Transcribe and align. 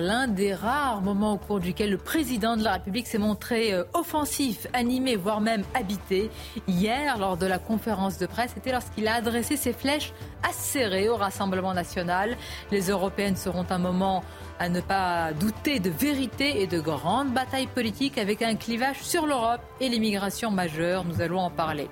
L'un 0.00 0.28
des 0.28 0.54
rares 0.54 1.00
moments 1.00 1.34
au 1.34 1.38
cours 1.38 1.60
duquel 1.60 1.90
le 1.90 1.98
président 1.98 2.56
de 2.56 2.62
la 2.62 2.74
République 2.74 3.06
s'est 3.06 3.18
montré 3.18 3.72
euh, 3.72 3.84
offensif, 3.94 4.66
animé, 4.72 5.16
voire 5.16 5.40
même 5.40 5.64
habité. 5.74 6.30
Hier, 6.66 7.18
lors 7.18 7.36
de 7.36 7.46
la 7.46 7.58
conférence 7.58 8.18
de 8.18 8.26
presse, 8.26 8.52
c'était 8.54 8.72
lorsqu'il 8.72 9.08
a 9.08 9.14
adressé 9.14 9.56
ses 9.56 9.72
flèches 9.72 10.12
acérées 10.48 11.08
au 11.08 11.16
Rassemblement 11.16 11.74
national. 11.74 12.36
Les 12.70 12.90
Européennes 12.90 13.36
seront 13.36 13.66
un 13.70 13.78
moment 13.78 14.22
à 14.58 14.68
ne 14.68 14.80
pas 14.80 15.32
douter 15.32 15.80
de 15.80 15.90
vérité 15.90 16.62
et 16.62 16.66
de 16.66 16.80
grandes 16.80 17.32
batailles 17.32 17.66
politiques 17.66 18.18
avec 18.18 18.42
un 18.42 18.54
clivage 18.54 19.02
sur 19.02 19.26
l'Europe 19.26 19.60
et 19.80 19.88
l'immigration 19.88 20.50
majeure. 20.50 21.04
Nous 21.04 21.20
allons 21.20 21.40
en 21.40 21.50
parler. 21.50 21.88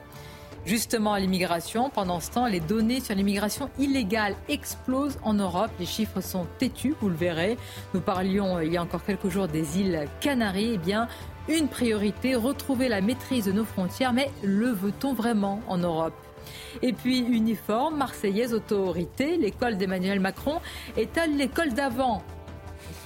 Justement, 0.66 1.12
à 1.12 1.20
l'immigration, 1.20 1.91
pendant 1.91 2.19
ce 2.19 2.33
temps, 2.33 2.47
les 2.47 2.59
données 2.59 2.98
sur 2.98 3.15
l'immigration 3.15 3.70
illégale 3.79 4.34
explosent 4.48 5.16
en 5.23 5.34
Europe. 5.34 5.70
Les 5.79 5.87
chiffres 5.87 6.20
sont 6.20 6.45
têtus, 6.59 6.97
vous 7.01 7.09
le 7.09 7.15
verrez. 7.15 7.57
Nous 7.95 8.01
parlions 8.01 8.57
euh, 8.57 8.65
il 8.65 8.73
y 8.73 8.76
a 8.76 8.82
encore 8.82 9.04
quelques 9.04 9.29
jours 9.29 9.46
des 9.46 9.79
îles 9.79 10.09
Canaries. 10.21 10.73
Eh 10.74 10.79
bien, 10.79 11.07
une 11.49 11.68
priorité, 11.68 12.35
retrouver 12.35 12.88
la 12.88 13.01
maîtrise 13.01 13.45
de 13.45 13.52
nos 13.52 13.65
frontières. 13.65 14.13
Mais 14.13 14.29
le 14.43 14.73
veut-on 14.73 15.15
vraiment 15.15 15.60
en 15.68 15.79
Europe? 15.79 16.15
Et 16.82 16.93
puis 16.93 17.21
uniforme, 17.21 17.96
marseillaise, 17.98 18.52
autorité, 18.52 19.37
l'école 19.37 19.76
d'Emmanuel 19.76 20.19
Macron 20.19 20.60
est-elle 20.96 21.37
l'école 21.37 21.74
d'avant 21.74 22.24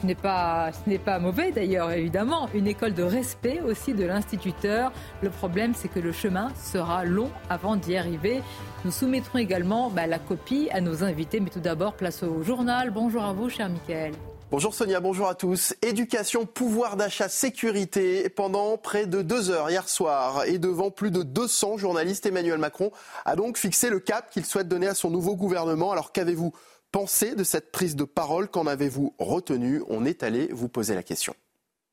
ce 0.00 0.06
n'est 0.06 0.98
pas, 0.98 1.18
mauvais 1.18 1.52
d'ailleurs, 1.52 1.90
évidemment. 1.90 2.48
Une 2.54 2.66
école 2.66 2.94
de 2.94 3.02
respect 3.02 3.60
aussi 3.60 3.92
de 3.92 4.04
l'instituteur. 4.04 4.92
Le 5.22 5.30
problème, 5.30 5.72
c'est 5.74 5.88
que 5.88 6.00
le 6.00 6.12
chemin 6.12 6.48
sera 6.62 7.04
long 7.04 7.30
avant 7.48 7.76
d'y 7.76 7.96
arriver. 7.96 8.42
Nous 8.84 8.90
soumettrons 8.90 9.38
également 9.38 9.90
bah, 9.90 10.06
la 10.06 10.18
copie 10.18 10.68
à 10.72 10.80
nos 10.80 11.04
invités. 11.04 11.40
Mais 11.40 11.50
tout 11.50 11.60
d'abord, 11.60 11.94
place 11.94 12.22
au 12.22 12.42
journal. 12.42 12.90
Bonjour 12.90 13.22
à 13.22 13.32
vous, 13.32 13.50
cher 13.50 13.68
Michael. 13.68 14.12
Bonjour 14.50 14.74
Sonia, 14.74 14.98
bonjour 14.98 15.28
à 15.28 15.36
tous. 15.36 15.74
Éducation, 15.80 16.44
pouvoir 16.44 16.96
d'achat, 16.96 17.28
sécurité. 17.28 18.28
Pendant 18.28 18.76
près 18.78 19.06
de 19.06 19.22
deux 19.22 19.50
heures 19.50 19.70
hier 19.70 19.88
soir 19.88 20.44
et 20.44 20.58
devant 20.58 20.90
plus 20.90 21.12
de 21.12 21.22
200 21.22 21.76
journalistes, 21.76 22.26
Emmanuel 22.26 22.58
Macron 22.58 22.90
a 23.24 23.36
donc 23.36 23.58
fixé 23.58 23.90
le 23.90 24.00
cap 24.00 24.28
qu'il 24.28 24.44
souhaite 24.44 24.66
donner 24.66 24.88
à 24.88 24.94
son 24.94 25.08
nouveau 25.08 25.36
gouvernement. 25.36 25.92
Alors 25.92 26.10
qu'avez-vous 26.10 26.52
pensé 26.92 27.34
de 27.34 27.44
cette 27.44 27.72
prise 27.72 27.96
de 27.96 28.04
parole? 28.04 28.48
Qu'en 28.48 28.66
avez-vous 28.66 29.14
retenu? 29.18 29.82
On 29.88 30.04
est 30.04 30.22
allé 30.22 30.48
vous 30.52 30.68
poser 30.68 30.94
la 30.94 31.02
question. 31.02 31.34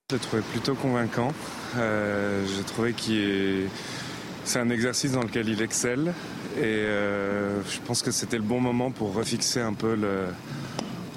Je 0.09 0.15
l'ai 0.15 0.21
trouvé 0.21 0.41
plutôt 0.51 0.75
convaincant. 0.75 1.33
Euh, 1.77 2.45
J'ai 2.47 2.63
trouvé 2.63 2.93
qu'il 2.93 3.67
c'est 4.45 4.59
un 4.59 4.69
exercice 4.69 5.11
dans 5.11 5.23
lequel 5.23 5.49
il 5.49 5.61
excelle 5.61 6.13
et 6.55 6.63
euh, 6.63 7.61
je 7.63 7.79
pense 7.81 8.01
que 8.01 8.11
c'était 8.11 8.37
le 8.37 8.43
bon 8.43 8.61
moment 8.61 8.91
pour 8.91 9.13
refixer 9.13 9.59
un 9.59 9.73
peu 9.73 9.93
le, 9.93 10.27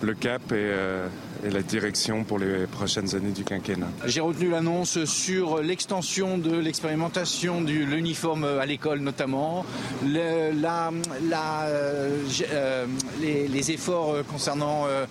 le 0.02 0.14
cap 0.14 0.42
et, 0.50 0.54
euh, 0.56 1.06
et 1.44 1.50
la 1.50 1.62
direction 1.62 2.24
pour 2.24 2.38
les 2.38 2.66
prochaines 2.66 3.14
années 3.14 3.30
du 3.30 3.44
quinquennat. 3.44 3.88
J'ai 4.06 4.20
retenu 4.20 4.50
l'annonce 4.50 5.04
sur 5.04 5.62
l'extension 5.62 6.38
de 6.38 6.56
l'expérimentation 6.56 7.60
de 7.62 7.72
l'uniforme 7.72 8.44
à 8.44 8.66
l'école 8.66 9.00
notamment, 9.00 9.64
le, 10.04 10.52
la, 10.60 10.90
la, 11.28 11.62
euh, 11.62 12.24
euh, 12.52 12.86
les, 13.20 13.48
les, 13.48 13.70
efforts 13.70 14.16
concernant 14.30 14.86
euh, 14.86 15.06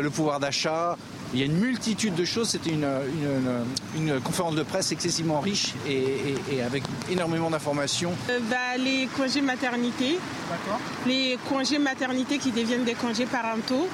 le 0.00 0.10
pouvoir 0.10 0.40
d'achat. 0.40 0.96
Il 1.32 1.38
y 1.38 1.42
a 1.42 1.46
une 1.46 1.58
multitude 1.58 2.14
de 2.16 2.24
choses. 2.24 2.48
C'était 2.48 2.70
une, 2.70 2.88
une, 3.94 4.08
une, 4.08 4.20
conférence 4.20 4.56
de 4.56 4.64
presse 4.64 4.90
excessivement 4.90 5.38
riche 5.40 5.74
et, 5.88 5.92
et, 5.92 6.56
et 6.56 6.62
avec 6.62 6.82
énormément 7.08 7.50
d'informations. 7.50 8.12
Bah, 8.50 8.76
les 8.76 9.08
congés 9.16 9.40
maternité, 9.40 10.18
les 11.06 11.38
congés 11.48 11.78
maternité 11.78 12.38
qui 12.38 12.50
deviennent 12.50 12.84
des 12.84 12.94
congés 12.94 13.26
parentaux. 13.26 13.86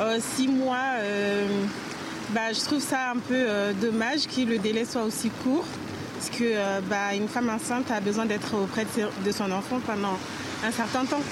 Euh, 0.00 0.18
six 0.20 0.46
mois, 0.46 0.94
euh, 0.98 1.46
bah, 2.30 2.52
je 2.52 2.60
trouve 2.60 2.80
ça 2.80 3.10
un 3.10 3.18
peu 3.18 3.34
euh, 3.34 3.72
dommage 3.72 4.28
que 4.28 4.42
le 4.42 4.58
délai 4.58 4.84
soit 4.84 5.02
aussi 5.02 5.30
court. 5.42 5.64
Parce 6.14 6.30
que 6.30 6.44
euh, 6.44 6.80
bah, 6.88 7.14
une 7.14 7.28
femme 7.28 7.48
enceinte 7.50 7.90
a 7.90 8.00
besoin 8.00 8.26
d'être 8.26 8.54
auprès 8.56 8.84
de 9.24 9.32
son 9.32 9.50
enfant 9.50 9.80
pendant 9.80 10.16
un 10.64 10.70
certain 10.70 11.04
temps. 11.04 11.22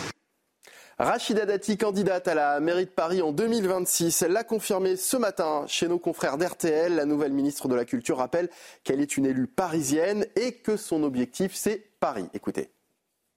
Rachida 0.99 1.44
Dati, 1.44 1.76
candidate 1.76 2.26
à 2.26 2.34
la 2.34 2.60
mairie 2.60 2.87
de 2.87 2.91
Paris 2.91 3.21
en 3.21 3.31
2026, 3.31 4.22
l'a 4.22 4.44
confirmé 4.44 4.97
ce 4.97 5.16
matin 5.16 5.65
chez 5.66 5.88
nos 5.88 5.99
confrères 5.99 6.38
d'RTL. 6.38 6.94
La 6.94 7.05
nouvelle 7.05 7.32
ministre 7.32 7.69
de 7.69 7.75
la 7.75 7.84
Culture 7.84 8.16
rappelle 8.16 8.49
qu'elle 8.82 9.00
est 9.00 9.16
une 9.16 9.26
élue 9.26 9.47
parisienne 9.47 10.25
et 10.37 10.53
que 10.53 10.76
son 10.76 11.03
objectif, 11.03 11.53
c'est 11.55 11.91
Paris. 12.00 12.26
Écoutez. 12.32 12.71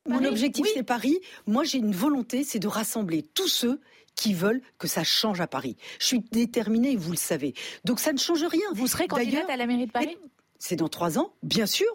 Mon 0.07 0.23
objectif, 0.23 0.65
oui. 0.65 0.71
c'est 0.73 0.83
Paris. 0.83 1.19
Moi, 1.47 1.63
j'ai 1.65 1.79
une 1.79 1.93
volonté, 1.93 2.43
c'est 2.43 2.59
de 2.59 2.67
rassembler 2.67 3.23
tous 3.23 3.49
ceux 3.49 3.81
qui 4.19 4.33
veulent 4.33 4.61
que 4.77 4.87
ça 4.87 5.05
change 5.05 5.39
à 5.39 5.47
Paris. 5.47 5.77
Je 5.97 6.05
suis 6.05 6.19
déterminée, 6.19 6.97
vous 6.97 7.11
le 7.11 7.17
savez. 7.17 7.53
Donc 7.85 8.01
ça 8.01 8.11
ne 8.11 8.17
change 8.17 8.43
rien. 8.43 8.65
Vous 8.73 8.87
serez 8.87 9.07
candidate 9.07 9.49
à 9.49 9.55
la 9.55 9.65
mairie 9.65 9.85
de 9.85 9.91
Paris 9.91 10.17
C'est 10.57 10.75
dans 10.75 10.89
trois 10.89 11.17
ans, 11.17 11.33
bien 11.41 11.65
sûr. 11.65 11.87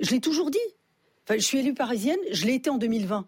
Je 0.00 0.10
l'ai 0.12 0.20
toujours 0.20 0.50
dit. 0.50 0.58
Enfin, 1.24 1.38
je 1.38 1.44
suis 1.44 1.58
élue 1.58 1.74
parisienne, 1.74 2.18
je 2.30 2.46
l'ai 2.46 2.54
été 2.54 2.70
en 2.70 2.78
2020. 2.78 3.26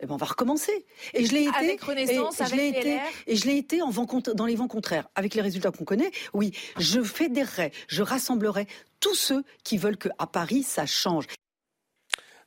Eh 0.00 0.06
ben 0.06 0.14
on 0.14 0.18
va 0.18 0.26
recommencer. 0.26 0.84
Et 1.14 1.24
je 1.24 1.32
l'ai 1.32 1.44
été. 1.44 1.56
Avec 1.56 1.82
Renaissance, 1.82 2.38
et, 2.42 2.44
je 2.44 2.54
été, 2.54 3.00
et 3.26 3.36
je 3.36 3.46
l'ai 3.46 3.56
été 3.56 3.80
en 3.80 3.88
vent, 3.88 4.06
dans 4.34 4.44
les 4.44 4.54
vents 4.54 4.68
contraires. 4.68 5.08
Avec 5.14 5.34
les 5.34 5.40
résultats 5.40 5.70
qu'on 5.70 5.84
connaît, 5.84 6.10
oui, 6.34 6.52
je 6.78 7.02
fédérerai, 7.02 7.72
je 7.88 8.02
rassemblerai 8.02 8.66
tous 9.00 9.14
ceux 9.14 9.44
qui 9.64 9.78
veulent 9.78 9.96
qu'à 9.96 10.26
Paris, 10.30 10.62
ça 10.62 10.84
change. 10.84 11.26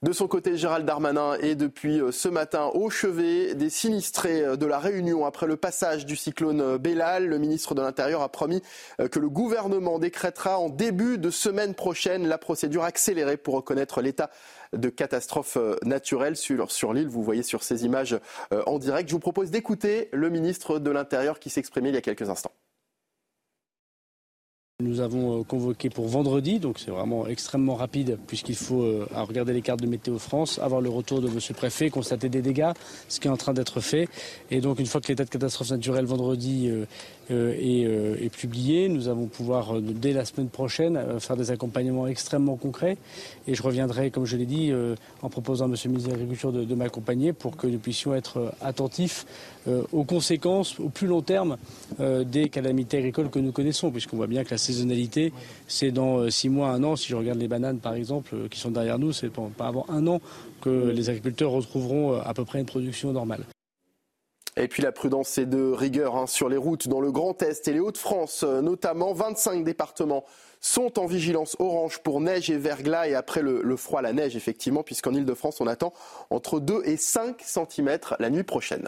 De 0.03 0.13
son 0.13 0.27
côté, 0.27 0.57
Gérald 0.57 0.83
Darmanin 0.83 1.35
est 1.41 1.53
depuis 1.53 2.01
ce 2.11 2.27
matin 2.27 2.71
au 2.73 2.89
chevet 2.89 3.53
des 3.53 3.69
sinistrés 3.69 4.57
de 4.57 4.65
la 4.65 4.79
Réunion 4.79 5.27
après 5.27 5.45
le 5.45 5.57
passage 5.57 6.07
du 6.07 6.15
cyclone 6.15 6.77
Bellal. 6.77 7.27
Le 7.27 7.37
ministre 7.37 7.75
de 7.75 7.83
l'Intérieur 7.83 8.23
a 8.23 8.29
promis 8.29 8.63
que 9.11 9.19
le 9.19 9.29
gouvernement 9.29 9.99
décrétera 9.99 10.57
en 10.57 10.69
début 10.69 11.19
de 11.19 11.29
semaine 11.29 11.75
prochaine 11.75 12.27
la 12.27 12.39
procédure 12.39 12.83
accélérée 12.83 13.37
pour 13.37 13.53
reconnaître 13.53 14.01
l'état 14.01 14.31
de 14.73 14.89
catastrophe 14.89 15.59
naturelle 15.83 16.35
sur 16.35 16.93
l'île. 16.93 17.07
Vous 17.07 17.21
voyez 17.21 17.43
sur 17.43 17.61
ces 17.61 17.85
images 17.85 18.19
en 18.65 18.79
direct. 18.79 19.07
Je 19.07 19.13
vous 19.13 19.19
propose 19.19 19.51
d'écouter 19.51 20.09
le 20.13 20.31
ministre 20.31 20.79
de 20.79 20.89
l'Intérieur 20.89 21.37
qui 21.39 21.51
s'exprimait 21.51 21.89
il 21.89 21.95
y 21.95 21.99
a 21.99 22.01
quelques 22.01 22.27
instants. 22.27 22.53
Nous 24.81 24.99
avons 24.99 25.43
convoqué 25.43 25.89
pour 25.89 26.07
vendredi, 26.07 26.59
donc 26.59 26.79
c'est 26.79 26.89
vraiment 26.89 27.27
extrêmement 27.27 27.75
rapide 27.75 28.17
puisqu'il 28.25 28.55
faut 28.55 28.81
euh, 28.81 29.07
regarder 29.13 29.53
les 29.53 29.61
cartes 29.61 29.79
de 29.81 29.87
Météo 29.87 30.17
France, 30.17 30.59
avoir 30.59 30.81
le 30.81 30.89
retour 30.89 31.21
de 31.21 31.29
Monsieur 31.29 31.53
le 31.53 31.57
Préfet, 31.57 31.89
constater 31.91 32.29
des 32.29 32.41
dégâts, 32.41 32.71
ce 33.07 33.19
qui 33.19 33.27
est 33.27 33.31
en 33.31 33.37
train 33.37 33.53
d'être 33.53 33.79
fait. 33.79 34.09
Et 34.49 34.59
donc 34.59 34.79
une 34.79 34.87
fois 34.87 34.99
que 34.99 35.07
l'état 35.07 35.23
de 35.23 35.29
catastrophe 35.29 35.69
naturelle 35.69 36.05
vendredi 36.05 36.67
euh, 36.67 36.71
euh, 36.81 36.85
est, 37.29 37.85
euh, 37.85 38.15
est, 38.19 38.29
publié, 38.29 38.89
nous 38.89 39.07
allons 39.07 39.27
pouvoir 39.27 39.77
euh, 39.77 39.81
dès 39.81 40.13
la 40.13 40.25
semaine 40.25 40.49
prochaine 40.49 40.99
faire 41.19 41.37
des 41.37 41.51
accompagnements 41.51 42.07
extrêmement 42.07 42.55
concrets. 42.55 42.97
Et 43.47 43.55
je 43.55 43.63
reviendrai, 43.63 44.11
comme 44.11 44.25
je 44.25 44.37
l'ai 44.37 44.45
dit, 44.45 44.71
en 45.21 45.29
proposant 45.29 45.65
à 45.65 45.67
Monsieur 45.67 45.89
le 45.89 45.93
ministre 45.93 46.09
de 46.09 46.15
l'Agriculture 46.15 46.51
de, 46.51 46.63
de 46.63 46.75
m'accompagner 46.75 47.33
pour 47.33 47.57
que 47.57 47.67
nous 47.67 47.79
puissions 47.79 48.13
être 48.13 48.53
attentifs 48.61 49.25
aux 49.91 50.03
conséquences 50.03 50.79
au 50.79 50.89
plus 50.89 51.07
long 51.07 51.21
terme 51.21 51.57
des 51.99 52.49
calamités 52.49 52.97
agricoles 52.97 53.29
que 53.29 53.39
nous 53.39 53.51
connaissons, 53.51 53.91
puisqu'on 53.91 54.17
voit 54.17 54.27
bien 54.27 54.43
que 54.43 54.51
la 54.51 54.57
saisonnalité, 54.57 55.33
c'est 55.67 55.91
dans 55.91 56.29
six 56.29 56.49
mois, 56.49 56.69
un 56.69 56.83
an. 56.83 56.95
Si 56.95 57.09
je 57.09 57.15
regarde 57.15 57.39
les 57.39 57.47
bananes, 57.47 57.79
par 57.79 57.95
exemple, 57.95 58.35
qui 58.49 58.59
sont 58.59 58.71
derrière 58.71 58.99
nous, 58.99 59.11
c'est 59.11 59.29
pas 59.31 59.67
avant 59.67 59.85
un 59.89 60.05
an 60.07 60.21
que 60.61 60.91
les 60.91 61.09
agriculteurs 61.09 61.51
retrouveront 61.51 62.19
à 62.19 62.33
peu 62.33 62.45
près 62.45 62.59
une 62.59 62.65
production 62.65 63.11
normale. 63.11 63.43
Et 64.57 64.67
puis 64.67 64.83
la 64.83 64.91
prudence 64.91 65.37
est 65.37 65.45
de 65.45 65.71
rigueur 65.71 66.17
hein, 66.17 66.27
sur 66.27 66.49
les 66.49 66.57
routes 66.57 66.87
dans 66.87 66.99
le 66.99 67.11
Grand 67.11 67.41
Est 67.41 67.67
et 67.67 67.73
les 67.73 67.79
Hauts-de-France, 67.79 68.43
notamment 68.43 69.13
25 69.13 69.63
départements 69.63 70.25
sont 70.59 70.99
en 70.99 71.05
vigilance 71.05 71.55
orange 71.59 71.99
pour 71.99 72.21
neige 72.21 72.51
et 72.51 72.57
verglas 72.57 73.07
et 73.07 73.15
après 73.15 73.41
le, 73.41 73.61
le 73.63 73.75
froid, 73.77 74.01
la 74.01 74.13
neige 74.13 74.35
effectivement, 74.35 74.83
puisqu'en 74.83 75.13
Ile-de-France 75.13 75.61
on 75.61 75.67
attend 75.67 75.93
entre 76.29 76.59
2 76.59 76.81
et 76.85 76.97
5 76.97 77.41
cm 77.41 77.97
la 78.19 78.29
nuit 78.29 78.43
prochaine. 78.43 78.87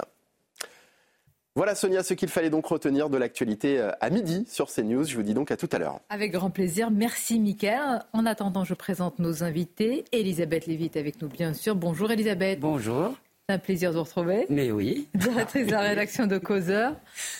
Voilà 1.55 1.75
Sonia 1.75 2.01
ce 2.01 2.15
qu'il 2.15 2.29
fallait 2.29 2.49
donc 2.49 2.65
retenir 2.65 3.09
de 3.09 3.17
l'actualité 3.17 3.79
à 4.01 4.09
midi 4.09 4.43
sur 4.49 4.71
CNews. 4.71 5.03
Je 5.03 5.15
vous 5.15 5.21
dis 5.21 5.35
donc 5.35 5.51
à 5.51 5.57
tout 5.57 5.69
à 5.71 5.77
l'heure. 5.77 5.99
Avec 6.09 6.31
grand 6.31 6.49
plaisir. 6.49 6.89
Merci 6.89 7.39
Mickaël. 7.39 8.03
En 8.11 8.25
attendant, 8.25 8.63
je 8.63 8.73
présente 8.73 9.19
nos 9.19 9.43
invités. 9.43 10.03
Elisabeth 10.11 10.65
Lévy 10.65 10.85
est 10.85 10.97
avec 10.97 11.21
nous 11.21 11.27
bien 11.27 11.53
sûr. 11.53 11.75
Bonjour 11.75 12.09
Elisabeth. 12.09 12.59
Bonjour. 12.59 13.13
C'est 13.49 13.55
un 13.55 13.59
plaisir 13.59 13.91
de 13.91 13.97
vous 13.97 14.03
retrouver. 14.03 14.45
Mais 14.49 14.71
oui. 14.71 15.09
Directrice 15.15 15.67
de 15.67 15.71
la 15.73 15.81
rédaction 15.81 16.27
de 16.27 16.37
Causeur. 16.37 16.95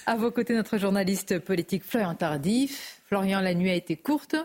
À 0.06 0.18
vos 0.18 0.32
côtés, 0.32 0.54
notre 0.54 0.78
journaliste 0.78 1.40
politique 1.40 1.82
Florian 1.82 2.14
Tardif. 2.14 3.00
Florian, 3.06 3.40
la 3.40 3.54
nuit 3.54 3.70
a 3.70 3.74
été 3.74 3.96
courte. 3.96 4.36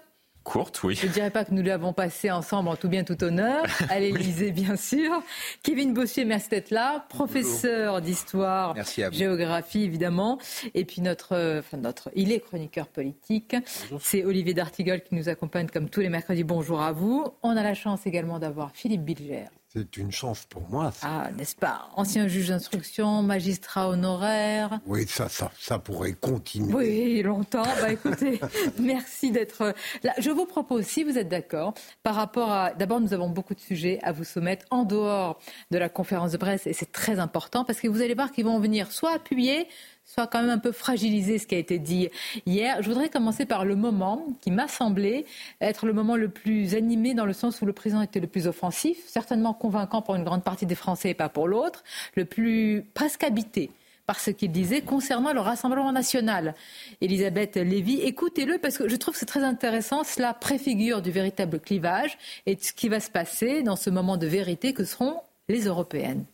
Courte, 0.44 0.80
oui. 0.84 0.94
Je 0.94 1.08
ne 1.08 1.12
dirais 1.12 1.30
pas 1.30 1.44
que 1.44 1.52
nous 1.52 1.64
l'avons 1.64 1.92
passé 1.92 2.30
ensemble 2.30 2.68
en 2.68 2.76
tout 2.76 2.88
bien, 2.88 3.02
tout 3.02 3.24
honneur, 3.24 3.64
à 3.90 3.98
l'Élysée, 3.98 4.52
bien 4.52 4.76
sûr. 4.76 5.20
Kevin 5.64 5.94
Bossier, 5.94 6.24
merci 6.24 6.48
d'être 6.48 6.70
là, 6.70 7.04
professeur 7.08 8.00
d'histoire, 8.02 8.76
géographie, 9.10 9.82
évidemment. 9.82 10.38
Et 10.74 10.84
puis 10.84 11.02
notre, 11.02 11.58
enfin 11.58 11.76
notre, 11.76 12.08
il 12.14 12.30
est 12.30 12.38
chroniqueur 12.38 12.86
politique. 12.86 13.56
C'est 13.98 14.24
Olivier 14.24 14.54
D'Artigol 14.54 15.00
qui 15.00 15.16
nous 15.16 15.28
accompagne 15.28 15.66
comme 15.66 15.90
tous 15.90 16.02
les 16.02 16.08
mercredis. 16.08 16.44
Bonjour 16.44 16.80
à 16.80 16.92
vous. 16.92 17.26
On 17.42 17.56
a 17.56 17.64
la 17.64 17.74
chance 17.74 18.06
également 18.06 18.38
d'avoir 18.38 18.70
Philippe 18.70 19.02
Bilger, 19.02 19.46
c'est 19.70 19.98
une 19.98 20.10
chance 20.10 20.46
pour 20.46 20.62
moi. 20.70 20.92
Ah, 21.02 21.28
n'est-ce 21.36 21.54
pas? 21.54 21.90
Ancien 21.94 22.26
juge 22.26 22.48
d'instruction, 22.48 23.22
magistrat 23.22 23.90
honoraire. 23.90 24.80
Oui, 24.86 25.06
ça, 25.06 25.28
ça, 25.28 25.52
ça 25.58 25.78
pourrait 25.78 26.14
continuer. 26.14 26.72
Oui, 26.72 27.22
longtemps. 27.22 27.66
Bah 27.82 27.92
écoutez, 27.92 28.40
merci 28.78 29.30
d'être 29.30 29.74
là. 30.02 30.14
Je 30.18 30.30
vous 30.30 30.46
propose, 30.46 30.86
si 30.86 31.04
vous 31.04 31.18
êtes 31.18 31.28
d'accord, 31.28 31.74
par 32.02 32.14
rapport 32.14 32.50
à. 32.50 32.72
D'abord, 32.72 33.00
nous 33.00 33.12
avons 33.12 33.28
beaucoup 33.28 33.54
de 33.54 33.60
sujets 33.60 33.98
à 34.02 34.12
vous 34.12 34.24
soumettre 34.24 34.64
en 34.70 34.84
dehors 34.84 35.38
de 35.70 35.76
la 35.76 35.90
conférence 35.90 36.32
de 36.32 36.38
presse, 36.38 36.66
et 36.66 36.72
c'est 36.72 36.90
très 36.90 37.18
important 37.18 37.64
parce 37.66 37.80
que 37.80 37.88
vous 37.88 38.00
allez 38.00 38.14
voir 38.14 38.32
qu'ils 38.32 38.46
vont 38.46 38.60
venir 38.60 38.90
soit 38.90 39.12
appuyer, 39.12 39.68
soit 40.08 40.26
quand 40.26 40.40
même 40.40 40.50
un 40.50 40.58
peu 40.58 40.72
fragilisé 40.72 41.38
ce 41.38 41.46
qui 41.46 41.54
a 41.54 41.58
été 41.58 41.78
dit 41.78 42.08
hier. 42.46 42.82
Je 42.82 42.88
voudrais 42.88 43.10
commencer 43.10 43.44
par 43.44 43.66
le 43.66 43.76
moment 43.76 44.26
qui 44.40 44.50
m'a 44.50 44.66
semblé 44.66 45.26
être 45.60 45.86
le 45.86 45.92
moment 45.92 46.16
le 46.16 46.30
plus 46.30 46.74
animé 46.74 47.12
dans 47.12 47.26
le 47.26 47.34
sens 47.34 47.60
où 47.60 47.66
le 47.66 47.74
président 47.74 48.00
était 48.00 48.18
le 48.18 48.26
plus 48.26 48.46
offensif, 48.46 48.96
certainement 49.06 49.52
convaincant 49.52 50.00
pour 50.00 50.14
une 50.14 50.24
grande 50.24 50.42
partie 50.42 50.64
des 50.64 50.74
Français 50.74 51.10
et 51.10 51.14
pas 51.14 51.28
pour 51.28 51.46
l'autre, 51.46 51.84
le 52.16 52.24
plus 52.24 52.86
presque 52.94 53.22
habité 53.22 53.70
par 54.06 54.18
ce 54.18 54.30
qu'il 54.30 54.50
disait 54.50 54.80
concernant 54.80 55.34
le 55.34 55.40
Rassemblement 55.40 55.92
national. 55.92 56.54
Elisabeth 57.02 57.56
Lévy, 57.56 58.00
écoutez-le 58.00 58.56
parce 58.56 58.78
que 58.78 58.88
je 58.88 58.96
trouve 58.96 59.12
que 59.12 59.20
c'est 59.20 59.26
très 59.26 59.44
intéressant. 59.44 60.04
Cela 60.04 60.32
préfigure 60.32 61.02
du 61.02 61.10
véritable 61.10 61.60
clivage 61.60 62.16
et 62.46 62.54
de 62.54 62.62
ce 62.62 62.72
qui 62.72 62.88
va 62.88 63.00
se 63.00 63.10
passer 63.10 63.62
dans 63.62 63.76
ce 63.76 63.90
moment 63.90 64.16
de 64.16 64.26
vérité 64.26 64.72
que 64.72 64.84
seront 64.84 65.20
les 65.50 65.66
européennes. 65.66 66.24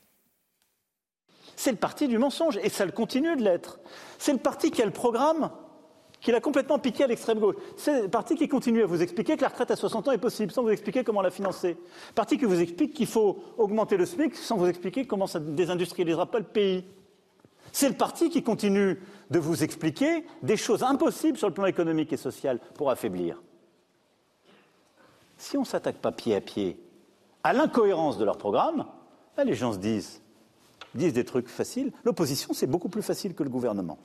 C'est 1.56 1.70
le 1.70 1.76
parti 1.76 2.08
du 2.08 2.18
mensonge, 2.18 2.58
et 2.62 2.68
ça 2.68 2.84
le 2.84 2.92
continue 2.92 3.36
de 3.36 3.42
l'être. 3.42 3.78
C'est 4.18 4.32
le 4.32 4.38
parti 4.38 4.70
qui 4.70 4.82
a 4.82 4.84
le 4.84 4.90
programme 4.90 5.50
qu'il 6.24 6.34
a 6.34 6.40
complètement 6.40 6.78
piqué 6.78 7.04
à 7.04 7.06
l'extrême 7.06 7.38
gauche. 7.38 7.56
C'est 7.76 8.02
le 8.02 8.08
parti 8.08 8.34
qui 8.34 8.48
continue 8.48 8.82
à 8.82 8.86
vous 8.86 9.02
expliquer 9.02 9.36
que 9.36 9.42
la 9.42 9.48
retraite 9.48 9.70
à 9.70 9.76
60 9.76 10.08
ans 10.08 10.12
est 10.12 10.18
possible, 10.18 10.50
sans 10.50 10.62
vous 10.62 10.70
expliquer 10.70 11.04
comment 11.04 11.20
la 11.20 11.30
financer. 11.30 11.76
Parti 12.14 12.38
qui 12.38 12.46
vous 12.46 12.60
explique 12.60 12.94
qu'il 12.94 13.06
faut 13.06 13.44
augmenter 13.58 13.98
le 13.98 14.06
SMIC, 14.06 14.34
sans 14.34 14.56
vous 14.56 14.66
expliquer 14.66 15.06
comment 15.06 15.26
ça 15.26 15.38
désindustrialisera 15.38 16.26
pas 16.26 16.38
le 16.38 16.46
pays. 16.46 16.84
C'est 17.72 17.88
le 17.88 17.94
parti 17.94 18.30
qui 18.30 18.42
continue 18.42 19.00
de 19.30 19.38
vous 19.38 19.62
expliquer 19.62 20.24
des 20.42 20.56
choses 20.56 20.82
impossibles 20.82 21.36
sur 21.36 21.48
le 21.48 21.54
plan 21.54 21.66
économique 21.66 22.12
et 22.12 22.16
social 22.16 22.58
pour 22.74 22.90
affaiblir. 22.90 23.42
Si 25.36 25.58
on 25.58 25.60
ne 25.60 25.66
s'attaque 25.66 25.96
pas 25.96 26.12
pied 26.12 26.34
à 26.34 26.40
pied 26.40 26.80
à 27.42 27.52
l'incohérence 27.52 28.16
de 28.16 28.24
leur 28.24 28.38
programme, 28.38 28.86
ben, 29.36 29.44
les 29.44 29.54
gens 29.54 29.74
se 29.74 29.78
disent 29.78 30.22
disent 30.94 31.12
des 31.12 31.24
trucs 31.24 31.48
faciles. 31.48 31.92
L'opposition, 32.04 32.52
c'est 32.52 32.66
beaucoup 32.66 32.88
plus 32.88 33.02
facile 33.02 33.34
que 33.34 33.42
le 33.42 33.50
gouvernement. 33.50 33.98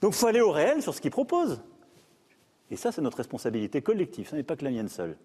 Donc 0.00 0.14
il 0.14 0.18
faut 0.18 0.26
aller 0.26 0.40
au 0.40 0.50
réel 0.50 0.82
sur 0.82 0.94
ce 0.94 1.00
qu'ils 1.00 1.10
proposent. 1.10 1.60
Et 2.70 2.76
ça, 2.76 2.92
c'est 2.92 3.00
notre 3.00 3.16
responsabilité 3.16 3.82
collective, 3.82 4.28
ce 4.28 4.36
n'est 4.36 4.42
pas 4.42 4.56
que 4.56 4.64
la 4.64 4.70
mienne 4.70 4.88
seule. 4.88 5.16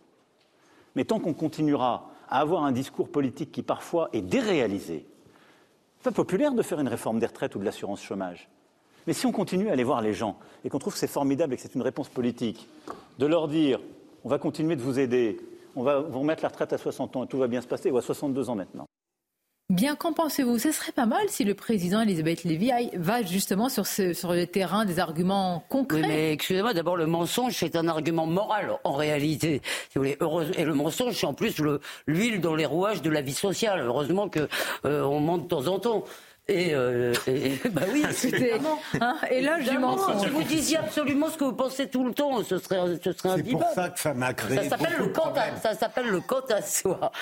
Mais 0.96 1.06
tant 1.06 1.20
qu'on 1.20 1.34
continuera 1.34 2.10
à 2.30 2.40
avoir 2.40 2.64
un 2.64 2.72
discours 2.72 3.10
politique 3.10 3.52
qui 3.52 3.64
parfois 3.64 4.10
est 4.14 4.22
déréalisé, 4.22 5.06
c'est 5.98 6.04
pas 6.04 6.12
populaire 6.12 6.54
de 6.54 6.62
faire 6.62 6.80
une 6.80 6.88
réforme 6.88 7.20
des 7.20 7.26
retraites 7.26 7.56
ou 7.56 7.60
de 7.60 7.66
l'assurance 7.66 8.02
chômage. 8.02 8.50
Mais 9.06 9.14
si 9.14 9.26
on 9.26 9.32
continue 9.32 9.70
à 9.70 9.74
aller 9.74 9.84
voir 9.84 10.02
les 10.02 10.14
gens 10.14 10.38
et 10.64 10.70
qu'on 10.70 10.80
trouve 10.80 10.94
que 10.94 11.00
c'est 11.00 11.08
formidable 11.08 11.54
et 11.54 11.58
que 11.58 11.62
c'est 11.62 11.76
une 11.76 11.82
réponse 11.82 12.10
politique, 12.10 12.68
de 13.20 13.26
leur 13.26 13.48
dire 13.48 13.80
on 14.24 14.30
va 14.30 14.40
continuer 14.40 14.76
de 14.76 14.82
vous 14.82 15.00
aider, 15.00 15.40
on 15.76 15.84
va 15.84 16.00
vous 16.00 16.20
remettre 16.20 16.44
la 16.44 16.50
retraite 16.50 16.72
à 16.72 16.78
60 16.78 17.16
ans 17.18 17.24
et 17.26 17.28
tout 17.28 17.38
va 17.38 17.48
bien 17.48 17.62
se 17.62 17.68
passer, 17.68 17.92
ou 17.92 17.98
à 17.98 18.02
62 18.02 18.50
ans 18.50 18.56
maintenant. 18.56 18.86
Bien, 19.70 19.96
qu'en 19.96 20.12
pensez-vous 20.12 20.60
Ce 20.60 20.72
serait 20.72 20.92
pas 20.92 21.06
mal 21.06 21.24
si 21.30 21.46
le 21.46 21.54
président 21.54 22.02
Elisabeth 22.02 22.44
Lévy 22.44 22.72
va 22.96 23.24
justement 23.24 23.70
sur, 23.70 23.88
sur 23.88 24.34
le 24.34 24.46
terrain 24.46 24.84
des 24.84 25.00
arguments 25.00 25.64
concrets? 25.70 26.02
Oui, 26.02 26.08
mais 26.08 26.34
excusez-moi, 26.34 26.74
d'abord, 26.74 26.98
le 26.98 27.06
mensonge, 27.06 27.54
c'est 27.54 27.78
un 27.78 27.88
argument 27.88 28.26
moral, 28.26 28.78
en 28.84 28.94
réalité. 28.94 29.62
Si 29.90 29.98
vous 29.98 30.04
voulez. 30.04 30.18
Et 30.58 30.66
le 30.66 30.74
mensonge, 30.74 31.16
c'est 31.16 31.26
en 31.26 31.34
plus 31.34 31.62
l'huile 32.08 32.42
dans 32.42 32.56
les 32.56 32.66
rouages 32.66 33.02
de 33.02 33.10
la 33.10 33.22
vie 33.22 33.34
sociale. 33.34 33.80
Heureusement 33.80 34.30
qu'on 34.30 34.48
euh, 34.86 35.04
on 35.04 35.22
ment 35.22 35.38
de 35.38 35.48
temps 35.48 35.68
en 35.68 35.80
temps. 35.80 36.04
Et, 36.50 36.74
euh, 36.74 37.14
bah 37.72 37.84
oui, 37.94 38.04
c'était 38.12 38.60
hein, 39.00 39.16
et 39.32 39.40
là 39.40 39.62
je 39.62 39.70
Si 40.20 40.28
vous 40.28 40.44
disiez 40.44 40.78
absolument 40.78 41.30
ce 41.30 41.38
que 41.38 41.46
vous 41.46 41.54
pensez 41.54 41.88
tout 41.88 42.06
le 42.06 42.14
temps, 42.14 42.44
ce 42.44 42.58
serait, 42.58 42.82
ce 43.02 43.14
serait 43.14 43.30
un 43.30 43.38
C'est 43.38 43.44
pour 43.44 43.64
ça 43.74 43.90
que 43.90 44.00
ça 44.00 44.14
m'a 44.14 44.34
créé. 44.34 44.58
Ça 44.58 44.70
s'appelle 44.70 44.98
le 44.98 45.08
quant 45.08 45.32
à, 45.34 45.56
ça 45.56 45.74
s'appelle 45.74 46.08
le 46.08 46.20
quant 46.20 46.44
à 46.50 46.62
soi. 46.62 47.14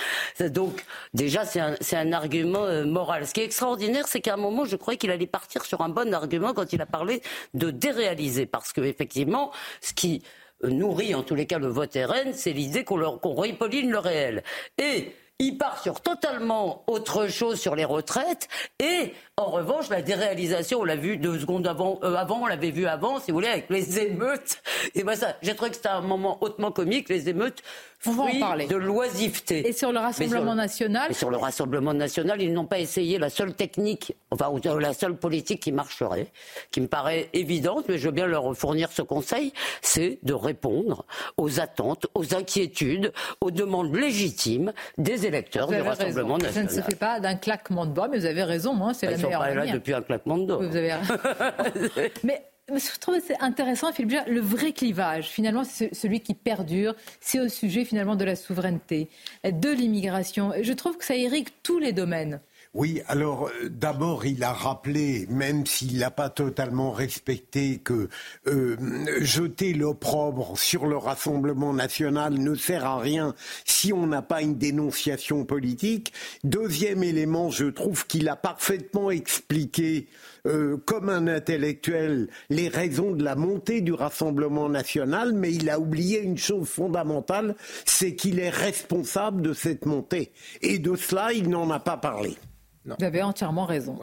Donc 0.49 0.83
déjà 1.13 1.45
c'est 1.45 1.59
un, 1.59 1.75
c'est 1.81 1.97
un 1.97 2.13
argument 2.13 2.65
euh, 2.65 2.83
moral. 2.83 3.27
Ce 3.27 3.33
qui 3.35 3.41
est 3.41 3.45
extraordinaire, 3.45 4.07
c'est 4.07 4.21
qu'à 4.21 4.33
un 4.33 4.37
moment, 4.37 4.65
je 4.65 4.75
croyais 4.75 4.97
qu'il 4.97 5.11
allait 5.11 5.27
partir 5.27 5.65
sur 5.65 5.81
un 5.81 5.89
bon 5.89 6.11
argument 6.15 6.53
quand 6.53 6.73
il 6.73 6.81
a 6.81 6.87
parlé 6.87 7.21
de 7.53 7.69
déréaliser, 7.69 8.47
parce 8.47 8.73
que 8.73 8.81
effectivement, 8.81 9.51
ce 9.81 9.93
qui 9.93 10.23
nourrit 10.63 11.13
en 11.13 11.21
tous 11.21 11.35
les 11.35 11.45
cas 11.45 11.59
le 11.59 11.67
vote 11.67 11.95
RN, 11.95 12.33
c'est 12.33 12.53
l'idée 12.53 12.83
qu'on, 12.83 12.97
leur, 12.97 13.19
qu'on 13.19 13.39
le 13.39 13.97
réel. 13.97 14.43
Et 14.79 15.13
il 15.41 15.57
part 15.57 15.81
sur 15.81 16.01
totalement 16.01 16.83
autre 16.85 17.27
chose 17.27 17.59
sur 17.59 17.75
les 17.75 17.83
retraites 17.83 18.47
et 18.79 19.13
en 19.41 19.49
revanche 19.49 19.89
la 19.89 20.01
déréalisation 20.01 20.81
on 20.81 20.83
l'a 20.83 20.95
vu 20.95 21.17
deux 21.17 21.39
secondes 21.39 21.67
avant 21.67 21.99
euh, 22.03 22.15
avant 22.15 22.41
on 22.43 22.45
l'avait 22.45 22.71
vu 22.71 22.85
avant 22.85 23.19
si 23.19 23.31
vous 23.31 23.37
voulez 23.37 23.47
avec 23.47 23.69
les 23.69 23.99
émeutes 23.99 24.61
et 24.95 25.03
ben 25.03 25.15
ça 25.15 25.35
j'ai 25.41 25.55
trouvé 25.55 25.71
que 25.71 25.77
c'était 25.77 25.89
un 25.89 26.01
moment 26.01 26.37
hautement 26.41 26.71
comique 26.71 27.09
les 27.09 27.29
émeutes 27.29 27.63
on 28.07 28.11
va 28.11 28.23
en 28.23 28.39
parler. 28.39 28.67
de 28.67 28.75
l'oisiveté. 28.75 29.67
Et 29.67 29.73
sur 29.73 29.91
le 29.91 29.99
Rassemblement 29.99 30.55
national 30.55 31.11
Et 31.11 31.13
sur 31.13 31.29
le 31.29 31.37
Rassemblement 31.37 31.93
national, 31.93 32.41
ils 32.41 32.51
n'ont 32.51 32.65
pas 32.65 32.79
essayé 32.79 33.19
la 33.19 33.29
seule 33.29 33.53
technique, 33.53 34.15
enfin 34.31 34.51
la 34.79 34.93
seule 34.93 35.15
politique 35.15 35.61
qui 35.61 35.71
marcherait, 35.71 36.27
qui 36.71 36.81
me 36.81 36.87
paraît 36.87 37.29
évidente, 37.33 37.85
mais 37.87 37.97
je 37.97 38.05
veux 38.05 38.11
bien 38.11 38.25
leur 38.25 38.55
fournir 38.55 38.91
ce 38.91 39.01
conseil, 39.01 39.53
c'est 39.81 40.17
de 40.23 40.33
répondre 40.33 41.05
aux 41.37 41.59
attentes, 41.59 42.07
aux 42.15 42.33
inquiétudes, 42.33 43.13
aux 43.39 43.51
demandes 43.51 43.95
légitimes 43.95 44.73
des 44.97 45.25
électeurs 45.25 45.67
du 45.67 45.81
Rassemblement 45.81 46.37
national. 46.37 46.69
Ça 46.69 46.75
ne 46.75 46.81
se 46.81 46.85
fait 46.85 46.97
pas 46.97 47.19
d'un 47.19 47.35
claquement 47.35 47.85
de 47.85 47.93
doigts, 47.93 48.07
mais 48.07 48.17
vous 48.17 48.25
avez 48.25 48.43
raison, 48.43 48.83
hein, 48.83 48.93
c'est 48.93 49.07
la 49.07 49.17
pas 49.31 49.53
là 49.53 49.65
depuis 49.67 49.93
un 49.93 50.01
claquement 50.01 50.37
de 50.37 50.45
doigts. 50.45 50.57
vous 50.57 50.75
avez 50.75 50.91
mais 52.23 52.43
je 52.69 52.99
trouve 52.99 53.19
c'est 53.25 53.39
intéressant, 53.41 53.91
Philippe, 53.91 54.19
le 54.27 54.39
vrai 54.39 54.71
clivage, 54.71 55.27
finalement, 55.27 55.63
c'est 55.63 55.93
celui 55.93 56.21
qui 56.21 56.33
perdure, 56.33 56.95
c'est 57.19 57.39
au 57.39 57.47
sujet 57.47 57.85
finalement 57.85 58.15
de 58.15 58.23
la 58.23 58.35
souveraineté, 58.35 59.09
de 59.43 59.69
l'immigration. 59.69 60.53
Je 60.61 60.73
trouve 60.73 60.97
que 60.97 61.05
ça 61.05 61.15
irrigue 61.15 61.49
tous 61.63 61.79
les 61.79 61.91
domaines. 61.91 62.39
Oui, 62.73 63.01
alors 63.07 63.49
euh, 63.49 63.67
d'abord, 63.67 64.25
il 64.25 64.45
a 64.45 64.53
rappelé, 64.53 65.27
même 65.29 65.65
s'il 65.65 65.99
n'a 65.99 66.09
pas 66.09 66.29
totalement 66.29 66.91
respecté, 66.91 67.79
que 67.79 68.07
euh, 68.47 68.77
jeter 69.19 69.73
l'opprobre 69.73 70.57
sur 70.57 70.85
le 70.85 70.95
Rassemblement 70.95 71.73
national 71.73 72.35
ne 72.35 72.55
sert 72.55 72.85
à 72.85 72.97
rien 72.97 73.35
si 73.65 73.91
on 73.91 74.07
n'a 74.07 74.21
pas 74.21 74.41
une 74.41 74.57
dénonciation 74.57 75.43
politique. 75.43 76.13
Deuxième 76.45 77.03
élément, 77.03 77.49
je 77.49 77.65
trouve 77.65 78.07
qu'il 78.07 78.29
a 78.29 78.37
parfaitement 78.37 79.11
expliqué 79.11 80.07
euh, 80.47 80.77
comme 80.77 81.09
un 81.09 81.27
intellectuel 81.27 82.29
les 82.49 82.69
raisons 82.69 83.11
de 83.11 83.21
la 83.21 83.35
montée 83.35 83.81
du 83.81 83.91
Rassemblement 83.91 84.69
national, 84.69 85.33
mais 85.33 85.53
il 85.53 85.69
a 85.69 85.77
oublié 85.77 86.21
une 86.21 86.37
chose 86.37 86.69
fondamentale, 86.69 87.57
c'est 87.83 88.15
qu'il 88.15 88.39
est 88.39 88.49
responsable 88.49 89.41
de 89.41 89.51
cette 89.51 89.85
montée. 89.85 90.31
Et 90.61 90.79
de 90.79 90.95
cela, 90.95 91.33
il 91.33 91.49
n'en 91.49 91.69
a 91.69 91.81
pas 91.81 91.97
parlé. 91.97 92.37
Vous 92.85 93.03
avez 93.03 93.21
entièrement 93.21 93.65
raison. 93.65 93.99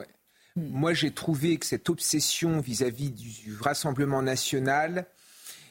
Moi, 0.56 0.92
j'ai 0.92 1.12
trouvé 1.12 1.56
que 1.56 1.66
cette 1.66 1.88
obsession 1.88 2.60
vis-à-vis 2.60 3.10
du 3.10 3.56
Rassemblement 3.60 4.22
national 4.22 5.06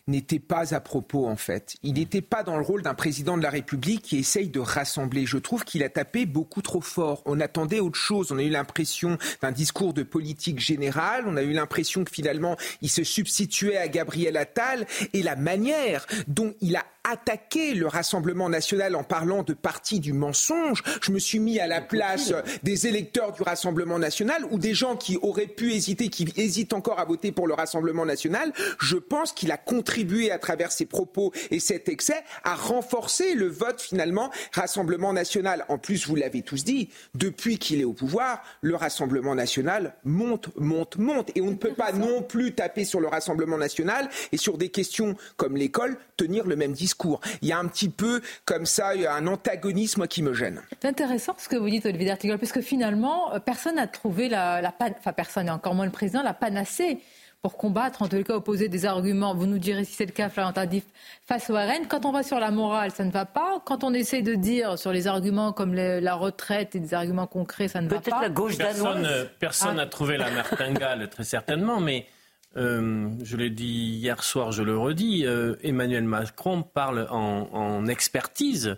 n'était 0.08 0.40
pas 0.40 0.74
à 0.74 0.80
propos 0.80 1.28
en 1.28 1.36
fait. 1.36 1.76
Il 1.84 1.96
n'était 1.96 2.22
pas 2.22 2.44
dans 2.44 2.56
le 2.56 2.64
rôle 2.64 2.82
d'un 2.82 2.94
président 2.94 3.38
de 3.38 3.44
la 3.44 3.50
République 3.50 4.02
qui 4.02 4.18
essaye 4.18 4.48
de 4.50 4.60
rassembler. 4.60 5.26
Je 5.26 5.38
trouve 5.38 5.66
qu'il 5.66 5.84
a 5.84 5.90
tapé 5.90 6.26
beaucoup 6.26 6.62
trop 6.62 6.82
fort. 6.82 7.22
On 7.26 7.40
attendait 7.40 7.80
autre 7.80 8.00
chose. 8.00 8.32
On 8.32 8.38
a 8.38 8.44
eu 8.44 8.50
l'impression 8.50 9.18
d'un 9.42 9.52
discours 9.52 9.94
de 9.94 10.04
politique 10.04 10.60
générale. 10.60 11.26
On 11.28 11.36
a 11.36 11.44
eu 11.44 11.52
l'impression 11.52 12.04
que 12.04 12.12
finalement 12.12 12.56
il 12.82 12.90
se 12.90 13.04
substituait 13.04 13.78
à 13.78 13.88
Gabriel 13.88 14.38
Attal 14.38 14.88
et 15.14 15.24
la 15.24 15.36
manière 15.36 16.06
dont 16.28 16.56
il 16.62 16.78
a 16.78 16.86
attaqué 17.10 17.74
le 17.74 17.88
Rassemblement 17.88 18.50
national 18.50 18.96
en 18.96 19.04
parlant 19.04 19.44
de 19.44 19.54
parti 19.54 20.00
du 20.00 20.14
mensonge. 20.14 20.84
Je 21.02 21.12
me 21.12 21.20
suis 21.20 21.40
mis 21.40 21.60
à 21.60 21.68
la 21.68 21.82
place 21.82 22.34
des 22.64 22.88
électeurs 22.88 23.32
du 23.32 23.44
Rassemblement 23.44 24.00
national 24.00 24.46
ou 24.52 24.60
des 24.60 24.74
gens 24.74 24.96
qui 24.96 25.18
auraient 25.22 25.48
pu 25.48 25.74
hésiter, 25.74 26.10
qui 26.10 26.28
hésitent 26.36 26.74
encore 26.74 27.00
à 27.00 27.06
voter 27.06 27.32
pour 27.32 27.48
le 27.48 27.54
Rassemblement 27.54 28.06
national. 28.06 28.52
Je 28.80 28.98
pense 28.98 29.32
qu'il 29.32 29.52
a 29.52 29.58
contribué 29.58 30.32
à 30.32 30.40
travers 30.40 30.72
ses 30.72 30.86
propos 30.86 31.32
et 31.52 31.60
cet 31.60 31.90
excès 31.90 32.24
à 32.44 32.56
renforcer 32.56 33.36
le 33.36 33.48
vote 33.48 33.82
finalement 33.82 34.30
Rassemblement 34.52 35.14
national. 35.14 35.66
En 35.70 35.78
plus, 35.78 36.08
vous 36.08 36.16
l'avez 36.16 36.42
tous 36.42 36.64
dit, 36.64 36.90
depuis 37.16 37.58
qu'il 37.58 37.80
est 37.80 37.86
au 37.86 37.94
pouvoir, 37.94 38.44
le 38.62 38.76
Rassemblement 38.76 39.36
national 39.36 39.96
monte, 40.04 40.50
monte, 40.58 40.98
monte. 40.98 41.32
Et 41.36 41.42
on 41.42 41.52
ne 41.52 41.56
peut 41.56 41.74
pas 41.74 41.92
non 41.92 42.22
plus 42.22 42.54
taper 42.54 42.86
sur 42.86 43.00
le 43.00 43.08
Rassemblement 43.08 43.58
national 43.58 44.10
et 44.32 44.38
sur 44.38 44.58
des 44.58 44.70
questions 44.70 45.16
comme 45.38 45.56
l'école 45.56 45.98
tenir 46.18 46.46
le 46.46 46.56
même 46.56 46.74
discours. 46.74 46.97
Il 47.42 47.48
y 47.48 47.52
a 47.52 47.60
un 47.60 47.68
petit 47.68 47.90
peu 47.90 48.22
comme 48.46 48.66
ça 48.66 48.92
un 49.10 49.28
antagonisme 49.28 50.08
qui 50.08 50.24
me 50.24 50.34
gêne. 50.34 50.62
C'est 50.82 50.88
intéressant 50.88 51.36
ce 51.38 51.50
que 51.50 51.56
vous 51.56 51.70
dites, 51.70 51.86
Olivier 51.86 52.08
D'Artigol, 52.08 52.38
parce 52.38 52.52
que 52.52 52.62
finalement, 52.62 53.34
euh, 53.34 53.40
personne 53.40 53.76
n'a 53.76 53.88
trouvé 53.88 54.30
la, 54.30 54.62
la 54.62 54.74
enfin 54.80 55.14
personne, 55.14 55.48
et 55.48 55.52
encore 55.52 55.76
moins 55.76 55.86
le 55.86 55.92
président, 55.92 56.24
la 56.24 56.34
panacée 56.34 57.00
pour 57.42 57.56
combattre, 57.56 58.02
en 58.02 58.08
tout 58.08 58.22
cas 58.24 58.34
opposer 58.34 58.68
des 58.68 58.86
arguments. 58.86 59.36
Vous 59.36 59.46
nous 59.46 59.60
direz 59.60 59.86
si 59.86 59.94
c'est 59.94 60.06
le 60.06 60.12
cas, 60.12 60.30
Florian 60.30 60.54
Tardif, 60.54 60.84
face 61.26 61.50
au 61.50 61.54
RN. 61.54 61.88
Quand 61.88 62.06
on 62.06 62.12
va 62.12 62.24
sur 62.24 62.40
la 62.40 62.52
morale, 62.52 62.92
ça 62.92 63.04
ne 63.04 63.12
va 63.12 63.26
pas. 63.26 63.62
Quand 63.64 63.84
on 63.84 63.94
essaie 63.94 64.22
de 64.22 64.36
dire 64.36 64.78
sur 64.78 64.92
les 64.92 65.08
arguments 65.08 65.54
comme 65.54 65.74
la 65.74 66.16
retraite 66.16 66.76
et 66.76 66.80
des 66.80 66.94
arguments 66.94 67.28
concrets, 67.28 67.68
ça 67.68 67.82
ne 67.82 67.88
va 67.88 67.98
pas. 67.98 68.02
Peut-être 68.02 68.22
la 68.22 68.30
gauche 68.30 68.58
Personne 68.58 69.08
personne 69.40 69.76
n'a 69.76 69.86
trouvé 69.86 70.18
la 70.18 70.32
martingale, 70.32 71.08
très 71.10 71.24
certainement, 71.24 71.80
mais 71.80 72.08
euh, 72.56 73.10
je 73.24 73.36
l'ai 73.38 73.50
dit 73.50 73.98
hier 73.98 74.24
soir, 74.24 74.52
je 74.52 74.64
le 74.64 74.78
redis, 74.78 75.26
euh, 75.26 75.56
Emmanuel 75.64 76.06
Macron 76.06 76.64
parle 76.64 77.08
en, 77.10 77.86
expertise 77.88 78.78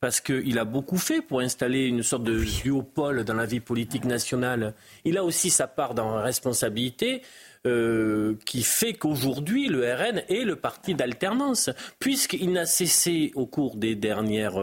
parce 0.00 0.20
qu'il 0.20 0.58
a 0.58 0.64
beaucoup 0.64 0.98
fait 0.98 1.22
pour 1.22 1.40
installer 1.40 1.86
une 1.86 2.02
sorte 2.02 2.22
de 2.22 2.38
duopole 2.62 3.24
dans 3.24 3.34
la 3.34 3.46
vie 3.46 3.60
politique 3.60 4.04
nationale. 4.04 4.74
Il 5.04 5.16
a 5.16 5.24
aussi 5.24 5.50
sa 5.50 5.66
part 5.66 5.94
dans 5.94 6.14
la 6.14 6.22
responsabilité. 6.22 7.22
Euh, 7.64 8.36
qui 8.44 8.62
fait 8.62 8.92
qu'aujourd'hui 8.94 9.66
le 9.66 9.92
RN 9.92 10.22
est 10.28 10.44
le 10.44 10.54
parti 10.54 10.94
d'alternance, 10.94 11.68
puisqu'il 11.98 12.52
n'a 12.52 12.64
cessé 12.64 13.32
au 13.34 13.46
cours 13.46 13.74
des 13.74 13.96
dernières 13.96 14.62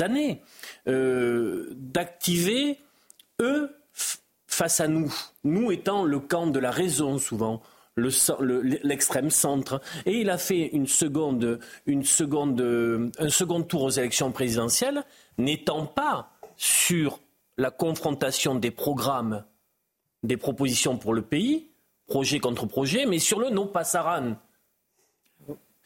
années 0.00 0.42
d'activer 0.84 2.80
eux 3.40 3.70
face 4.48 4.80
à 4.80 4.88
nous, 4.88 5.14
nous 5.44 5.70
étant 5.70 6.04
le 6.04 6.18
camp 6.18 6.48
de 6.48 6.58
la 6.58 6.72
raison 6.72 7.18
souvent, 7.18 7.62
l'extrême 7.96 9.30
centre. 9.30 9.80
Et 10.06 10.20
il 10.20 10.30
a 10.30 10.38
fait 10.38 10.70
un 10.74 10.86
second 10.86 11.36
tour 13.62 13.82
aux 13.82 13.90
élections 13.90 14.32
présidentielles, 14.32 15.04
n'étant 15.38 15.86
pas 15.86 16.30
sur 16.56 17.20
la 17.56 17.70
confrontation 17.70 18.54
des 18.54 18.70
programmes, 18.70 19.44
des 20.22 20.36
propositions 20.36 20.98
pour 20.98 21.14
le 21.14 21.22
pays, 21.22 21.70
projet 22.06 22.40
contre 22.40 22.66
projet, 22.66 23.06
mais 23.06 23.18
sur 23.18 23.38
le 23.38 23.50
non 23.50 23.66
passaran. 23.66 24.36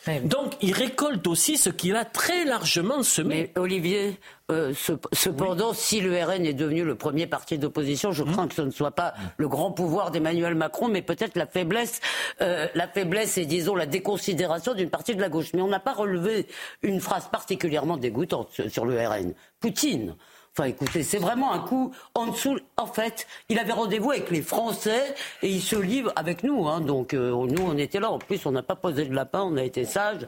Donc 0.06 0.54
il 0.62 0.72
récolte 0.72 1.26
aussi 1.26 1.58
ce 1.58 1.70
qu'il 1.70 1.96
a 1.96 2.04
très 2.04 2.44
largement 2.44 3.02
semé. 3.02 3.50
Mais 3.54 3.60
Olivier, 3.60 4.18
euh, 4.50 4.72
cependant, 5.12 5.72
si 5.74 6.00
le 6.00 6.16
RN 6.22 6.46
est 6.46 6.54
devenu 6.54 6.84
le 6.84 6.94
premier 6.94 7.26
parti 7.26 7.58
d'opposition, 7.58 8.12
je 8.12 8.22
crains 8.22 8.48
que 8.48 8.54
ce 8.54 8.62
ne 8.62 8.70
soit 8.70 8.92
pas 8.92 9.14
le 9.36 9.48
grand 9.48 9.72
pouvoir 9.72 10.10
d'Emmanuel 10.10 10.54
Macron, 10.54 10.88
mais 10.88 11.02
peut-être 11.02 11.36
la 11.36 11.46
faiblesse, 11.46 12.00
euh, 12.40 12.68
la 12.74 12.86
faiblesse 12.86 13.38
et 13.38 13.44
disons 13.44 13.74
la 13.74 13.86
déconsidération 13.86 14.72
d'une 14.72 14.90
partie 14.90 15.14
de 15.14 15.20
la 15.20 15.28
gauche. 15.28 15.52
Mais 15.52 15.62
on 15.62 15.68
n'a 15.68 15.80
pas 15.80 15.94
relevé 15.94 16.46
une 16.82 17.00
phrase 17.00 17.28
particulièrement 17.30 17.96
dégoûtante 17.96 18.50
sur 18.68 18.86
le 18.86 19.06
RN. 19.06 19.34
Poutine 19.60 20.14
Enfin, 20.58 20.70
écoutez, 20.70 21.04
c'est 21.04 21.18
vraiment 21.18 21.52
un 21.52 21.60
coup 21.60 21.92
en 22.16 22.26
dessous. 22.26 22.58
En 22.76 22.86
fait, 22.86 23.28
il 23.48 23.60
avait 23.60 23.70
rendez-vous 23.72 24.10
avec 24.10 24.28
les 24.28 24.42
Français 24.42 25.14
et 25.40 25.48
il 25.48 25.60
se 25.60 25.76
livre 25.76 26.12
avec 26.16 26.42
nous. 26.42 26.66
Hein. 26.66 26.80
donc, 26.80 27.14
euh, 27.14 27.30
nous, 27.30 27.62
on 27.62 27.78
était 27.78 28.00
là. 28.00 28.10
En 28.10 28.18
plus, 28.18 28.44
on 28.44 28.50
n'a 28.50 28.64
pas 28.64 28.74
posé 28.74 29.04
de 29.04 29.14
lapin, 29.14 29.42
on 29.42 29.56
a 29.56 29.62
été 29.62 29.84
sages. 29.84 30.26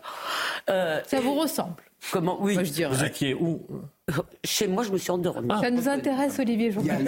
Euh, 0.69 1.01
Ça 1.05 1.21
vous 1.21 1.35
ressemble 1.35 1.75
Comment 2.13 2.39
Oui. 2.41 2.55
Moi, 2.55 2.63
je 2.63 2.71
dirais. 2.71 2.95
Vous 2.95 3.05
étiez 3.05 3.35
où? 3.35 3.67
Chez 4.45 4.69
moi, 4.69 4.85
je 4.85 4.93
me 4.93 4.99
suis 4.99 5.11
endormi. 5.11 5.49
Ça 5.61 5.69
nous 5.69 5.89
intéresse, 5.89 6.39
Olivier 6.39 6.73
Il 6.79 6.87
y 6.87 6.91
a, 6.91 6.99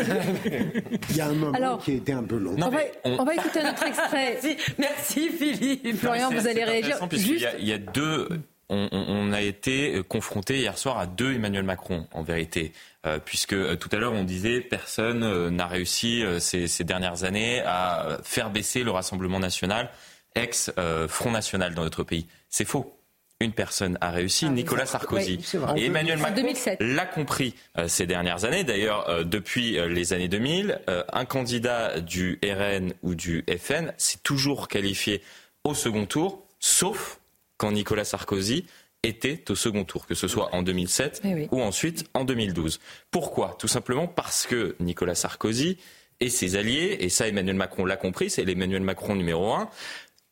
il 1.10 1.16
y 1.16 1.20
a 1.20 1.28
un 1.28 1.32
moment 1.32 1.76
qui 1.76 1.92
a 1.92 1.94
été 1.94 2.12
un 2.12 2.24
peu 2.24 2.38
long. 2.38 2.56
on, 2.56 3.24
va, 3.24 3.34
écouter 3.34 3.60
un 3.60 3.70
autre 3.70 3.86
extrait. 3.86 4.40
Merci, 4.78 5.28
Philippe. 5.28 5.96
Florian, 5.96 6.28
vous 6.30 6.48
allez 6.48 6.64
réagir. 6.64 6.98
Juste... 7.12 7.46
Il, 7.60 7.68
y 7.68 7.72
a, 7.72 7.78
deux 7.78 8.28
on, 8.68 9.32
a 9.32 9.42
été 9.42 10.02
confronté 10.08 10.58
hier 10.58 10.78
soir 10.78 10.98
à 10.98 11.06
deux 11.06 11.34
Emmanuel 11.34 11.62
Macron, 11.62 12.06
en 12.12 12.22
vérité. 12.22 12.72
Euh, 13.04 13.18
puisque 13.18 13.52
euh, 13.52 13.74
tout 13.74 13.88
à 13.90 13.96
l'heure 13.96 14.12
on 14.12 14.22
disait 14.22 14.60
personne 14.60 15.24
euh, 15.24 15.50
n'a 15.50 15.66
réussi 15.66 16.22
ces, 16.38 16.84
dernières 16.84 17.24
années 17.24 17.60
à 17.66 18.18
faire 18.22 18.50
baisser 18.50 18.84
le 18.84 18.92
Rassemblement 18.92 19.40
national, 19.40 19.90
ex-Front 20.36 21.30
national 21.30 21.74
dans 21.74 21.82
notre 21.82 22.04
pays. 22.04 22.26
C'est 22.48 22.64
faux. 22.64 22.98
Une 23.40 23.52
personne 23.52 23.98
a 24.00 24.10
réussi, 24.12 24.46
ah, 24.46 24.50
Nicolas 24.50 24.86
Sarkozy. 24.86 25.40
et 25.76 25.86
Emmanuel 25.86 26.18
Macron 26.18 26.46
l'a 26.78 27.06
compris 27.06 27.56
ces 27.88 28.06
dernières 28.06 28.44
années. 28.44 28.62
D'ailleurs, 28.62 29.24
depuis 29.24 29.72
les 29.72 30.12
années 30.12 30.28
2000, 30.28 30.80
un 31.12 31.24
candidat 31.24 32.00
du 32.00 32.38
RN 32.44 32.94
ou 33.02 33.16
du 33.16 33.44
FN 33.58 33.92
s'est 33.96 34.20
toujours 34.22 34.68
qualifié 34.68 35.22
au 35.64 35.74
second 35.74 36.06
tour, 36.06 36.46
sauf 36.60 37.18
quand 37.56 37.72
Nicolas 37.72 38.04
Sarkozy 38.04 38.66
était 39.02 39.50
au 39.50 39.54
second 39.54 39.84
tour, 39.84 40.06
que 40.06 40.14
ce 40.14 40.28
soit 40.28 40.54
en 40.54 40.62
2007 40.62 41.22
eh 41.24 41.48
ou 41.50 41.60
ensuite 41.60 42.04
en 42.14 42.24
2012. 42.24 42.80
Pourquoi? 43.10 43.56
Tout 43.58 43.68
simplement 43.68 44.06
parce 44.06 44.46
que 44.46 44.76
Nicolas 44.80 45.14
Sarkozy 45.14 45.78
et 46.20 46.30
ses 46.30 46.56
alliés, 46.56 46.98
et 47.00 47.08
ça 47.08 47.26
Emmanuel 47.26 47.56
Macron 47.56 47.84
l'a 47.84 47.96
compris, 47.96 48.30
c'est 48.30 48.44
l'Emmanuel 48.44 48.82
Macron 48.82 49.16
numéro 49.16 49.52
un, 49.52 49.68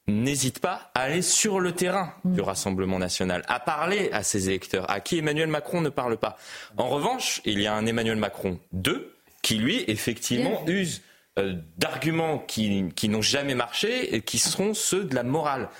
n'hésite 0.06 0.60
pas 0.60 0.90
à 0.94 1.02
aller 1.02 1.22
sur 1.22 1.60
le 1.60 1.72
terrain 1.72 2.14
mm. 2.24 2.34
du 2.34 2.40
Rassemblement 2.40 2.98
national, 2.98 3.42
à 3.48 3.58
parler 3.60 4.10
à 4.12 4.22
ses 4.22 4.48
électeurs, 4.48 4.88
à 4.90 5.00
qui 5.00 5.18
Emmanuel 5.18 5.48
Macron 5.48 5.80
ne 5.80 5.88
parle 5.88 6.16
pas. 6.16 6.36
En 6.76 6.88
revanche, 6.88 7.40
il 7.44 7.60
y 7.60 7.66
a 7.66 7.74
un 7.74 7.86
Emmanuel 7.86 8.16
Macron 8.16 8.58
2 8.72 9.14
qui, 9.42 9.56
lui, 9.56 9.84
effectivement, 9.88 10.64
use 10.66 11.02
euh, 11.38 11.54
d'arguments 11.78 12.38
qui, 12.38 12.84
qui 12.94 13.08
n'ont 13.08 13.22
jamais 13.22 13.54
marché 13.54 14.14
et 14.14 14.20
qui 14.20 14.38
seront 14.38 14.74
ceux 14.74 15.04
de 15.04 15.14
la 15.14 15.22
morale. 15.22 15.70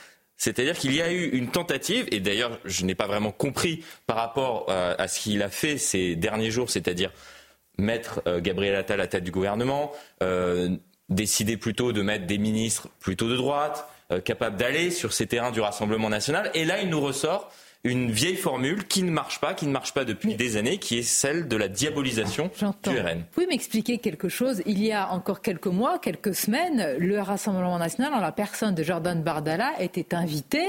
C'est-à-dire 0.41 0.75
qu'il 0.75 0.95
y 0.95 1.03
a 1.03 1.13
eu 1.13 1.29
une 1.29 1.51
tentative, 1.51 2.07
et 2.11 2.19
d'ailleurs 2.19 2.59
je 2.65 2.87
n'ai 2.87 2.95
pas 2.95 3.07
vraiment 3.07 3.31
compris 3.31 3.85
par 4.07 4.17
rapport 4.17 4.65
euh, 4.71 4.95
à 4.97 5.07
ce 5.07 5.21
qu'il 5.21 5.43
a 5.43 5.51
fait 5.51 5.77
ces 5.77 6.17
derniers 6.17 6.51
jours, 6.51 6.71
c'est-à-dire 6.71 7.13
mettre 7.77 8.23
euh, 8.27 8.41
Gabriel 8.41 8.75
Attal 8.75 9.01
à 9.01 9.05
la 9.05 9.07
tête 9.07 9.23
du 9.23 9.31
gouvernement, 9.31 9.93
euh, 10.23 10.71
décider 11.11 11.59
plutôt 11.59 11.93
de 11.93 12.01
mettre 12.01 12.25
des 12.25 12.39
ministres 12.39 12.89
plutôt 13.01 13.29
de 13.29 13.37
droite, 13.37 13.87
capables 14.25 14.57
d'aller 14.57 14.91
sur 14.91 15.13
ces 15.13 15.27
terrains 15.27 15.53
du 15.53 15.61
Rassemblement 15.61 16.09
national. 16.09 16.51
Et 16.55 16.65
là, 16.65 16.81
il 16.81 16.89
nous 16.89 17.01
ressort 17.01 17.53
une 17.85 18.11
vieille 18.11 18.37
formule 18.37 18.87
qui 18.87 19.03
ne 19.03 19.11
marche 19.11 19.41
pas, 19.41 19.55
qui 19.55 19.67
ne 19.67 19.73
marche 19.73 19.95
pas 19.95 20.05
depuis 20.05 20.35
des 20.35 20.57
années, 20.57 20.79
qui 20.79 20.99
est 20.99 21.03
celle 21.03 21.49
de 21.49 21.57
la 21.57 21.69
diabolisation 21.69 22.51
du 22.83 22.99
RN. 22.99 23.19
Vous 23.19 23.25
pouvez 23.33 23.47
m'expliquer 23.47 23.99
quelque 23.99 24.29
chose. 24.29 24.63
Il 24.67 24.83
y 24.83 24.93
a 24.93 25.11
encore 25.11 25.41
quelques 25.41 25.67
mois, 25.67 25.99
quelques 25.99 26.35
semaines, 26.35 26.97
le 26.99 27.21
Rassemblement 27.21 27.79
national, 27.79 28.13
en 28.13 28.21
la 28.21 28.33
personne 28.33 28.75
de 28.75 28.83
Jordan 28.83 29.23
Bardella, 29.23 29.73
était 29.81 30.15
invité 30.15 30.63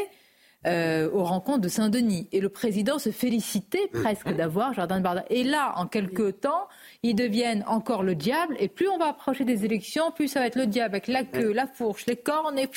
euh, 0.68 1.10
aux 1.12 1.24
rencontres 1.24 1.62
de 1.62 1.68
Saint-Denis. 1.68 2.28
Et 2.32 2.40
le 2.40 2.50
président 2.50 3.00
se 3.00 3.10
félicitait 3.10 3.88
presque 3.92 4.28
mmh. 4.28 4.36
d'avoir 4.36 4.74
Jordan 4.74 5.02
Bardella. 5.02 5.26
Et 5.32 5.44
là, 5.44 5.74
en 5.78 5.88
quelques 5.88 6.42
temps, 6.42 6.68
ils 7.04 7.16
deviennent 7.16 7.64
encore 7.68 8.04
le 8.04 8.14
diable. 8.14 8.56
Et 8.60 8.68
plus 8.68 8.88
on 8.88 8.98
va 8.98 9.08
approcher 9.08 9.44
des 9.44 9.66
élections, 9.66 10.12
plus 10.12 10.28
ça 10.28 10.40
va 10.40 10.48
être 10.48 10.56
le 10.56 10.68
diable 10.68 10.96
avec 10.96 11.08
la 11.08 11.24
queue, 11.24 11.52
la 11.52 11.66
fourche, 11.68 12.06
les 12.06 12.16
cornes 12.16 12.60
et 12.60 12.70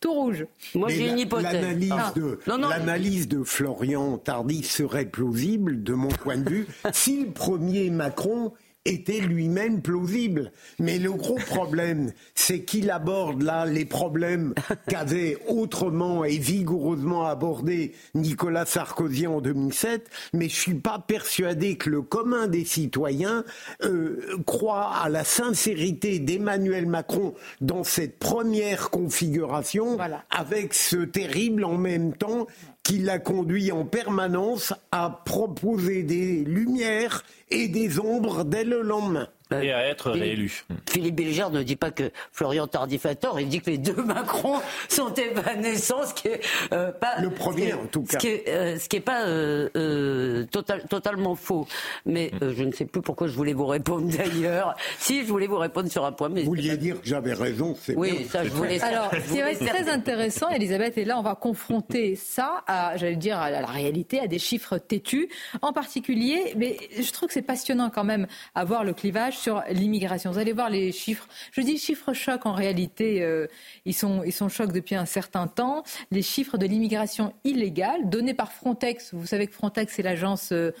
tout 0.00 0.12
rouge. 0.12 0.46
Moi, 0.74 0.88
j'ai 0.90 1.08
une 1.08 1.18
hypothèse. 1.18 1.54
L'analyse 1.54 1.92
ah. 1.96 2.12
de, 2.14 2.38
l'analyse 2.46 3.28
de 3.28 3.42
Florian 3.42 4.18
Tardif 4.18 4.70
serait 4.70 5.06
plausible, 5.06 5.82
de 5.82 5.94
mon 5.94 6.08
point 6.08 6.38
de 6.38 6.48
vue, 6.48 6.66
si 6.92 7.24
le 7.24 7.30
premier 7.32 7.90
Macron 7.90 8.52
était 8.84 9.20
lui-même 9.20 9.80
plausible. 9.80 10.52
Mais 10.78 10.98
le 10.98 11.12
gros 11.12 11.36
problème, 11.36 12.12
c'est 12.34 12.60
qu'il 12.60 12.90
aborde 12.90 13.42
là 13.42 13.64
les 13.66 13.84
problèmes 13.84 14.54
qu'avait 14.88 15.38
autrement 15.48 16.24
et 16.24 16.38
vigoureusement 16.38 17.26
abordé 17.26 17.92
Nicolas 18.14 18.66
Sarkozy 18.66 19.26
en 19.26 19.40
2007. 19.40 20.08
Mais 20.32 20.48
je 20.48 20.56
suis 20.56 20.74
pas 20.74 20.98
persuadé 20.98 21.76
que 21.76 21.90
le 21.90 22.02
commun 22.02 22.46
des 22.46 22.64
citoyens 22.64 23.44
euh, 23.82 24.20
croit 24.46 24.90
à 25.02 25.08
la 25.08 25.24
sincérité 25.24 26.18
d'Emmanuel 26.18 26.86
Macron 26.86 27.34
dans 27.60 27.84
cette 27.84 28.18
première 28.18 28.90
configuration, 28.90 29.98
avec 30.30 30.74
ce 30.74 30.96
terrible 30.96 31.64
en 31.64 31.78
même 31.78 32.14
temps 32.14 32.46
qui 32.84 32.98
l'a 32.98 33.18
conduit 33.18 33.72
en 33.72 33.84
permanence 33.84 34.74
à 34.92 35.22
proposer 35.24 36.02
des 36.02 36.44
lumières 36.44 37.24
et 37.50 37.66
des 37.66 37.98
ombres 37.98 38.44
dès 38.44 38.64
le 38.64 38.82
lendemain. 38.82 39.28
Et 39.62 39.72
à 39.72 39.86
être 39.86 40.10
réélu. 40.10 40.64
Philippe 40.88 41.14
Bilger 41.16 41.46
ne 41.50 41.62
dit 41.62 41.76
pas 41.76 41.90
que 41.90 42.10
Florian 42.32 42.66
Tardif 42.66 43.06
a 43.06 43.14
tort, 43.14 43.40
il 43.40 43.48
dit 43.48 43.60
que 43.60 43.70
les 43.70 43.78
deux 43.78 43.94
Macron 44.04 44.60
sont 44.88 45.12
évanescents, 45.14 46.06
ce 46.06 46.14
qui 46.14 46.28
est 46.28 46.40
euh, 46.72 46.92
pas 46.92 47.20
le 47.20 47.30
premier 47.30 47.72
en 47.74 47.86
tout 47.86 48.02
cas, 48.02 48.12
ce 48.12 48.18
qui 48.18 48.28
est, 48.28 48.48
euh, 48.48 48.78
ce 48.78 48.88
qui 48.88 48.96
est 48.96 49.00
pas 49.00 49.26
euh, 49.26 50.44
total, 50.46 50.84
totalement 50.88 51.34
faux. 51.34 51.66
Mais 52.06 52.30
je 52.40 52.62
ne 52.64 52.72
sais 52.72 52.84
plus 52.84 53.02
pourquoi 53.02 53.26
je 53.26 53.32
voulais 53.32 53.52
vous 53.52 53.66
répondre 53.66 54.08
d'ailleurs. 54.16 54.74
si 54.98 55.22
je 55.22 55.28
voulais 55.28 55.46
vous 55.46 55.58
répondre 55.58 55.90
sur 55.90 56.04
un 56.04 56.12
point, 56.12 56.28
mais 56.28 56.42
vous 56.42 56.50
vouliez 56.50 56.76
dire 56.76 57.00
que 57.00 57.06
j'avais 57.06 57.34
raison, 57.34 57.74
c'est 57.80 57.96
oui, 57.96 58.18
bien. 58.18 58.28
ça 58.28 58.44
je 58.44 58.50
voulais. 58.50 58.80
Alors, 58.82 59.10
ce 59.12 59.32
qui 59.32 59.40
va 59.40 59.52
être 59.52 59.64
très 59.64 59.88
intéressant, 59.88 60.48
Elisabeth, 60.50 60.98
et 60.98 61.04
là 61.04 61.18
on 61.18 61.22
va 61.22 61.34
confronter 61.34 62.16
ça 62.16 62.62
à, 62.66 62.96
j'allais 62.96 63.16
dire, 63.16 63.38
à 63.38 63.50
la 63.50 63.66
réalité, 63.66 64.20
à 64.20 64.26
des 64.26 64.38
chiffres 64.38 64.78
têtus, 64.78 65.28
en 65.62 65.72
particulier. 65.72 66.54
Mais 66.56 66.76
je 66.98 67.10
trouve 67.12 67.28
que 67.28 67.34
c'est 67.34 67.42
passionnant 67.42 67.90
quand 67.90 68.04
même 68.04 68.26
à 68.54 68.64
voir 68.64 68.84
le 68.84 68.92
clivage 68.92 69.38
sur 69.44 69.62
l'immigration. 69.70 70.30
Vous 70.30 70.38
allez 70.38 70.54
voir 70.54 70.70
les 70.70 70.90
chiffres. 70.90 71.28
Je 71.52 71.60
dis 71.60 71.76
chiffres 71.76 72.14
chocs 72.14 72.46
en 72.46 72.52
réalité, 72.52 73.22
euh, 73.22 73.46
ils 73.84 73.92
sont 73.92 74.22
ils 74.24 74.32
sont 74.32 74.48
chocs 74.48 74.72
depuis 74.72 74.94
un 74.94 75.04
certain 75.04 75.46
temps. 75.46 75.84
Les 76.10 76.22
chiffres 76.22 76.56
de 76.56 76.64
l'immigration 76.64 77.34
illégale 77.44 78.08
donnés 78.08 78.32
par 78.32 78.52
Frontex. 78.52 79.12
Vous 79.12 79.26
savez 79.26 79.46
que 79.46 79.52
Frontex 79.52 79.92
c'est 79.94 80.02
l'agence 80.02 80.50
euh, 80.52 80.72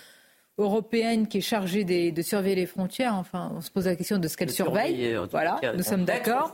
européenne 0.56 1.28
qui 1.28 1.38
est 1.38 1.48
chargée 1.54 1.84
de 1.84 2.22
surveiller 2.22 2.54
les 2.54 2.66
frontières. 2.66 3.14
Enfin, 3.16 3.52
on 3.54 3.60
se 3.60 3.70
pose 3.70 3.84
la 3.84 3.96
question 3.96 4.16
de 4.16 4.28
ce 4.28 4.36
qu'elle 4.38 4.50
surveille. 4.50 5.14
Voilà, 5.30 5.60
nous 5.76 5.82
sommes 5.82 6.06
d'accord. 6.06 6.50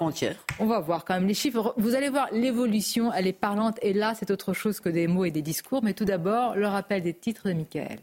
On 0.58 0.66
va 0.66 0.80
voir 0.80 1.04
quand 1.04 1.14
même 1.14 1.28
les 1.28 1.34
chiffres. 1.34 1.74
Vous 1.76 1.94
allez 1.94 2.08
voir 2.08 2.28
l'évolution, 2.32 3.12
elle 3.12 3.28
est 3.28 3.40
parlante. 3.48 3.78
Et 3.82 3.92
là, 3.92 4.14
c'est 4.18 4.30
autre 4.32 4.52
chose 4.52 4.80
que 4.80 4.88
des 4.88 5.06
mots 5.06 5.26
et 5.26 5.30
des 5.30 5.42
discours. 5.42 5.84
Mais 5.84 5.92
tout 5.92 6.06
d'abord, 6.06 6.56
le 6.56 6.66
rappel 6.66 7.02
des 7.02 7.14
titres 7.14 7.46
de 7.48 7.52
Michael. 7.52 8.00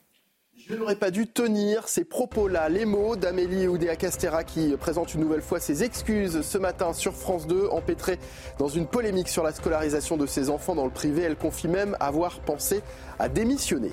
Je 0.69 0.75
n'aurais 0.75 0.95
pas 0.95 1.11
dû 1.11 1.27
tenir 1.27 1.87
ces 1.87 2.03
propos-là, 2.03 2.67
les 2.67 2.83
mots 2.83 3.15
d'Amélie 3.15 3.69
Oudéa 3.69 3.95
Castera 3.95 4.43
qui 4.43 4.75
présente 4.75 5.13
une 5.13 5.21
nouvelle 5.21 5.41
fois 5.41 5.61
ses 5.61 5.85
excuses 5.85 6.41
ce 6.41 6.57
matin 6.57 6.91
sur 6.91 7.13
France 7.13 7.47
2, 7.47 7.69
empêtrée 7.71 8.19
dans 8.59 8.67
une 8.67 8.85
polémique 8.85 9.29
sur 9.29 9.43
la 9.43 9.53
scolarisation 9.53 10.17
de 10.17 10.25
ses 10.25 10.49
enfants 10.49 10.75
dans 10.75 10.83
le 10.83 10.91
privé. 10.91 11.21
Elle 11.21 11.37
confie 11.37 11.69
même 11.69 11.95
avoir 12.01 12.41
pensé 12.41 12.81
à 13.17 13.29
démissionner. 13.29 13.91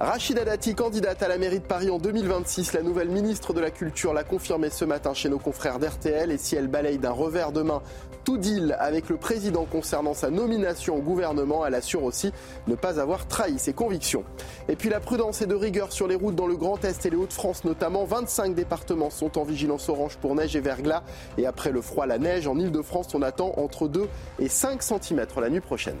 Rachida 0.00 0.44
Dati, 0.44 0.74
candidate 0.74 1.22
à 1.22 1.28
la 1.28 1.38
mairie 1.38 1.60
de 1.60 1.64
Paris 1.64 1.88
en 1.88 1.98
2026, 1.98 2.72
la 2.72 2.82
nouvelle 2.82 3.08
ministre 3.08 3.52
de 3.52 3.60
la 3.60 3.70
Culture 3.70 4.12
l'a 4.12 4.24
confirmé 4.24 4.70
ce 4.70 4.84
matin 4.84 5.14
chez 5.14 5.28
nos 5.28 5.38
confrères 5.38 5.78
d'RTL. 5.78 6.32
Et 6.32 6.38
si 6.38 6.56
elle 6.56 6.66
balaye 6.66 6.98
d'un 6.98 7.12
revers 7.12 7.52
de 7.52 7.62
main 7.62 7.80
tout 8.24 8.38
deal 8.38 8.76
avec 8.78 9.08
le 9.08 9.16
président 9.16 9.64
concernant 9.64 10.14
sa 10.14 10.30
nomination 10.30 10.96
au 10.96 11.00
gouvernement, 11.00 11.66
elle 11.66 11.74
assure 11.74 12.04
aussi 12.04 12.32
ne 12.66 12.74
pas 12.74 13.00
avoir 13.00 13.26
trahi 13.26 13.58
ses 13.58 13.72
convictions. 13.72 14.24
Et 14.68 14.76
puis 14.76 14.88
la 14.88 15.00
prudence 15.00 15.42
et 15.42 15.46
de 15.46 15.54
rigueur 15.54 15.92
sur 15.92 16.06
les 16.06 16.14
routes 16.14 16.36
dans 16.36 16.46
le 16.46 16.56
Grand 16.56 16.84
Est 16.84 17.06
et 17.06 17.10
les 17.10 17.16
Hauts-de-France 17.16 17.64
notamment. 17.64 18.04
25 18.04 18.54
départements 18.54 19.10
sont 19.10 19.38
en 19.38 19.44
vigilance 19.44 19.88
orange 19.88 20.16
pour 20.18 20.34
neige 20.34 20.56
et 20.56 20.60
verglas. 20.60 21.02
Et 21.38 21.46
après 21.46 21.72
le 21.72 21.80
froid, 21.80 22.06
la 22.06 22.18
neige, 22.18 22.46
en 22.46 22.58
Ile-de-France, 22.58 23.14
on 23.14 23.22
attend 23.22 23.52
entre 23.56 23.88
2 23.88 24.08
et 24.38 24.48
5 24.48 24.82
cm 24.82 25.26
la 25.40 25.50
nuit 25.50 25.60
prochaine. 25.60 25.98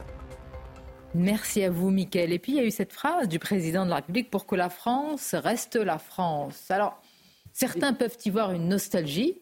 Merci 1.14 1.62
à 1.62 1.70
vous, 1.70 1.90
Mickaël. 1.90 2.32
Et 2.32 2.38
puis, 2.38 2.52
il 2.52 2.58
y 2.58 2.60
a 2.60 2.64
eu 2.64 2.70
cette 2.70 2.92
phrase 2.92 3.28
du 3.28 3.38
président 3.38 3.84
de 3.84 3.90
la 3.90 3.96
République 3.96 4.30
pour 4.30 4.46
que 4.46 4.54
la 4.54 4.70
France 4.70 5.34
reste 5.34 5.76
la 5.76 5.98
France. 5.98 6.70
Alors, 6.70 7.00
certains 7.52 7.92
peuvent 7.92 8.16
y 8.24 8.30
voir 8.30 8.52
une 8.52 8.68
nostalgie. 8.68 9.41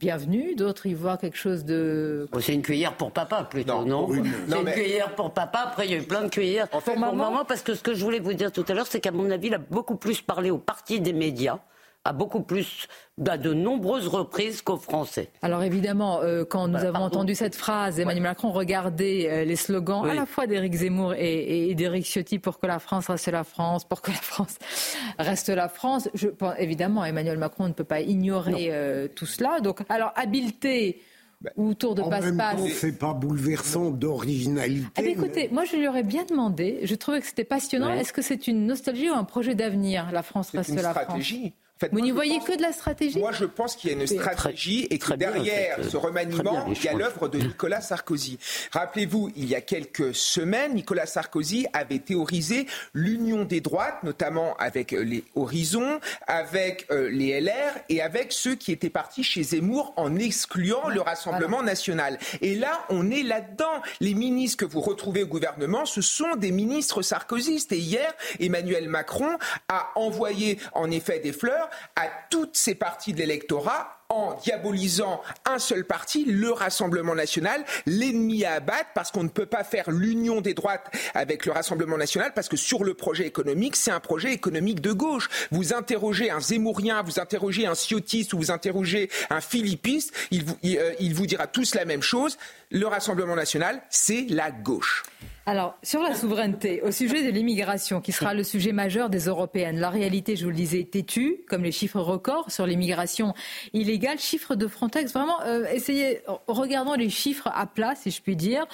Bienvenue, 0.00 0.54
d'autres 0.54 0.86
y 0.86 0.94
voient 0.94 1.18
quelque 1.18 1.36
chose 1.36 1.66
de. 1.66 2.26
c'est 2.40 2.54
une 2.54 2.62
cuillère 2.62 2.94
pour 2.94 3.12
papa 3.12 3.44
plutôt, 3.44 3.84
non, 3.84 4.08
C'est 4.10 4.58
une 4.58 4.72
cuillère 4.72 5.14
pour 5.14 5.34
papa. 5.34 5.64
Après, 5.66 5.84
il 5.86 5.90
y 5.90 5.94
a 5.94 5.98
eu 5.98 6.04
plein 6.04 6.22
de 6.22 6.30
cuillères 6.30 6.68
en 6.72 6.80
fait, 6.80 6.92
pour 6.92 7.00
maman. 7.00 7.44
Parce 7.44 7.60
que 7.60 7.74
ce 7.74 7.82
que 7.82 7.92
je 7.92 8.02
voulais 8.02 8.18
vous 8.18 8.32
dire 8.32 8.50
tout 8.50 8.64
à 8.68 8.72
l'heure, 8.72 8.86
c'est 8.88 9.00
qu'à 9.00 9.12
mon 9.12 9.30
avis, 9.30 9.48
il 9.48 9.54
a 9.54 9.58
beaucoup 9.58 9.96
plus 9.96 10.22
parlé 10.22 10.50
aux 10.50 10.56
partis 10.56 11.00
des 11.00 11.12
médias 11.12 11.58
à 12.04 12.12
beaucoup 12.12 12.40
plus, 12.40 12.86
à 13.26 13.36
de 13.36 13.52
nombreuses 13.52 14.08
reprises 14.08 14.62
qu'aux 14.62 14.78
Français. 14.78 15.28
Alors 15.42 15.62
évidemment, 15.62 16.20
euh, 16.22 16.44
quand 16.44 16.66
nous 16.66 16.78
avons 16.78 17.00
entendu 17.00 17.34
cette 17.34 17.54
phrase, 17.54 18.00
Emmanuel 18.00 18.22
Macron 18.22 18.52
regardait 18.52 19.28
euh, 19.28 19.44
les 19.44 19.56
slogans 19.56 20.08
à 20.08 20.14
la 20.14 20.24
fois 20.24 20.46
d'Éric 20.46 20.74
Zemmour 20.74 21.14
et, 21.14 21.68
et 21.68 21.74
d'Éric 21.74 22.06
Ciotti 22.06 22.38
pour 22.38 22.58
que 22.58 22.66
la 22.66 22.78
France 22.78 23.08
reste 23.08 23.28
la 23.28 23.44
France, 23.44 23.84
pour 23.84 24.00
que 24.00 24.10
la 24.10 24.16
France 24.16 24.58
reste 25.18 25.50
la 25.50 25.68
France. 25.68 26.08
Je, 26.14 26.28
évidemment, 26.58 27.04
Emmanuel 27.04 27.36
Macron 27.36 27.68
ne 27.68 27.74
peut 27.74 27.84
pas 27.84 28.00
ignorer 28.00 28.68
euh, 28.70 29.06
tout 29.08 29.26
cela. 29.26 29.60
Donc, 29.60 29.80
alors 29.88 30.12
habileté. 30.16 31.02
Bah, 31.42 31.50
ou 31.56 31.72
tour 31.72 31.94
de 31.94 32.02
passe-passe. 32.02 32.60
C'est 32.74 32.98
pas 32.98 33.14
bouleversant 33.14 33.90
d'originalité. 33.90 34.90
Ah, 34.96 35.02
écoutez, 35.02 35.48
moi 35.50 35.64
je 35.64 35.76
lui 35.76 35.88
aurais 35.88 36.02
bien 36.02 36.24
demandé, 36.26 36.80
je 36.82 36.94
trouvais 36.94 37.20
que 37.20 37.26
c'était 37.26 37.44
passionnant. 37.44 37.90
Est-ce 37.94 38.12
que 38.12 38.20
c'est 38.20 38.46
une 38.46 38.66
nostalgie 38.66 39.08
ou 39.08 39.14
un 39.14 39.24
projet 39.24 39.54
d'avenir 39.54 40.12
La 40.12 40.22
France 40.22 40.50
reste 40.50 40.74
la 40.74 40.90
stratégie. 40.90 41.38
France? 41.38 41.69
Vous 41.92 42.00
n'y 42.00 42.10
voyez 42.10 42.40
que 42.40 42.56
de 42.56 42.62
la 42.62 42.72
stratégie 42.72 43.18
Moi, 43.18 43.32
je 43.32 43.44
pense 43.44 43.76
qu'il 43.76 43.90
y 43.90 43.94
a 43.94 43.96
une 43.96 44.06
stratégie 44.06 44.86
et 44.90 44.98
que 44.98 45.14
derrière 45.14 45.78
ce 45.88 45.96
remaniement, 45.96 46.66
il 46.68 46.84
y 46.84 46.88
a 46.88 46.92
l'œuvre 46.92 47.28
de 47.28 47.38
Nicolas 47.38 47.80
Sarkozy. 47.80 48.38
Rappelez-vous, 48.72 49.30
il 49.36 49.46
y 49.46 49.54
a 49.54 49.60
quelques 49.60 50.14
semaines, 50.14 50.74
Nicolas 50.74 51.06
Sarkozy 51.06 51.66
avait 51.72 51.98
théorisé 51.98 52.66
l'union 52.92 53.44
des 53.44 53.60
droites, 53.60 54.02
notamment 54.02 54.56
avec 54.58 54.92
les 54.92 55.24
Horizons, 55.34 56.00
avec 56.26 56.86
euh, 56.90 57.08
les 57.10 57.40
LR 57.40 57.72
et 57.88 58.02
avec 58.02 58.32
ceux 58.32 58.54
qui 58.54 58.72
étaient 58.72 58.90
partis 58.90 59.22
chez 59.22 59.42
Zemmour 59.42 59.94
en 59.96 60.16
excluant 60.16 60.88
le 60.88 61.00
Rassemblement 61.00 61.62
national. 61.62 62.18
Et 62.42 62.56
là, 62.56 62.84
on 62.90 63.10
est 63.10 63.22
là-dedans. 63.22 63.82
Les 64.00 64.14
ministres 64.14 64.66
que 64.66 64.70
vous 64.70 64.80
retrouvez 64.80 65.22
au 65.22 65.26
gouvernement, 65.26 65.86
ce 65.86 66.02
sont 66.02 66.36
des 66.36 66.52
ministres 66.52 67.02
sarkozystes. 67.02 67.72
Et 67.72 67.78
hier, 67.78 68.12
Emmanuel 68.38 68.88
Macron 68.88 69.38
a 69.68 69.90
envoyé 69.94 70.58
en 70.74 70.90
effet 70.90 71.20
des 71.20 71.32
fleurs 71.32 71.69
à 71.96 72.08
toutes 72.30 72.56
ces 72.56 72.74
parties 72.74 73.12
de 73.12 73.18
l'électorat 73.18 73.99
en 74.10 74.34
diabolisant 74.42 75.22
un 75.46 75.58
seul 75.58 75.84
parti, 75.84 76.24
le 76.24 76.52
Rassemblement 76.52 77.14
national, 77.14 77.64
l'ennemi 77.86 78.44
à 78.44 78.54
abattre, 78.54 78.90
parce 78.94 79.10
qu'on 79.10 79.22
ne 79.22 79.28
peut 79.28 79.46
pas 79.46 79.64
faire 79.64 79.90
l'union 79.90 80.40
des 80.40 80.52
droites 80.52 80.90
avec 81.14 81.46
le 81.46 81.52
Rassemblement 81.52 81.96
national, 81.96 82.32
parce 82.34 82.48
que 82.48 82.56
sur 82.56 82.84
le 82.84 82.94
projet 82.94 83.26
économique, 83.26 83.76
c'est 83.76 83.92
un 83.92 84.00
projet 84.00 84.32
économique 84.32 84.80
de 84.80 84.92
gauche. 84.92 85.30
Vous 85.50 85.72
interrogez 85.72 86.30
un 86.30 86.40
Zemmourien, 86.40 87.02
vous 87.02 87.20
interrogez 87.20 87.66
un 87.66 87.74
Ciotiste 87.74 88.34
ou 88.34 88.38
vous 88.38 88.50
interrogez 88.50 89.08
un 89.30 89.40
Philippiste, 89.40 90.12
il 90.30 90.44
vous, 90.44 90.56
il 90.62 90.78
euh, 90.78 91.14
vous 91.14 91.26
dira 91.26 91.46
tous 91.46 91.74
la 91.74 91.84
même 91.84 92.02
chose. 92.02 92.36
Le 92.70 92.86
Rassemblement 92.86 93.36
national, 93.36 93.80
c'est 93.90 94.26
la 94.28 94.50
gauche. 94.50 95.04
Alors, 95.46 95.74
sur 95.82 96.00
la 96.00 96.14
souveraineté, 96.14 96.80
au 96.82 96.92
sujet 96.92 97.24
de 97.24 97.30
l'immigration, 97.30 98.00
qui 98.00 98.12
sera 98.12 98.34
le 98.34 98.44
sujet 98.44 98.70
majeur 98.70 99.10
des 99.10 99.24
européennes, 99.24 99.80
la 99.80 99.90
réalité, 99.90 100.36
je 100.36 100.44
vous 100.44 100.50
le 100.50 100.56
disais, 100.56 100.84
têtue, 100.84 101.40
comme 101.48 101.64
les 101.64 101.72
chiffres 101.72 101.98
records 101.98 102.52
sur 102.52 102.66
l'immigration 102.66 103.34
illégale. 103.72 103.99
Chiffres 104.18 104.54
de 104.54 104.66
Frontex, 104.66 105.12
vraiment, 105.12 105.40
euh, 105.42 105.66
essayez, 105.72 106.20
regardons 106.46 106.94
les 106.94 107.10
chiffres 107.10 107.48
à 107.52 107.66
plat, 107.66 107.94
si 107.94 108.10
je 108.10 108.20
puis 108.20 108.36
dire, 108.36 108.66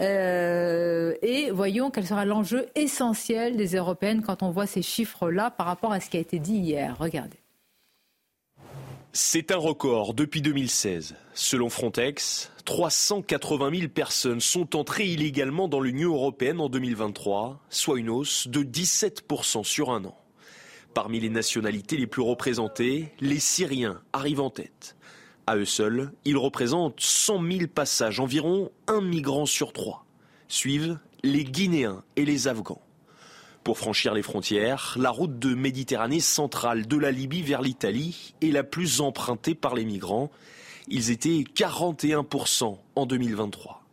euh, 0.00 1.14
et 1.22 1.50
voyons 1.50 1.90
quel 1.90 2.06
sera 2.06 2.24
l'enjeu 2.24 2.66
essentiel 2.74 3.56
des 3.56 3.76
européennes 3.76 4.22
quand 4.22 4.42
on 4.42 4.50
voit 4.50 4.66
ces 4.66 4.82
chiffres-là 4.82 5.50
par 5.50 5.66
rapport 5.66 5.92
à 5.92 6.00
ce 6.00 6.10
qui 6.10 6.16
a 6.16 6.20
été 6.20 6.38
dit 6.38 6.56
hier. 6.56 6.96
Regardez. 6.98 7.38
C'est 9.12 9.52
un 9.52 9.56
record 9.56 10.12
depuis 10.12 10.42
2016. 10.42 11.14
Selon 11.34 11.68
Frontex, 11.68 12.50
380 12.64 13.70
000 13.78 13.88
personnes 13.88 14.40
sont 14.40 14.74
entrées 14.74 15.06
illégalement 15.06 15.68
dans 15.68 15.80
l'Union 15.80 16.14
européenne 16.14 16.60
en 16.60 16.68
2023, 16.68 17.60
soit 17.70 17.98
une 17.98 18.10
hausse 18.10 18.48
de 18.48 18.64
17% 18.64 19.62
sur 19.62 19.90
un 19.90 20.04
an. 20.04 20.16
Parmi 20.94 21.18
les 21.18 21.28
nationalités 21.28 21.96
les 21.96 22.06
plus 22.06 22.22
représentées, 22.22 23.12
les 23.20 23.40
Syriens 23.40 24.00
arrivent 24.12 24.40
en 24.40 24.50
tête. 24.50 24.96
À 25.44 25.56
eux 25.56 25.64
seuls, 25.64 26.12
ils 26.24 26.36
représentent 26.36 27.00
100 27.00 27.42
000 27.50 27.66
passages, 27.66 28.20
environ 28.20 28.70
un 28.86 29.00
migrant 29.00 29.44
sur 29.44 29.72
trois. 29.72 30.06
Suivent 30.46 31.00
les 31.24 31.44
Guinéens 31.44 32.04
et 32.14 32.24
les 32.24 32.46
Afghans. 32.46 32.80
Pour 33.64 33.76
franchir 33.76 34.14
les 34.14 34.22
frontières, 34.22 34.94
la 34.96 35.10
route 35.10 35.38
de 35.38 35.54
Méditerranée 35.54 36.20
centrale 36.20 36.86
de 36.86 36.96
la 36.96 37.10
Libye 37.10 37.42
vers 37.42 37.62
l'Italie 37.62 38.34
est 38.40 38.52
la 38.52 38.62
plus 38.62 39.00
empruntée 39.00 39.56
par 39.56 39.74
les 39.74 39.84
migrants. 39.84 40.30
Ils 40.86 41.10
étaient 41.10 41.44
41% 41.54 42.78
en 42.94 43.06
2023. 43.06 43.83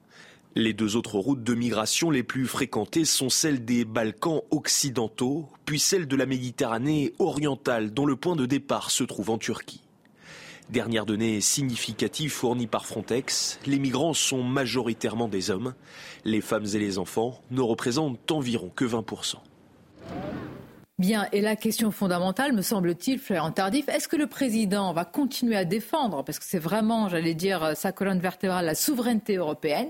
Les 0.56 0.74
deux 0.74 0.98
autres 0.98 1.18
routes 1.18 1.44
de 1.44 1.54
migration 1.54 2.10
les 2.10 2.24
plus 2.24 2.46
fréquentées 2.46 3.06
sont 3.06 3.30
celles 3.30 3.64
des 3.64 3.86
Balkans 3.86 4.42
occidentaux, 4.52 5.48
puis 5.64 5.80
celle 5.80 6.10
de 6.10 6.16
la 6.18 6.26
Méditerranée 6.26 7.14
orientale, 7.20 7.94
dont 7.94 8.06
le 8.06 8.18
point 8.18 8.36
de 8.36 8.46
départ 8.46 8.92
se 8.92 9.06
trouve 9.06 9.30
en 9.30 9.38
Turquie. 9.38 9.82
Dernière 10.70 11.06
donnée 11.06 11.40
significative 11.40 12.32
fournie 12.32 12.68
par 12.68 12.86
Frontex, 12.86 13.60
les 13.66 13.80
migrants 13.80 14.14
sont 14.14 14.44
majoritairement 14.44 15.30
des 15.30 15.52
hommes. 15.52 15.74
Les 16.26 16.42
femmes 16.42 16.66
et 16.66 16.80
les 16.80 16.98
enfants 16.98 17.40
ne 17.50 17.62
représentent 17.62 18.30
environ 18.30 18.70
que 18.76 18.84
20%. 18.84 19.36
Bien, 21.00 21.28
et 21.32 21.40
la 21.40 21.56
question 21.56 21.92
fondamentale, 21.92 22.52
me 22.52 22.62
semble-t-il, 22.62 23.20
Florian 23.20 23.52
Tardif, 23.52 23.88
est-ce 23.88 24.10
que 24.10 24.18
le 24.18 24.28
président 24.28 24.92
va 24.92 25.06
continuer 25.06 25.56
à 25.56 25.66
défendre, 25.66 26.24
parce 26.26 26.40
que 26.40 26.46
c'est 26.46 26.60
vraiment, 26.60 27.08
j'allais 27.08 27.34
dire, 27.36 27.72
sa 27.76 27.94
colonne 27.94 28.20
vertébrale, 28.20 28.66
la 28.66 28.76
souveraineté 28.76 29.38
européenne 29.38 29.88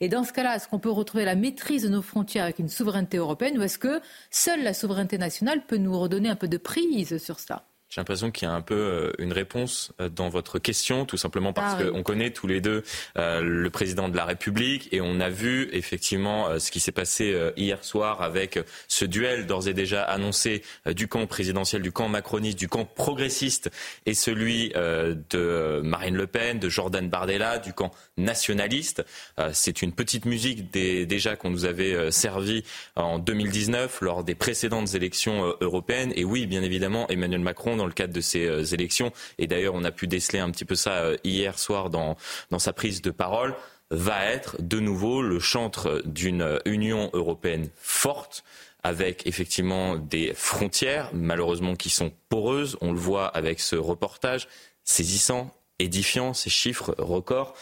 et 0.00 0.08
dans 0.08 0.24
ce 0.24 0.32
cas-là, 0.32 0.56
est-ce 0.56 0.68
qu'on 0.68 0.78
peut 0.78 0.90
retrouver 0.90 1.24
la 1.24 1.34
maîtrise 1.34 1.82
de 1.82 1.88
nos 1.88 2.02
frontières 2.02 2.44
avec 2.44 2.58
une 2.58 2.68
souveraineté 2.68 3.16
européenne 3.16 3.58
ou 3.58 3.62
est-ce 3.62 3.78
que 3.78 4.00
seule 4.30 4.62
la 4.62 4.74
souveraineté 4.74 5.18
nationale 5.18 5.62
peut 5.66 5.78
nous 5.78 5.98
redonner 5.98 6.28
un 6.28 6.36
peu 6.36 6.48
de 6.48 6.58
prise 6.58 7.18
sur 7.22 7.38
ça 7.38 7.64
j'ai 7.96 8.00
l'impression 8.02 8.30
qu'il 8.30 8.46
y 8.46 8.50
a 8.50 8.54
un 8.54 8.60
peu 8.60 8.74
euh, 8.74 9.12
une 9.18 9.32
réponse 9.32 9.90
euh, 10.02 10.10
dans 10.10 10.28
votre 10.28 10.58
question, 10.58 11.06
tout 11.06 11.16
simplement 11.16 11.54
parce 11.54 11.76
Ah 11.80 11.84
oui. 11.84 11.90
qu'on 11.92 12.02
connaît 12.02 12.28
tous 12.30 12.46
les 12.46 12.60
deux 12.60 12.82
euh, 13.16 13.40
le 13.40 13.70
président 13.70 14.10
de 14.10 14.16
la 14.18 14.26
République 14.26 14.90
et 14.92 15.00
on 15.00 15.18
a 15.18 15.30
vu 15.30 15.70
effectivement 15.72 16.58
ce 16.58 16.70
qui 16.70 16.78
s'est 16.78 16.92
passé 16.92 17.34
hier 17.56 17.82
soir 17.84 18.20
avec 18.20 18.58
ce 18.86 19.06
duel 19.06 19.46
d'ores 19.46 19.66
et 19.68 19.72
déjà 19.72 20.02
annoncé 20.02 20.62
du 20.94 21.08
camp 21.08 21.26
présidentiel, 21.26 21.80
du 21.80 21.90
camp 21.90 22.08
macroniste, 22.08 22.58
du 22.58 22.68
camp 22.68 22.84
progressiste 22.84 23.70
et 24.04 24.12
celui 24.12 24.68
de 24.70 25.80
Marine 25.82 26.16
Le 26.16 26.26
Pen, 26.26 26.58
de 26.58 26.68
Jordan 26.68 27.08
Bardella, 27.08 27.58
du 27.58 27.72
camp 27.72 27.92
nationaliste. 28.18 29.04
C'est 29.52 29.80
une 29.82 29.92
petite 29.92 30.24
musique 30.26 30.70
des- 30.70 31.06
déjà 31.06 31.36
qu'on 31.36 31.50
nous 31.50 31.64
avait 31.64 32.10
servi 32.10 32.62
en 32.96 33.18
2019 33.18 34.00
lors 34.02 34.22
des 34.24 34.34
précédentes 34.34 34.94
élections 34.94 35.54
européennes. 35.60 36.12
Et 36.16 36.24
oui, 36.24 36.46
bien 36.46 36.62
évidemment, 36.62 37.08
Emmanuel 37.08 37.40
Macron, 37.40 37.76
dans 37.76 37.85
le 37.86 37.92
cadre 37.92 38.12
de 38.12 38.20
ces 38.20 38.46
euh, 38.46 38.64
élections, 38.64 39.12
et 39.38 39.46
d'ailleurs 39.46 39.74
on 39.74 39.84
a 39.84 39.90
pu 39.90 40.06
déceler 40.06 40.38
un 40.38 40.50
petit 40.50 40.64
peu 40.64 40.74
ça 40.74 40.92
euh, 40.98 41.16
hier 41.24 41.58
soir 41.58 41.90
dans, 41.90 42.16
dans 42.50 42.58
sa 42.58 42.72
prise 42.72 43.02
de 43.02 43.10
parole, 43.10 43.54
va 43.90 44.24
être 44.24 44.56
de 44.60 44.80
nouveau 44.80 45.22
le 45.22 45.38
chantre 45.38 46.02
d'une 46.04 46.42
euh, 46.42 46.58
Union 46.64 47.10
européenne 47.12 47.68
forte 47.76 48.44
avec 48.82 49.26
effectivement 49.26 49.96
des 49.96 50.32
frontières, 50.34 51.10
malheureusement 51.12 51.74
qui 51.74 51.90
sont 51.90 52.12
poreuses. 52.28 52.76
On 52.80 52.92
le 52.92 52.98
voit 52.98 53.26
avec 53.26 53.58
ce 53.58 53.74
reportage 53.74 54.46
saisissant, 54.84 55.52
édifiant, 55.80 56.34
ces 56.34 56.50
chiffres 56.50 56.94
records. 56.98 57.56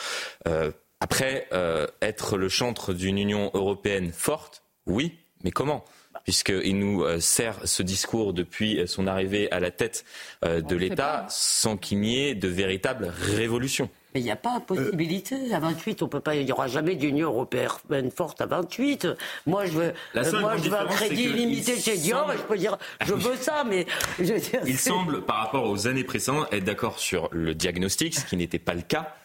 Après, 1.00 1.48
être 2.02 2.36
le 2.36 2.50
chantre 2.50 2.92
d'une 2.92 3.16
Union 3.16 3.50
européenne 3.54 4.12
forte, 4.12 4.64
oui, 4.84 5.14
mais 5.44 5.50
comment? 5.50 5.86
Puisqu'il 6.22 6.78
nous 6.78 7.02
euh, 7.02 7.20
sert 7.20 7.56
ce 7.64 7.82
discours 7.82 8.32
depuis 8.32 8.80
son 8.86 9.06
arrivée 9.06 9.50
à 9.50 9.60
la 9.60 9.70
tête 9.70 10.04
euh, 10.44 10.60
de 10.60 10.76
l'État 10.76 11.26
sans 11.28 11.76
qu'il 11.76 12.00
n'y 12.00 12.18
ait 12.28 12.34
de 12.34 12.48
véritable 12.48 13.12
révolution. 13.36 13.90
Mais 14.14 14.20
il 14.20 14.24
n'y 14.24 14.30
a 14.30 14.36
pas 14.36 14.60
possibilité. 14.60 15.52
À 15.52 15.58
28, 15.58 16.02
on 16.02 16.08
peut 16.08 16.20
pas. 16.20 16.36
Il 16.36 16.44
n'y 16.46 16.52
aura 16.52 16.68
jamais 16.68 16.94
d'Union 16.94 17.28
européenne 17.30 18.12
forte 18.14 18.40
à 18.40 18.46
28. 18.46 19.08
Moi, 19.46 19.66
je 19.66 19.72
veux, 19.72 19.92
La 20.14 20.22
euh, 20.22 20.30
seule 20.30 20.40
moi, 20.40 20.56
je 20.56 20.62
veux 20.70 20.76
un 20.76 20.84
différence, 20.84 20.94
crédit 20.94 21.16
c'est 21.16 21.22
que 21.30 21.36
illimité 21.36 21.72
il 21.76 21.82
chez 21.82 21.96
Dior 21.96 22.20
semble- 22.26 22.38
je 22.38 22.42
peux 22.44 22.56
dire, 22.56 22.78
je 23.04 23.14
veux 23.14 23.36
ça, 23.40 23.64
mais 23.68 23.86
je 24.20 24.32
veux 24.34 24.38
dire, 24.38 24.60
Il 24.66 24.78
semble, 24.78 25.22
par 25.22 25.38
rapport 25.38 25.68
aux 25.68 25.88
années 25.88 26.04
précédentes, 26.04 26.46
être 26.52 26.62
d'accord 26.62 27.00
sur 27.00 27.28
le 27.32 27.54
diagnostic, 27.56 28.14
ce 28.14 28.24
qui 28.24 28.36
n'était 28.36 28.60
pas 28.60 28.74
le 28.74 28.82
cas. 28.82 29.16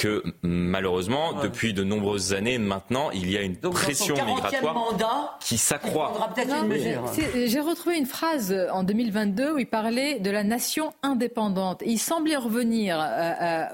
Que 0.00 0.22
malheureusement, 0.42 1.34
depuis 1.42 1.74
de 1.74 1.84
nombreuses 1.84 2.32
années 2.32 2.58
maintenant, 2.58 3.10
il 3.10 3.30
y 3.30 3.36
a 3.36 3.42
une 3.42 3.54
Donc, 3.56 3.74
pression 3.74 4.14
40e 4.14 4.26
migratoire 4.34 4.74
mandat, 4.74 5.36
qui 5.40 5.56
il 5.56 5.58
s'accroît. 5.58 6.12
faudra 6.12 6.32
peut-être 6.32 6.48
Non, 6.48 6.62
une 6.62 6.68
mais 6.68 6.78
mesure. 6.78 7.02
c'est- 7.12 7.48
J'ai 7.48 7.60
retrouvé 7.60 7.98
une 7.98 8.06
phrase 8.06 8.50
euh, 8.52 8.68
en 8.72 8.82
2022 8.82 9.52
où 9.54 9.58
il 9.58 9.66
parlait 9.66 10.18
de 10.18 10.30
la 10.30 10.42
nation 10.42 10.92
indépendante. 11.02 11.82
Il 11.84 11.98
semblait 11.98 12.36
revenir 12.36 12.98
euh, 13.00 13.04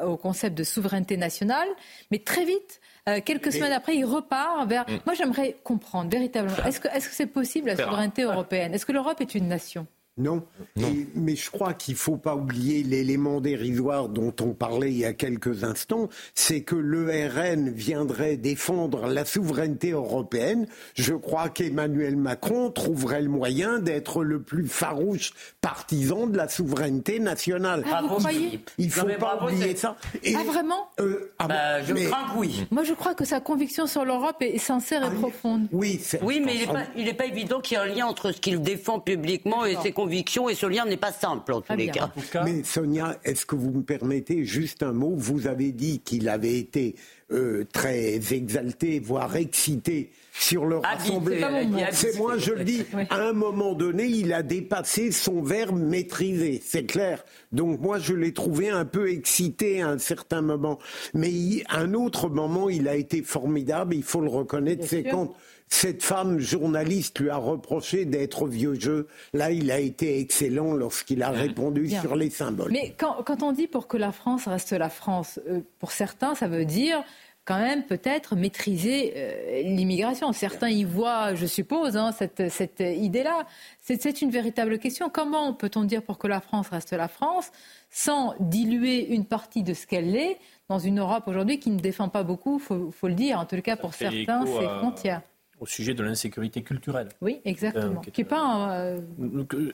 euh, 0.03 0.07
au 0.07 0.17
concept 0.17 0.57
de 0.59 0.65
souveraineté 0.65 1.17
nationale, 1.17 1.69
mais 2.11 2.19
très 2.19 2.45
vite, 2.45 2.81
euh, 3.09 3.21
quelques 3.25 3.53
semaines 3.53 3.73
après, 3.73 3.95
il 3.97 4.05
repart 4.05 4.69
vers. 4.69 4.83
Mm. 4.89 4.99
Moi, 5.07 5.15
j'aimerais 5.15 5.57
comprendre 5.63 6.11
véritablement. 6.11 6.57
Est-ce 6.67 6.81
que 6.81 6.89
est-ce 6.89 7.09
que 7.09 7.15
c'est 7.15 7.27
possible 7.27 7.69
la 7.69 7.77
souveraineté 7.77 8.23
européenne? 8.23 8.75
Est-ce 8.75 8.85
que 8.85 8.93
l'Europe 8.93 9.21
est 9.21 9.35
une 9.37 9.47
nation? 9.47 9.87
Non. 10.19 10.45
Et- 10.79 11.07
mais 11.15 11.37
je 11.37 11.51
crois 11.51 11.75
qu'il 11.75 11.93
ne 11.93 11.99
faut 11.99 12.17
pas 12.17 12.35
oublier 12.35 12.83
l'élément 12.83 13.43
dérisoire 13.43 14.09
dont 14.09 14.33
on 14.41 14.55
parlait 14.55 14.91
il 14.91 14.97
y 14.97 15.05
a 15.05 15.13
quelques 15.13 15.63
instants, 15.63 16.09
c'est 16.35 16.63
que 16.63 16.75
le 16.75 17.07
RN 17.29 17.69
viendrait 17.69 18.39
défendre 18.39 19.09
la 19.09 19.27
souveraineté 19.27 19.91
européenne. 19.91 20.67
Je 20.95 21.13
crois 21.13 21.51
qu'Emmanuel 21.51 22.17
Macron 22.17 22.71
trouverait 22.71 23.21
le 23.21 23.29
moyen 23.29 23.79
d'être 23.79 24.25
le 24.25 24.41
plus 24.41 24.67
farouche 24.67 25.33
partisan 25.61 26.27
de 26.27 26.37
la 26.39 26.49
souveraineté 26.49 27.19
nationale. 27.21 27.85
Ah, 27.93 28.01
vous 28.01 28.17
croyez 28.17 28.61
Il 28.79 28.87
ne 28.87 28.91
faut 28.91 29.07
Non, 29.07 29.15
pas 29.15 29.37
bravo, 29.37 29.49
oublier 29.55 29.77
ça. 29.77 29.97
Et- 30.23 30.35
Ah, 30.35 30.45
vraiment 30.45 30.89
euh, 30.99 31.31
ah, 31.39 31.47
Bah, 31.47 31.83
je 31.83 31.93
mais- 31.93 32.05
crains 32.07 32.33
que 32.33 32.39
oui. 32.39 32.67
Moi, 32.71 32.85
je 32.85 32.95
crois 32.95 33.15
que 33.15 33.27
sa 33.27 33.41
conviction 33.41 33.87
sur 33.87 34.07
l'Europe 34.07 34.37
est 34.41 34.57
sincère 34.57 35.05
et 35.13 35.15
profonde. 35.15 35.67
Oui, 35.73 36.01
c'est- 36.03 36.23
Oui, 36.23 36.41
mais 36.43 36.55
il 36.55 36.61
n'est 36.61 36.67
pas, 36.73 36.83
il 36.97 37.05
n'est 37.05 37.13
pas 37.15 37.27
évident 37.27 37.61
qu'il 37.61 37.77
y 37.77 37.81
ait 37.81 37.85
un 37.85 37.87
lien 37.95 38.07
entre 38.07 38.33
ce 38.33 38.41
qu'il 38.41 38.63
défend 38.63 38.99
publiquement 38.99 39.67
et 39.67 39.77
ses 39.83 39.93
convictions, 39.93 40.06
et 40.11 40.55
ce 40.55 40.67
lien 40.67 40.85
n'est 40.87 40.97
pas 40.97 41.13
simple 41.13 41.53
en 41.53 41.61
tous 41.61 41.75
les 41.77 41.89
cas. 41.89 42.11
Mais 42.45 42.63
Sonia, 42.65 43.19
est-ce 43.25 43.47
que 43.47 43.55
vous 43.57 43.71
me 43.71 43.83
permettez 43.83 44.45
juste 44.45 44.83
un 44.83 44.93
mot? 44.93 45.15
Vous 45.17 45.47
avez 45.47 45.73
dit 45.73 46.01
qu'il 46.01 46.29
avait 46.29 46.59
été 46.59 46.95
euh, 47.33 47.65
très 47.73 48.21
exalté, 48.33 49.01
voire 49.01 49.35
excité 49.37 50.11
sur 50.33 50.65
le 50.67 50.77
Habité, 50.77 50.93
rassemblement. 51.39 51.79
C'est 51.93 52.17
moi, 52.19 52.37
je 52.39 52.53
le 52.53 52.63
dis. 52.65 52.85
Oui. 52.95 53.03
À 53.11 53.21
un 53.29 53.33
moment 53.33 53.73
donné, 53.75 54.05
il 54.05 54.33
a 54.33 54.43
dépassé 54.43 55.11
son 55.11 55.43
verbe 55.43 55.79
maîtrisé, 55.79 56.63
c'est 56.65 56.85
clair. 56.85 57.25
Donc 57.53 57.81
moi, 57.81 57.99
je 57.99 58.15
l'ai 58.15 58.33
trouvé 58.33 58.69
un 58.69 58.85
peu 58.85 59.11
excité 59.11 59.81
à 59.83 59.89
un 59.89 59.99
certain 59.99 60.43
moment. 60.43 60.79
Mais 61.15 61.31
il- 61.31 61.65
à 61.69 61.79
un 61.81 61.95
autre 61.95 62.29
moment, 62.29 62.69
il 62.69 62.87
a 62.87 62.95
été 62.97 63.23
formidable. 63.23 63.95
Il 63.95 64.03
faut 64.05 64.21
le 64.21 64.29
reconnaître. 64.31 64.87
C'est 64.87 65.03
quand 65.05 65.33
cette 65.69 66.03
femme 66.03 66.39
journaliste 66.39 67.19
lui 67.19 67.29
a 67.31 67.37
reproché 67.37 68.05
d'être 68.05 68.47
vieux 68.47 68.75
jeu. 68.79 69.09
Là, 69.35 69.51
il 69.51 69.71
a 69.71 69.79
été 69.81 70.21
excellent 70.21 70.73
lorsqu'il 70.73 71.23
a 71.23 71.31
répondu 71.31 71.83
Bien. 71.83 72.01
sur 72.01 72.17
les 72.17 72.31
symboles. 72.31 72.71
Mais 72.73 72.95
quand, 72.97 73.23
quand 73.25 73.43
on 73.43 73.53
dit 73.53 73.67
pour 73.67 73.89
que 73.89 73.97
la 73.97 74.13
France 74.13 74.47
reste 74.47 74.73
la 74.73 74.89
France, 74.89 75.41
euh, 75.49 75.61
pour 75.79 75.91
certains, 75.91 76.35
ça 76.35 76.47
veut 76.49 76.65
dire 76.65 77.03
quand 77.45 77.59
même 77.59 77.85
peut-être 77.85 78.35
maîtriser 78.35 79.13
euh, 79.17 79.63
l'immigration. 79.63 80.33
Certains 80.33 80.69
y 80.69 80.83
voient, 80.83 81.35
je 81.35 81.47
suppose, 81.47 81.97
hein, 81.97 82.11
cette, 82.11 82.49
cette 82.51 82.81
idée-là. 82.81 83.47
C'est 83.81 84.03
c'est 84.03 84.21
une 84.23 84.31
véritable 84.31 84.79
question. 84.81 85.09
Comment 85.13 85.53
peut-on 85.53 85.85
dire 85.85 86.03
pour 86.03 86.19
que 86.19 86.27
la 86.27 86.41
France 86.41 86.69
reste 86.71 86.93
la 86.93 87.07
France 87.09 87.51
sans 87.91 88.35
diluer 88.41 89.07
une 89.15 89.25
partie 89.25 89.63
de 89.63 89.75
ce 89.75 89.87
qu'elle 89.87 90.17
est 90.17 90.39
dans 90.69 90.81
une 90.81 90.99
Europe 90.99 91.25
aujourd'hui 91.29 91.61
qui 91.61 91.71
ne 91.71 91.79
défend 91.79 92.09
pas 92.09 92.25
beaucoup, 92.25 92.59
faut, 92.59 92.91
faut 92.91 93.07
le 93.09 93.15
dire, 93.15 93.39
en 93.39 93.45
tout 93.47 93.61
cas 93.63 93.77
pour 93.77 93.95
certains, 93.95 94.45
ses 94.47 94.65
à- 94.65 94.79
frontières? 94.79 95.23
Au 95.59 95.67
sujet 95.67 95.95
de 95.95 96.03
l'insécurité 96.03 96.63
culturelle. 96.63 97.09
Oui, 97.23 97.41
exactement. 97.45 98.01
Euh, 98.01 98.11
qui 98.11 98.21
est 98.21 98.25
n'est 98.25 98.29
pas, 98.29 98.79
euh, 98.79 99.01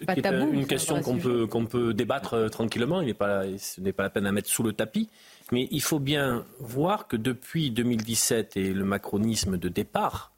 pas 0.06 0.14
qui 0.14 0.20
est 0.20 0.22
tabou. 0.22 0.46
c'est 0.50 0.56
une 0.56 0.62
un 0.62 0.64
question 0.64 1.00
qu'on 1.00 1.18
peut, 1.18 1.46
qu'on 1.46 1.66
peut 1.66 1.92
débattre 1.92 2.34
euh, 2.34 2.48
tranquillement. 2.48 3.00
Il 3.00 3.08
n'est 3.08 3.14
pas, 3.14 3.42
ce 3.58 3.80
n'est 3.80 3.92
pas 3.92 4.04
la 4.04 4.10
peine 4.10 4.26
à 4.26 4.32
mettre 4.32 4.48
sous 4.48 4.62
le 4.62 4.72
tapis. 4.72 5.08
Mais 5.50 5.66
il 5.70 5.82
faut 5.82 5.98
bien 5.98 6.44
voir 6.60 7.08
que 7.08 7.16
depuis 7.16 7.70
2017 7.72 8.56
et 8.56 8.72
le 8.72 8.84
macronisme 8.84 9.58
de 9.58 9.68
départ, 9.68 10.32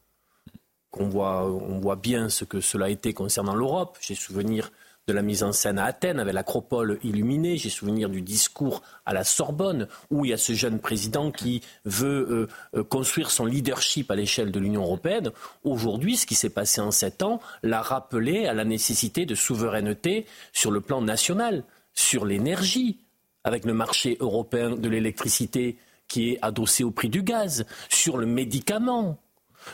qu'on 0.90 1.08
voit, 1.08 1.44
on 1.44 1.78
voit 1.78 1.96
bien 1.96 2.30
ce 2.30 2.44
que 2.44 2.60
cela 2.60 2.86
a 2.86 2.88
été 2.88 3.12
concernant 3.12 3.54
l'Europe. 3.54 3.98
J'ai 4.00 4.14
souvenir 4.14 4.70
de 5.06 5.12
la 5.12 5.22
mise 5.22 5.42
en 5.42 5.52
scène 5.52 5.78
à 5.78 5.84
Athènes 5.84 6.18
avec 6.18 6.34
l'acropole 6.34 6.98
illuminée. 7.02 7.58
J'ai 7.58 7.68
souvenir 7.68 8.08
du 8.08 8.22
discours 8.22 8.82
à 9.04 9.12
la 9.12 9.24
Sorbonne 9.24 9.86
où 10.10 10.24
il 10.24 10.30
y 10.30 10.34
a 10.34 10.38
ce 10.38 10.54
jeune 10.54 10.78
président 10.78 11.30
qui 11.30 11.60
veut 11.84 12.26
euh, 12.30 12.78
euh, 12.78 12.84
construire 12.84 13.30
son 13.30 13.44
leadership 13.44 14.10
à 14.10 14.16
l'échelle 14.16 14.50
de 14.50 14.60
l'Union 14.60 14.82
européenne. 14.82 15.30
Aujourd'hui, 15.62 16.16
ce 16.16 16.26
qui 16.26 16.34
s'est 16.34 16.50
passé 16.50 16.80
en 16.80 16.90
sept 16.90 17.22
ans 17.22 17.40
l'a 17.62 17.82
rappelé 17.82 18.46
à 18.46 18.54
la 18.54 18.64
nécessité 18.64 19.26
de 19.26 19.34
souveraineté 19.34 20.26
sur 20.52 20.70
le 20.70 20.80
plan 20.80 21.02
national, 21.02 21.64
sur 21.92 22.24
l'énergie, 22.24 23.00
avec 23.44 23.66
le 23.66 23.74
marché 23.74 24.16
européen 24.20 24.70
de 24.70 24.88
l'électricité 24.88 25.76
qui 26.08 26.30
est 26.30 26.38
adossé 26.42 26.84
au 26.84 26.90
prix 26.90 27.08
du 27.08 27.22
gaz, 27.22 27.66
sur 27.88 28.16
le 28.16 28.26
médicament, 28.26 29.18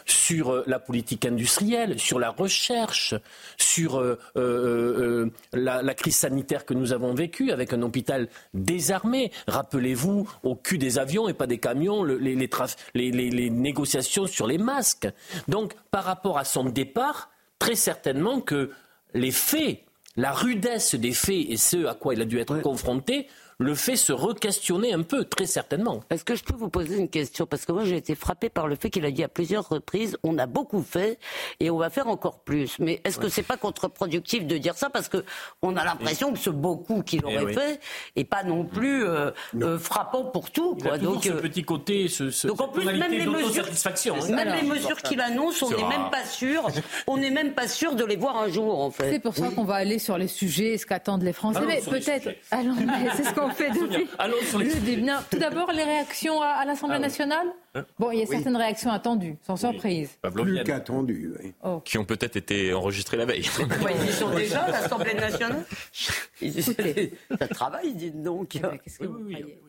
sur 0.05 0.53
euh, 0.53 0.64
la 0.66 0.79
politique 0.79 1.24
industrielle, 1.26 1.98
sur 1.98 2.18
la 2.18 2.31
recherche, 2.31 3.14
sur 3.57 3.98
euh, 4.00 4.18
euh, 4.37 5.31
la, 5.53 5.83
la 5.83 5.94
crise 5.94 6.16
sanitaire 6.16 6.64
que 6.64 6.74
nous 6.74 6.92
avons 6.92 7.14
vécue 7.14 7.50
avec 7.50 7.72
un 7.72 7.83
hôpital 7.83 8.29
désarmé. 8.55 9.31
Rappelez-vous, 9.46 10.29
au 10.42 10.55
cul 10.57 10.79
des 10.79 10.98
avions 10.98 11.29
et 11.29 11.35
pas 11.35 11.46
des 11.46 11.59
camions, 11.59 12.03
le- 12.03 12.18
les, 12.18 12.35
les 12.35 12.48
traf- 12.48 12.76
les- 12.94 13.11
les- 13.11 13.31
les 13.31 13.50
négociations 13.50 14.26
sur 14.26 14.46
les 14.46 14.59
masques. 14.59 15.09
Donc, 15.48 15.74
par 15.90 16.05
rapport 16.05 16.38
à 16.38 16.44
son 16.44 16.64
départ, 16.64 17.31
très 17.59 17.74
certainement 17.74 18.40
que 18.40 18.70
les 19.14 19.31
faits, 19.33 19.81
la 20.16 20.33
rudesse 20.33 20.94
des 20.94 21.12
faits 21.12 21.46
et 21.48 21.57
ce 21.57 21.87
à 21.87 21.94
quoi 21.94 22.14
il 22.14 22.20
a 22.20 22.24
dû 22.24 22.38
être 22.38 22.61
confronté, 22.61 23.26
le 23.61 23.75
fait 23.75 23.96
se 23.96 24.12
re-questionner 24.12 24.94
un 24.94 25.03
peu, 25.03 25.25
très 25.25 25.44
certainement. 25.44 26.01
Est-ce 26.09 26.25
que 26.25 26.35
je 26.35 26.42
peux 26.42 26.55
vous 26.57 26.70
poser 26.70 26.96
une 26.96 27.11
question? 27.11 27.44
Parce 27.46 27.66
que 27.66 27.73
moi, 27.73 27.85
j'ai 27.85 27.96
été 27.99 28.14
frappé 28.14 28.49
par 28.49 28.66
le 28.66 28.75
fait 28.75 28.88
qu'il 28.88 29.05
a 29.05 29.11
dit 29.11 29.23
à 29.23 29.29
plusieurs 29.29 29.68
reprises 29.68 30.16
on 30.23 30.38
a 30.38 30.46
beaucoup 30.46 30.83
fait 30.83 31.18
et 31.61 31.70
on 31.70 31.77
va 31.77 31.90
faire 31.90 32.09
encore 32.09 32.40
plus. 32.40 32.79
Mais 32.79 33.03
est-ce 33.05 33.18
que 33.18 33.29
c'est 33.29 33.42
pas 33.42 33.59
contre-productif 33.59 34.46
de 34.46 34.57
dire 34.57 34.77
ça? 34.77 34.88
Parce 34.88 35.09
que 35.09 35.25
on 35.61 35.77
a 35.77 35.85
l'impression 35.85 36.33
que 36.33 36.38
ce 36.38 36.49
beaucoup 36.49 37.03
qu'il 37.03 37.20
Eh 37.23 37.27
aurait 37.27 37.44
oui. 37.44 37.55
fait 37.55 37.81
est 38.16 38.25
pas 38.25 38.44
non 38.44 38.64
plus 38.64 39.05
euh, 39.05 39.31
euh, 39.61 39.79
frappant 39.79 40.25
pour 40.25 40.51
tout. 40.51 40.77
Il 40.81 40.88
a 40.88 40.96
Donc, 40.96 41.25
ce 41.25 41.31
euh, 41.31 41.40
petit 41.42 41.62
côté, 41.62 42.09
ce, 42.09 42.31
ce, 42.31 42.49
donc 42.49 42.61
en 42.62 42.68
plus, 42.68 42.85
même 42.87 43.11
les 43.11 43.27
mesures, 43.27 43.66
hein. 43.66 44.35
même 44.35 44.55
les 44.62 44.68
mesures 44.68 45.03
qu'il 45.03 45.20
annonce, 45.20 45.62
on 45.62 45.70
n'est 45.70 45.77
même 45.88 46.09
pas 46.11 46.25
sûr. 46.25 46.66
On 47.07 47.18
n'est 47.18 47.31
même 47.31 47.53
pas 47.53 47.68
sûr 47.68 47.94
de 47.94 48.05
les 48.05 48.16
voir 48.16 48.38
un 48.38 48.49
jour, 48.49 48.81
en 48.81 48.90
fait. 48.90 49.11
C'est 49.11 49.20
pour 49.20 49.37
ça 49.37 49.49
qu'on 49.51 49.64
va 49.64 49.75
aller 49.75 49.99
sur 49.99 50.16
les 50.16 50.29
sujets, 50.29 50.79
ce 50.79 50.87
qu'attendent 50.87 51.23
les 51.23 51.35
Français. 51.35 51.59
Allons 51.59 51.68
mais 51.68 51.83
peut-être. 51.83 52.31
Allons, 52.51 52.75
mais 52.75 53.11
c'est 53.16 53.25
ce 53.25 53.35
qu'on 53.35 53.50
qu'on 53.51 53.55
fait 53.57 53.71
depuis 53.71 54.09
Allons 54.19 54.37
sur 54.45 54.59
les... 54.59 54.97
Non, 55.03 55.19
Tout 55.31 55.39
d'abord, 55.39 55.71
les 55.73 55.83
réactions 55.85 56.41
à, 56.43 56.47
à 56.49 56.65
l'Assemblée 56.65 56.97
Ah 56.97 57.01
oui. 57.01 57.03
nationale 57.07 57.47
Hein 57.75 57.85
Bon, 57.99 58.11
il 58.11 58.19
y 58.19 58.23
a 58.23 58.27
certaines 58.27 58.57
réactions 58.57 58.91
attendues, 58.91 59.37
sans 59.47 59.57
surprise. 59.57 60.11
Pavlovienne, 60.23 60.65
qu'attendu, 60.65 61.33
oui. 61.41 61.53
Oh. 61.63 61.81
qui 61.85 61.99
ont 61.99 62.05
peut-être 62.05 62.37
été 62.37 62.73
enregistrées 62.75 63.17
la 63.17 63.27
veille. 63.27 63.49
Ouais, 63.85 63.93
ils 64.03 64.11
y 64.11 64.13
sont 64.13 64.31
déjà 64.35 64.67
l'Assemblée 64.69 65.15
nationale. 65.15 65.65
Ils- 66.43 66.63
Ça 66.65 67.49
travaille, 67.49 67.95
dites 67.95 68.23
donc. 68.23 68.49
Qu'est-ce 68.49 68.99
que 68.99 69.05
vous 69.07 69.21
croyez 69.21 69.61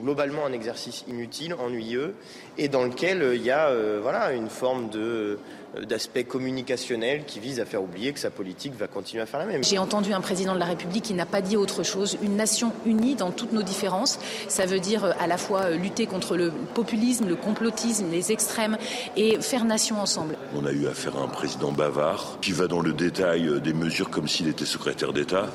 Globalement, 0.00 0.46
un 0.46 0.52
exercice 0.52 1.04
inutile, 1.08 1.54
ennuyeux, 1.54 2.14
et 2.58 2.68
dans 2.68 2.84
lequel 2.84 3.22
euh, 3.22 3.34
il 3.34 3.42
y 3.42 3.50
a 3.50 3.68
euh, 3.68 3.98
voilà, 4.02 4.32
une 4.32 4.48
forme 4.48 4.88
de, 4.88 5.38
euh, 5.76 5.84
d'aspect 5.84 6.24
communicationnel 6.24 7.24
qui 7.26 7.40
vise 7.40 7.60
à 7.60 7.64
faire 7.64 7.82
oublier 7.82 8.12
que 8.12 8.18
sa 8.18 8.30
politique 8.30 8.74
va 8.74 8.86
continuer 8.86 9.22
à 9.22 9.26
faire 9.26 9.40
la 9.40 9.46
même. 9.46 9.62
J'ai 9.62 9.78
entendu 9.78 10.12
un 10.12 10.20
président 10.20 10.54
de 10.54 10.58
la 10.58 10.64
République 10.64 11.04
qui 11.04 11.14
n'a 11.14 11.26
pas 11.26 11.40
dit 11.40 11.56
autre 11.56 11.82
chose. 11.82 12.18
Une 12.22 12.36
nation 12.36 12.72
unie 12.86 13.14
dans 13.14 13.30
toutes 13.30 13.52
nos 13.52 13.62
différences, 13.62 14.18
ça 14.48 14.66
veut 14.66 14.80
dire 14.80 15.14
à 15.18 15.26
la 15.26 15.36
fois 15.36 15.70
lutter 15.70 16.06
contre 16.06 16.36
le 16.36 16.50
populisme, 16.74 17.28
le 17.28 17.36
complotisme, 17.36 18.06
les 18.10 18.32
extrêmes 18.32 18.78
et 19.16 19.40
faire 19.40 19.64
nation 19.64 20.00
ensemble. 20.00 20.36
On 20.54 20.64
a 20.64 20.72
eu 20.72 20.86
affaire 20.86 21.16
à 21.16 21.22
un 21.22 21.28
président 21.28 21.72
bavard 21.72 22.38
qui 22.40 22.52
va 22.52 22.66
dans 22.66 22.80
le 22.80 22.92
détail 22.92 23.60
des 23.60 23.72
mesures 23.74 24.10
comme 24.10 24.28
s'il 24.28 24.48
était 24.48 24.64
secrétaire 24.64 25.12
d'État, 25.12 25.46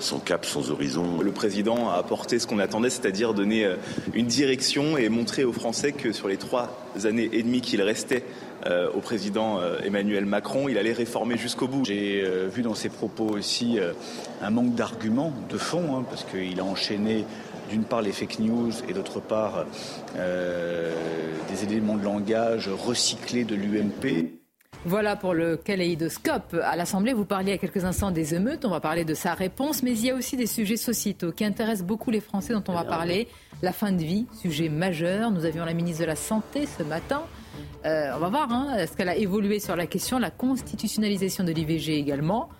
sans 0.00 0.18
cap, 0.18 0.44
sans 0.44 0.70
horizon. 0.70 1.20
Le 1.20 1.32
président 1.32 1.90
a 1.90 1.94
apporté 1.94 2.38
ce 2.38 2.46
qu'on 2.46 2.58
attendait, 2.58 2.90
c'est-à-dire 2.90 3.34
donner 3.34 3.64
euh, 3.64 3.76
une 4.14 4.26
direction 4.26 4.96
et 4.96 5.08
montrer 5.08 5.44
aux 5.44 5.52
Français 5.52 5.92
que 5.92 6.12
sur 6.12 6.28
les 6.28 6.36
trois 6.36 6.70
années 7.04 7.28
et 7.32 7.42
demie 7.42 7.60
qu'il 7.60 7.82
restait 7.82 8.24
euh, 8.66 8.88
au 8.94 9.00
président 9.00 9.60
euh, 9.60 9.78
Emmanuel 9.84 10.24
Macron, 10.24 10.68
il 10.68 10.78
allait 10.78 10.92
réformer 10.92 11.36
jusqu'au 11.36 11.68
bout. 11.68 11.84
J'ai 11.84 12.24
vu 12.48 12.62
dans 12.62 12.74
ses 12.74 12.88
propos 12.88 13.28
aussi 13.28 13.78
euh, 13.78 13.92
un 14.42 14.50
manque 14.50 14.74
d'arguments, 14.74 15.32
de 15.50 15.58
fond, 15.58 15.96
hein, 15.96 16.04
parce 16.08 16.24
qu'il 16.24 16.58
a 16.60 16.64
enchaîné 16.64 17.24
d'une 17.70 17.84
part 17.84 18.02
les 18.02 18.12
fake 18.12 18.38
news 18.40 18.72
et 18.88 18.92
d'autre 18.92 19.20
part 19.20 19.66
euh, 20.16 20.94
des 21.50 21.64
éléments 21.64 21.96
de 21.96 22.04
langage 22.04 22.68
recyclés 22.68 23.44
de 23.44 23.54
l'UMP. 23.54 24.43
Voilà 24.86 25.16
pour 25.16 25.32
le 25.32 25.56
kaléidoscope. 25.56 26.54
À 26.62 26.76
l'Assemblée, 26.76 27.14
vous 27.14 27.24
parliez 27.24 27.52
à 27.52 27.58
quelques 27.58 27.84
instants 27.84 28.10
des 28.10 28.34
émeutes. 28.34 28.66
On 28.66 28.70
va 28.70 28.80
parler 28.80 29.06
de 29.06 29.14
sa 29.14 29.32
réponse, 29.32 29.82
mais 29.82 29.92
il 29.92 30.04
y 30.04 30.10
a 30.10 30.14
aussi 30.14 30.36
des 30.36 30.46
sujets 30.46 30.76
sociétaux 30.76 31.32
qui 31.32 31.44
intéressent 31.44 31.86
beaucoup 31.86 32.10
les 32.10 32.20
Français 32.20 32.52
dont 32.52 32.64
on 32.68 32.74
va 32.74 32.84
parler. 32.84 33.28
La 33.62 33.72
fin 33.72 33.92
de 33.92 34.02
vie, 34.02 34.26
sujet 34.32 34.68
majeur. 34.68 35.30
Nous 35.30 35.46
avions 35.46 35.64
la 35.64 35.72
ministre 35.72 36.02
de 36.02 36.06
la 36.06 36.16
Santé 36.16 36.66
ce 36.66 36.82
matin. 36.82 37.22
Euh, 37.86 38.12
on 38.14 38.18
va 38.18 38.28
voir, 38.28 38.52
hein, 38.52 38.76
est-ce 38.76 38.94
qu'elle 38.94 39.08
a 39.08 39.16
évolué 39.16 39.58
sur 39.58 39.74
la 39.74 39.86
question 39.86 40.18
La 40.18 40.30
constitutionnalisation 40.30 41.44
de 41.44 41.52
l'IVG 41.52 41.98
également. 41.98 42.50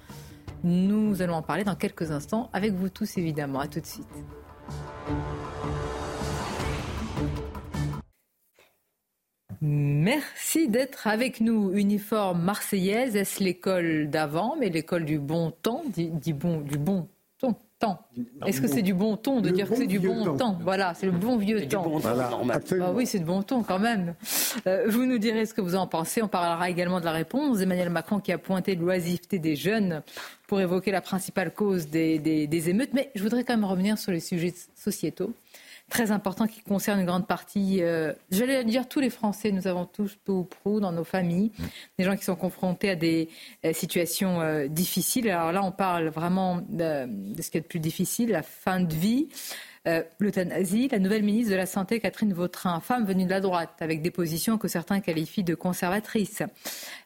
Nous 0.62 1.20
allons 1.20 1.34
en 1.34 1.42
parler 1.42 1.64
dans 1.64 1.74
quelques 1.74 2.10
instants 2.10 2.48
avec 2.54 2.72
vous 2.72 2.88
tous, 2.88 3.18
évidemment. 3.18 3.60
À 3.60 3.68
tout 3.68 3.80
de 3.80 3.86
suite. 3.86 4.06
Merci 9.68 10.68
d'être 10.68 11.06
avec 11.06 11.40
nous. 11.40 11.72
Uniforme 11.72 12.42
marseillaise, 12.42 13.16
est-ce 13.16 13.42
l'école 13.42 14.10
d'avant, 14.10 14.56
mais 14.60 14.68
l'école 14.68 15.06
du 15.06 15.18
bon 15.18 15.52
temps, 15.62 15.82
dit, 15.88 16.10
dit 16.10 16.34
bon, 16.34 16.60
du 16.60 16.76
bon 16.76 17.08
ton, 17.40 17.54
temps. 17.78 17.98
Est-ce 18.46 18.60
que 18.60 18.66
c'est 18.68 18.82
du 18.82 18.92
bon 18.92 19.16
ton 19.16 19.40
de 19.40 19.48
Le 19.48 19.54
dire 19.54 19.66
que 19.68 19.74
c'est 19.74 19.86
du 19.86 19.98
bon 19.98 20.22
temps. 20.22 20.36
temps? 20.36 20.58
Voilà, 20.60 20.92
c'est 20.92 21.06
le 21.06 21.12
bon 21.12 21.38
vieux 21.38 21.66
temps. 21.66 21.82
bon 21.82 21.98
temps, 21.98 22.10
Voilà, 22.14 22.28
normal. 22.28 22.56
absolument. 22.58 22.88
Ah 22.90 22.92
oui, 22.94 23.06
c'est 23.06 23.20
de 23.20 23.24
bon 23.24 23.42
ton 23.42 23.62
quand 23.62 23.78
même. 23.78 24.14
Euh, 24.66 24.84
vous 24.88 25.06
nous 25.06 25.16
direz 25.18 25.46
ce 25.46 25.54
que 25.54 25.62
vous 25.62 25.76
en 25.76 25.86
pensez. 25.86 26.22
On 26.22 26.28
parlera 26.28 26.68
également 26.68 27.00
de 27.00 27.06
la 27.06 27.12
réponse 27.12 27.58
d'Emmanuel 27.58 27.88
Macron 27.88 28.20
qui 28.20 28.32
a 28.32 28.38
pointé 28.38 28.74
l'oisiveté 28.74 29.38
des 29.38 29.56
jeunes 29.56 30.02
pour 30.46 30.60
évoquer 30.60 30.90
la 30.90 31.00
principale 31.00 31.54
cause 31.54 31.88
des, 31.88 32.18
des- 32.18 32.46
des 32.46 32.68
émeutes. 32.68 32.90
Mais 32.92 33.10
je 33.14 33.22
voudrais 33.22 33.44
quand 33.44 33.54
même 33.54 33.64
revenir 33.64 33.96
sur 33.96 34.12
les 34.12 34.20
sujets 34.20 34.52
sociétaux 34.76 35.32
très 35.90 36.10
importants 36.10 36.46
qui 36.46 36.62
concernent 36.62 37.00
une 37.00 37.06
grande 37.06 37.26
partie, 37.26 37.82
euh, 37.82 38.12
j'allais 38.30 38.64
dire 38.64 38.88
tous 38.88 39.00
les 39.00 39.10
Français, 39.10 39.52
nous 39.52 39.66
avons 39.66 39.84
tous 39.84 40.16
peu 40.24 40.32
ou 40.32 40.44
prou 40.44 40.80
dans 40.80 40.92
nos 40.92 41.04
familles, 41.04 41.52
des 41.98 42.04
gens 42.04 42.16
qui 42.16 42.24
sont 42.24 42.36
confrontés 42.36 42.90
à 42.90 42.96
des 42.96 43.28
euh, 43.64 43.72
situations 43.72 44.40
euh, 44.40 44.66
difficiles. 44.66 45.28
Alors 45.30 45.52
là, 45.52 45.62
on 45.62 45.72
parle 45.72 46.08
vraiment 46.08 46.56
de, 46.68 47.06
de 47.34 47.42
ce 47.42 47.50
qui 47.50 47.58
est 47.58 47.60
le 47.60 47.66
plus 47.66 47.80
difficile, 47.80 48.30
la 48.30 48.42
fin 48.42 48.80
de 48.80 48.94
vie. 48.94 49.28
Euh, 49.86 50.02
L'euthanasie, 50.18 50.88
la 50.90 50.98
nouvelle 50.98 51.22
ministre 51.22 51.52
de 51.52 51.56
la 51.56 51.66
Santé, 51.66 52.00
Catherine 52.00 52.32
Vautrin, 52.32 52.80
femme 52.80 53.04
venue 53.04 53.24
de 53.24 53.30
la 53.30 53.40
droite, 53.40 53.74
avec 53.80 54.00
des 54.00 54.10
positions 54.10 54.56
que 54.56 54.66
certains 54.66 55.00
qualifient 55.00 55.44
de 55.44 55.54
conservatrices. 55.54 56.42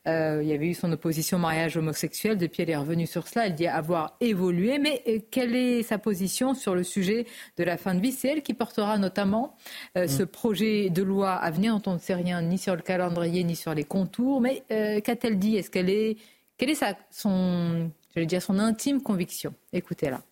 Euh, 0.07 0.41
il 0.43 0.49
y 0.49 0.53
avait 0.53 0.69
eu 0.69 0.75
son 0.75 0.93
opposition 0.93 1.39
au 1.39 1.41
mariage 1.41 1.77
homosexuel, 1.77 2.39
depuis 2.39 2.63
elle 2.63 2.71
est 2.71 2.77
revenue 2.77 3.07
sur 3.07 3.27
cela, 3.27 3.47
elle 3.47 3.55
dit 3.55 3.67
avoir 3.67 4.17
évolué, 4.21 4.79
mais 4.79 5.03
euh, 5.09 5.19
quelle 5.31 5.57
est 5.57 5.83
sa 5.83 5.99
position 5.99 6.55
sur 6.55 6.75
le 6.75 6.85
sujet 6.85 7.27
de 7.57 7.65
la 7.65 7.77
fin 7.77 7.95
de 7.95 8.01
vie? 8.01 8.13
C'est 8.13 8.29
elle 8.29 8.43
qui 8.43 8.55
portera 8.55 8.97
notamment 8.99 9.57
euh, 9.97 10.07
ce 10.07 10.23
projet 10.23 10.89
de 10.91 11.03
loi 11.03 11.33
à 11.33 11.51
venir, 11.51 11.79
dont 11.81 11.93
on 11.93 11.95
ne 11.95 11.99
sait 11.99 12.15
rien 12.15 12.41
ni 12.43 12.59
sur 12.59 12.77
le 12.77 12.83
calendrier, 12.83 13.43
ni 13.43 13.57
sur 13.57 13.75
les 13.75 13.85
contours, 13.85 14.41
mais 14.41 14.63
qu'a-t-elle 14.69 15.39
dit? 15.39 15.57
Est-ce 15.57 15.71
qu'elle 15.71 15.91
est, 15.91 16.17
quelle 16.57 16.71
est 16.71 16.75
sa, 16.75 16.97
son, 17.11 17.91
j'allais 18.15 18.27
dire 18.27 18.43
son 18.43 18.59
intime 18.59 19.03
conviction? 19.03 19.53
Écoutez-la. 19.73 20.28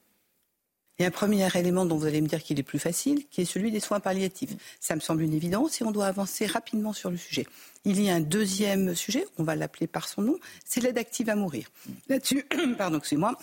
Il 0.99 1.03
y 1.03 1.05
a 1.05 1.09
un 1.09 1.13
premier 1.13 1.47
élément 1.55 1.85
dont 1.85 1.97
vous 1.97 2.07
allez 2.07 2.23
me 2.23 2.27
dire 2.27 2.43
qu'il 2.43 2.59
est 2.59 2.63
plus 2.63 2.79
facile, 2.79 3.27
qui 3.29 3.43
est 3.43 3.45
celui 3.45 3.71
des 3.71 3.81
soins 3.81 4.01
palliatifs. 4.01 4.53
Ça 4.81 4.95
me 4.95 5.01
semble 5.01 5.23
une 5.23 5.35
évidence 5.35 5.81
et 5.81 5.85
on 5.85 5.91
doit 5.91 6.07
avancer 6.07 6.47
rapidement 6.47 6.95
sur 6.95 7.11
le 7.11 7.19
sujet. 7.19 7.47
Il 7.85 8.01
y 8.01 8.09
a 8.09 8.15
un 8.15 8.21
deuxième 8.21 8.95
sujet, 8.95 9.27
on 9.37 9.43
va 9.43 9.57
l'appeler 9.57 9.87
par 9.87 10.09
son 10.09 10.23
nom, 10.23 10.39
c'est 10.65 10.81
l'aide 10.81 10.97
active 10.97 11.29
à 11.29 11.37
mourir. 11.37 11.69
Là-dessus, 12.09 12.45
pardon, 12.79 12.99
excusez-moi. 12.99 13.37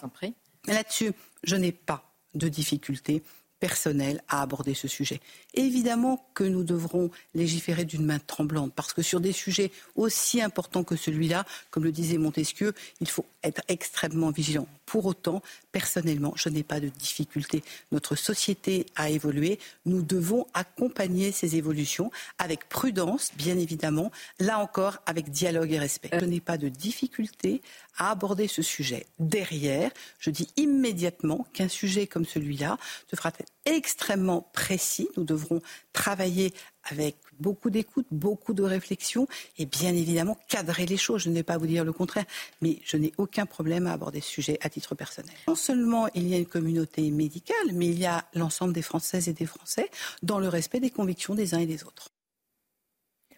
Là-dessus, 0.67 1.11
je 1.43 1.55
n'ai 1.55 1.71
pas 1.71 2.11
de 2.33 2.47
difficulté 2.47 3.21
personnelle 3.63 4.21
à 4.27 4.41
aborder 4.41 4.73
ce 4.73 4.89
sujet. 4.89 5.21
Évidemment 5.53 6.21
que 6.33 6.43
nous 6.43 6.65
devrons 6.65 7.09
légiférer 7.33 7.85
d'une 7.85 8.05
main 8.05 8.19
tremblante, 8.19 8.73
parce 8.75 8.91
que 8.91 9.01
sur 9.01 9.21
des 9.21 9.31
sujets 9.31 9.71
aussi 9.95 10.41
importants 10.41 10.83
que 10.83 10.97
celui-là, 10.97 11.45
comme 11.71 11.85
le 11.85 11.93
disait 11.93 12.17
Montesquieu, 12.17 12.73
il 12.99 13.07
faut 13.07 13.25
être 13.41 13.61
extrêmement 13.69 14.31
vigilant. 14.31 14.67
Pour 14.85 15.05
autant, 15.05 15.41
personnellement, 15.71 16.33
je 16.35 16.49
n'ai 16.49 16.63
pas 16.63 16.81
de 16.81 16.89
difficulté. 16.89 17.63
Notre 17.93 18.17
société 18.17 18.85
a 18.97 19.09
évolué. 19.09 19.59
Nous 19.85 20.01
devons 20.01 20.45
accompagner 20.53 21.31
ces 21.31 21.55
évolutions 21.55 22.11
avec 22.39 22.67
prudence, 22.67 23.31
bien 23.37 23.57
évidemment, 23.57 24.11
là 24.39 24.59
encore 24.59 24.97
avec 25.05 25.29
dialogue 25.29 25.71
et 25.71 25.79
respect. 25.79 26.09
Je 26.11 26.25
n'ai 26.25 26.41
pas 26.41 26.57
de 26.57 26.67
difficulté 26.67 27.61
à 27.97 28.11
aborder 28.11 28.49
ce 28.49 28.61
sujet. 28.61 29.05
Derrière, 29.19 29.89
je 30.19 30.31
dis 30.31 30.49
immédiatement 30.57 31.47
qu'un 31.53 31.69
sujet 31.69 32.07
comme 32.07 32.25
celui-là 32.25 32.77
devra 33.09 33.29
être 33.29 33.52
extrêmement 33.65 34.49
précis. 34.53 35.07
Nous 35.17 35.23
devrons 35.23 35.61
travailler 35.93 36.53
avec 36.83 37.15
beaucoup 37.39 37.69
d'écoute, 37.69 38.05
beaucoup 38.11 38.53
de 38.53 38.63
réflexion 38.63 39.27
et 39.57 39.65
bien 39.65 39.93
évidemment 39.93 40.37
cadrer 40.47 40.85
les 40.85 40.97
choses. 40.97 41.23
Je 41.23 41.29
ne 41.29 41.35
vais 41.35 41.43
pas 41.43 41.57
vous 41.57 41.67
dire 41.67 41.85
le 41.85 41.93
contraire, 41.93 42.25
mais 42.61 42.79
je 42.83 42.97
n'ai 42.97 43.13
aucun 43.17 43.45
problème 43.45 43.87
à 43.87 43.93
aborder 43.93 44.21
ce 44.21 44.29
sujet 44.29 44.57
à 44.61 44.69
titre 44.69 44.95
personnel. 44.95 45.33
Non 45.47 45.55
seulement 45.55 46.07
il 46.13 46.27
y 46.27 46.33
a 46.33 46.37
une 46.37 46.45
communauté 46.45 47.09
médicale, 47.09 47.71
mais 47.73 47.87
il 47.87 47.99
y 47.99 48.05
a 48.05 48.25
l'ensemble 48.33 48.73
des 48.73 48.81
Françaises 48.81 49.29
et 49.29 49.33
des 49.33 49.45
Français 49.45 49.89
dans 50.21 50.39
le 50.39 50.47
respect 50.47 50.79
des 50.79 50.91
convictions 50.91 51.35
des 51.35 51.53
uns 51.53 51.59
et 51.59 51.65
des 51.65 51.83
autres. 51.83 52.09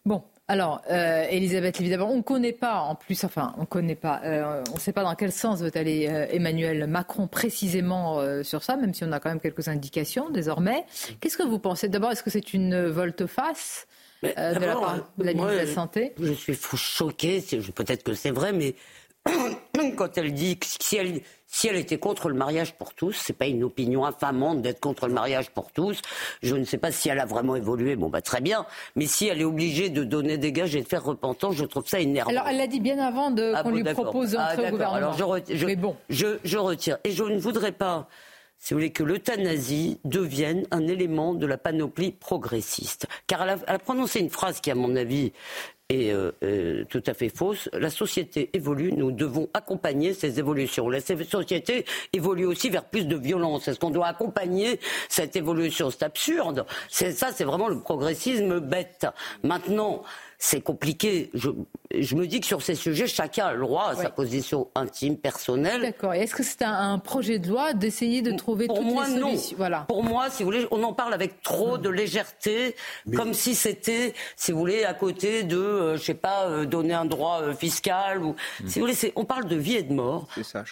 Bon, 0.06 0.24
alors, 0.48 0.82
euh, 0.92 1.26
Elisabeth, 1.30 1.80
évidemment, 1.82 2.12
on 2.12 2.18
ne 2.18 2.22
connaît 2.22 2.52
pas, 2.54 2.80
en 2.82 2.94
plus, 2.96 3.24
enfin, 3.24 3.54
on 3.58 3.62
ne 3.62 3.66
connaît 3.66 3.96
pas, 3.96 4.22
euh, 4.26 4.64
on 4.72 4.76
ne 4.76 4.80
sait 4.80 4.94
pas 4.94 5.04
dans 5.04 5.16
quel 5.16 5.32
sens 5.32 5.62
veut 5.62 5.72
aller 5.76 6.08
euh, 6.08 6.28
Emmanuel 6.30 6.86
Macron 6.88 7.28
précisément 7.28 8.20
euh, 8.20 8.44
sur 8.44 8.62
ça, 8.64 8.76
même 8.78 8.94
si 8.94 9.04
on 9.04 9.12
a 9.12 9.20
quand 9.20 9.30
même 9.30 9.40
quelques 9.40 9.68
indications 9.68 10.30
désormais. 10.30 10.86
Qu'est-ce 11.20 11.38
que 11.38 11.44
vous 11.44 11.58
pensez? 11.60 11.90
D'abord, 11.90 12.12
est-ce 12.12 12.22
que 12.24 12.30
c'est 12.30 12.54
une 12.54 12.86
volte-face 12.88 13.88
euh, 14.24 14.54
de 14.54 14.60
la 14.60 14.74
part 14.76 14.96
de 15.18 15.24
la 15.24 15.34
moi, 15.34 15.46
ministre 15.48 15.64
de 15.64 15.68
la 15.68 15.74
Santé? 15.74 16.14
Je 16.22 16.34
suis 16.34 16.54
fou- 16.54 16.78
je- 16.78 17.72
peut-être 17.72 18.04
que 18.04 18.14
c'est 18.14 18.32
vrai, 18.32 18.54
mais 18.54 18.76
quand 19.98 20.18
elle 20.18 20.34
dit 20.34 20.58
que 20.58 20.66
si 20.68 20.96
elle, 20.98 21.22
si 21.48 21.68
elle 21.68 21.76
était 21.78 21.98
contre 21.98 22.30
le 22.30 22.36
mariage 22.36 22.74
pour 22.74 22.94
tous, 22.94 23.14
c'est 23.14 23.34
pas 23.34 23.46
une 23.48 23.64
opinion 23.64 24.06
infamante 24.06 24.62
d'être 24.62 24.80
contre 24.80 25.08
le 25.08 25.14
mariage 25.14 25.50
pour 25.52 25.72
tous. 25.72 26.02
Je 26.44 26.56
ne 26.56 26.64
sais 26.66 26.78
pas 26.78 26.92
si 26.92 27.10
elle 27.10 27.20
a 27.20 27.26
vraiment 27.26 27.56
évolué, 27.56 27.96
bon 27.96 28.10
bah 28.10 28.22
très 28.22 28.42
bien, 28.42 28.66
mais 28.96 29.06
si 29.06 29.28
elle 29.28 29.42
est 29.42 29.46
obligée 29.46 29.90
de 29.90 30.04
donner 30.04 30.38
des 30.38 30.52
gages 30.52 30.76
et 30.76 30.82
de 30.82 30.88
faire 30.88 31.04
repentance, 31.04 31.56
je 31.56 31.66
trouve 31.66 31.88
ça 31.88 32.00
énervant. 32.00 32.32
Alors, 32.32 32.48
elle 32.48 32.58
l'a 32.58 32.68
dit 32.68 32.80
bien 32.80 33.00
avant 33.00 33.32
de, 33.32 33.54
Ah 33.56 33.64
qu'on 33.64 33.70
bon, 33.72 33.76
lui 33.78 33.84
propose 33.84 34.32
d'entrer 34.32 34.64
Ah, 34.66 34.68
au 34.68 34.72
gouvernement. 34.72 34.98
Alors 34.98 35.18
je, 35.18 35.24
re- 35.24 35.44
je, 35.56 35.66
Mais 35.66 35.76
bon. 35.76 35.96
je, 36.10 36.38
je 36.44 36.58
retire. 36.58 36.98
Et 37.04 37.12
je 37.12 37.24
ne 37.24 37.38
voudrais 37.40 37.72
pas, 37.72 38.08
si 38.60 38.74
vous 38.74 38.80
voulez, 38.80 38.92
que 38.92 39.04
l'euthanasie 39.04 40.00
devienne 40.04 40.66
un 40.72 40.88
élément 40.88 41.34
de 41.34 41.46
la 41.46 41.58
panoplie 41.58 42.12
progressiste. 42.12 43.08
Car 43.28 43.44
elle 43.44 43.50
a, 43.50 43.58
elle 43.68 43.76
a 43.76 43.80
prononcé 43.80 44.20
une 44.20 44.30
phrase 44.30 44.60
qui, 44.60 44.72
à 44.72 44.76
mon 44.76 44.96
avis, 44.96 45.32
est 45.90 46.12
euh, 46.12 46.32
euh, 46.44 46.84
tout 46.90 47.04
à 47.06 47.14
fait 47.14 47.30
fausse. 47.30 47.70
La 47.74 47.90
société 47.90 48.50
évolue, 48.54 48.92
nous 48.92 49.12
devons 49.12 49.50
accompagner 49.54 50.14
ces 50.14 50.40
évolutions. 50.40 50.90
La 50.90 51.00
société 51.02 51.86
évolue 52.14 52.46
aussi 52.46 52.70
vers 52.70 52.86
plus 52.86 53.06
de 53.06 53.16
violence. 53.16 53.68
Est-ce 53.68 53.80
qu'on 53.80 53.92
doit 53.92 54.08
accompagner 54.08 54.80
cette 55.10 55.36
évolution? 55.36 55.92
C'est 55.92 56.04
absurde. 56.04 56.66
C'est 56.90 57.12
ça, 57.12 57.32
c'est 57.32 57.44
vraiment 57.44 57.68
le 57.68 57.80
progressisme 57.80 58.60
bête. 58.60 59.06
Maintenant, 59.44 60.04
c'est 60.38 60.62
compliqué. 60.62 61.30
Je, 61.34 61.50
je, 61.94 62.16
me 62.16 62.28
dis 62.28 62.40
que 62.40 62.46
sur 62.46 62.62
ces 62.62 62.76
sujets, 62.76 63.08
chacun 63.08 63.48
a 63.48 63.54
le 63.54 63.62
droit 63.62 63.90
à 63.90 63.96
sa 63.96 64.10
position 64.10 64.68
intime, 64.76 65.18
personnelle. 65.18 65.82
D'accord. 65.82 66.14
Et 66.14 66.20
est-ce 66.20 66.36
que 66.36 66.44
c'est 66.44 66.64
un, 66.64 67.00
projet 67.00 67.40
de 67.40 67.50
loi 67.50 67.74
d'essayer 67.74 68.22
de 68.22 68.32
trouver 68.32 68.68
Pour 68.68 68.78
toutes 68.78 68.88
moi, 68.88 69.08
les 69.08 69.20
non. 69.20 69.34
Voilà. 69.58 69.86
Pour 69.88 70.04
moi, 70.04 70.30
si 70.30 70.44
vous 70.44 70.52
voulez, 70.52 70.68
on 70.72 70.84
en 70.84 70.94
parle 70.94 71.14
avec 71.14 71.42
trop 71.42 71.78
de 71.78 71.90
légèreté, 71.90 72.76
comme 73.16 73.34
si 73.34 73.56
c'était, 73.56 74.14
si 74.36 74.52
vous 74.52 74.60
voulez, 74.60 74.84
à 74.84 74.94
côté 74.94 75.44
de, 75.44 75.58
euh, 75.58 75.98
je 75.98 76.04
sais 76.04 76.14
pas, 76.14 76.46
euh, 76.48 76.66
donner 76.66 76.94
un 76.94 77.06
droit 77.06 77.42
euh, 77.42 77.54
fiscal 77.54 78.24
ou, 78.24 78.36
Mm. 78.62 78.68
si 78.68 78.80
vous 78.80 78.86
voulez, 78.86 79.14
on 79.16 79.26
parle 79.26 79.46
de 79.46 79.56
vie 79.56 79.76
et 79.76 79.84
de 79.84 79.94
mort. 79.94 80.28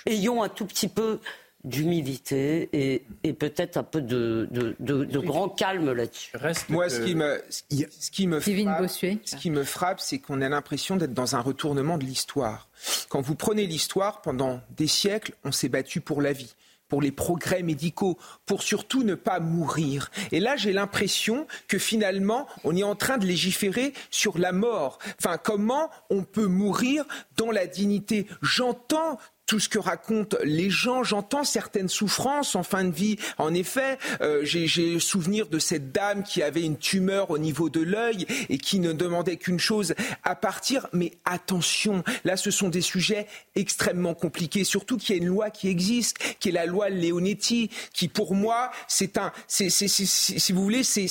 Ayons 0.06 0.44
un 0.44 0.50
tout 0.50 0.66
petit 0.66 0.88
peu 0.88 1.20
d'humilité 1.64 2.70
et, 2.74 3.04
et 3.24 3.34
peut-être 3.34 3.78
un 3.78 3.84
peu 3.84 4.02
de, 4.02 4.48
de, 4.52 4.76
de, 4.80 5.04
de 5.06 5.20
grand 5.20 5.50
calme 5.50 5.92
là-dessus. 5.94 6.32
Moi, 6.70 6.90
ce 6.90 7.02
qui 7.02 7.16
me, 7.16 7.42
ce 7.50 7.62
qui- 7.70 7.86
ce 8.00 8.12
qui 8.12 8.28
me 8.28 8.40
Kevin 8.40 8.68
frappe, 8.68 8.82
Bossuet. 8.82 9.20
ce 9.26 9.36
qui 9.36 9.50
me 9.50 9.64
frappe, 9.64 10.00
c'est 10.00 10.20
qu'on 10.20 10.42
a 10.42 10.50
l'impression 10.50 10.96
d'être 10.96 11.14
dans 11.14 11.36
un 11.36 11.42
retournement 11.42 11.98
de 11.98 12.04
l'histoire. 12.04 12.70
Quand 13.10 13.22
vous 13.22 13.36
prenez 13.36 13.66
l'histoire, 13.66 14.22
pendant 14.22 14.62
des 14.76 14.88
siècles, 14.88 15.34
on 15.44 15.52
s'est 15.52 15.70
battu 15.70 16.02
pour 16.02 16.22
la 16.22 16.34
vie 16.34 16.54
pour 16.90 17.02
les 17.02 17.12
progrès 17.14 17.64
médicaux, 17.64 18.20
pour 18.46 18.62
surtout 18.62 19.02
ne 19.02 19.16
pas 19.16 19.40
mourir. 19.40 20.12
Et 20.32 20.40
là, 20.40 20.56
j'ai 20.58 20.74
l'impression 20.74 21.48
que 21.68 21.80
finalement, 21.80 22.46
on 22.66 22.76
est 22.76 22.84
en 22.84 22.94
train 22.94 23.18
de 23.18 23.26
légiférer 23.26 23.94
sur 24.12 24.38
la 24.38 24.52
mort. 24.52 25.00
Enfin, 25.18 25.40
comment 25.40 25.90
on 26.12 26.24
peut 26.24 26.46
mourir 26.46 27.04
dans 27.36 27.50
la 27.50 27.66
dignité? 27.66 28.28
J'entends 28.44 29.18
tout 29.46 29.60
ce 29.60 29.70
que 29.70 29.80
racontent 29.80 30.38
les 30.44 30.70
gens. 30.70 31.04
J'entends 31.04 31.44
certaines 31.44 31.90
souffrances 31.90 32.56
en 32.56 32.64
fin 32.64 32.84
de 32.84 32.92
vie. 32.92 33.18
En 33.38 33.54
effet, 33.54 33.98
euh, 34.22 34.42
j'ai 34.44 35.00
souvenir 35.00 35.48
de 35.48 35.60
cette 35.60 35.92
dame 35.92 36.24
qui 36.24 36.42
avait 36.42 36.64
une 36.64 36.78
tumeur 36.78 37.32
au 37.32 37.38
niveau 37.38 37.70
de 37.70 37.82
l'œil 37.82 38.26
et 38.50 38.58
qui 38.58 38.80
ne 38.80 38.94
demandait 38.94 39.38
qu'une 39.38 39.60
chose, 39.60 39.94
à 40.24 40.36
partir. 40.36 40.88
Mais 40.94 41.12
attention, 41.26 42.04
là, 42.24 42.38
ce 42.38 42.52
sont 42.52 42.70
des 42.70 42.82
sujets 42.82 43.28
extrêmement 43.56 44.14
compliqués. 44.14 44.64
Surtout 44.64 44.98
qu'il 44.98 45.16
y 45.16 45.20
a 45.20 45.22
une 45.22 45.30
loi 45.30 45.50
qui 45.50 45.68
existe, 45.68 46.18
qui 46.40 46.50
est 46.50 46.54
la 46.54 46.66
loi 46.66 46.90
Leonetti, 46.90 47.70
qui 47.94 48.08
pour 48.08 48.36
moi, 48.36 48.72
c'est 48.88 49.18
un, 49.18 49.32
si 49.48 50.54
vous 50.54 50.64
voulez, 50.64 50.84
c'est, 50.84 51.08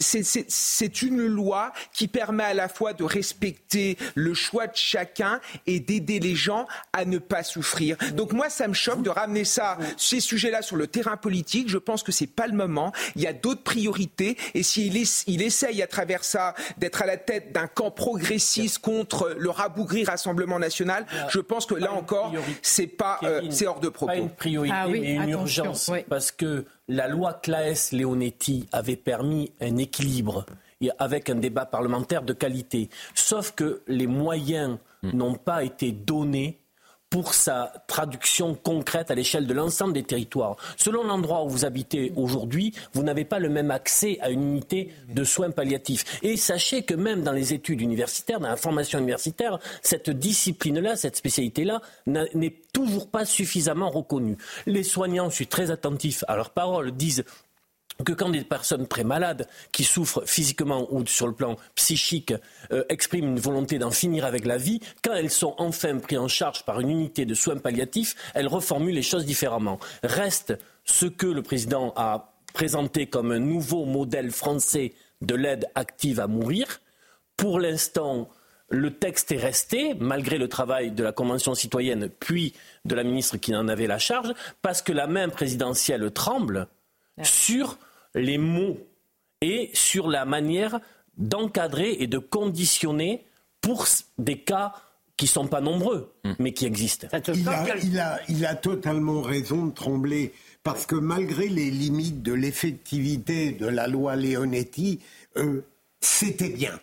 c'est, 0.00 0.22
c'est- 0.22 0.50
c'est- 0.50 0.70
c'est 0.80 1.02
une 1.02 1.24
loi 1.26 1.72
qui 1.92 2.08
permet 2.08 2.42
à 2.44 2.54
la 2.54 2.68
fois 2.68 2.92
de 2.94 3.04
respecter 3.04 3.96
le 4.14 4.34
choix 4.34 4.66
de 4.66 4.74
chacun 4.76 5.40
et 5.66 5.78
d'aider 5.80 6.18
les 6.20 6.34
gens 6.34 6.66
à 6.92 7.04
ne 7.04 7.18
pas 7.18 7.42
souffrir. 7.42 7.96
Donc 8.14 8.32
moi, 8.32 8.48
ça 8.50 8.66
me 8.66 8.72
choque 8.74 9.02
de 9.02 9.10
ramener 9.10 9.44
ça, 9.44 9.76
ces 9.96 10.20
sujets-là, 10.20 10.62
sur 10.62 10.76
le 10.76 10.86
terrain 10.86 11.16
politique. 11.16 11.68
Je 11.68 11.78
pense 11.78 12.02
que 12.02 12.12
c'est 12.12 12.26
pas 12.26 12.46
le 12.46 12.54
moment. 12.54 12.92
Il 13.16 13.22
y 13.22 13.26
a 13.26 13.32
d'autres 13.32 13.62
priorités. 13.62 14.36
Et 14.54 14.62
s'il 14.62 14.96
il 15.26 15.42
essaye 15.42 15.82
à 15.82 15.86
travers 15.86 16.24
ça 16.24 16.54
d'être 16.78 17.02
à 17.02 17.06
la 17.06 17.16
tête 17.16 17.52
d'un 17.52 17.66
camp 17.66 17.90
progressiste 17.90 18.78
contre 18.78 19.34
le 19.38 19.50
rabougri 19.50 20.04
Rassemblement 20.04 20.58
national, 20.58 21.06
je 21.28 21.40
pense 21.40 21.66
que 21.66 21.74
là 21.74 21.92
encore, 21.92 22.32
c'est 22.62 22.86
pas, 22.86 23.18
euh, 23.22 23.42
c'est 23.50 23.66
hors 23.66 23.80
de 23.80 23.88
propos. 23.88 24.12
Pas 24.12 24.16
une 24.18 24.30
priorité, 24.30 24.74
Ah 24.76 24.88
oui, 24.88 25.00
mais 25.00 25.12
une 25.14 25.22
attention, 25.32 25.64
urgence. 25.64 25.88
oui. 25.92 25.98
Parce 26.08 26.32
que 26.32 26.64
la 26.90 27.06
loi 27.06 27.34
Claes-Leonetti 27.34 28.66
avait 28.72 28.96
permis 28.96 29.52
un 29.60 29.76
équilibre 29.76 30.44
avec 30.98 31.30
un 31.30 31.36
débat 31.36 31.64
parlementaire 31.64 32.22
de 32.22 32.32
qualité. 32.32 32.90
Sauf 33.14 33.52
que 33.52 33.82
les 33.86 34.08
moyens 34.08 34.78
n'ont 35.04 35.36
pas 35.36 35.62
été 35.62 35.92
donnés 35.92 36.59
pour 37.10 37.34
sa 37.34 37.72
traduction 37.88 38.54
concrète 38.54 39.10
à 39.10 39.14
l'échelle 39.16 39.46
de 39.46 39.52
l'ensemble 39.52 39.92
des 39.92 40.04
territoires. 40.04 40.56
Selon 40.76 41.02
l'endroit 41.02 41.44
où 41.44 41.48
vous 41.48 41.64
habitez 41.64 42.12
aujourd'hui, 42.14 42.72
vous 42.94 43.02
n'avez 43.02 43.24
pas 43.24 43.40
le 43.40 43.48
même 43.48 43.72
accès 43.72 44.18
à 44.20 44.30
une 44.30 44.42
unité 44.42 44.92
de 45.08 45.24
soins 45.24 45.50
palliatifs. 45.50 46.20
Et 46.22 46.36
sachez 46.36 46.82
que 46.82 46.94
même 46.94 47.22
dans 47.22 47.32
les 47.32 47.52
études 47.52 47.80
universitaires, 47.80 48.38
dans 48.38 48.48
la 48.48 48.56
formation 48.56 49.00
universitaire, 49.00 49.58
cette 49.82 50.08
discipline-là, 50.10 50.94
cette 50.94 51.16
spécialité-là, 51.16 51.82
n'est 52.06 52.54
toujours 52.72 53.10
pas 53.10 53.24
suffisamment 53.24 53.90
reconnue. 53.90 54.36
Les 54.66 54.84
soignants, 54.84 55.30
je 55.30 55.34
suis 55.34 55.46
très 55.48 55.72
attentif 55.72 56.24
à 56.28 56.36
leurs 56.36 56.50
paroles, 56.50 56.92
disent 56.92 57.24
que 58.04 58.12
quand 58.12 58.30
des 58.30 58.44
personnes 58.44 58.86
très 58.86 59.04
malades, 59.04 59.46
qui 59.72 59.84
souffrent 59.84 60.22
physiquement 60.26 60.86
ou 60.90 61.06
sur 61.06 61.26
le 61.26 61.34
plan 61.34 61.56
psychique, 61.74 62.34
euh, 62.72 62.84
expriment 62.88 63.28
une 63.28 63.40
volonté 63.40 63.78
d'en 63.78 63.90
finir 63.90 64.24
avec 64.24 64.44
la 64.44 64.56
vie, 64.56 64.80
quand 65.02 65.14
elles 65.14 65.30
sont 65.30 65.54
enfin 65.58 65.98
prises 65.98 66.18
en 66.18 66.28
charge 66.28 66.64
par 66.64 66.80
une 66.80 66.90
unité 66.90 67.24
de 67.24 67.34
soins 67.34 67.56
palliatifs, 67.56 68.14
elles 68.34 68.48
reformulent 68.48 68.94
les 68.94 69.02
choses 69.02 69.24
différemment. 69.24 69.78
Reste 70.02 70.58
ce 70.84 71.06
que 71.06 71.26
le 71.26 71.42
président 71.42 71.92
a 71.96 72.32
présenté 72.52 73.06
comme 73.06 73.32
un 73.32 73.38
nouveau 73.38 73.84
modèle 73.84 74.30
français 74.30 74.94
de 75.20 75.34
l'aide 75.34 75.66
active 75.74 76.20
à 76.20 76.26
mourir. 76.26 76.80
Pour 77.36 77.60
l'instant, 77.60 78.28
le 78.70 78.92
texte 78.92 79.32
est 79.32 79.36
resté, 79.36 79.94
malgré 79.98 80.38
le 80.38 80.48
travail 80.48 80.92
de 80.92 81.02
la 81.02 81.12
Convention 81.12 81.54
citoyenne, 81.54 82.08
puis 82.08 82.54
de 82.84 82.94
la 82.94 83.02
ministre 83.02 83.36
qui 83.36 83.54
en 83.54 83.68
avait 83.68 83.86
la 83.86 83.98
charge, 83.98 84.32
parce 84.62 84.80
que 84.80 84.92
la 84.92 85.06
main 85.06 85.28
présidentielle 85.28 86.10
tremble 86.12 86.68
sur 87.22 87.78
les 88.14 88.38
mots 88.38 88.78
et 89.40 89.70
sur 89.72 90.08
la 90.08 90.24
manière 90.24 90.80
d'encadrer 91.16 91.96
et 92.00 92.06
de 92.06 92.18
conditionner 92.18 93.24
pour 93.60 93.86
des 94.18 94.38
cas 94.38 94.72
qui 95.16 95.26
ne 95.26 95.30
sont 95.30 95.48
pas 95.48 95.60
nombreux, 95.60 96.14
mais 96.38 96.52
qui 96.54 96.64
existent. 96.64 97.06
Il 97.34 97.46
a, 97.46 97.76
il, 97.82 97.98
a, 97.98 98.20
il 98.30 98.46
a 98.46 98.54
totalement 98.54 99.20
raison 99.20 99.66
de 99.66 99.74
trembler, 99.74 100.32
parce 100.62 100.86
que 100.86 100.94
malgré 100.94 101.48
les 101.48 101.70
limites 101.70 102.22
de 102.22 102.32
l'effectivité 102.32 103.52
de 103.52 103.66
la 103.66 103.86
loi 103.86 104.16
Leonetti, 104.16 105.00
euh, 105.36 105.62
c'était 106.00 106.48
bien. 106.48 106.80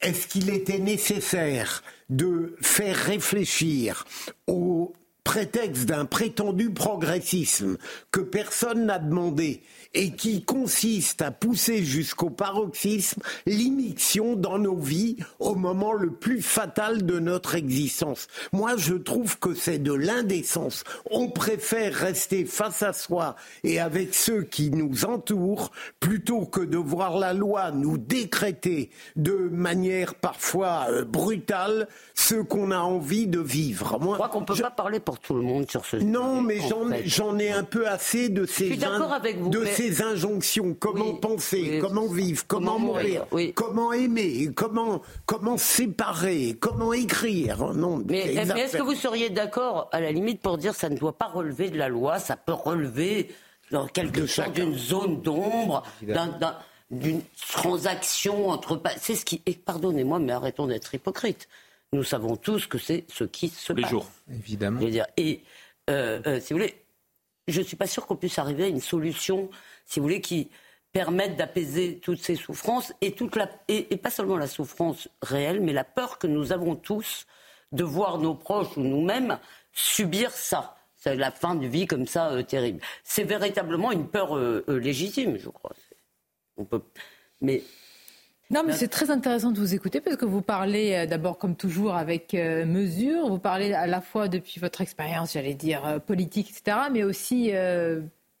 Est-ce 0.00 0.26
qu'il 0.28 0.48
était 0.48 0.78
nécessaire 0.78 1.82
de 2.08 2.56
faire 2.62 2.96
réfléchir 2.96 4.06
au 4.46 4.94
prétexte 5.24 5.84
d'un 5.84 6.04
prétendu 6.04 6.70
progressisme 6.70 7.76
que 8.10 8.20
personne 8.20 8.86
n'a 8.86 8.98
demandé 8.98 9.62
et 9.94 10.10
qui 10.12 10.44
consiste 10.44 11.22
à 11.22 11.30
pousser 11.30 11.82
jusqu'au 11.84 12.30
paroxysme 12.30 13.22
l'immixtion 13.46 14.36
dans 14.36 14.58
nos 14.58 14.76
vies 14.76 15.16
au 15.38 15.54
moment 15.54 15.92
le 15.92 16.10
plus 16.12 16.42
fatal 16.42 17.06
de 17.06 17.18
notre 17.18 17.54
existence. 17.54 18.26
Moi, 18.52 18.76
je 18.76 18.94
trouve 18.94 19.38
que 19.38 19.54
c'est 19.54 19.78
de 19.78 19.92
l'indécence. 19.92 20.84
On 21.10 21.28
préfère 21.28 21.94
rester 21.94 22.44
face 22.44 22.82
à 22.82 22.92
soi 22.92 23.36
et 23.62 23.78
avec 23.80 24.14
ceux 24.14 24.42
qui 24.42 24.70
nous 24.70 25.04
entourent 25.04 25.70
plutôt 26.00 26.44
que 26.44 26.60
de 26.60 26.76
voir 26.76 27.18
la 27.18 27.32
loi 27.32 27.70
nous 27.70 27.98
décréter 27.98 28.90
de 29.16 29.34
manière 29.34 30.14
parfois 30.14 30.86
euh, 30.90 31.04
brutale 31.04 31.88
ce 32.14 32.34
qu'on 32.36 32.70
a 32.70 32.78
envie 32.78 33.26
de 33.26 33.40
vivre. 33.40 33.98
Moi, 34.00 34.14
Je 34.14 34.18
crois 34.18 34.28
qu'on 34.28 34.40
ne 34.40 34.46
peut 34.46 34.54
pas 34.56 34.70
parler 34.70 35.00
pour 35.00 35.18
tout 35.18 35.34
le 35.34 35.42
monde 35.42 35.70
sur 35.70 35.84
ce 35.84 35.96
non, 35.96 36.40
sujet, 36.40 36.46
mais 36.46 36.60
en 36.72 37.04
j'en, 37.06 37.38
ai 37.38 37.50
un 37.50 37.64
peu 37.64 37.86
assez 37.88 38.28
de 38.28 38.46
ces, 38.46 38.66
suis 38.66 38.76
d'accord 38.76 39.12
avec 39.12 39.38
vous, 39.38 39.50
de 39.50 39.60
mais- 39.60 39.72
ces 39.72 39.83
injonctions. 40.02 40.74
Comment 40.74 41.14
penser, 41.14 41.78
comment 41.80 42.06
vivre, 42.06 42.44
comment, 42.46 42.72
Comment 42.74 42.78
mourir, 42.78 43.26
mourir, 43.30 43.52
comment 43.54 43.92
aimer, 43.92 44.50
comment, 44.54 45.02
comment 45.26 45.56
séparer, 45.56 46.56
comment 46.60 46.92
écrire. 46.92 47.72
Non, 47.74 48.02
Mais, 48.08 48.34
est-ce 48.34 48.76
que 48.76 48.82
vous 48.82 48.94
seriez 48.94 49.30
d'accord, 49.30 49.88
à 49.92 50.00
la 50.00 50.12
limite, 50.12 50.40
pour 50.40 50.58
dire 50.58 50.74
ça 50.74 50.88
ne 50.88 50.96
doit 50.96 51.16
pas 51.16 51.26
relever 51.28 51.70
de 51.70 51.76
la 51.78 51.88
loi, 51.88 52.18
ça 52.18 52.36
peut 52.36 52.52
relever 52.52 53.28
dans 53.70 53.86
quelque 53.86 54.26
sorte 54.26 54.52
d'une 54.52 54.76
zone 54.76 55.22
d'ombre, 55.22 55.82
d'un- 56.02 56.28
d'un- 56.28 56.56
d'une 56.90 57.22
transaction 57.50 58.48
entre... 58.50 58.80
C'est 59.00 59.14
ce 59.14 59.24
qui... 59.24 59.42
Et 59.46 59.54
pardonnez-moi, 59.54 60.18
mais 60.18 60.32
arrêtons 60.32 60.66
d'être 60.66 60.94
hypocrites. 60.94 61.48
Nous 61.92 62.04
savons 62.04 62.36
tous 62.36 62.66
que 62.66 62.78
c'est 62.78 63.04
ce 63.08 63.24
qui 63.24 63.48
se 63.48 63.72
Les 63.72 63.82
passe. 63.82 63.90
jours. 63.90 64.06
Évidemment. 64.30 64.80
Je 64.80 64.84
veux 64.86 64.90
dire, 64.90 65.06
et 65.16 65.40
euh, 65.90 66.20
euh, 66.26 66.40
si 66.40 66.52
vous 66.52 66.58
voulez, 66.58 66.74
je 67.48 67.60
ne 67.60 67.64
suis 67.64 67.76
pas 67.76 67.86
sûr 67.86 68.06
qu'on 68.06 68.16
puisse 68.16 68.38
arriver 68.38 68.64
à 68.64 68.68
une 68.68 68.80
solution, 68.80 69.48
si 69.86 70.00
vous 70.00 70.04
voulez, 70.04 70.20
qui 70.20 70.50
permette 70.94 71.36
d'apaiser 71.36 71.98
toutes 71.98 72.22
ces 72.22 72.36
souffrances 72.36 72.94
et, 73.00 73.12
toute 73.12 73.34
la, 73.34 73.50
et, 73.68 73.96
pas 73.96 74.10
seulement 74.10 74.36
la 74.36 74.46
souffrance 74.46 75.08
réelle, 75.22 75.60
mais 75.60 75.72
la 75.72 75.84
peur 75.84 76.18
que 76.18 76.28
nous 76.28 76.52
avons 76.52 76.76
tous 76.76 77.26
de 77.72 77.82
voir 77.82 78.18
nos 78.18 78.34
proches 78.34 78.76
ou 78.76 78.80
nous-mêmes 78.80 79.38
subir 79.72 80.30
ça. 80.30 80.76
C'est 80.96 81.16
la 81.16 81.32
fin 81.32 81.56
de 81.56 81.66
vie 81.66 81.86
comme 81.86 82.06
ça 82.06 82.30
euh, 82.30 82.42
terrible. 82.42 82.80
C'est 83.02 83.24
véritablement 83.24 83.90
une 83.90 84.06
peur 84.06 84.36
euh, 84.36 84.64
euh, 84.68 84.78
légitime, 84.78 85.36
je 85.36 85.50
crois. 85.50 85.72
On 86.56 86.64
peut, 86.64 86.80
mais 87.40 87.62
Non, 88.48 88.62
mais 88.64 88.72
c'est 88.72 88.86
très 88.86 89.10
intéressant 89.10 89.50
de 89.50 89.58
vous 89.58 89.74
écouter 89.74 90.00
parce 90.00 90.16
que 90.16 90.24
vous 90.24 90.42
parlez 90.42 91.08
d'abord, 91.08 91.38
comme 91.38 91.56
toujours, 91.56 91.96
avec 91.96 92.34
mesure. 92.34 93.28
Vous 93.28 93.40
parlez 93.40 93.72
à 93.72 93.88
la 93.88 94.00
fois 94.00 94.28
depuis 94.28 94.60
votre 94.60 94.80
expérience, 94.80 95.32
j'allais 95.32 95.54
dire, 95.54 96.00
politique, 96.06 96.50
etc., 96.50 96.86
mais 96.92 97.02
aussi 97.02 97.50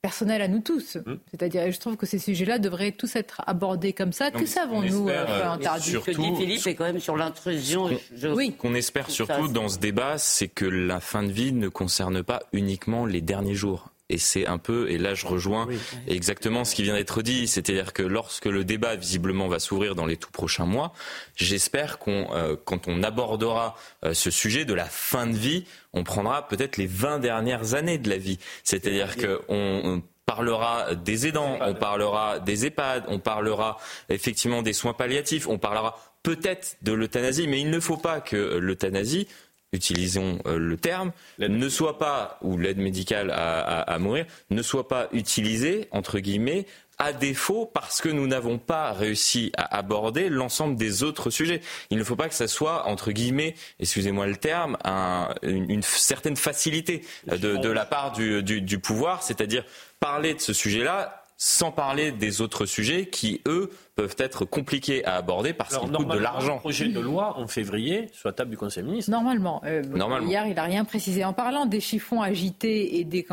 personnelle 0.04 0.42
à 0.42 0.48
nous 0.48 0.60
tous. 0.60 0.98
C'est-à-dire, 1.30 1.72
je 1.72 1.78
trouve 1.80 1.96
que 1.96 2.04
ces 2.04 2.18
sujets-là 2.18 2.58
devraient 2.58 2.92
tous 2.92 3.16
être 3.16 3.40
abordés 3.46 3.94
comme 3.94 4.12
ça. 4.12 4.30
Non, 4.30 4.38
que 4.38 4.44
savons-nous, 4.44 5.08
euh, 5.08 5.24
euh, 5.26 5.78
surtout- 5.80 5.80
ce 5.82 5.96
que 5.98 6.10
dit 6.10 6.36
Philippe 6.36 6.66
est 6.66 6.74
quand 6.74 6.84
même 6.84 7.00
sur 7.00 7.16
l'intrusion. 7.16 7.88
je- 8.14 8.28
Oui. 8.28 8.54
qu'on 8.54 8.74
espère 8.74 9.08
surtout 9.10 9.48
dans 9.48 9.70
ce 9.70 9.78
débat, 9.78 10.18
c'est 10.18 10.48
que 10.48 10.66
la 10.66 11.00
fin 11.00 11.22
de 11.22 11.32
vie 11.32 11.52
ne 11.54 11.68
concerne 11.68 12.22
pas 12.22 12.42
uniquement 12.52 13.06
les 13.06 13.22
derniers 13.22 13.54
jours. 13.54 13.88
Et 14.10 14.18
c'est 14.18 14.46
un 14.46 14.58
peu, 14.58 14.90
et 14.90 14.98
là 14.98 15.14
je 15.14 15.26
rejoins 15.26 15.66
exactement 16.06 16.64
ce 16.64 16.74
qui 16.74 16.82
vient 16.82 16.94
d'être 16.94 17.22
dit, 17.22 17.48
c'est-à-dire 17.48 17.92
que 17.92 18.02
lorsque 18.02 18.44
le 18.44 18.64
débat 18.64 18.96
visiblement 18.96 19.48
va 19.48 19.58
s'ouvrir 19.58 19.94
dans 19.94 20.04
les 20.04 20.16
tout 20.16 20.30
prochains 20.30 20.66
mois, 20.66 20.92
j'espère 21.36 21.98
qu'on, 21.98 22.28
euh, 22.34 22.56
quand 22.64 22.86
on 22.86 23.02
abordera 23.02 23.76
euh, 24.04 24.12
ce 24.12 24.30
sujet 24.30 24.66
de 24.66 24.74
la 24.74 24.84
fin 24.84 25.26
de 25.26 25.36
vie, 25.36 25.64
on 25.94 26.04
prendra 26.04 26.46
peut-être 26.48 26.76
les 26.76 26.86
20 26.86 27.18
dernières 27.18 27.74
années 27.74 27.98
de 27.98 28.10
la 28.10 28.18
vie. 28.18 28.38
C'est-à-dire 28.62 29.16
qu'on 29.16 29.38
on 29.48 30.02
parlera 30.26 30.94
des 30.94 31.26
aidants, 31.26 31.58
on 31.60 31.74
parlera 31.74 32.40
des 32.40 32.66
EHPAD, 32.66 33.04
on 33.08 33.18
parlera 33.18 33.78
effectivement 34.08 34.62
des 34.62 34.72
soins 34.72 34.94
palliatifs, 34.94 35.46
on 35.48 35.58
parlera 35.58 35.98
peut-être 36.22 36.76
de 36.82 36.92
l'euthanasie, 36.92 37.46
mais 37.46 37.60
il 37.60 37.70
ne 37.70 37.80
faut 37.80 37.98
pas 37.98 38.20
que 38.20 38.36
l'euthanasie 38.58 39.28
utilisons 39.74 40.38
euh, 40.46 40.58
le 40.58 40.76
terme, 40.76 41.12
ne 41.38 41.68
soit 41.68 41.98
pas, 41.98 42.38
ou 42.42 42.56
l'aide 42.56 42.78
médicale 42.78 43.30
à, 43.30 43.98
mourir, 43.98 44.26
ne 44.50 44.62
soit 44.62 44.88
pas 44.88 45.08
utilisée, 45.12 45.88
entre 45.90 46.18
guillemets, 46.18 46.66
à 46.98 47.12
défaut 47.12 47.66
parce 47.66 48.00
que 48.00 48.08
nous 48.08 48.26
n'avons 48.28 48.58
pas 48.58 48.92
réussi 48.92 49.50
à 49.56 49.76
aborder 49.76 50.28
l'ensemble 50.28 50.76
des 50.76 51.02
autres 51.02 51.30
sujets. 51.30 51.60
Il 51.90 51.98
ne 51.98 52.04
faut 52.04 52.14
pas 52.14 52.28
que 52.28 52.34
ça 52.34 52.46
soit, 52.46 52.86
entre 52.86 53.10
guillemets, 53.10 53.56
excusez-moi 53.80 54.26
le 54.26 54.36
terme, 54.36 54.78
une, 55.42 55.82
certaine 55.82 56.36
facilité 56.36 57.02
de, 57.26 57.68
la 57.68 57.84
part 57.84 58.12
du 58.12 58.78
pouvoir, 58.78 59.22
c'est-à-dire 59.22 59.64
parler 59.98 60.34
de 60.34 60.40
ce 60.40 60.52
sujet-là 60.52 61.23
sans 61.36 61.72
parler 61.72 62.12
des 62.12 62.40
autres 62.40 62.66
sujets 62.66 63.06
qui, 63.06 63.40
eux, 63.46 63.70
peuvent 63.96 64.16
être 64.18 64.44
compliqués 64.44 65.04
à 65.04 65.16
aborder 65.16 65.52
parce 65.52 65.76
qu'ils 65.76 65.90
coûtent 65.90 66.08
de 66.08 66.18
l'argent. 66.18 66.54
Le 66.54 66.60
projet 66.60 66.88
de 66.88 67.00
loi 67.00 67.38
en 67.38 67.46
février 67.46 68.08
soit 68.12 68.32
table 68.32 68.50
du 68.50 68.56
Conseil 68.56 68.82
ministre. 68.82 69.10
Normalement. 69.10 69.60
Euh, 69.64 69.82
Hier, 70.26 70.46
il 70.46 70.54
n'a 70.54 70.62
rien 70.62 70.84
précisé. 70.84 71.24
En 71.24 71.32
parlant 71.32 71.66
des 71.66 71.80
chiffons 71.80 72.20
agités 72.22 72.98
et 72.98 73.04
des, 73.04 73.26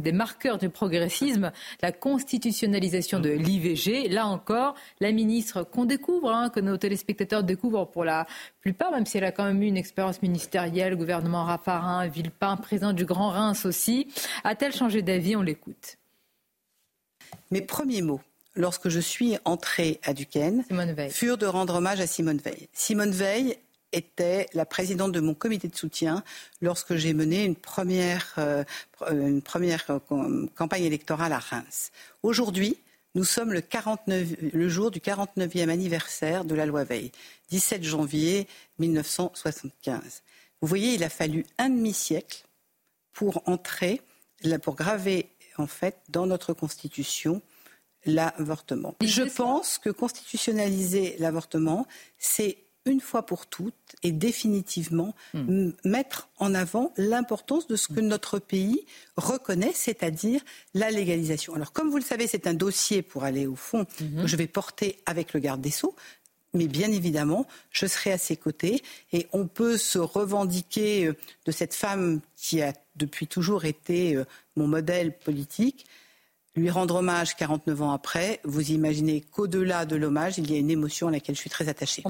des 0.00 0.12
marqueurs 0.12 0.58
du 0.58 0.68
progressisme, 0.68 1.52
la 1.82 1.92
constitutionnalisation 1.92 3.20
de 3.20 3.30
l'IVG, 3.30 4.08
là 4.08 4.26
encore, 4.26 4.74
la 5.00 5.12
ministre 5.12 5.62
qu'on 5.62 5.84
découvre, 5.84 6.30
hein, 6.32 6.50
que 6.50 6.60
nos 6.60 6.76
téléspectateurs 6.76 7.44
découvrent 7.44 7.88
pour 7.90 8.04
la 8.04 8.26
plupart, 8.60 8.90
même 8.90 9.06
si 9.06 9.18
elle 9.18 9.24
a 9.24 9.32
quand 9.32 9.44
même 9.44 9.62
eu 9.62 9.66
une 9.66 9.76
expérience 9.76 10.22
ministérielle, 10.22 10.96
gouvernement 10.96 11.44
Raffarin, 11.44 12.06
Villepin, 12.08 12.56
président 12.56 12.92
du 12.92 13.04
Grand 13.04 13.30
Reims 13.30 13.64
aussi, 13.64 14.08
a-t-elle 14.44 14.72
changé 14.72 15.02
d'avis? 15.02 15.36
On 15.36 15.42
l'écoute. 15.42 15.99
Mes 17.50 17.62
premiers 17.62 18.02
mots 18.02 18.20
lorsque 18.54 18.88
je 18.88 19.00
suis 19.00 19.36
entrée 19.44 20.00
à 20.04 20.14
Duquesne 20.14 20.64
furent 21.10 21.38
de 21.38 21.46
rendre 21.46 21.76
hommage 21.76 22.00
à 22.00 22.06
Simone 22.06 22.38
Veil. 22.38 22.68
Simone 22.72 23.10
Veil 23.10 23.56
était 23.92 24.46
la 24.54 24.64
présidente 24.64 25.10
de 25.10 25.18
mon 25.18 25.34
comité 25.34 25.66
de 25.66 25.74
soutien 25.74 26.22
lorsque 26.60 26.94
j'ai 26.94 27.12
mené 27.12 27.44
une 27.44 27.56
première, 27.56 28.34
euh, 28.38 28.62
une 29.10 29.42
première 29.42 29.84
euh, 29.90 30.46
campagne 30.54 30.84
électorale 30.84 31.32
à 31.32 31.40
Reims. 31.40 31.90
Aujourd'hui, 32.22 32.76
nous 33.16 33.24
sommes 33.24 33.52
le, 33.52 33.60
49, 33.60 34.28
le 34.52 34.68
jour 34.68 34.92
du 34.92 35.00
49e 35.00 35.68
anniversaire 35.68 36.44
de 36.44 36.54
la 36.54 36.66
loi 36.66 36.84
Veil, 36.84 37.10
17 37.50 37.82
janvier 37.82 38.46
1975. 38.78 40.22
Vous 40.60 40.68
voyez, 40.68 40.94
il 40.94 41.02
a 41.02 41.08
fallu 41.08 41.44
un 41.58 41.70
demi-siècle 41.70 42.44
pour 43.12 43.42
entrer, 43.46 44.00
pour 44.62 44.76
graver 44.76 45.26
en 45.60 45.66
fait 45.66 45.98
dans 46.08 46.26
notre 46.26 46.52
Constitution 46.52 47.42
l'avortement. 48.06 48.94
Je 49.02 49.22
pense 49.22 49.78
que 49.78 49.90
constitutionnaliser 49.90 51.16
l'avortement, 51.18 51.86
c'est 52.18 52.64
une 52.86 53.00
fois 53.00 53.26
pour 53.26 53.46
toutes 53.46 53.74
et 54.02 54.10
définitivement 54.10 55.14
hmm. 55.34 55.70
mettre 55.84 56.30
en 56.38 56.54
avant 56.54 56.92
l'importance 56.96 57.66
de 57.66 57.76
ce 57.76 57.88
que 57.88 58.00
notre 58.00 58.38
pays 58.38 58.86
reconnaît, 59.16 59.72
c'est-à-dire 59.74 60.40
la 60.72 60.90
légalisation. 60.90 61.54
Alors, 61.54 61.72
comme 61.72 61.90
vous 61.90 61.98
le 61.98 62.02
savez, 62.02 62.26
c'est 62.26 62.46
un 62.46 62.54
dossier 62.54 63.02
pour 63.02 63.24
aller 63.24 63.46
au 63.46 63.54
fond 63.54 63.86
hmm. 64.00 64.22
que 64.22 64.26
je 64.26 64.36
vais 64.36 64.46
porter 64.46 65.02
avec 65.04 65.34
le 65.34 65.40
garde 65.40 65.60
des 65.60 65.70
Sceaux. 65.70 65.94
Mais 66.54 66.66
bien 66.66 66.90
évidemment, 66.90 67.46
je 67.70 67.86
serai 67.86 68.12
à 68.12 68.18
ses 68.18 68.36
côtés 68.36 68.82
et 69.12 69.26
on 69.32 69.46
peut 69.46 69.76
se 69.76 69.98
revendiquer 69.98 71.06
euh, 71.06 71.16
de 71.46 71.52
cette 71.52 71.74
femme 71.74 72.20
qui 72.36 72.60
a 72.60 72.72
depuis 72.96 73.26
toujours 73.26 73.64
été 73.64 74.16
euh, 74.16 74.24
mon 74.56 74.66
modèle 74.66 75.16
politique. 75.16 75.86
Lui 76.56 76.68
rendre 76.68 76.96
hommage 76.96 77.36
49 77.36 77.82
ans 77.82 77.92
après, 77.92 78.40
vous 78.42 78.72
imaginez 78.72 79.20
qu'au-delà 79.20 79.86
de 79.86 79.94
l'hommage, 79.94 80.38
il 80.38 80.50
y 80.50 80.56
a 80.56 80.58
une 80.58 80.70
émotion 80.70 81.06
à 81.06 81.12
laquelle 81.12 81.36
je 81.36 81.40
suis 81.40 81.50
très 81.50 81.68
attachée. 81.68 82.02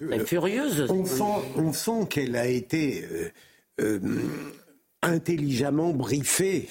Elle 0.00 0.20
est 0.20 0.26
furieuse. 0.26 0.86
On 0.88 1.04
sent, 1.04 1.48
on 1.56 1.72
sent 1.72 2.06
qu'elle 2.08 2.36
a 2.36 2.46
été 2.46 3.04
euh, 3.80 4.00
intelligemment 5.02 5.90
briefée 5.90 6.68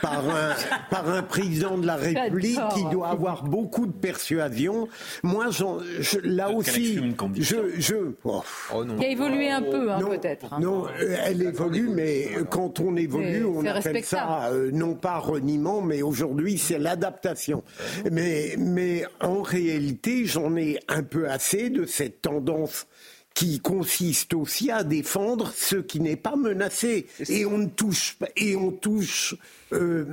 par 0.00 0.28
un, 0.28 0.54
par 0.90 1.08
un 1.08 1.22
président 1.22 1.76
de 1.76 1.86
la 1.86 1.96
République 1.96 2.60
qui 2.74 2.84
doit 2.90 3.08
avoir 3.08 3.44
beaucoup 3.44 3.86
de 3.86 3.92
persuasion. 3.92 4.88
Moi, 5.22 5.46
je, 5.50 6.18
là 6.20 6.50
aussi, 6.50 7.00
je... 7.36 7.56
je 7.78 7.94
oh. 8.24 8.44
Oh 8.74 8.84
qui 8.98 9.04
a 9.04 9.08
évolué 9.08 9.50
un 9.50 9.62
peu, 9.62 9.90
hein, 9.90 10.00
peut-être. 10.00 10.52
Hein. 10.52 10.60
Non, 10.60 10.86
euh, 10.86 11.16
elle 11.24 11.42
évolue, 11.42 11.88
mais 11.88 12.28
quand 12.50 12.80
on 12.80 12.96
évolue, 12.96 13.44
on 13.44 13.64
appelle 13.64 14.04
ça 14.04 14.50
euh, 14.50 14.70
non 14.72 14.94
pas 14.94 15.18
reniement, 15.18 15.80
mais 15.80 16.02
aujourd'hui, 16.02 16.58
c'est 16.58 16.78
l'adaptation. 16.78 17.62
Mais, 18.10 18.54
mais 18.58 19.04
en 19.20 19.42
réalité, 19.42 20.26
j'en 20.26 20.56
ai 20.56 20.78
un 20.88 21.02
peu 21.02 21.28
assez 21.28 21.70
de 21.70 21.86
cette 21.86 22.22
tendance 22.22 22.86
qui 23.34 23.60
consiste 23.60 24.34
aussi 24.34 24.70
à 24.70 24.84
défendre 24.84 25.52
ce 25.54 25.76
qui 25.76 26.00
n'est 26.00 26.16
pas 26.16 26.36
menacé. 26.36 27.06
Et 27.28 27.46
on 27.46 27.58
ne 27.58 27.68
touche 27.68 28.16
pas, 28.18 28.28
et 28.36 28.56
on 28.56 28.70
touche, 28.70 29.34
euh, 29.72 30.06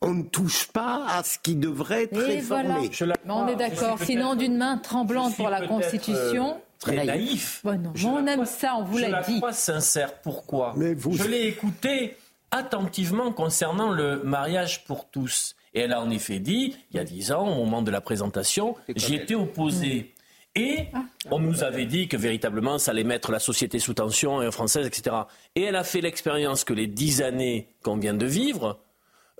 on 0.00 0.14
ne 0.14 0.22
touche 0.22 0.68
pas 0.68 1.06
à 1.08 1.22
ce 1.22 1.38
qui 1.38 1.56
devrait 1.56 2.04
être 2.04 2.18
réformé. 2.18 2.90
on 3.28 3.48
est 3.48 3.56
d'accord. 3.56 3.98
Sinon, 4.02 4.34
d'une 4.34 4.56
main 4.56 4.78
tremblante 4.78 5.36
pour 5.36 5.48
la 5.48 5.66
Constitution. 5.66 6.54
Euh, 6.54 6.60
très 6.78 7.04
naïf. 7.04 7.64
on 7.64 8.26
aime 8.26 8.44
ça, 8.44 8.76
on 8.78 8.84
vous 8.84 8.98
l'a 8.98 9.22
dit. 9.22 9.26
Je 9.26 9.32
la 9.32 9.38
crois 9.38 9.52
sincère. 9.52 10.14
Pourquoi? 10.20 10.74
Je 10.76 11.28
l'ai 11.28 11.46
écouté 11.46 12.16
attentivement 12.50 13.32
concernant 13.32 13.90
le 13.90 14.22
mariage 14.22 14.84
pour 14.84 15.08
tous. 15.08 15.56
Et 15.74 15.80
elle 15.80 15.92
a 15.92 16.00
en 16.00 16.10
effet 16.10 16.38
dit, 16.38 16.76
il 16.92 16.96
y 16.96 17.00
a 17.00 17.04
dix 17.04 17.32
ans, 17.32 17.48
au 17.48 17.64
moment 17.64 17.82
de 17.82 17.90
la 17.90 18.00
présentation, 18.00 18.76
j'y 18.94 19.16
étais 19.16 19.34
opposé. 19.34 20.13
Et 20.56 20.86
on 21.30 21.40
nous 21.40 21.64
avait 21.64 21.86
dit 21.86 22.06
que 22.06 22.16
véritablement, 22.16 22.78
ça 22.78 22.92
allait 22.92 23.04
mettre 23.04 23.32
la 23.32 23.40
société 23.40 23.78
sous 23.78 23.94
tension 23.94 24.40
et 24.40 24.50
française, 24.52 24.86
etc. 24.86 25.16
Et 25.56 25.62
elle 25.62 25.76
a 25.76 25.84
fait 25.84 26.00
l'expérience 26.00 26.64
que 26.64 26.72
les 26.72 26.86
dix 26.86 27.22
années 27.22 27.68
qu'on 27.82 27.96
vient 27.96 28.14
de 28.14 28.26
vivre, 28.26 28.78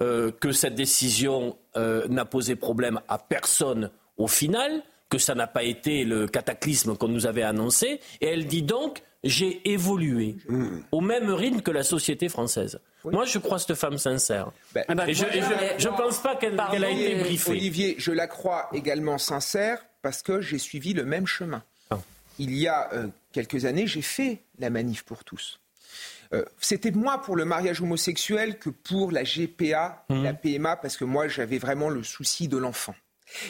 euh, 0.00 0.32
que 0.32 0.50
cette 0.50 0.74
décision 0.74 1.56
euh, 1.76 2.08
n'a 2.08 2.24
posé 2.24 2.56
problème 2.56 3.00
à 3.08 3.18
personne 3.18 3.90
au 4.16 4.26
final, 4.26 4.82
que 5.08 5.18
ça 5.18 5.36
n'a 5.36 5.46
pas 5.46 5.62
été 5.62 6.04
le 6.04 6.26
cataclysme 6.26 6.96
qu'on 6.96 7.08
nous 7.08 7.26
avait 7.26 7.44
annoncé. 7.44 8.00
Et 8.20 8.26
elle 8.26 8.46
dit 8.46 8.62
donc, 8.62 9.02
j'ai 9.22 9.70
évolué 9.70 10.36
au 10.90 11.00
même 11.00 11.30
rythme 11.30 11.60
que 11.60 11.70
la 11.70 11.84
société 11.84 12.28
française. 12.28 12.80
Moi, 13.04 13.24
je 13.24 13.38
crois 13.38 13.58
cette 13.58 13.74
femme 13.74 13.98
sincère. 13.98 14.50
Ben, 14.74 14.84
et 15.06 15.14
je 15.14 15.24
ne 15.24 15.96
pense 15.96 16.18
pas 16.18 16.34
qu'elle 16.36 16.58
a 16.58 16.90
été 16.90 17.14
briefée. 17.14 17.52
Olivier, 17.52 17.94
je 17.98 18.10
la 18.10 18.26
crois 18.26 18.68
également 18.72 19.18
sincère 19.18 19.78
parce 20.04 20.20
que 20.20 20.42
j'ai 20.42 20.58
suivi 20.58 20.92
le 20.92 21.06
même 21.06 21.26
chemin. 21.26 21.64
Ah. 21.88 21.98
Il 22.38 22.54
y 22.54 22.68
a 22.68 22.92
euh, 22.92 23.08
quelques 23.32 23.64
années, 23.64 23.86
j'ai 23.86 24.02
fait 24.02 24.42
la 24.58 24.68
manif 24.68 25.02
pour 25.02 25.24
tous. 25.24 25.60
Euh, 26.34 26.44
c'était 26.60 26.90
moi 26.90 27.22
pour 27.22 27.36
le 27.36 27.46
mariage 27.46 27.80
homosexuel 27.80 28.58
que 28.58 28.68
pour 28.68 29.12
la 29.12 29.22
GPA, 29.24 30.04
mmh. 30.10 30.22
la 30.22 30.34
PMA, 30.34 30.76
parce 30.76 30.98
que 30.98 31.06
moi 31.06 31.26
j'avais 31.26 31.56
vraiment 31.56 31.88
le 31.88 32.02
souci 32.02 32.48
de 32.48 32.58
l'enfant. 32.58 32.94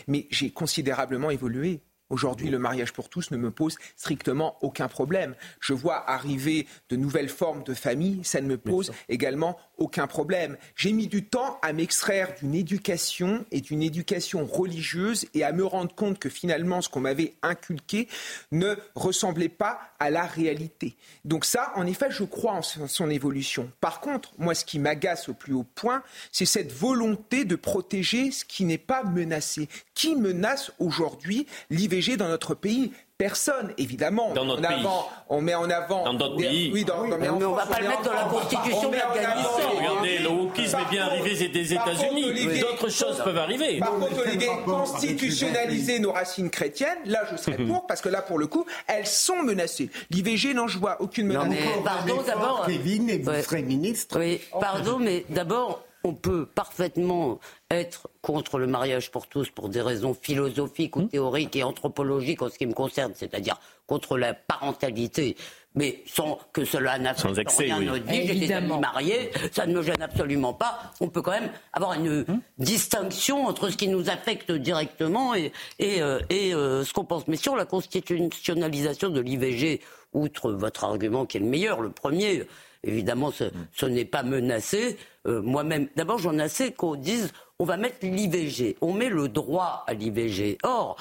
Mais 0.07 0.29
j'ai 0.31 0.51
considérablement 0.51 1.33
évolué. 1.33 1.81
Aujourd'hui, 2.15 2.49
le 2.49 2.61
mariage 2.61 2.93
pour 2.93 3.09
tous 3.09 3.33
ne 3.33 3.37
me 3.37 3.51
pose 3.51 3.77
strictement 3.97 4.57
aucun 4.61 4.87
problème. 4.87 5.35
Je 5.59 5.73
vois 5.73 6.09
arriver 6.09 6.69
de 6.89 6.95
nouvelles 6.95 7.29
formes 7.29 7.65
de 7.65 7.75
famille, 7.75 8.21
ça 8.23 8.41
ne 8.41 8.47
me 8.47 8.57
pose 8.57 8.93
également 9.09 9.59
aucun 9.79 10.07
problème. 10.07 10.57
J'ai 10.77 10.93
mis 10.93 11.09
du 11.09 11.25
temps 11.25 11.59
à 11.61 11.73
m'extraire 11.73 12.33
d'une 12.39 12.55
éducation 12.55 13.45
et 13.51 13.61
d'une 13.61 13.83
éducation 13.83 14.47
religieuse 14.47 15.27
et 15.35 15.43
à 15.43 15.51
me 15.51 15.65
rendre 15.65 15.93
compte 15.93 16.21
que 16.21 16.29
finalement 16.29 16.81
ce 16.83 16.89
qu'on 16.89 17.01
m'avait 17.01 17.35
inculqué 17.43 18.07
ne 18.53 18.77
ressemblait 18.95 19.49
pas 19.49 19.81
à 19.99 20.11
la 20.11 20.23
réalité. 20.23 20.95
Donc 21.25 21.45
ça, 21.45 21.73
en 21.75 21.85
effet, 21.85 22.07
je 22.11 22.23
crois 22.23 22.53
en 22.53 22.63
son 22.63 23.11
évolution. 23.11 23.73
Par 23.81 24.01
contre, 24.01 24.33
moi, 24.39 24.55
ce 24.55 24.65
qui 24.65 24.79
m'agace 24.79 25.29
au 25.29 25.35
plus 25.35 25.53
haut 25.53 25.67
point, 25.75 26.05
c'est 26.31 26.47
cette 26.47 26.71
volonté 26.71 27.45
de 27.45 27.57
protéger 27.57 28.31
ce 28.31 28.45
qui 28.45 28.65
n'est 28.65 28.79
pas 28.79 29.03
menacé. 29.03 29.69
Qui 29.95 30.15
menace 30.15 30.71
aujourd'hui 30.79 31.47
l'IVG 31.71 32.04
dans 32.17 32.29
notre 32.29 32.55
pays 32.55 32.93
Personne, 33.17 33.73
évidemment. 33.79 34.33
Dans 34.35 34.45
notre 34.45 34.61
pays. 34.61 34.85
on 35.29 35.41
met 35.41 35.55
en 35.55 35.71
avant. 35.71 36.05
Dans 36.05 36.15
d'autres 36.15 36.37
pays. 36.37 36.73
Oui, 36.73 36.85
dans, 36.85 37.07
mais, 37.07 37.29
on 37.29 37.39
ne 37.39 37.47
va 37.47 37.65
pas 37.65 37.79
le 37.79 37.87
mettre 37.87 38.03
dans 38.03 38.13
la 38.13 38.25
Constitution 38.25 38.91
d'Afghanistan. 38.91 39.71
Regardez, 39.77 40.19
le 40.19 40.29
wokisme 40.29 40.79
est 40.79 40.91
bien 40.91 41.05
arrivé 41.05 41.49
des 41.49 41.73
États-Unis. 41.73 42.61
D'autres 42.61 42.89
choses 42.89 43.23
peuvent 43.23 43.39
arriver. 43.39 43.79
Par 43.79 43.93
contre, 43.99 44.21
Olivier, 44.21 44.49
constitutionnaliser 44.65 46.01
nos 46.01 46.11
racines 46.11 46.51
chrétiennes, 46.51 46.99
là, 47.07 47.21
je 47.31 47.37
serais 47.37 47.57
pour, 47.57 47.87
parce 47.87 48.01
que 48.01 48.09
là, 48.09 48.21
pour 48.21 48.39
le 48.39 48.49
coup, 48.49 48.67
elles 48.89 49.07
sont 49.07 49.43
menacées. 49.43 49.91
L'IVG, 50.11 50.53
non, 50.53 50.67
je 50.67 50.79
vois 50.79 51.01
aucune 51.01 51.29
menace. 51.29 51.47
pardon, 51.85 52.21
d'abord. 52.27 52.67
Kevin, 52.67 53.09
et 53.11 53.19
vous 53.19 53.33
serez 53.43 53.63
ministre. 53.63 54.19
Oui, 54.19 54.41
pardon, 54.61 54.99
mais 54.99 55.25
d'abord, 55.29 55.85
on 56.05 56.15
peut 56.15 56.47
parfaitement 56.47 57.41
être 57.71 58.09
contre 58.23 58.59
le 58.59 58.67
mariage 58.67 59.11
pour 59.11 59.27
tous 59.27 59.51
pour 59.51 59.69
des 59.69 59.81
raisons 59.81 60.15
philosophiques 60.15 60.97
ou 60.97 61.03
hmm. 61.03 61.09
théoriques 61.09 61.57
et 61.57 61.65
anthropologiques 61.65 62.43
en 62.43 62.51
ce 62.51 62.59
qui 62.59 62.67
me 62.67 62.75
concerne, 62.75 63.13
c'est-à-dire 63.15 63.59
contre 63.87 64.17
la 64.17 64.35
parentalité 64.35 65.37
mais 65.75 66.03
sans 66.07 66.39
que 66.53 66.65
cela 66.65 66.99
n'affecte 66.99 67.51
rien 67.59 67.77
à 67.77 67.81
notre 67.81 68.05
vie. 68.07 68.27
J'ai 68.27 68.35
des 68.35 68.53
amis 68.53 68.79
mariés, 68.79 69.31
ça 69.53 69.67
ne 69.67 69.75
me 69.75 69.83
gêne 69.83 70.01
absolument 70.01 70.55
pas. 70.55 70.93
On 71.01 71.09
peut 71.09 71.21
quand 71.21 71.33
même 71.33 71.51
avoir 71.73 71.95
une 71.95 72.25
hum. 72.29 72.41
distinction 72.59 73.47
entre 73.47 73.71
ce 73.71 73.77
qui 73.77 73.89
nous 73.89 74.09
affecte 74.09 74.53
directement 74.53 75.35
et, 75.35 75.53
et, 75.81 76.01
euh, 76.01 76.21
et 76.31 76.55
euh, 76.55 76.85
ce 76.85 76.93
qu'on 76.93 77.05
pense. 77.05 77.27
Mais 77.27 77.37
sur 77.37 77.57
la 77.57 77.65
constitutionnalisation 77.65 79.11
de 79.11 79.21
l'IVG, 79.21 79.81
outre 80.13 80.53
votre 80.53 80.85
argument 80.85 81.27
qui 81.27 81.39
est 81.39 81.41
le 81.41 81.47
meilleur, 81.47 81.81
le 81.81 81.91
premier, 81.91 82.47
évidemment, 82.87 83.31
ce, 83.31 83.45
hum. 83.83 83.91
n'est 83.91 84.05
pas 84.05 84.23
menacé. 84.23 84.97
Euh, 85.27 85.43
moi-même, 85.43 85.89
d'abord, 85.97 86.19
j'en 86.19 86.39
ai 86.39 86.43
assez 86.43 86.73
qu'on 86.73 86.97
dise 86.97 87.33
on 87.59 87.65
va 87.65 87.77
mettre 87.77 87.99
l'IVG, 88.03 88.77
on 88.81 88.93
met 88.93 89.09
le 89.09 89.29
droit 89.29 89.85
à 89.87 89.95
l'IVG. 89.95 90.59
Or, 90.65 90.97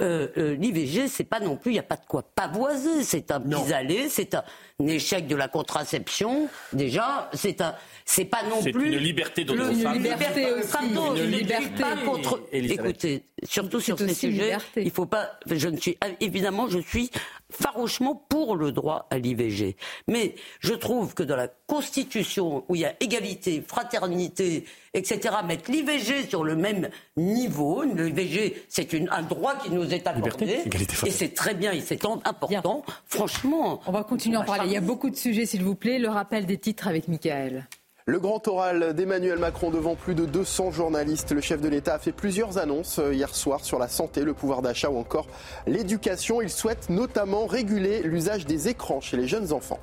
euh, 0.00 0.28
euh, 0.38 0.54
l'IVG, 0.54 1.08
c'est 1.08 1.24
pas 1.24 1.40
non 1.40 1.56
plus, 1.56 1.72
il 1.72 1.74
n'y 1.74 1.80
a 1.80 1.84
pas 1.84 1.96
de 1.96 2.06
quoi 2.06 2.22
pavoiser. 2.22 3.02
C'est 3.02 3.32
un 3.32 3.40
pis-aller, 3.40 4.08
c'est 4.08 4.34
un, 4.34 4.44
échec 4.86 5.26
de 5.26 5.34
la 5.34 5.48
contraception. 5.48 6.48
Déjà, 6.72 7.28
c'est 7.32 7.60
un, 7.60 7.74
c'est 8.04 8.24
pas 8.24 8.42
non 8.48 8.62
plus. 8.62 8.72
C'est 8.72 8.96
une 8.96 9.02
liberté 9.02 9.44
d'autre 9.44 9.72
femme. 9.72 9.96
Une 9.96 10.02
liberté 10.02 10.52
aussi. 10.52 11.22
une 11.22 11.30
liberté. 11.30 11.82
Pas 11.82 11.96
contre. 11.96 12.40
Écoutez, 12.52 13.24
surtout 13.42 13.80
sur 13.80 13.98
ces 13.98 14.14
sujets, 14.14 14.56
il 14.76 14.90
faut 14.90 15.06
pas. 15.06 15.38
Je 15.46 15.68
ne 15.68 15.76
suis 15.76 15.98
évidemment, 16.20 16.68
je 16.68 16.78
suis 16.78 17.10
farouchement 17.50 18.14
pour 18.14 18.56
le 18.56 18.72
droit 18.72 19.06
à 19.10 19.18
l'IVG. 19.18 19.76
Mais 20.06 20.34
je 20.60 20.74
trouve 20.74 21.14
que 21.14 21.22
dans 21.22 21.36
la 21.36 21.48
Constitution, 21.66 22.64
où 22.68 22.74
il 22.74 22.82
y 22.82 22.84
a 22.84 22.94
égalité, 23.00 23.64
fraternité, 23.66 24.64
etc., 24.92 25.34
mettre 25.46 25.70
l'IVG 25.70 26.28
sur 26.28 26.44
le 26.44 26.56
même 26.56 26.90
niveau, 27.16 27.82
l'IVG, 27.82 28.64
c'est 28.68 28.94
un 29.10 29.22
droit 29.22 29.56
qui 29.56 29.70
nous 29.70 29.92
est 29.94 30.06
accordé, 30.06 30.60
et 31.06 31.10
c'est 31.10 31.34
très 31.34 31.54
bien, 31.54 31.72
et 31.72 31.80
c'est 31.80 32.04
important. 32.04 32.84
Franchement. 33.06 33.80
On 33.86 33.92
va 33.92 34.04
continuer 34.04 34.36
à 34.36 34.40
en 34.40 34.44
parler. 34.44 34.67
Il 34.68 34.72
y 34.72 34.76
a 34.76 34.82
beaucoup 34.82 35.08
de 35.08 35.16
sujets, 35.16 35.46
s'il 35.46 35.64
vous 35.64 35.74
plaît. 35.74 35.98
Le 35.98 36.10
rappel 36.10 36.44
des 36.44 36.58
titres 36.58 36.88
avec 36.88 37.08
Michael. 37.08 37.66
Le 38.04 38.20
grand 38.20 38.46
oral 38.48 38.92
d'Emmanuel 38.92 39.38
Macron 39.38 39.70
devant 39.70 39.94
plus 39.94 40.14
de 40.14 40.26
200 40.26 40.72
journalistes. 40.72 41.32
Le 41.32 41.40
chef 41.40 41.62
de 41.62 41.70
l'État 41.70 41.94
a 41.94 41.98
fait 41.98 42.12
plusieurs 42.12 42.58
annonces 42.58 42.98
euh, 42.98 43.14
hier 43.14 43.34
soir 43.34 43.64
sur 43.64 43.78
la 43.78 43.88
santé, 43.88 44.24
le 44.24 44.34
pouvoir 44.34 44.60
d'achat 44.60 44.90
ou 44.90 44.98
encore 44.98 45.26
l'éducation. 45.66 46.42
Il 46.42 46.50
souhaite 46.50 46.90
notamment 46.90 47.46
réguler 47.46 48.02
l'usage 48.02 48.44
des 48.44 48.68
écrans 48.68 49.00
chez 49.00 49.16
les 49.16 49.26
jeunes 49.26 49.54
enfants. 49.54 49.80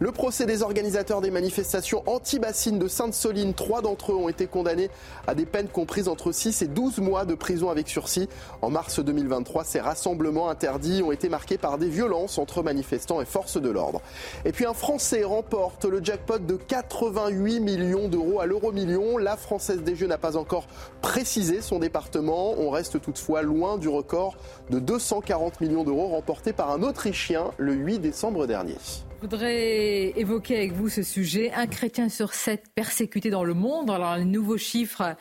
Le 0.00 0.12
procès 0.12 0.46
des 0.46 0.62
organisateurs 0.62 1.20
des 1.20 1.30
manifestations 1.30 2.02
anti-bassines 2.06 2.78
de 2.78 2.88
Sainte-Soline, 2.88 3.54
trois 3.54 3.82
d'entre 3.82 4.12
eux 4.12 4.16
ont 4.16 4.28
été 4.28 4.46
condamnés 4.46 4.90
à 5.26 5.34
des 5.34 5.46
peines 5.46 5.68
comprises 5.68 6.08
entre 6.08 6.32
6 6.32 6.62
et 6.62 6.66
12 6.66 6.98
mois 6.98 7.24
de 7.24 7.34
prison 7.34 7.70
avec 7.70 7.88
sursis. 7.88 8.28
En 8.62 8.70
mars 8.70 9.00
2023, 9.00 9.64
ces 9.64 9.80
rassemblements 9.80 10.48
interdits 10.48 11.02
ont 11.02 11.12
été 11.12 11.28
marqués 11.28 11.58
par 11.58 11.78
des 11.78 11.88
violences 11.88 12.38
entre 12.38 12.62
manifestants 12.62 13.20
et 13.20 13.24
forces 13.24 13.60
de 13.60 13.68
l'ordre. 13.68 14.00
Et 14.44 14.52
puis 14.52 14.66
un 14.66 14.74
Français 14.74 15.24
remporte 15.24 15.84
le 15.84 16.02
jackpot 16.02 16.38
de 16.38 16.54
88 16.54 17.60
millions 17.60 18.08
d'euros 18.08 18.40
à 18.40 18.46
l'euro 18.46 18.72
million. 18.72 19.18
La 19.18 19.36
Française 19.36 19.82
des 19.82 19.96
Jeux 19.96 20.06
n'a 20.06 20.18
pas 20.18 20.36
encore 20.36 20.66
précisé 21.02 21.60
son 21.60 21.78
département. 21.78 22.54
On 22.58 22.70
reste 22.70 23.00
toutefois 23.00 23.42
loin 23.42 23.78
du 23.78 23.88
record 23.88 24.36
de 24.70 24.78
240 24.78 25.60
millions 25.60 25.84
d'euros 25.84 26.08
remporté 26.08 26.52
par 26.52 26.70
un 26.70 26.82
Autrichien 26.82 27.50
le 27.58 27.72
8 27.72 27.98
décembre 27.98 28.46
dernier. 28.46 28.76
Je 29.18 29.22
voudrais 29.22 30.12
évoquer 30.16 30.58
avec 30.58 30.72
vous 30.74 30.88
ce 30.88 31.02
sujet. 31.02 31.50
Un 31.50 31.66
chrétien 31.66 32.08
sur 32.08 32.34
sept 32.34 32.66
persécuté 32.76 33.30
dans 33.30 33.42
le 33.42 33.52
monde. 33.52 33.90
Alors, 33.90 34.14
les 34.14 34.24
nouveaux 34.24 34.58
chiffres 34.58 35.16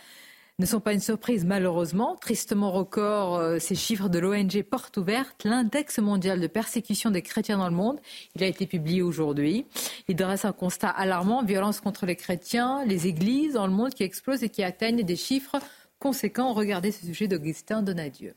ne 0.60 0.68
sont 0.68 0.80
pas 0.80 0.94
une 0.94 1.00
surprise, 1.00 1.46
malheureusement. 1.46 2.16
Tristement 2.16 2.72
record, 2.72 3.38
euh, 3.38 3.58
ces 3.58 3.74
chiffres 3.74 4.08
de 4.08 4.20
l'ONG 4.20 4.62
Porte 4.62 4.98
Ouverte, 4.98 5.46
l'index 5.46 5.98
mondial 5.98 6.40
de 6.40 6.46
persécution 6.46 7.10
des 7.10 7.24
chrétiens 7.24 7.58
dans 7.58 7.70
le 7.70 7.76
monde. 7.76 8.00
Il 8.36 8.44
a 8.44 8.46
été 8.46 8.68
publié 8.68 9.02
aujourd'hui. 9.02 9.66
Il 10.08 10.16
dresse 10.16 10.46
un 10.46 10.54
constat 10.54 10.90
alarmant 10.90 11.44
violence 11.44 11.80
contre 11.80 12.06
les 12.06 12.16
chrétiens, 12.16 12.86
les 12.86 13.08
églises 13.08 13.54
dans 13.54 13.66
le 13.66 13.74
monde 13.74 13.96
qui 13.96 14.04
explosent 14.04 14.44
et 14.44 14.50
qui 14.50 14.64
atteignent 14.64 15.02
des 15.02 15.16
chiffres 15.16 15.56
conséquents. 15.98 16.54
Regardez 16.54 16.92
ce 16.92 17.04
sujet 17.04 17.28
d'Augustin 17.28 17.82
Donadieu. 17.82 18.36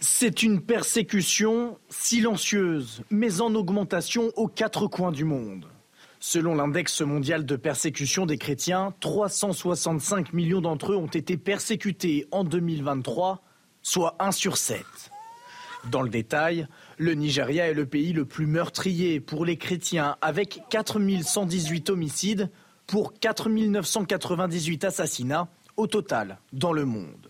C'est 0.00 0.44
une 0.44 0.60
persécution 0.60 1.76
silencieuse, 1.88 3.02
mais 3.10 3.40
en 3.40 3.54
augmentation 3.56 4.30
aux 4.36 4.46
quatre 4.46 4.86
coins 4.86 5.10
du 5.10 5.24
monde. 5.24 5.66
Selon 6.20 6.54
l'index 6.54 7.00
mondial 7.00 7.44
de 7.44 7.56
persécution 7.56 8.24
des 8.24 8.38
chrétiens, 8.38 8.94
365 9.00 10.32
millions 10.32 10.60
d'entre 10.60 10.92
eux 10.92 10.96
ont 10.96 11.06
été 11.06 11.36
persécutés 11.36 12.28
en 12.30 12.44
2023, 12.44 13.42
soit 13.82 14.14
1 14.20 14.30
sur 14.30 14.56
7. 14.56 14.84
Dans 15.90 16.02
le 16.02 16.10
détail, 16.10 16.68
le 16.96 17.14
Nigeria 17.14 17.68
est 17.68 17.74
le 17.74 17.86
pays 17.86 18.12
le 18.12 18.24
plus 18.24 18.46
meurtrier 18.46 19.18
pour 19.18 19.44
les 19.44 19.56
chrétiens, 19.56 20.16
avec 20.20 20.60
4118 20.70 21.90
homicides 21.90 22.50
pour 22.86 23.14
4998 23.18 24.84
assassinats 24.84 25.48
au 25.76 25.88
total 25.88 26.38
dans 26.52 26.72
le 26.72 26.84
monde. 26.84 27.27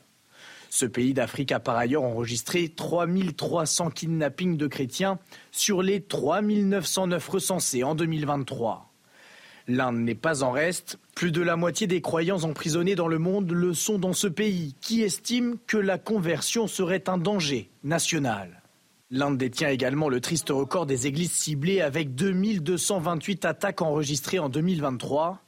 Ce 0.71 0.87
pays 0.87 1.15
d'Afrique 1.15 1.53
a 1.53 1.61
par 1.61 1.77
ailleurs 1.77 2.03
enregistré 2.03 2.69
3300 2.69 3.91
kidnappings 3.91 4.57
de 4.57 4.67
chrétiens 4.67 5.19
sur 5.51 5.83
les 5.83 6.01
3909 6.03 7.29
recensés 7.29 7.85
en 7.85 7.95
2023. 7.95 8.93
L'Inde 9.67 9.99
n'est 9.99 10.15
pas 10.15 10.43
en 10.43 10.51
reste. 10.51 10.99
Plus 11.15 11.31
de 11.31 11.43
la 11.43 11.57
moitié 11.57 11.87
des 11.87 12.01
croyants 12.01 12.43
emprisonnés 12.45 12.95
dans 12.95 13.09
le 13.09 13.19
monde 13.19 13.51
le 13.51 13.75
sont 13.75 13.99
dans 13.99 14.15
ce 14.15 14.27
pays, 14.27 14.75
qui 14.81 15.03
estime 15.03 15.59
que 15.67 15.77
la 15.77 15.99
conversion 15.99 16.67
serait 16.67 17.09
un 17.09 17.19
danger 17.19 17.71
national. 17.85 18.63
L'Inde 19.11 19.39
détient 19.39 19.69
également 19.69 20.09
le 20.09 20.21
triste 20.21 20.51
record 20.51 20.87
des 20.87 21.07
églises 21.07 21.33
ciblées 21.33 21.81
avec 21.81 22.15
2228 22.15 23.45
attaques 23.45 23.83
enregistrées 23.83 24.39
en 24.39 24.49
2023. 24.49 25.43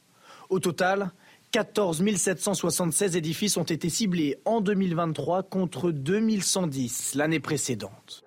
Au 0.49 0.59
total, 0.59 1.11
14 1.51 2.01
776 2.15 3.17
édifices 3.17 3.57
ont 3.57 3.63
été 3.63 3.89
ciblés 3.89 4.37
en 4.45 4.61
2023 4.61 5.43
contre 5.43 5.91
2110 5.91 7.15
l'année 7.15 7.41
précédente. 7.41 8.23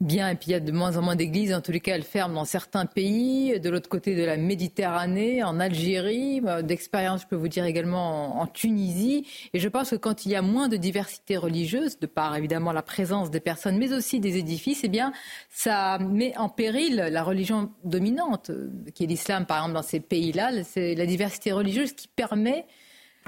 Bien, 0.00 0.30
et 0.30 0.34
puis 0.34 0.48
il 0.48 0.52
y 0.52 0.54
a 0.54 0.60
de 0.60 0.72
moins 0.72 0.96
en 0.96 1.02
moins 1.02 1.14
d'églises, 1.14 1.52
en 1.52 1.60
tous 1.60 1.72
les 1.72 1.80
cas 1.80 1.94
elles 1.94 2.04
ferment 2.04 2.34
dans 2.34 2.46
certains 2.46 2.86
pays, 2.86 3.60
de 3.60 3.68
l'autre 3.68 3.90
côté 3.90 4.16
de 4.16 4.24
la 4.24 4.38
Méditerranée, 4.38 5.42
en 5.44 5.60
Algérie, 5.60 6.40
bah, 6.40 6.62
d'expérience 6.62 7.20
je 7.20 7.26
peux 7.26 7.36
vous 7.36 7.48
dire 7.48 7.66
également 7.66 8.40
en, 8.40 8.46
Tunisie. 8.46 9.26
Et 9.52 9.60
je 9.60 9.68
pense 9.68 9.90
que 9.90 9.96
quand 9.96 10.24
il 10.24 10.32
y 10.32 10.36
a 10.36 10.40
moins 10.40 10.68
de 10.68 10.78
diversité 10.78 11.36
religieuse, 11.36 11.98
de 11.98 12.06
par 12.06 12.34
évidemment 12.34 12.72
la 12.72 12.80
présence 12.80 13.30
des 13.30 13.40
personnes, 13.40 13.76
mais 13.76 13.92
aussi 13.92 14.20
des 14.20 14.38
édifices, 14.38 14.84
eh 14.84 14.88
bien 14.88 15.12
ça 15.50 15.98
met 15.98 16.34
en 16.38 16.48
péril 16.48 16.96
la 16.96 17.22
religion 17.22 17.70
dominante, 17.84 18.50
qui 18.94 19.04
est 19.04 19.06
l'islam 19.06 19.44
par 19.44 19.58
exemple 19.58 19.74
dans 19.74 19.82
ces 19.82 20.00
pays-là. 20.00 20.64
C'est 20.64 20.94
la 20.94 21.04
diversité 21.04 21.52
religieuse 21.52 21.92
qui 21.92 22.08
permet, 22.08 22.64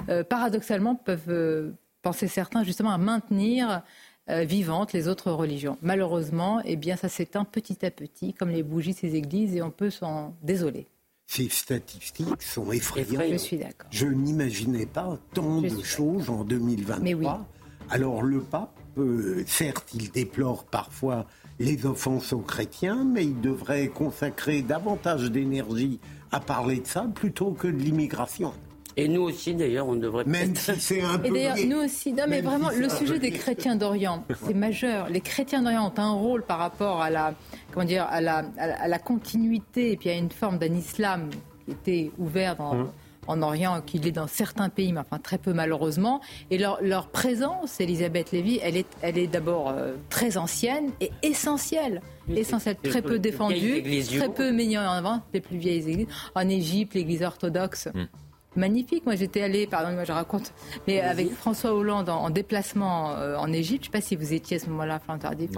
euh, 0.09 0.23
paradoxalement, 0.23 0.95
peuvent 0.95 1.29
euh, 1.29 1.73
penser 2.01 2.27
certains 2.27 2.63
justement 2.63 2.91
à 2.91 2.97
maintenir 2.97 3.83
euh, 4.29 4.43
vivantes 4.43 4.93
les 4.93 5.07
autres 5.07 5.31
religions. 5.31 5.77
Malheureusement, 5.81 6.61
eh 6.65 6.75
bien, 6.75 6.95
ça 6.95 7.09
s'éteint 7.09 7.45
petit 7.45 7.85
à 7.85 7.91
petit, 7.91 8.33
comme 8.33 8.49
les 8.49 8.63
bougies 8.63 8.93
ces 8.93 9.15
églises, 9.15 9.55
et 9.55 9.61
on 9.61 9.71
peut 9.71 9.89
s'en 9.89 10.35
désoler. 10.41 10.87
Ces 11.25 11.49
statistiques 11.49 12.41
sont 12.41 12.71
effrayantes. 12.71 13.31
Je 13.31 13.37
suis 13.37 13.57
d'accord. 13.57 13.89
Je 13.91 14.07
n'imaginais 14.07 14.85
pas 14.85 15.17
tant 15.33 15.61
de 15.61 15.81
choses 15.83 16.29
en 16.29 16.43
2023. 16.43 17.45
Alors 17.89 18.21
le 18.21 18.39
pape, 18.39 18.79
euh, 18.97 19.43
certes, 19.47 19.89
il 19.93 20.11
déplore 20.11 20.65
parfois 20.65 21.25
les 21.59 21.85
offenses 21.85 22.33
aux 22.33 22.39
chrétiens, 22.39 23.03
mais 23.03 23.25
il 23.25 23.39
devrait 23.41 23.87
consacrer 23.87 24.61
davantage 24.61 25.31
d'énergie 25.31 25.99
à 26.31 26.39
parler 26.39 26.79
de 26.79 26.87
ça 26.87 27.07
plutôt 27.13 27.51
que 27.51 27.67
de 27.67 27.77
l'immigration. 27.77 28.53
Et 28.95 29.07
nous 29.07 29.21
aussi, 29.21 29.55
d'ailleurs, 29.55 29.87
on 29.87 29.95
devrait. 29.95 30.25
Même 30.25 30.55
si 30.55 30.79
c'est 30.79 31.01
un 31.01 31.17
peu. 31.17 31.27
Et 31.27 31.31
d'ailleurs, 31.31 31.57
nous 31.67 31.83
aussi. 31.83 32.13
Non, 32.13 32.25
mais 32.27 32.41
vraiment, 32.41 32.69
le 32.69 32.89
sujet 32.89 33.19
des 33.19 33.31
chrétiens 33.31 33.75
d'Orient, 33.75 34.23
c'est 34.45 34.53
majeur. 34.53 35.09
Les 35.09 35.21
chrétiens 35.21 35.63
d'Orient 35.63 35.91
ont 35.95 35.99
un 35.99 36.11
rôle 36.11 36.43
par 36.43 36.59
rapport 36.59 37.01
à 37.01 37.09
la, 37.09 37.33
comment 37.71 37.85
dire, 37.85 38.05
à 38.09 38.21
la, 38.21 38.45
à 38.57 38.87
la 38.87 38.99
continuité 38.99 39.91
et 39.91 39.97
puis 39.97 40.09
à 40.09 40.13
une 40.13 40.31
forme 40.31 40.57
d'un 40.57 40.73
islam 40.73 41.29
qui 41.65 41.71
était 41.71 42.11
ouvert 42.17 42.55
dans. 42.55 42.73
Hum. 42.73 42.89
en 43.27 43.41
Orient 43.41 43.81
qu'il 43.81 44.05
est 44.05 44.11
dans 44.11 44.27
certains 44.27 44.67
pays, 44.67 44.91
mais 44.91 44.99
enfin 44.99 45.17
très 45.17 45.37
peu 45.37 45.53
malheureusement. 45.53 46.19
Et 46.51 46.57
leur, 46.57 46.79
leur 46.81 47.07
présence, 47.07 47.79
Elisabeth 47.79 48.31
Lévy, 48.31 48.59
elle 48.61 48.75
est, 48.75 48.87
elle 49.01 49.17
est 49.17 49.27
d'abord 49.27 49.69
euh, 49.69 49.93
très 50.09 50.35
ancienne 50.37 50.91
et 50.99 51.09
essentielle. 51.21 52.01
Essentielle, 52.27 52.75
très 52.83 53.01
peu 53.01 53.19
défendue, 53.19 53.81
très 54.17 54.27
peu 54.27 54.51
mise 54.51 54.77
en 54.77 54.81
avant, 54.81 55.21
les 55.33 55.39
plus 55.39 55.57
vieilles 55.57 55.89
églises. 55.89 56.07
En 56.35 56.49
Égypte, 56.49 56.95
l'église 56.95 57.23
orthodoxe. 57.23 57.87
Hum 57.95 58.07
magnifique. 58.55 59.05
Moi, 59.05 59.15
j'étais 59.15 59.41
allée, 59.41 59.67
pardon, 59.67 59.93
moi 59.93 60.03
je 60.03 60.11
raconte, 60.11 60.53
mais 60.87 61.01
avec 61.01 61.31
François 61.31 61.73
Hollande 61.73 62.09
en, 62.09 62.29
déplacement 62.29 63.11
euh, 63.11 63.35
en 63.37 63.51
Égypte. 63.51 63.85
Je 63.85 63.89
ne 63.89 63.93
sais 63.93 63.99
pas 63.99 64.05
si 64.05 64.15
vous 64.15 64.33
étiez 64.33 64.57
à 64.57 64.59
ce 64.59 64.69
moment-là, 64.69 64.99
Florent 64.99 65.19
Tardif. 65.19 65.51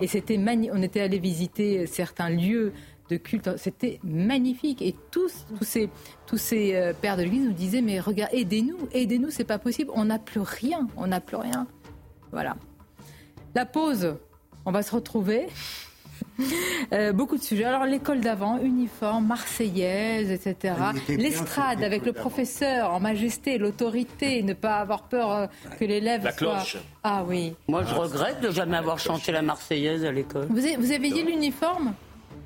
Et 0.00 0.06
c'était 0.06 0.38
On 0.72 0.82
était 0.82 1.00
allé 1.00 1.18
visiter 1.18 1.86
certains 1.86 2.30
lieux 2.30 2.72
de 3.08 3.16
culte. 3.16 3.50
C'était 3.56 4.00
magnifique. 4.04 4.82
Et 4.82 4.94
tous, 5.10 5.46
tous 5.58 5.64
ces, 5.64 5.90
tous 6.26 6.38
ces 6.38 6.74
euh, 6.74 6.92
pères 6.92 7.16
de 7.16 7.22
l'Église 7.22 7.46
nous 7.46 7.52
disaient, 7.52 7.82
mais 7.82 8.00
regarde, 8.00 8.32
aidez-nous, 8.32 8.88
aidez-nous, 8.92 9.30
c'est 9.30 9.44
pas 9.44 9.58
possible. 9.58 9.90
On 9.94 10.06
n'a 10.06 10.18
plus 10.18 10.40
rien, 10.40 10.86
on 10.96 11.06
n'a 11.06 11.20
plus 11.20 11.36
rien. 11.36 11.66
Voilà. 12.32 12.56
La 13.54 13.66
pause, 13.66 14.16
on 14.64 14.72
va 14.72 14.82
se 14.82 14.94
retrouver. 14.94 15.46
Euh, 16.92 17.12
beaucoup 17.12 17.36
de 17.36 17.42
sujets. 17.42 17.64
Alors 17.64 17.84
l'école 17.84 18.20
d'avant, 18.20 18.58
uniforme, 18.58 19.26
marseillaise, 19.26 20.30
etc. 20.30 20.74
L'estrade 21.08 21.82
avec 21.82 22.06
le 22.06 22.12
professeur 22.12 22.92
en 22.92 23.00
majesté, 23.00 23.58
l'autorité, 23.58 24.42
ne 24.42 24.54
pas 24.54 24.76
avoir 24.76 25.02
peur 25.02 25.32
euh, 25.32 25.46
que 25.78 25.84
l'élève 25.84 26.24
La 26.24 26.32
cloche. 26.32 26.78
Ah 27.02 27.24
oui. 27.26 27.54
Moi, 27.68 27.82
je 27.84 27.94
regrette 27.94 28.40
de 28.40 28.50
jamais 28.50 28.76
avoir 28.76 28.98
chanté 28.98 29.32
la 29.32 29.42
Marseillaise 29.42 30.04
à 30.04 30.12
l'école. 30.12 30.46
Vous 30.48 30.58
avez, 30.58 30.76
vous 30.76 30.92
avez 30.92 31.10
dit 31.10 31.22
l'uniforme? 31.22 31.92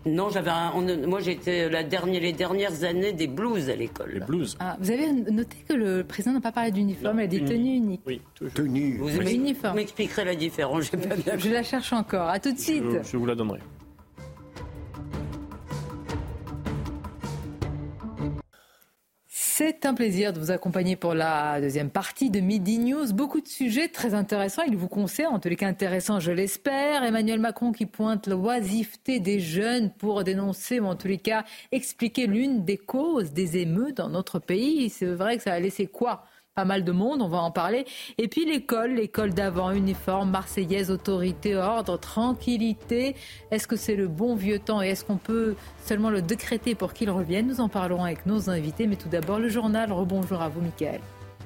Non, 0.05 0.31
j'avais 0.31 0.51
un- 0.51 0.73
on- 0.75 1.07
moi 1.09 1.21
j'étais 1.21 1.69
la 1.69 1.83
dernière, 1.85 2.21
les 2.21 2.33
dernières 2.33 2.83
années 2.85 3.13
des 3.13 3.27
blues 3.29 3.69
à 3.71 3.77
l'école. 3.77 4.11
Les 4.15 4.21
blues 4.21 4.57
Ah, 4.61 4.77
Vous 4.81 4.91
avez 4.91 5.13
noté 5.13 5.57
que 5.69 5.75
le 5.75 6.03
président 6.03 6.33
n'a 6.33 6.41
pas 6.41 6.51
parlé 6.53 6.71
d'uniforme, 6.73 7.21
il 7.21 7.23
a 7.23 7.27
dit 7.29 7.45
tenue 7.45 7.77
unique. 7.77 8.01
Oui, 8.07 8.21
tenue. 8.55 8.99
Vous 8.99 9.19
Oui. 9.19 9.35
Uniforme. 9.35 9.77
m'expliquerez 9.77 10.25
la 10.25 10.35
différence, 10.35 10.91
j'ai 10.91 10.97
pas 10.97 11.15
bien 11.17 11.39
Je 11.39 11.51
la 11.51 11.63
cherche 11.63 11.93
encore. 11.93 12.29
À 12.29 12.39
tout 12.41 12.53
de 12.53 12.59
suite. 12.59 12.83
Je, 13.05 13.11
je 13.13 13.17
vous 13.17 13.27
la 13.27 13.35
donnerai. 13.35 13.61
C'est 19.55 19.85
un 19.85 19.93
plaisir 19.93 20.33
de 20.33 20.41
vous 20.41 20.51
accompagner 20.51 20.97
pour 20.97 21.13
la 21.13 21.61
deuxième 21.61 21.91
partie 21.91 22.31
de 22.31 22.41
Midi 22.41 22.79
News. 22.79 23.13
Beaucoup 23.13 23.43
de 23.43 23.47
sujets 23.47 23.89
très 23.89 24.15
intéressants. 24.15 24.63
Il 24.63 24.79
vous 24.79 24.89
concerne, 24.89 25.35
en 25.35 25.41
tous 25.41 25.51
les 25.51 25.57
cas 25.57 25.69
intéressants, 25.69 26.21
je 26.21 26.33
l'espère. 26.33 27.05
Emmanuel 27.05 27.39
Macron 27.39 27.71
qui 27.71 27.85
pointe 27.85 28.29
l'oisiveté 28.29 29.21
des 29.21 29.41
jeunes 29.41 29.91
pour 29.91 30.25
dénoncer, 30.25 30.81
ou 30.81 30.87
en 30.87 30.97
tous 30.97 31.09
les 31.09 31.19
cas 31.19 31.45
expliquer 31.71 32.27
l'une 32.27 32.65
des 32.65 32.79
causes 32.79 33.33
des 33.33 33.59
émeutes 33.59 33.99
dans 33.99 34.09
notre 34.09 34.39
pays. 34.39 34.89
C'est 34.89 35.05
vrai 35.05 35.37
que 35.37 35.43
ça 35.43 35.53
a 35.53 35.61
laissé 35.61 35.87
quoi 35.87 36.25
pas 36.55 36.65
mal 36.67 36.85
de 36.85 36.93
monde, 36.93 37.23
on 37.23 37.29
va 37.29 37.39
en 37.39 37.51
parler. 37.51 37.87
Et 38.19 38.29
puis 38.29 38.45
l'école, 38.45 38.93
l'école 38.93 39.33
d'avant, 39.33 39.71
uniforme, 39.71 40.31
marseillaise, 40.31 40.91
autorité, 40.91 41.57
ordre, 41.57 41.99
tranquillité. 41.99 43.17
Est-ce 43.51 43.67
que 43.67 43.77
c'est 43.77 43.97
le 43.97 44.07
bon 44.07 44.35
vieux 44.35 44.59
temps 44.59 44.83
et 44.83 44.89
est-ce 44.89 45.05
qu'on 45.05 45.17
peut 45.17 45.57
seulement 45.83 46.11
le 46.11 46.21
décréter 46.21 46.75
pour 46.75 46.93
qu'il 46.93 47.11
revienne? 47.11 47.47
Nous 47.47 47.61
en 47.61 47.69
parlerons 47.69 48.05
avec 48.05 48.27
nos 48.27 48.51
invités. 48.51 48.87
Mais 48.87 48.97
tout 48.97 49.09
d'abord, 49.09 49.39
le 49.39 49.49
journal. 49.49 49.93
Rebonjour 49.93 50.43
à 50.43 50.49
vous, 50.49 50.61
Mickaël. 50.61 51.01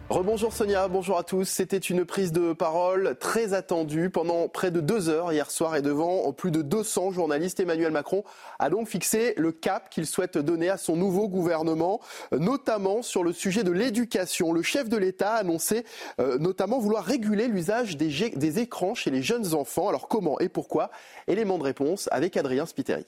Rebonjour 0.09 0.53
Sonia, 0.53 0.87
bonjour 0.87 1.19
à 1.19 1.25
tous. 1.25 1.49
C'était 1.49 1.79
une 1.79 2.05
prise 2.05 2.31
de 2.31 2.53
parole 2.53 3.17
très 3.19 3.55
attendue 3.55 4.09
pendant 4.09 4.47
près 4.47 4.71
de 4.71 4.81
deux 4.81 5.09
heures 5.09 5.33
hier 5.33 5.51
soir 5.51 5.75
et 5.75 5.83
devant 5.83 6.33
plus 6.33 6.53
de 6.53 6.63
200 6.63 7.11
journalistes. 7.11 7.59
Emmanuel 7.59 7.91
Macron 7.91 8.23
a 8.61 8.71
donc 8.71 8.87
fixé 8.87 9.35
le 9.37 9.51
cap 9.51 9.91
qu'il 9.91 10.07
souhaite 10.07 10.39
donner 10.39 10.71
à 10.71 10.77
son 10.77 10.95
nouveau 10.95 11.29
gouvernement, 11.29 12.01
notamment 12.31 13.03
sur 13.03 13.25
le 13.25 13.33
sujet 13.33 13.65
de 13.65 13.73
l'éducation. 13.73 14.53
Le 14.53 14.63
chef 14.63 14.89
de 14.89 14.97
l'État 14.97 15.33
a 15.33 15.39
annoncé 15.39 15.85
euh, 16.21 16.39
notamment 16.39 16.79
vouloir 16.79 17.05
réguler 17.05 17.49
l'usage 17.49 17.97
des, 17.97 18.31
des 18.31 18.59
écrans 18.61 18.95
chez 18.95 19.11
les 19.11 19.23
jeunes 19.23 19.55
enfants. 19.55 19.89
Alors 19.89 20.07
comment 20.07 20.39
et 20.39 20.49
pourquoi? 20.49 20.93
Élément 21.27 21.59
de 21.59 21.65
réponse 21.65 22.09
avec 22.13 22.37
Adrien 22.37 22.65
Spiteri. 22.65 23.07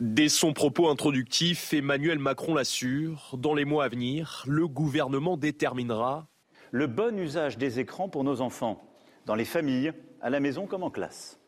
Dès 0.00 0.30
son 0.30 0.54
propos 0.54 0.88
introductif, 0.88 1.74
Emmanuel 1.74 2.18
Macron 2.18 2.54
l'assure, 2.54 3.34
dans 3.36 3.52
les 3.52 3.66
mois 3.66 3.84
à 3.84 3.88
venir, 3.90 4.44
le 4.46 4.66
gouvernement 4.66 5.36
déterminera 5.36 6.26
le 6.70 6.86
bon 6.86 7.18
usage 7.18 7.58
des 7.58 7.80
écrans 7.80 8.08
pour 8.08 8.24
nos 8.24 8.40
enfants, 8.40 8.82
dans 9.26 9.34
les 9.34 9.44
familles, 9.44 9.92
à 10.22 10.30
la 10.30 10.40
maison 10.40 10.66
comme 10.66 10.84
en 10.84 10.90
classe. 10.90 11.38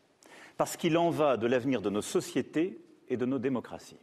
Parce 0.55 0.77
qu'il 0.77 0.99
en 0.99 1.09
va 1.09 1.35
de 1.35 1.47
l'avenir 1.47 1.81
de 1.81 1.89
nos 1.89 2.03
sociétés 2.03 2.79
et 3.09 3.17
de 3.17 3.25
nos 3.25 3.39
démocraties. 3.39 3.97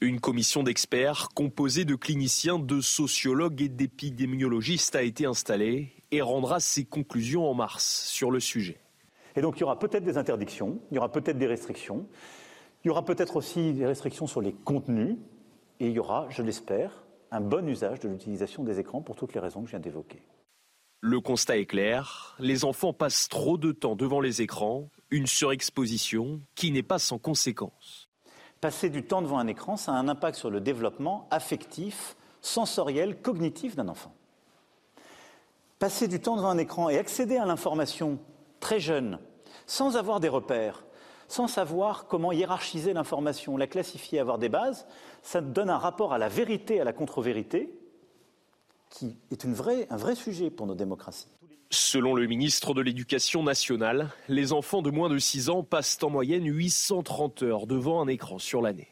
Une 0.00 0.20
commission 0.20 0.62
d'experts 0.62 1.30
composée 1.34 1.84
de 1.84 1.96
cliniciens, 1.96 2.60
de 2.60 2.80
sociologues 2.80 3.62
et 3.62 3.68
d'épidémiologistes 3.68 4.94
a 4.94 5.02
été 5.02 5.26
installée 5.26 5.92
et 6.12 6.22
rendra 6.22 6.60
ses 6.60 6.84
conclusions 6.84 7.50
en 7.50 7.54
mars 7.54 8.04
sur 8.06 8.30
le 8.30 8.38
sujet. 8.38 8.78
Et 9.34 9.40
donc 9.40 9.56
il 9.56 9.62
y 9.62 9.64
aura 9.64 9.80
peut-être 9.80 10.04
des 10.04 10.18
interdictions, 10.18 10.80
il 10.92 10.94
y 10.94 10.98
aura 10.98 11.10
peut-être 11.10 11.38
des 11.38 11.48
restrictions, 11.48 12.06
il 12.84 12.88
y 12.88 12.90
aura 12.90 13.04
peut-être 13.04 13.36
aussi 13.36 13.72
des 13.72 13.86
restrictions 13.86 14.26
sur 14.26 14.40
les 14.40 14.52
contenus, 14.52 15.16
et 15.80 15.86
il 15.86 15.92
y 15.92 15.98
aura, 15.98 16.26
je 16.30 16.42
l'espère, 16.42 17.04
un 17.30 17.40
bon 17.40 17.66
usage 17.68 18.00
de 18.00 18.08
l'utilisation 18.08 18.64
des 18.64 18.78
écrans 18.78 19.00
pour 19.00 19.16
toutes 19.16 19.34
les 19.34 19.40
raisons 19.40 19.60
que 19.60 19.66
je 19.66 19.70
viens 19.72 19.80
d'évoquer. 19.80 20.20
Le 21.00 21.20
constat 21.20 21.58
est 21.58 21.66
clair, 21.66 22.36
les 22.38 22.64
enfants 22.64 22.92
passent 22.92 23.28
trop 23.28 23.56
de 23.56 23.72
temps 23.72 23.96
devant 23.96 24.20
les 24.20 24.42
écrans, 24.42 24.88
une 25.10 25.26
surexposition 25.26 26.40
qui 26.54 26.70
n'est 26.70 26.82
pas 26.82 26.98
sans 26.98 27.18
conséquences. 27.18 28.08
Passer 28.60 28.90
du 28.90 29.02
temps 29.02 29.22
devant 29.22 29.38
un 29.38 29.48
écran, 29.48 29.76
ça 29.76 29.92
a 29.92 29.96
un 29.96 30.08
impact 30.08 30.38
sur 30.38 30.50
le 30.50 30.60
développement 30.60 31.26
affectif, 31.32 32.16
sensoriel, 32.40 33.20
cognitif 33.20 33.74
d'un 33.74 33.88
enfant. 33.88 34.14
Passer 35.80 36.06
du 36.06 36.20
temps 36.20 36.36
devant 36.36 36.50
un 36.50 36.58
écran 36.58 36.88
et 36.88 36.98
accéder 36.98 37.36
à 37.36 37.46
l'information 37.46 38.20
très 38.60 38.78
jeune, 38.78 39.18
sans 39.66 39.96
avoir 39.96 40.20
des 40.20 40.28
repères, 40.28 40.84
sans 41.32 41.48
savoir 41.48 42.06
comment 42.08 42.30
hiérarchiser 42.30 42.92
l'information, 42.92 43.56
la 43.56 43.66
classifier, 43.66 44.18
avoir 44.18 44.38
des 44.38 44.50
bases, 44.50 44.86
ça 45.22 45.40
donne 45.40 45.70
un 45.70 45.78
rapport 45.78 46.12
à 46.12 46.18
la 46.18 46.28
vérité, 46.28 46.78
à 46.78 46.84
la 46.84 46.92
contre-vérité, 46.92 47.72
qui 48.90 49.16
est 49.30 49.42
une 49.42 49.54
vraie- 49.54 49.86
un 49.88 49.96
vrai 49.96 50.14
sujet 50.14 50.50
pour 50.50 50.66
nos 50.66 50.74
démocraties. 50.74 51.28
Selon 51.70 52.14
le 52.14 52.26
ministre 52.26 52.74
de 52.74 52.82
l'Éducation 52.82 53.42
nationale, 53.42 54.10
les 54.28 54.52
enfants 54.52 54.82
de 54.82 54.90
moins 54.90 55.08
de 55.08 55.16
6 55.16 55.48
ans 55.48 55.62
passent 55.62 55.98
en 56.02 56.10
moyenne 56.10 56.44
830 56.44 57.42
heures 57.42 57.66
devant 57.66 58.02
un 58.02 58.08
écran 58.08 58.38
sur 58.38 58.60
l'année. 58.60 58.88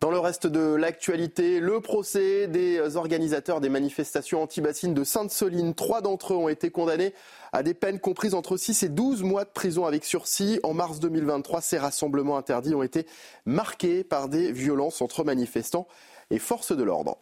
Dans 0.00 0.10
le 0.10 0.18
reste 0.20 0.46
de 0.46 0.74
l'actualité, 0.74 1.60
le 1.60 1.80
procès 1.80 2.46
des 2.46 2.96
organisateurs 2.96 3.60
des 3.60 3.68
manifestations 3.70 4.42
anti-bassines 4.42 4.94
de 4.94 5.02
Sainte-Soline. 5.02 5.74
Trois 5.74 6.02
d'entre 6.02 6.34
eux 6.34 6.36
ont 6.36 6.48
été 6.48 6.70
condamnés 6.70 7.14
à 7.52 7.62
des 7.62 7.74
peines 7.74 8.00
comprises 8.00 8.34
entre 8.34 8.56
6 8.56 8.82
et 8.82 8.88
12 8.88 9.22
mois 9.22 9.44
de 9.44 9.50
prison 9.50 9.86
avec 9.86 10.04
sursis. 10.04 10.60
En 10.62 10.74
mars 10.74 11.00
2023, 11.00 11.60
ces 11.60 11.78
rassemblements 11.78 12.36
interdits 12.36 12.74
ont 12.74 12.82
été 12.82 13.06
marqués 13.46 14.04
par 14.04 14.28
des 14.28 14.52
violences 14.52 15.02
entre 15.02 15.24
manifestants 15.24 15.86
et 16.30 16.38
forces 16.38 16.72
de 16.72 16.82
l'ordre. 16.82 17.18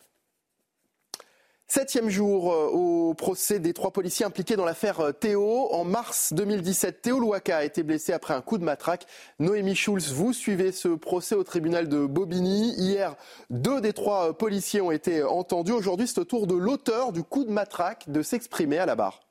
Septième 1.68 2.08
jour 2.08 2.52
euh, 2.52 2.68
au 2.68 3.14
procès 3.14 3.58
des 3.58 3.72
trois 3.72 3.90
policiers 3.90 4.24
impliqués 4.24 4.54
dans 4.54 4.64
l'affaire 4.64 5.00
euh, 5.00 5.10
Théo. 5.10 5.68
En 5.72 5.84
mars 5.84 6.32
2017, 6.32 7.02
Théo 7.02 7.18
Louaka 7.18 7.56
a 7.56 7.64
été 7.64 7.82
blessé 7.82 8.12
après 8.12 8.34
un 8.34 8.40
coup 8.40 8.56
de 8.56 8.62
matraque. 8.62 9.04
Noémie 9.40 9.74
Schulz, 9.74 10.12
vous 10.12 10.32
suivez 10.32 10.70
ce 10.70 10.86
procès 10.86 11.34
au 11.34 11.42
tribunal 11.42 11.88
de 11.88 12.06
Bobigny. 12.06 12.72
Hier, 12.78 13.16
deux 13.50 13.80
des 13.80 13.92
trois 13.92 14.28
euh, 14.28 14.32
policiers 14.32 14.80
ont 14.80 14.92
été 14.92 15.24
entendus. 15.24 15.72
Aujourd'hui, 15.72 16.06
c'est 16.06 16.20
au 16.20 16.24
tour 16.24 16.46
de 16.46 16.54
l'auteur 16.54 17.10
du 17.10 17.24
coup 17.24 17.44
de 17.44 17.50
matraque 17.50 18.08
de 18.08 18.22
s'exprimer 18.22 18.78
à 18.78 18.86
la 18.86 18.94
barre. 18.94 19.25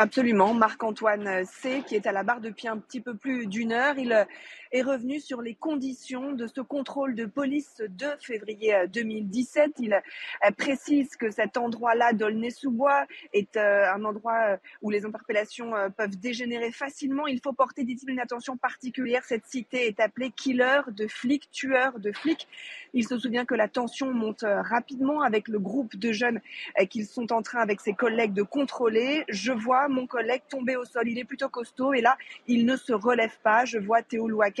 Absolument. 0.00 0.54
Marc-Antoine 0.54 1.44
C, 1.44 1.82
qui 1.84 1.96
est 1.96 2.06
à 2.06 2.12
la 2.12 2.22
barre 2.22 2.40
depuis 2.40 2.68
un 2.68 2.78
petit 2.78 3.00
peu 3.00 3.14
plus 3.14 3.48
d'une 3.48 3.72
heure, 3.72 3.98
il 3.98 4.26
est 4.72 4.82
revenu 4.82 5.20
sur 5.20 5.42
les 5.42 5.54
conditions 5.54 6.32
de 6.32 6.46
ce 6.46 6.60
contrôle 6.60 7.14
de 7.14 7.26
police 7.26 7.82
2 7.88 8.06
février 8.20 8.74
euh, 8.74 8.86
2017. 8.86 9.72
Il 9.78 9.94
euh, 9.94 10.50
précise 10.56 11.16
que 11.16 11.30
cet 11.30 11.56
endroit-là, 11.56 12.12
d'Aulnay-sous-Bois, 12.12 13.06
est 13.32 13.56
euh, 13.56 13.92
un 13.92 14.04
endroit 14.04 14.52
euh, 14.52 14.56
où 14.82 14.90
les 14.90 15.04
interpellations 15.04 15.74
euh, 15.74 15.88
peuvent 15.88 16.16
dégénérer 16.18 16.72
facilement. 16.72 17.26
Il 17.26 17.40
faut 17.40 17.52
porter, 17.52 17.84
dit-il, 17.84 18.10
une 18.10 18.20
attention 18.20 18.56
particulière. 18.56 19.24
Cette 19.24 19.46
cité 19.46 19.86
est 19.86 20.00
appelée 20.00 20.30
killer 20.30 20.80
de 20.88 21.06
flics, 21.06 21.50
tueur 21.50 21.98
de 21.98 22.12
flics. 22.12 22.48
Il 22.94 23.06
se 23.06 23.18
souvient 23.18 23.44
que 23.44 23.54
la 23.54 23.68
tension 23.68 24.12
monte 24.12 24.42
euh, 24.42 24.62
rapidement 24.62 25.22
avec 25.22 25.48
le 25.48 25.58
groupe 25.58 25.96
de 25.96 26.12
jeunes 26.12 26.40
euh, 26.80 26.84
qu'ils 26.86 27.06
sont 27.06 27.32
en 27.32 27.42
train, 27.42 27.60
avec 27.60 27.80
ses 27.80 27.92
collègues, 27.92 28.32
de 28.32 28.42
contrôler. 28.42 29.24
Je 29.28 29.52
vois 29.52 29.88
mon 29.88 30.06
collègue 30.06 30.42
tomber 30.48 30.76
au 30.76 30.84
sol. 30.84 31.08
Il 31.08 31.18
est 31.18 31.24
plutôt 31.24 31.48
costaud 31.48 31.92
et 31.92 32.00
là, 32.00 32.16
il 32.46 32.64
ne 32.64 32.76
se 32.76 32.92
relève 32.92 33.36
pas. 33.42 33.64
Je 33.64 33.78
vois 33.78 34.02
Théo 34.02 34.28
Louaka 34.28 34.57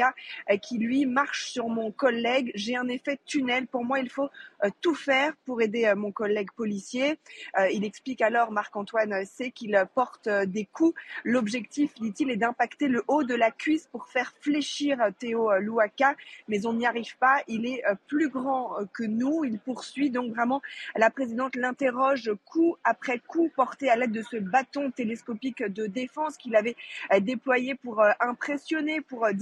euh, 0.50 0.56
qui, 0.56 0.78
lui, 0.78 1.06
marche 1.06 1.50
sur 1.50 1.68
mon 1.68 1.90
collègue. 1.90 2.50
J'ai 2.54 2.76
un 2.76 2.88
effet 2.88 3.18
tunnel. 3.24 3.66
Pour 3.66 3.84
moi, 3.84 4.00
il 4.00 4.08
faut 4.08 4.28
euh, 4.64 4.70
tout 4.80 4.94
faire 4.94 5.32
pour 5.44 5.60
aider 5.62 5.84
euh, 5.84 5.94
mon 5.94 6.12
collègue 6.12 6.48
policier. 6.56 7.18
Il 7.72 7.84
explique 7.84 8.22
alors, 8.22 8.52
Marc-Antoine 8.52 9.24
C, 9.24 9.50
qu'il 9.50 9.76
porte 9.94 10.28
des 10.28 10.64
coups. 10.64 10.98
L'objectif, 11.24 11.94
dit-il, 11.94 12.30
est 12.30 12.36
d'impacter 12.36 12.88
le 12.88 13.02
haut 13.08 13.24
de 13.24 13.34
la 13.34 13.50
cuisse 13.50 13.88
pour 13.90 14.08
faire 14.08 14.32
fléchir 14.40 14.98
Théo 15.18 15.50
Louaka, 15.58 16.14
mais 16.46 16.66
on 16.66 16.74
n'y 16.74 16.86
arrive 16.86 17.16
pas. 17.18 17.42
Il 17.48 17.66
est 17.66 17.82
plus 18.06 18.28
grand 18.28 18.76
que 18.92 19.02
nous. 19.02 19.44
Il 19.44 19.58
poursuit 19.58 20.10
donc 20.10 20.32
vraiment. 20.32 20.62
La 20.96 21.10
présidente 21.10 21.56
l'interroge 21.56 22.30
coup 22.44 22.76
après 22.84 23.18
coup 23.18 23.50
porté 23.54 23.90
à 23.90 23.96
l'aide 23.96 24.12
de 24.12 24.22
ce 24.22 24.36
bâton 24.36 24.90
télescopique 24.90 25.62
de 25.62 25.86
défense 25.86 26.36
qu'il 26.36 26.54
avait 26.54 26.76
déployé 27.20 27.74
pour 27.74 28.02
impressionner, 28.20 29.00
pour 29.00 29.24
euh, 29.24 29.32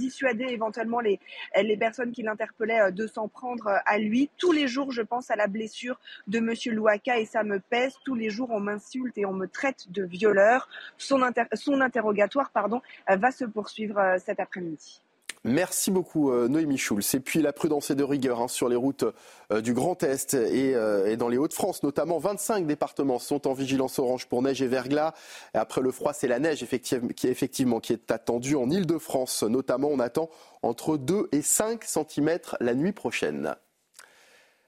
éventuellement 0.47 0.99
les, 0.99 1.19
les 1.61 1.77
personnes 1.77 2.11
qui 2.11 2.23
l'interpellaient 2.23 2.81
euh, 2.81 2.91
de 2.91 3.07
s'en 3.07 3.27
prendre 3.27 3.67
euh, 3.67 3.77
à 3.85 3.97
lui. 3.97 4.29
Tous 4.37 4.51
les 4.51 4.67
jours, 4.67 4.91
je 4.91 5.01
pense 5.01 5.31
à 5.31 5.35
la 5.35 5.47
blessure 5.47 5.99
de 6.27 6.39
Monsieur 6.39 6.73
Louaka 6.73 7.17
et 7.19 7.25
ça 7.25 7.43
me 7.43 7.59
pèse. 7.59 7.95
Tous 8.05 8.15
les 8.15 8.29
jours, 8.29 8.49
on 8.51 8.59
m'insulte 8.59 9.17
et 9.17 9.25
on 9.25 9.33
me 9.33 9.47
traite 9.47 9.91
de 9.91 10.03
violeur. 10.03 10.69
Son, 10.97 11.21
inter- 11.21 11.45
son 11.53 11.81
interrogatoire 11.81 12.51
pardon, 12.51 12.81
euh, 13.09 13.15
va 13.15 13.31
se 13.31 13.45
poursuivre 13.45 14.17
cet 14.19 14.39
après-midi. 14.39 15.01
Merci 15.47 15.91
beaucoup 15.91 16.29
euh, 16.29 16.49
Noémie 16.49 16.77
Schulz. 16.77 17.15
Et 17.15 17.21
puis 17.21 17.41
la 17.41 17.53
prudence 17.53 17.89
est 17.89 17.95
de 17.95 18.03
rigueur 18.03 18.41
hein, 18.41 18.49
sur 18.49 18.67
les 18.67 18.75
routes 18.75 19.05
euh, 19.53 19.61
du 19.61 19.73
Grand 19.73 20.03
Est 20.03 20.33
euh, 20.33 21.07
et, 21.07 21.15
dans 21.15 21.29
les 21.29 21.37
Hauts-de-France 21.37 21.83
notamment. 21.83 22.19
25 22.19 22.67
départements 22.67 23.17
sont 23.17 23.47
en 23.47 23.53
vigilance 23.53 23.97
orange 23.97 24.25
pour 24.25 24.41
neige 24.41 24.61
et 24.61 24.67
verglas. 24.67 25.13
Après 25.53 25.79
le 25.79 25.91
froid, 25.91 26.11
c'est 26.11 26.27
la 26.27 26.39
neige 26.39 26.63
effectivement, 26.63 27.79
qui, 27.79 27.87
qui 27.87 27.93
est 27.93 28.11
attendue 28.11 28.57
en 28.57 28.69
Ile-de-France. 28.69 29.43
Notamment, 29.43 29.87
on 29.87 29.99
attend 29.99 30.29
entre 30.63 30.97
2 30.97 31.29
et 31.31 31.41
5 31.41 31.81
cm 31.85 32.39
la 32.59 32.75
nuit 32.75 32.91
prochaine. 32.91 33.55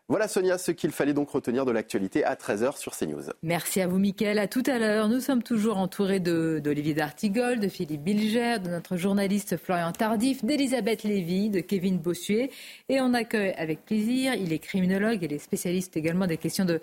Voilà 0.10 0.28
Sonia, 0.28 0.58
ce 0.58 0.72
qu'il 0.72 0.90
fallait 0.90 1.14
donc 1.14 1.30
retenir 1.30 1.66
de 1.66 1.72
l'actualité 1.72 2.24
à 2.24 2.34
13h 2.34 2.80
sur 2.80 2.98
CNews. 2.98 3.30
Merci 3.44 3.80
à 3.80 3.86
vous 3.86 4.00
Mickaël, 4.00 4.40
à 4.40 4.48
tout 4.48 4.64
à 4.66 4.80
l'heure. 4.80 5.08
Nous 5.08 5.20
sommes 5.20 5.44
toujours 5.44 5.78
entourés 5.78 6.20
d'Olivier 6.20 6.96
D'Artigol, 6.96 7.60
de 7.60 7.68
Philippe 7.68 8.02
Bilger, 8.02 8.58
de 8.58 8.70
notre 8.70 8.98
journaliste 8.98 9.58
Florian 9.58 9.92
Tardif, 9.92 10.44
d'Elisabeth 10.44 11.04
Lévy, 11.04 11.52
de 11.52 11.60
Kevin 11.60 12.00
Bossuet. 12.00 12.50
Et 12.90 13.00
on 13.02 13.14
accueille 13.14 13.54
avec 13.56 13.86
plaisir, 13.86 14.34
il 14.34 14.52
est 14.52 14.58
criminologue, 14.58 15.20
il 15.22 15.32
est 15.32 15.38
spécialiste 15.38 15.96
également 15.96 16.26
des 16.26 16.38
questions 16.38 16.66
de, 16.66 16.82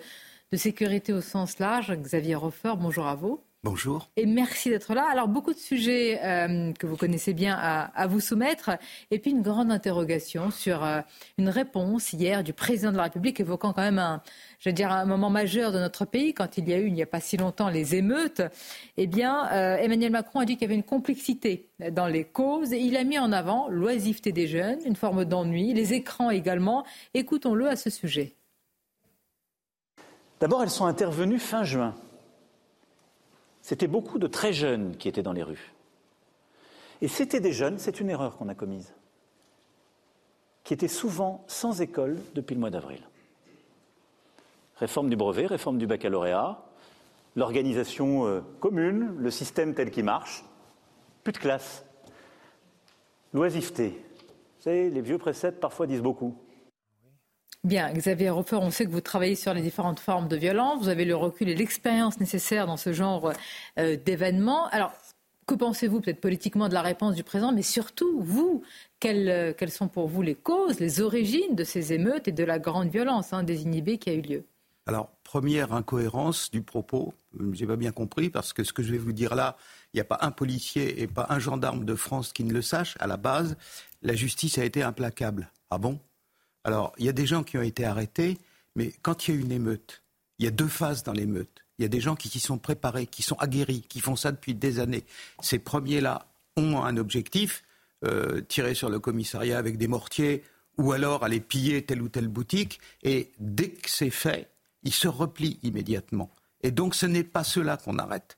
sécurité 0.53 1.11
au 1.11 1.19
sens 1.19 1.59
large. 1.59 1.91
Xavier 1.97 2.35
Roffer, 2.35 2.75
bonjour 2.79 3.07
à 3.07 3.15
vous. 3.15 3.41
Bonjour. 3.63 4.07
Et 4.15 4.27
merci 4.27 4.69
d'être 4.69 4.93
là. 4.93 5.07
Alors, 5.11 5.27
beaucoup 5.27 5.51
de 5.51 5.57
sujets 5.57 6.19
euh, 6.23 6.71
que 6.73 6.85
vous 6.85 6.95
connaissez 6.95 7.33
bien 7.33 7.57
à, 7.59 8.07
vous 8.07 8.19
soumettre. 8.19 8.69
Et 9.09 9.17
puis, 9.17 9.31
une 9.31 9.41
grande 9.41 9.71
interrogation 9.71 10.51
sur 10.51 10.83
euh, 10.83 11.01
une 11.39 11.49
réponse 11.49 12.13
hier 12.13 12.43
du 12.43 12.53
président 12.53 12.91
de 12.91 12.97
la 12.97 13.03
République 13.03 13.39
évoquant 13.39 13.73
quand 13.73 13.81
même 13.81 13.97
un, 13.97 14.21
je 14.59 14.69
veux 14.69 14.73
dire, 14.73 14.91
un 14.91 15.05
moment 15.05 15.31
majeur 15.31 15.71
de 15.71 15.79
notre 15.79 16.05
pays 16.05 16.35
quand 16.35 16.59
il 16.59 16.69
y 16.69 16.73
a 16.73 16.77
eu, 16.77 16.85
il 16.85 16.93
n'y 16.93 17.01
a 17.01 17.07
pas 17.07 17.19
si 17.19 17.35
longtemps, 17.35 17.69
les 17.69 17.95
émeutes. 17.95 18.43
Eh 18.95 19.07
bien, 19.07 19.51
euh, 19.51 19.77
Emmanuel 19.77 20.11
Macron 20.11 20.39
a 20.39 20.45
dit 20.45 20.53
qu'il 20.53 20.61
y 20.61 20.65
avait 20.65 20.75
une 20.75 20.83
complexité 20.83 21.67
dans 21.91 22.07
les 22.07 22.25
causes. 22.25 22.73
Et 22.73 22.79
il 22.79 22.95
a 22.95 23.03
mis 23.03 23.17
en 23.17 23.31
avant 23.31 23.69
l'oisiveté 23.69 24.31
des 24.31 24.47
jeunes, 24.47 24.79
une 24.85 24.95
forme 24.95 25.25
d'ennui, 25.25 25.73
les 25.73 25.93
écrans 25.93 26.29
également. 26.29 26.85
Écoutons-le 27.15 27.67
à 27.67 27.75
ce 27.75 27.89
sujet. 27.89 28.35
D'abord, 30.39 30.61
elles 30.61 30.69
sont 30.69 30.85
intervenues 30.85 31.39
fin 31.39 31.63
juin 31.63 31.95
c'était 33.67 33.87
beaucoup 33.87 34.17
de 34.17 34.27
très 34.27 34.53
jeunes 34.53 34.95
qui 34.95 35.09
étaient 35.09 35.23
dans 35.23 35.33
les 35.33 35.43
rues. 35.43 35.73
Et 37.01 37.09
c'était 37.09 37.41
des 37.41 37.51
jeunes, 37.51 37.79
c'est 37.79 37.99
une 37.99 38.09
erreur 38.09 38.37
qu'on 38.37 38.47
a 38.47 38.55
commise, 38.55 38.93
qui 40.63 40.73
étaient 40.73 40.87
souvent 40.87 41.43
sans 41.47 41.81
école 41.81 42.17
depuis 42.33 42.53
le 42.53 42.61
mois 42.61 42.69
d'avril. 42.69 43.01
Réforme 44.77 45.09
du 45.09 45.17
brevet, 45.17 45.47
réforme 45.47 45.79
du 45.79 45.85
baccalauréat, 45.85 46.63
l'organisation 47.35 48.25
euh, 48.25 48.39
commune, 48.61 49.13
le 49.17 49.31
système 49.31 49.73
tel 49.73 49.91
qu'il 49.91 50.05
marche, 50.05 50.45
plus 51.25 51.33
de 51.33 51.37
classe, 51.37 51.83
l'oisiveté. 53.33 53.89
Vous 53.89 54.63
savez, 54.63 54.89
les 54.89 55.01
vieux 55.01 55.17
préceptes 55.17 55.59
parfois 55.59 55.87
disent 55.87 56.01
beaucoup. 56.01 56.37
Bien, 57.67 57.91
Xavier 57.91 58.29
Hofer, 58.29 58.55
on 58.55 58.71
sait 58.71 58.85
que 58.85 58.91
vous 58.91 59.01
travaillez 59.01 59.35
sur 59.35 59.53
les 59.53 59.61
différentes 59.61 59.99
formes 59.99 60.29
de 60.29 60.37
violence. 60.37 60.83
Vous 60.83 60.87
avez 60.87 61.03
le 61.03 61.17
recul 61.17 61.49
et 61.49 61.53
l'expérience 61.53 62.17
nécessaires 62.17 62.65
dans 62.65 62.77
ce 62.77 62.93
genre 62.93 63.33
euh, 63.77 63.97
d'événements. 63.97 64.67
Alors, 64.67 64.93
que 65.45 65.53
pensez-vous 65.53 65.99
peut-être 65.99 66.21
politiquement 66.21 66.69
de 66.69 66.73
la 66.73 66.81
réponse 66.81 67.13
du 67.13 67.25
président, 67.25 67.51
mais 67.51 67.63
surtout, 67.63 68.21
vous, 68.21 68.63
quelles, 69.01 69.27
euh, 69.27 69.53
quelles, 69.53 69.71
sont 69.71 69.89
pour 69.89 70.07
vous 70.07 70.21
les 70.21 70.33
causes, 70.33 70.79
les 70.79 71.01
origines 71.01 71.55
de 71.55 71.65
ces 71.65 71.91
émeutes 71.91 72.29
et 72.29 72.31
de 72.31 72.45
la 72.45 72.57
grande 72.57 72.87
violence 72.87 73.33
hein, 73.33 73.43
désinhibée 73.43 73.97
qui 73.97 74.11
a 74.11 74.13
eu 74.13 74.21
lieu? 74.21 74.45
Alors, 74.85 75.09
première 75.25 75.73
incohérence 75.73 76.49
du 76.49 76.61
propos, 76.61 77.13
j'ai 77.51 77.67
pas 77.67 77.75
bien 77.75 77.91
compris, 77.91 78.29
parce 78.29 78.53
que 78.53 78.63
ce 78.63 78.71
que 78.71 78.81
je 78.81 78.93
vais 78.93 78.97
vous 78.97 79.11
dire 79.11 79.35
là, 79.35 79.57
il 79.93 79.97
n'y 79.97 80.01
a 80.01 80.05
pas 80.05 80.19
un 80.21 80.31
policier 80.31 81.01
et 81.01 81.07
pas 81.07 81.25
un 81.27 81.39
gendarme 81.39 81.83
de 81.83 81.95
France 81.95 82.31
qui 82.31 82.45
ne 82.45 82.53
le 82.53 82.61
sache. 82.61 82.95
À 83.01 83.07
la 83.07 83.17
base, 83.17 83.57
la 84.03 84.13
justice 84.13 84.57
a 84.57 84.63
été 84.63 84.83
implacable. 84.83 85.51
Ah 85.69 85.77
bon? 85.77 85.99
Alors, 86.67 86.91
il 86.97 87.05
y 87.05 87.09
a 87.09 87.13
des 87.13 87.25
gens 87.25 87.43
qui 87.43 87.57
ont 87.57 87.61
été 87.61 87.85
arrêtés, 87.85 88.37
mais 88.75 88.91
quand 89.01 89.27
il 89.27 89.35
y 89.35 89.37
a 89.37 89.39
une 89.39 89.53
émeute, 89.53 90.03
il 90.37 90.43
y 90.43 90.49
a 90.49 90.51
deux 90.51 90.67
phases 90.67 91.01
dans 91.01 91.13
l'émeute. 91.13 91.63
Il 91.79 91.83
y 91.83 91.85
a 91.85 91.87
des 91.87 92.01
gens 92.01 92.17
qui 92.17 92.27
s'y 92.27 92.41
sont 92.41 92.57
préparés, 92.57 93.07
qui 93.07 93.21
sont 93.21 93.37
aguerris, 93.37 93.85
qui 93.87 94.01
font 94.01 94.17
ça 94.17 94.33
depuis 94.33 94.53
des 94.53 94.79
années. 94.79 95.05
Ces 95.39 95.59
premiers-là 95.59 96.27
ont 96.57 96.83
un 96.83 96.97
objectif, 96.97 97.63
euh, 98.03 98.41
tirer 98.41 98.73
sur 98.73 98.89
le 98.89 98.99
commissariat 98.99 99.57
avec 99.57 99.77
des 99.77 99.87
mortiers, 99.87 100.43
ou 100.77 100.91
alors 100.91 101.23
aller 101.23 101.39
piller 101.39 101.83
telle 101.83 102.01
ou 102.01 102.09
telle 102.09 102.27
boutique, 102.27 102.81
et 103.01 103.31
dès 103.39 103.69
que 103.69 103.89
c'est 103.89 104.09
fait, 104.09 104.49
ils 104.83 104.93
se 104.93 105.07
replient 105.07 105.59
immédiatement. 105.63 106.29
Et 106.63 106.71
donc 106.71 106.95
ce 106.95 107.05
n'est 107.05 107.23
pas 107.23 107.45
cela 107.45 107.77
qu'on 107.77 107.97
arrête. 107.97 108.37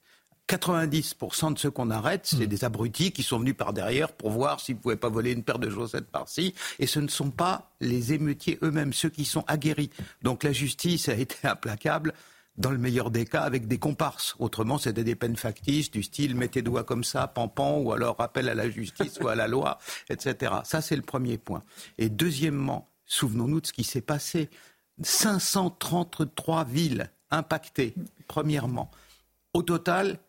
90% 0.50 1.54
de 1.54 1.60
ceux 1.60 1.70
qu'on 1.70 1.92
arrête, 1.92 2.26
c'est 2.26 2.46
hmm. 2.46 2.48
des 2.48 2.64
abrutis 2.66 3.12
qui 3.12 3.22
sont 3.22 3.40
venus 3.40 3.56
par 3.56 3.72
derrière 3.72 4.12
pour 4.12 4.32
voir 4.32 4.60
s'ils 4.60 4.76
ne 4.76 4.80
pouvaient 4.82 4.96
pas 4.96 5.10
voler 5.10 5.32
une 5.32 5.44
paire 5.44 5.60
de 5.60 5.70
chaussettes 5.70 6.10
par-ci. 6.10 6.56
Et 6.80 6.88
ce 6.88 7.00
ne 7.00 7.08
sont 7.08 7.30
pas 7.30 7.72
les 7.80 8.14
émeutiers 8.14 8.58
eux-mêmes, 8.64 8.92
ceux 8.92 9.10
qui 9.10 9.26
sont 9.26 9.44
aguerris. 9.48 9.92
Donc 10.24 10.44
la 10.44 10.52
justice 10.52 11.08
a 11.08 11.14
été 11.14 11.48
implacable 11.48 12.14
dans 12.58 12.72
le 12.72 12.78
meilleur 12.78 13.10
des 13.12 13.26
cas, 13.26 13.42
avec 13.42 13.68
des 13.68 13.78
comparses. 13.78 14.36
Autrement, 14.40 14.78
c'était 14.78 15.06
des 15.06 15.16
peines 15.16 15.38
factices 15.38 15.92
du 15.92 16.04
style 16.04 16.36
mettez 16.36 16.62
doigts 16.62 16.84
comme 16.84 17.06
ça, 17.06 17.28
pampan, 17.28 17.78
ou 17.78 17.94
alors 17.94 18.18
rappel 18.18 18.50
à 18.50 18.56
la 18.56 18.70
justice 18.70 19.18
ou 19.22 19.30
à 19.30 19.36
la 19.36 19.48
loi, 19.48 19.78
etc. 20.10 20.54
Ça, 20.66 20.82
c'est 20.82 20.98
le 20.98 21.02
premier 21.02 21.38
point. 21.38 21.64
Et 21.98 22.10
deuxièmement, 22.10 22.90
souvenons-nous 23.06 23.62
de 23.62 23.68
ce 23.68 23.74
qui 23.74 23.86
s'est 23.86 24.02
passé. 24.02 24.50
533 25.02 26.66
villes 26.66 27.10
impactées, 27.32 27.94
premièrement. 28.28 28.92
Au 29.54 29.62
total, 29.62 30.20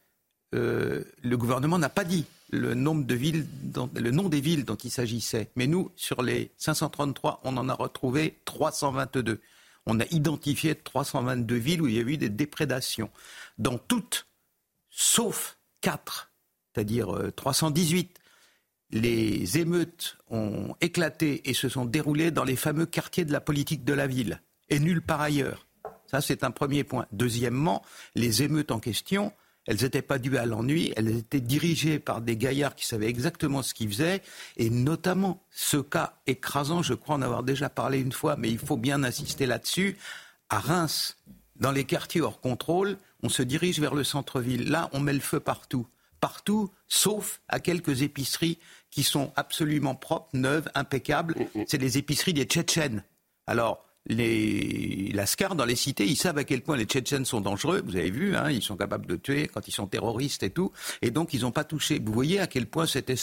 euh, 0.54 1.04
le 1.22 1.36
gouvernement 1.36 1.78
n'a 1.78 1.88
pas 1.88 2.04
dit 2.04 2.26
le 2.50 2.70
le 2.70 2.74
nom 2.74 2.94
des 2.96 3.16
villes 4.40 4.64
dont 4.64 4.76
il 4.76 4.90
s'agissait. 4.90 5.50
Mais 5.56 5.66
nous, 5.66 5.92
sur 5.96 6.22
les 6.22 6.50
533, 6.58 7.40
on 7.44 7.56
en 7.56 7.68
a 7.68 7.74
retrouvé 7.74 8.40
322. 8.44 9.40
On 9.86 10.00
a 10.00 10.04
identifié 10.10 10.74
322 10.74 11.54
villes 11.54 11.82
où 11.82 11.88
il 11.88 11.94
y 11.94 11.98
a 11.98 12.02
eu 12.02 12.16
des 12.16 12.28
déprédations. 12.28 13.10
Dans 13.58 13.78
toutes, 13.78 14.26
sauf 14.90 15.58
4, 15.80 16.32
c'est-à-dire 16.74 17.16
318, 17.36 18.10
euh, 18.12 18.20
les 18.92 19.58
émeutes 19.58 20.18
ont 20.28 20.74
éclaté 20.80 21.48
et 21.48 21.54
se 21.54 21.68
sont 21.68 21.84
déroulées 21.84 22.30
dans 22.30 22.44
les 22.44 22.56
fameux 22.56 22.86
quartiers 22.86 23.24
de 23.24 23.32
la 23.32 23.40
politique 23.40 23.84
de 23.84 23.94
la 23.94 24.06
ville, 24.06 24.42
et 24.68 24.80
nulle 24.80 25.02
part 25.02 25.20
ailleurs. 25.20 25.66
Ça, 26.06 26.20
c'est 26.20 26.42
un 26.42 26.50
premier 26.50 26.82
point. 26.82 27.06
Deuxièmement, 27.12 27.84
les 28.16 28.42
émeutes 28.42 28.72
en 28.72 28.80
question 28.80 29.32
elles 29.66 29.82
n'étaient 29.82 30.02
pas 30.02 30.18
dues 30.18 30.36
à 30.36 30.46
l'ennui, 30.46 30.92
elles 30.96 31.16
étaient 31.16 31.40
dirigées 31.40 31.98
par 31.98 32.20
des 32.20 32.36
gaillards 32.36 32.74
qui 32.74 32.86
savaient 32.86 33.08
exactement 33.08 33.62
ce 33.62 33.74
qu'ils 33.74 33.88
faisaient, 33.88 34.22
et 34.56 34.70
notamment 34.70 35.42
ce 35.50 35.76
cas 35.76 36.14
écrasant, 36.26 36.82
je 36.82 36.94
crois 36.94 37.16
en 37.16 37.22
avoir 37.22 37.42
déjà 37.42 37.68
parlé 37.68 38.00
une 38.00 38.12
fois, 38.12 38.36
mais 38.36 38.50
il 38.50 38.58
faut 38.58 38.76
bien 38.76 39.04
insister 39.04 39.46
là-dessus, 39.46 39.96
à 40.48 40.58
Reims, 40.58 41.16
dans 41.56 41.72
les 41.72 41.84
quartiers 41.84 42.22
hors 42.22 42.40
contrôle, 42.40 42.96
on 43.22 43.28
se 43.28 43.42
dirige 43.42 43.78
vers 43.80 43.94
le 43.94 44.02
centre-ville. 44.02 44.70
Là, 44.70 44.88
on 44.92 45.00
met 45.00 45.12
le 45.12 45.20
feu 45.20 45.40
partout. 45.40 45.86
Partout, 46.20 46.70
sauf 46.88 47.40
à 47.48 47.60
quelques 47.60 48.02
épiceries 48.02 48.58
qui 48.90 49.02
sont 49.02 49.32
absolument 49.36 49.94
propres, 49.94 50.30
neuves, 50.32 50.68
impeccables. 50.74 51.34
Mm, 51.54 51.60
mm. 51.60 51.64
C'est 51.68 51.78
les 51.78 51.98
épiceries 51.98 52.34
des 52.34 52.44
Tchétchènes. 52.44 53.04
Alors, 53.46 53.84
les 54.06 55.10
lascars 55.12 55.54
dans 55.54 55.64
les 55.64 55.76
cités, 55.76 56.06
ils 56.06 56.16
savent 56.16 56.38
à 56.38 56.44
quel 56.44 56.62
point 56.62 56.76
les 56.76 56.84
Tchétchènes 56.84 57.24
sont 57.24 57.40
dangereux. 57.40 57.82
Vous 57.84 57.96
avez 57.96 58.10
vu, 58.10 58.34
hein, 58.36 58.50
ils 58.50 58.62
sont 58.62 58.76
capables 58.76 59.06
de 59.06 59.16
tuer 59.16 59.48
quand 59.48 59.68
ils 59.68 59.72
sont 59.72 59.86
terroristes 59.86 60.42
et 60.42 60.50
tout. 60.50 60.72
Et 61.02 61.10
donc, 61.10 61.34
ils 61.34 61.42
n'ont 61.42 61.50
pas 61.50 61.64
touché. 61.64 62.00
Vous 62.04 62.12
voyez 62.12 62.40
à 62.40 62.46
quel 62.46 62.66
point 62.66 62.86
c'était 62.86 63.16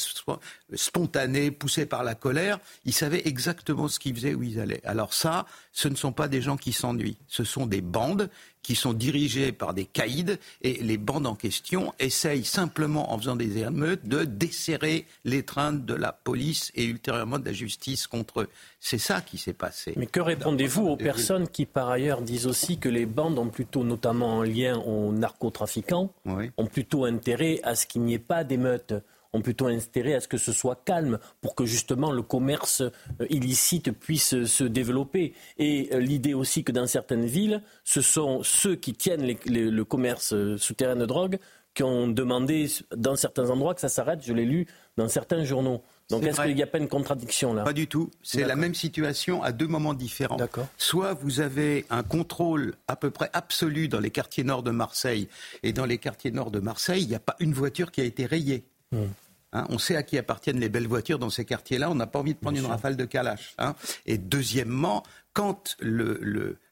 spontané, 0.73 1.51
poussé 1.51 1.85
par 1.85 2.03
la 2.03 2.15
colère. 2.15 2.59
Ils 2.85 2.93
savaient 2.93 3.23
exactement 3.25 3.87
ce 3.87 3.99
qu'ils 3.99 4.15
faisaient, 4.15 4.35
où 4.35 4.43
ils 4.43 4.59
allaient. 4.59 4.81
Alors 4.85 5.13
ça, 5.13 5.45
ce 5.77 5.87
ne 5.87 5.95
sont 5.95 6.11
pas 6.11 6.27
des 6.27 6.41
gens 6.41 6.57
qui 6.57 6.73
s'ennuient. 6.73 7.19
Ce 7.27 7.43
sont 7.43 7.67
des 7.67 7.81
bandes 7.81 8.31
qui 8.63 8.73
sont 8.73 8.93
dirigées 8.93 9.51
par 9.51 9.75
des 9.75 9.85
caïds. 9.85 10.39
Et 10.63 10.81
les 10.81 10.97
bandes 10.97 11.27
en 11.27 11.35
question 11.35 11.93
essayent 11.99 12.45
simplement, 12.45 13.13
en 13.13 13.19
faisant 13.19 13.35
des 13.35 13.59
émeutes, 13.59 14.07
de 14.07 14.23
desserrer 14.23 15.05
l'étreinte 15.23 15.85
de 15.85 15.93
la 15.93 16.13
police 16.13 16.71
et 16.73 16.85
ultérieurement 16.85 17.37
de 17.37 17.45
la 17.45 17.53
justice 17.53 18.07
contre 18.07 18.41
eux. 18.41 18.49
C'est 18.79 18.97
ça 18.97 19.21
qui 19.21 19.37
s'est 19.37 19.53
passé. 19.53 19.93
Mais 19.97 20.07
que 20.07 20.19
répondez-vous 20.19 20.87
aux 20.87 20.97
personnes 20.97 21.47
qui, 21.47 21.67
par 21.67 21.89
ailleurs, 21.89 22.23
disent 22.23 22.47
aussi 22.47 22.79
que 22.79 22.89
les 22.89 23.05
bandes 23.05 23.37
ont 23.37 23.49
plutôt, 23.49 23.83
notamment 23.83 24.37
en 24.37 24.41
lien 24.41 24.79
aux 24.79 25.11
narcotrafiquants, 25.11 26.11
ont 26.25 26.65
plutôt 26.65 27.05
intérêt 27.05 27.59
à 27.61 27.75
ce 27.75 27.85
qu'il 27.85 28.01
n'y 28.01 28.15
ait 28.15 28.19
pas 28.19 28.43
d'émeutes? 28.43 28.95
Ont 29.37 29.41
plutôt 29.41 29.67
intérêt 29.67 30.15
à 30.15 30.19
ce 30.19 30.27
que 30.27 30.37
ce 30.37 30.51
soit 30.51 30.83
calme 30.83 31.19
pour 31.41 31.55
que 31.55 31.65
justement 31.65 32.11
le 32.11 32.21
commerce 32.21 32.81
euh, 32.81 32.91
illicite 33.29 33.91
puisse 33.91 34.43
se 34.45 34.63
développer? 34.63 35.33
Et 35.57 35.89
euh, 35.93 35.99
l'idée 35.99 36.33
aussi 36.33 36.63
que 36.63 36.71
dans 36.71 36.87
certaines 36.87 37.25
villes, 37.25 37.61
ce 37.83 38.01
sont 38.01 38.41
ceux 38.43 38.75
qui 38.75 38.93
tiennent 38.93 39.35
le 39.45 39.83
commerce 39.83 40.33
euh, 40.33 40.57
souterrain 40.57 40.95
de 40.95 41.05
drogue 41.05 41.39
qui 41.77 41.83
ont 41.83 42.07
demandé 42.07 42.67
dans 42.95 43.15
certains 43.15 43.51
endroits 43.51 43.75
que 43.75 43.81
ça 43.81 43.87
s'arrête. 43.87 44.21
Je 44.25 44.33
l'ai 44.33 44.45
lu 44.45 44.65
dans 44.97 45.07
certains 45.07 45.43
journaux. 45.43 45.83
Donc 46.09 46.23
est-ce 46.23 46.41
qu'il 46.41 46.55
n'y 46.55 46.63
a 46.63 46.67
pas 46.67 46.79
une 46.79 46.87
contradiction 46.87 47.53
là? 47.53 47.63
Pas 47.63 47.73
du 47.73 47.85
tout. 47.85 48.09
C'est 48.23 48.45
la 48.45 48.55
même 48.55 48.73
situation 48.73 49.43
à 49.43 49.51
deux 49.51 49.67
moments 49.67 49.93
différents. 49.93 50.37
Soit 50.77 51.13
vous 51.13 51.39
avez 51.39 51.85
un 51.91 52.01
contrôle 52.01 52.73
à 52.87 52.95
peu 52.95 53.11
près 53.11 53.29
absolu 53.33 53.89
dans 53.89 53.99
les 53.99 54.09
quartiers 54.09 54.43
nord 54.43 54.63
de 54.63 54.71
Marseille, 54.71 55.27
et 55.61 55.71
dans 55.71 55.85
les 55.85 55.99
quartiers 55.99 56.31
nord 56.31 56.49
de 56.49 56.59
Marseille, 56.59 57.03
il 57.03 57.09
n'y 57.09 57.15
a 57.15 57.19
pas 57.19 57.35
une 57.39 57.53
voiture 57.53 57.91
qui 57.91 58.01
a 58.01 58.05
été 58.05 58.25
rayée. 58.25 58.63
Hmm. 58.91 59.05
Hein. 59.53 59.65
on 59.69 59.77
sait 59.77 59.95
à 59.95 60.03
qui 60.03 60.17
appartiennent 60.17 60.59
les 60.59 60.69
belles 60.69 60.87
voitures 60.87 61.19
dans 61.19 61.29
ces 61.29 61.45
quartiers-là. 61.45 61.89
On 61.89 61.95
n'a 61.95 62.07
pas 62.07 62.19
envie 62.19 62.33
de 62.33 62.39
prendre 62.39 62.57
une 62.57 62.65
rafale 62.65 62.97
de 62.97 63.05
calache. 63.05 63.53
Hein. 63.57 63.75
Et 64.05 64.17
deuxièmement, 64.17 65.03
quand 65.33 65.77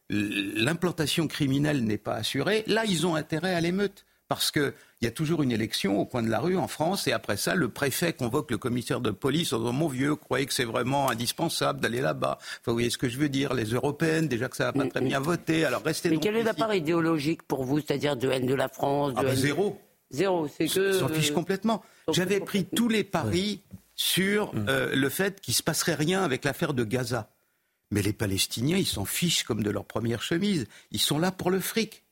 l'implantation 0.10 1.28
criminelle 1.28 1.84
n'est 1.84 1.98
pas 1.98 2.16
assurée, 2.16 2.64
là, 2.68 2.84
ils 2.86 3.08
ont 3.08 3.16
intérêt 3.16 3.54
à 3.54 3.62
l'émeute. 3.62 4.06
Parce 4.28 4.50
qu'il 4.50 4.74
y 5.04 5.06
a 5.06 5.12
toujours 5.12 5.44
une 5.44 5.52
élection 5.52 6.00
au 6.00 6.06
coin 6.06 6.24
de 6.24 6.30
la 6.30 6.40
rue 6.40 6.58
en 6.58 6.68
France, 6.68 7.08
et 7.08 7.12
après 7.12 7.38
ça, 7.38 7.54
le 7.54 7.70
préfet 7.70 8.12
convoque 8.12 8.50
le 8.50 8.58
commissaire 8.58 9.00
de 9.00 9.12
police 9.12 9.54
en 9.54 9.60
disant 9.60 9.72
Mon 9.72 9.88
vieux, 9.88 10.16
croyez 10.16 10.48
que 10.48 10.54
c'est 10.54 10.66
vraiment 10.66 11.12
indispensable 11.12 11.80
d'aller 11.80 12.02
là-bas? 12.02 12.40
Enfin, 12.40 12.62
vous 12.66 12.74
voyez 12.74 12.90
ce 12.90 12.98
que 12.98 13.08
je 13.08 13.20
veux 13.20 13.30
dire 13.30 13.54
Les 13.54 13.66
européennes, 13.66 14.28
déjà 14.28 14.50
que 14.50 14.56
ça 14.56 14.66
va 14.66 14.74
pas 14.74 14.88
très 14.88 15.02
bien 15.02 15.20
voter, 15.20 15.64
alors 15.64 15.84
restez 15.84 16.10
Mais 16.10 16.18
quelle 16.18 16.38
est 16.38 16.44
la 16.44 16.56
part 16.56 16.74
idéologique 16.74 17.44
pour 17.44 17.66
vous, 17.66 17.80
c'est-à-dire 17.80 18.18
de 18.18 18.28
haine 18.32 18.48
de 18.48 18.56
la 18.56 18.68
France 18.68 19.14
ah 19.16 19.22
de 19.22 19.28
ben, 19.28 19.36
Zéro. 19.36 19.80
Zéro, 20.12 20.48
c'est 20.48 20.68
que. 20.68 20.94
S'en 20.94 21.10
fiche 21.10 21.32
complètement. 21.32 21.84
J'avais 22.12 22.40
pris 22.40 22.66
tous 22.66 22.88
les 22.90 23.04
paris 23.04 23.62
sur 23.96 24.52
euh, 24.68 24.94
le 24.94 25.10
fait 25.10 25.42
qu'il 25.42 25.54
ne 25.54 25.56
se 25.56 25.64
passerait 25.64 25.96
rien 25.96 26.24
avec 26.24 26.44
l'affaire 26.44 26.74
de 26.74 26.84
Gaza. 26.84 27.30
Mais 27.92 28.02
les 28.02 28.14
Palestiniens, 28.14 28.78
ils 28.78 28.88
s'en 28.88 29.06
fichent 29.06 29.44
comme 29.44 29.64
de 29.64 29.70
leur 29.70 29.86
première 29.86 30.22
chemise. 30.22 30.68
Ils 30.92 31.00
sont 31.00 31.20
là 31.20 31.32
pour 31.32 31.52
le 31.52 31.60
fric. 31.60 32.04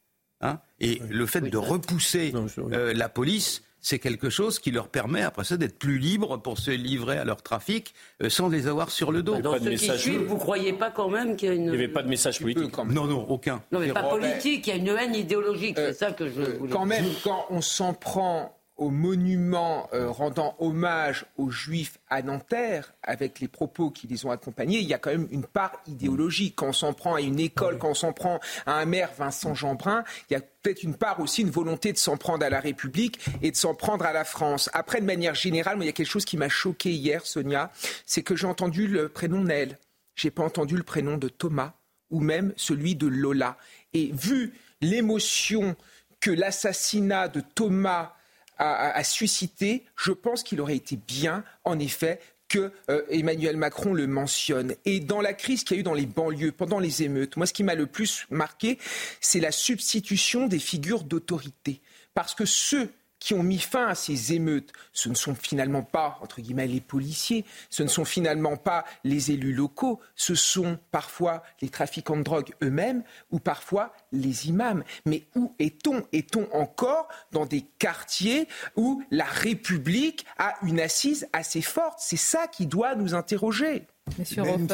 Hein. 0.41 0.59
Et 0.79 1.01
le 1.09 1.25
fait 1.25 1.41
de 1.41 1.57
repousser 1.57 2.33
euh, 2.59 2.93
la 2.93 3.09
police, 3.09 3.63
c'est 3.83 3.99
quelque 3.99 4.29
chose 4.29 4.57
qui 4.57 4.71
leur 4.71 4.87
permet 4.87 5.21
après 5.21 5.43
ça 5.43 5.57
d'être 5.57 5.77
plus 5.77 5.99
libres 5.99 6.37
pour 6.37 6.57
se 6.57 6.71
livrer 6.71 7.17
à 7.17 7.25
leur 7.25 7.43
trafic 7.43 7.93
euh, 8.23 8.29
sans 8.29 8.47
les 8.47 8.67
avoir 8.67 8.89
sur 8.89 9.11
le 9.11 9.21
dos. 9.21 9.39
Dans 9.39 9.59
ce 9.59 9.69
qui 9.69 9.99
suit, 9.99 10.17
vous 10.17 10.37
croyez 10.37 10.73
pas 10.73 10.89
quand 10.89 11.09
même 11.09 11.35
qu'il 11.35 11.49
y 11.49 11.51
a 11.51 11.55
une... 11.55 11.65
Il 11.65 11.69
n'y 11.69 11.75
avait 11.75 11.87
pas 11.89 12.01
de 12.01 12.07
message 12.07 12.39
politique. 12.39 12.75
Non, 12.77 13.05
non, 13.05 13.25
aucun. 13.29 13.61
Non, 13.71 13.79
mais 13.79 13.89
pas 13.89 14.03
politique, 14.03 14.67
il 14.67 14.69
y 14.69 14.73
a 14.73 14.75
une 14.77 14.87
haine 14.87 15.13
idéologique, 15.13 15.75
c'est 15.77 15.93
ça 15.93 16.11
que 16.11 16.27
je 16.27 16.41
voulais 16.57 16.71
Quand 16.71 16.85
même, 16.85 17.05
quand 17.23 17.45
on 17.49 17.61
s'en 17.61 17.93
prend 17.93 18.57
au 18.77 18.89
monument 18.89 19.87
euh, 19.93 20.09
rendant 20.09 20.55
hommage 20.59 21.25
aux 21.37 21.51
Juifs 21.51 21.99
à 22.09 22.21
Nanterre, 22.21 22.93
avec 23.03 23.39
les 23.39 23.47
propos 23.47 23.91
qui 23.91 24.07
les 24.07 24.25
ont 24.25 24.31
accompagnés, 24.31 24.79
il 24.79 24.87
y 24.87 24.93
a 24.93 24.97
quand 24.97 25.11
même 25.11 25.27
une 25.31 25.45
part 25.45 25.73
idéologique. 25.87 26.55
Quand 26.55 26.69
on 26.69 26.73
s'en 26.73 26.93
prend 26.93 27.15
à 27.15 27.21
une 27.21 27.39
école, 27.39 27.77
quand 27.77 27.91
on 27.91 27.95
s'en 27.95 28.13
prend 28.13 28.39
à 28.65 28.79
un 28.79 28.85
maire, 28.85 29.11
Vincent 29.17 29.53
Jeanbrun, 29.53 30.03
il 30.29 30.33
y 30.33 30.35
a 30.35 30.41
peut-être 30.41 30.83
une 30.83 30.95
part 30.95 31.19
aussi, 31.19 31.41
une 31.43 31.51
volonté 31.51 31.93
de 31.93 31.97
s'en 31.97 32.17
prendre 32.17 32.45
à 32.45 32.49
la 32.49 32.59
République 32.59 33.23
et 33.41 33.51
de 33.51 33.55
s'en 33.55 33.75
prendre 33.75 34.05
à 34.05 34.13
la 34.13 34.23
France. 34.23 34.69
Après, 34.73 35.01
de 35.01 35.05
manière 35.05 35.35
générale, 35.35 35.77
il 35.79 35.85
y 35.85 35.89
a 35.89 35.93
quelque 35.93 36.07
chose 36.07 36.25
qui 36.25 36.37
m'a 36.37 36.49
choqué 36.49 36.91
hier, 36.91 37.25
Sonia, 37.25 37.71
c'est 38.05 38.23
que 38.23 38.35
j'ai 38.35 38.47
entendu 38.47 38.87
le 38.87 39.09
prénom 39.09 39.41
Naël. 39.41 39.77
J'ai 40.15 40.31
pas 40.31 40.43
entendu 40.43 40.77
le 40.77 40.83
prénom 40.83 41.17
de 41.17 41.29
Thomas 41.29 41.73
ou 42.09 42.21
même 42.21 42.53
celui 42.55 42.95
de 42.95 43.07
Lola. 43.07 43.57
Et 43.93 44.11
vu 44.13 44.53
l'émotion 44.81 45.75
que 46.19 46.31
l'assassinat 46.31 47.27
de 47.27 47.41
Thomas 47.41 48.12
a, 48.57 49.03
suscité, 49.03 49.83
je 49.95 50.11
pense 50.11 50.43
qu'il 50.43 50.61
aurait 50.61 50.75
été 50.75 50.97
bien, 50.97 51.43
en 51.63 51.79
effet, 51.79 52.19
que 52.49 52.71
euh, 52.89 53.01
Emmanuel 53.09 53.57
Macron 53.57 53.93
le 53.93 54.05
mentionne. 54.05 54.75
Et 54.85 54.99
dans 54.99 55.21
la 55.21 55.33
crise 55.33 55.63
qu'il 55.63 55.77
y 55.77 55.79
a 55.79 55.81
eu 55.81 55.83
dans 55.83 55.93
les 55.93 56.05
banlieues, 56.05 56.51
pendant 56.51 56.79
les 56.79 57.03
émeutes, 57.03 57.35
moi, 57.35 57.47
ce 57.47 57.53
qui 57.53 57.63
m'a 57.63 57.75
le 57.75 57.87
plus 57.87 58.27
marqué, 58.29 58.77
c'est 59.21 59.39
la 59.39 59.51
substitution 59.51 60.47
des 60.47 60.59
figures 60.59 61.03
d'autorité. 61.03 61.81
Parce 62.13 62.35
que 62.35 62.45
ceux 62.45 62.89
qui 63.23 63.33
ont 63.33 63.41
mis 63.41 63.57
fin 63.57 63.87
à 63.87 63.95
ces 63.95 64.33
émeutes, 64.33 64.73
ce 64.91 65.07
ne 65.07 65.13
sont 65.13 65.33
finalement 65.33 65.81
pas, 65.81 66.19
entre 66.21 66.41
guillemets, 66.41 66.67
les 66.67 66.81
policiers, 66.81 67.45
ce 67.69 67.81
ne 67.81 67.87
sont 67.87 68.03
finalement 68.03 68.57
pas 68.57 68.83
les 69.05 69.31
élus 69.31 69.53
locaux, 69.53 70.01
ce 70.17 70.35
sont 70.35 70.77
parfois 70.91 71.41
les 71.61 71.69
trafiquants 71.69 72.17
de 72.17 72.23
drogue 72.23 72.53
eux-mêmes 72.61 73.01
ou 73.31 73.39
parfois 73.39 73.93
les 74.11 74.49
imams. 74.49 74.83
Mais 75.05 75.23
où 75.35 75.55
est-on? 75.57 76.03
Est-on 76.11 76.49
encore 76.51 77.07
dans 77.31 77.45
des 77.45 77.61
quartiers 77.79 78.49
où 78.75 79.01
la 79.09 79.23
République 79.23 80.25
a 80.37 80.55
une 80.61 80.81
assise 80.81 81.25
assez 81.31 81.61
forte? 81.61 81.99
C'est 82.01 82.17
ça 82.17 82.47
qui 82.47 82.67
doit 82.67 82.93
nous 82.95 83.15
interroger. 83.15 83.87
Monsieur 84.19 84.43
même 84.43 84.67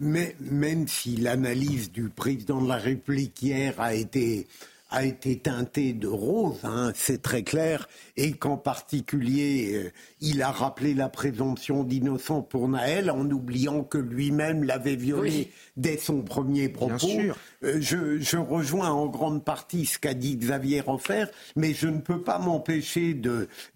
mais, 0.00 0.34
même 0.40 0.88
si 0.88 1.16
l'analyse 1.16 1.92
du 1.92 2.08
président 2.08 2.60
de 2.60 2.66
la 2.66 2.76
République 2.76 3.40
hier 3.40 3.80
a 3.80 3.94
été 3.94 4.48
a 4.88 5.04
été 5.04 5.38
teinté 5.38 5.92
de 5.92 6.06
rose, 6.06 6.60
hein, 6.62 6.92
c'est 6.94 7.20
très 7.20 7.42
clair, 7.42 7.88
et 8.16 8.32
qu'en 8.32 8.56
particulier, 8.56 9.72
euh, 9.74 9.92
il 10.20 10.42
a 10.42 10.50
rappelé 10.50 10.94
la 10.94 11.08
présomption 11.08 11.82
d'innocence 11.82 12.44
pour 12.48 12.68
Naël 12.68 13.10
en 13.10 13.28
oubliant 13.30 13.82
que 13.82 13.98
lui-même 13.98 14.62
l'avait 14.62 14.94
violé 14.94 15.50
dès 15.76 15.96
son 15.96 16.22
premier 16.22 16.68
propos. 16.68 17.08
Euh, 17.66 17.80
je, 17.80 18.36
rejoins 18.36 18.90
en 18.90 19.06
grande 19.06 19.44
partie 19.44 19.86
ce 19.86 19.98
qu'a 19.98 20.14
dit 20.14 20.36
Xavier 20.36 20.82
Offer, 20.86 21.26
mais 21.56 21.74
je 21.74 21.88
ne 21.88 22.00
peux 22.00 22.22
pas 22.22 22.38
m'empêcher 22.38 23.18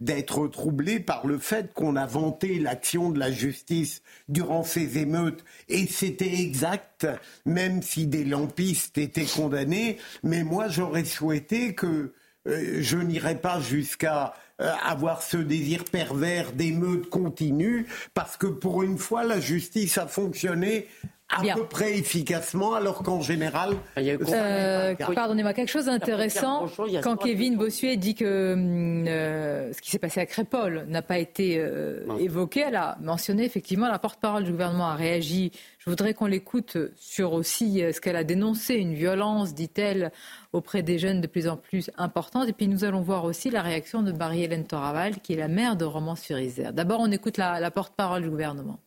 d'être 0.01 0.49
troublé 0.49 1.01
par 1.01 1.26
le 1.26 1.38
fait 1.38 1.72
qu'on 1.74 1.97
a 1.97 2.07
vanté 2.07 2.59
l'action 2.59 3.11
de 3.11 3.18
la 3.18 3.30
justice 3.30 4.03
durant 4.28 4.62
ces 4.62 4.99
émeutes, 4.99 5.45
et 5.68 5.86
c'était 5.86 6.41
exact, 6.41 7.07
même 7.45 7.82
si 7.82 8.07
des 8.07 8.24
lampistes 8.24 8.99
étaient 8.99 9.24
condamnés, 9.24 9.99
mais 10.22 10.45
moi 10.45 10.68
j'aurais 10.68 11.05
souhaité 11.05 11.74
que 11.74 12.12
euh, 12.47 12.78
je 12.80 12.97
n'irai 12.97 13.36
pas 13.36 13.61
jusqu'à 13.61 14.34
euh, 14.61 14.72
avoir 14.82 15.22
ce 15.22 15.36
désir 15.36 15.84
pervers 15.84 16.53
d'émeute 16.53 17.09
continue, 17.09 17.86
parce 18.14 18.36
que 18.36 18.47
pour 18.47 18.82
une 18.82 18.99
fois, 18.99 19.24
la 19.24 19.41
justice 19.41 19.99
a 19.99 20.07
fonctionné 20.07 20.86
à 21.31 21.55
peu 21.55 21.64
près 21.64 21.97
efficacement, 21.99 22.74
alors 22.74 23.03
qu'en 23.03 23.20
général. 23.20 23.76
Euh, 23.97 24.95
pardonnez-moi, 25.14 25.53
quelque 25.53 25.68
chose 25.68 25.87
d'intéressant. 25.87 26.66
Quand 27.03 27.16
Kevin 27.16 27.57
Bossuet 27.57 27.97
dit 27.97 28.14
que 28.14 28.24
euh, 28.24 29.72
ce 29.72 29.81
qui 29.81 29.91
s'est 29.91 29.99
passé 29.99 30.20
à 30.20 30.26
Crépole 30.26 30.87
n'a 30.89 31.03
pas 31.03 31.18
été 31.18 31.59
euh, 31.59 32.05
évoqué, 32.18 32.64
elle 32.68 32.76
a 32.76 32.97
mentionné 33.01 33.45
effectivement 33.45 33.89
la 33.89 33.99
porte-parole 33.99 34.45
du 34.45 34.51
gouvernement 34.51 34.89
a 34.89 34.95
réagi. 34.95 35.53
Je 35.78 35.89
voudrais 35.89 36.12
qu'on 36.12 36.26
l'écoute 36.26 36.76
sur 36.97 37.33
aussi 37.33 37.83
ce 37.93 38.01
qu'elle 38.01 38.16
a 38.16 38.24
dénoncé, 38.24 38.74
une 38.74 38.93
violence, 38.93 39.55
dit-elle, 39.55 40.12
auprès 40.53 40.83
des 40.83 40.99
jeunes 40.99 41.20
de 41.20 41.26
plus 41.26 41.49
en 41.49 41.57
plus 41.57 41.91
importante. 41.97 42.49
Et 42.49 42.53
puis 42.53 42.68
nous 42.68 42.85
allons 42.85 43.01
voir 43.01 43.24
aussi 43.24 43.51
la 43.51 43.62
réaction 43.62 44.03
de 44.03 44.12
Marie-Hélène 44.12 44.66
Toraval, 44.66 45.20
qui 45.20 45.33
est 45.33 45.37
la 45.37 45.49
maire 45.49 45.76
de 45.76 45.87
Romans-sur-Isère. 45.87 46.74
D'abord, 46.74 47.01
on 47.01 47.11
écoute 47.11 47.39
la 47.39 47.70
porte-parole 47.70 48.22
du 48.22 48.31
gouvernement. 48.31 48.78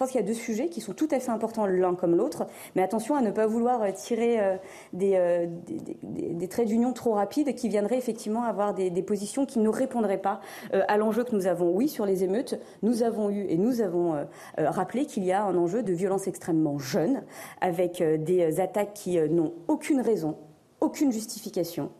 Je 0.00 0.04
pense 0.06 0.12
qu'il 0.12 0.20
y 0.22 0.24
a 0.24 0.26
deux 0.26 0.32
sujets 0.32 0.70
qui 0.70 0.80
sont 0.80 0.94
tout 0.94 1.08
à 1.10 1.20
fait 1.20 1.30
importants 1.30 1.66
l'un 1.66 1.94
comme 1.94 2.16
l'autre, 2.16 2.46
mais 2.74 2.80
attention 2.82 3.16
à 3.16 3.20
ne 3.20 3.30
pas 3.30 3.46
vouloir 3.46 3.82
euh, 3.82 3.90
tirer 3.92 4.40
euh, 4.40 4.56
euh, 4.98 5.46
des, 5.62 5.98
des, 6.02 6.48
traits 6.48 6.68
d'union 6.68 6.94
trop 6.94 7.12
rapides 7.12 7.54
qui 7.54 7.68
viendraient 7.68 7.98
effectivement 7.98 8.44
avoir 8.44 8.72
des, 8.72 8.90
positions 9.02 9.44
qui 9.44 9.58
ne 9.58 9.68
répondraient 9.68 10.16
pas 10.16 10.40
à 10.72 10.96
l'enjeu 10.96 11.22
que 11.24 11.36
nous 11.36 11.46
avons. 11.46 11.70
Oui, 11.74 11.86
sur 11.86 12.06
les 12.06 12.24
émeutes, 12.24 12.58
nous 12.82 13.02
avons 13.02 13.28
eu 13.28 13.44
et 13.50 13.58
nous 13.58 13.82
avons 13.82 14.26
rappelé 14.56 15.04
qu'il 15.04 15.22
y 15.22 15.32
a 15.32 15.44
un 15.44 15.54
enjeu 15.58 15.82
de 15.82 15.92
violence 15.92 16.26
extrêmement 16.26 16.78
jeune, 16.78 17.22
avec 17.60 18.02
des 18.02 18.58
attaques 18.58 18.94
qui 18.94 19.20
n'ont 19.28 19.52
aucune 19.68 20.00
raison, 20.00 20.38
aucune 20.80 21.12
justification. 21.12 21.90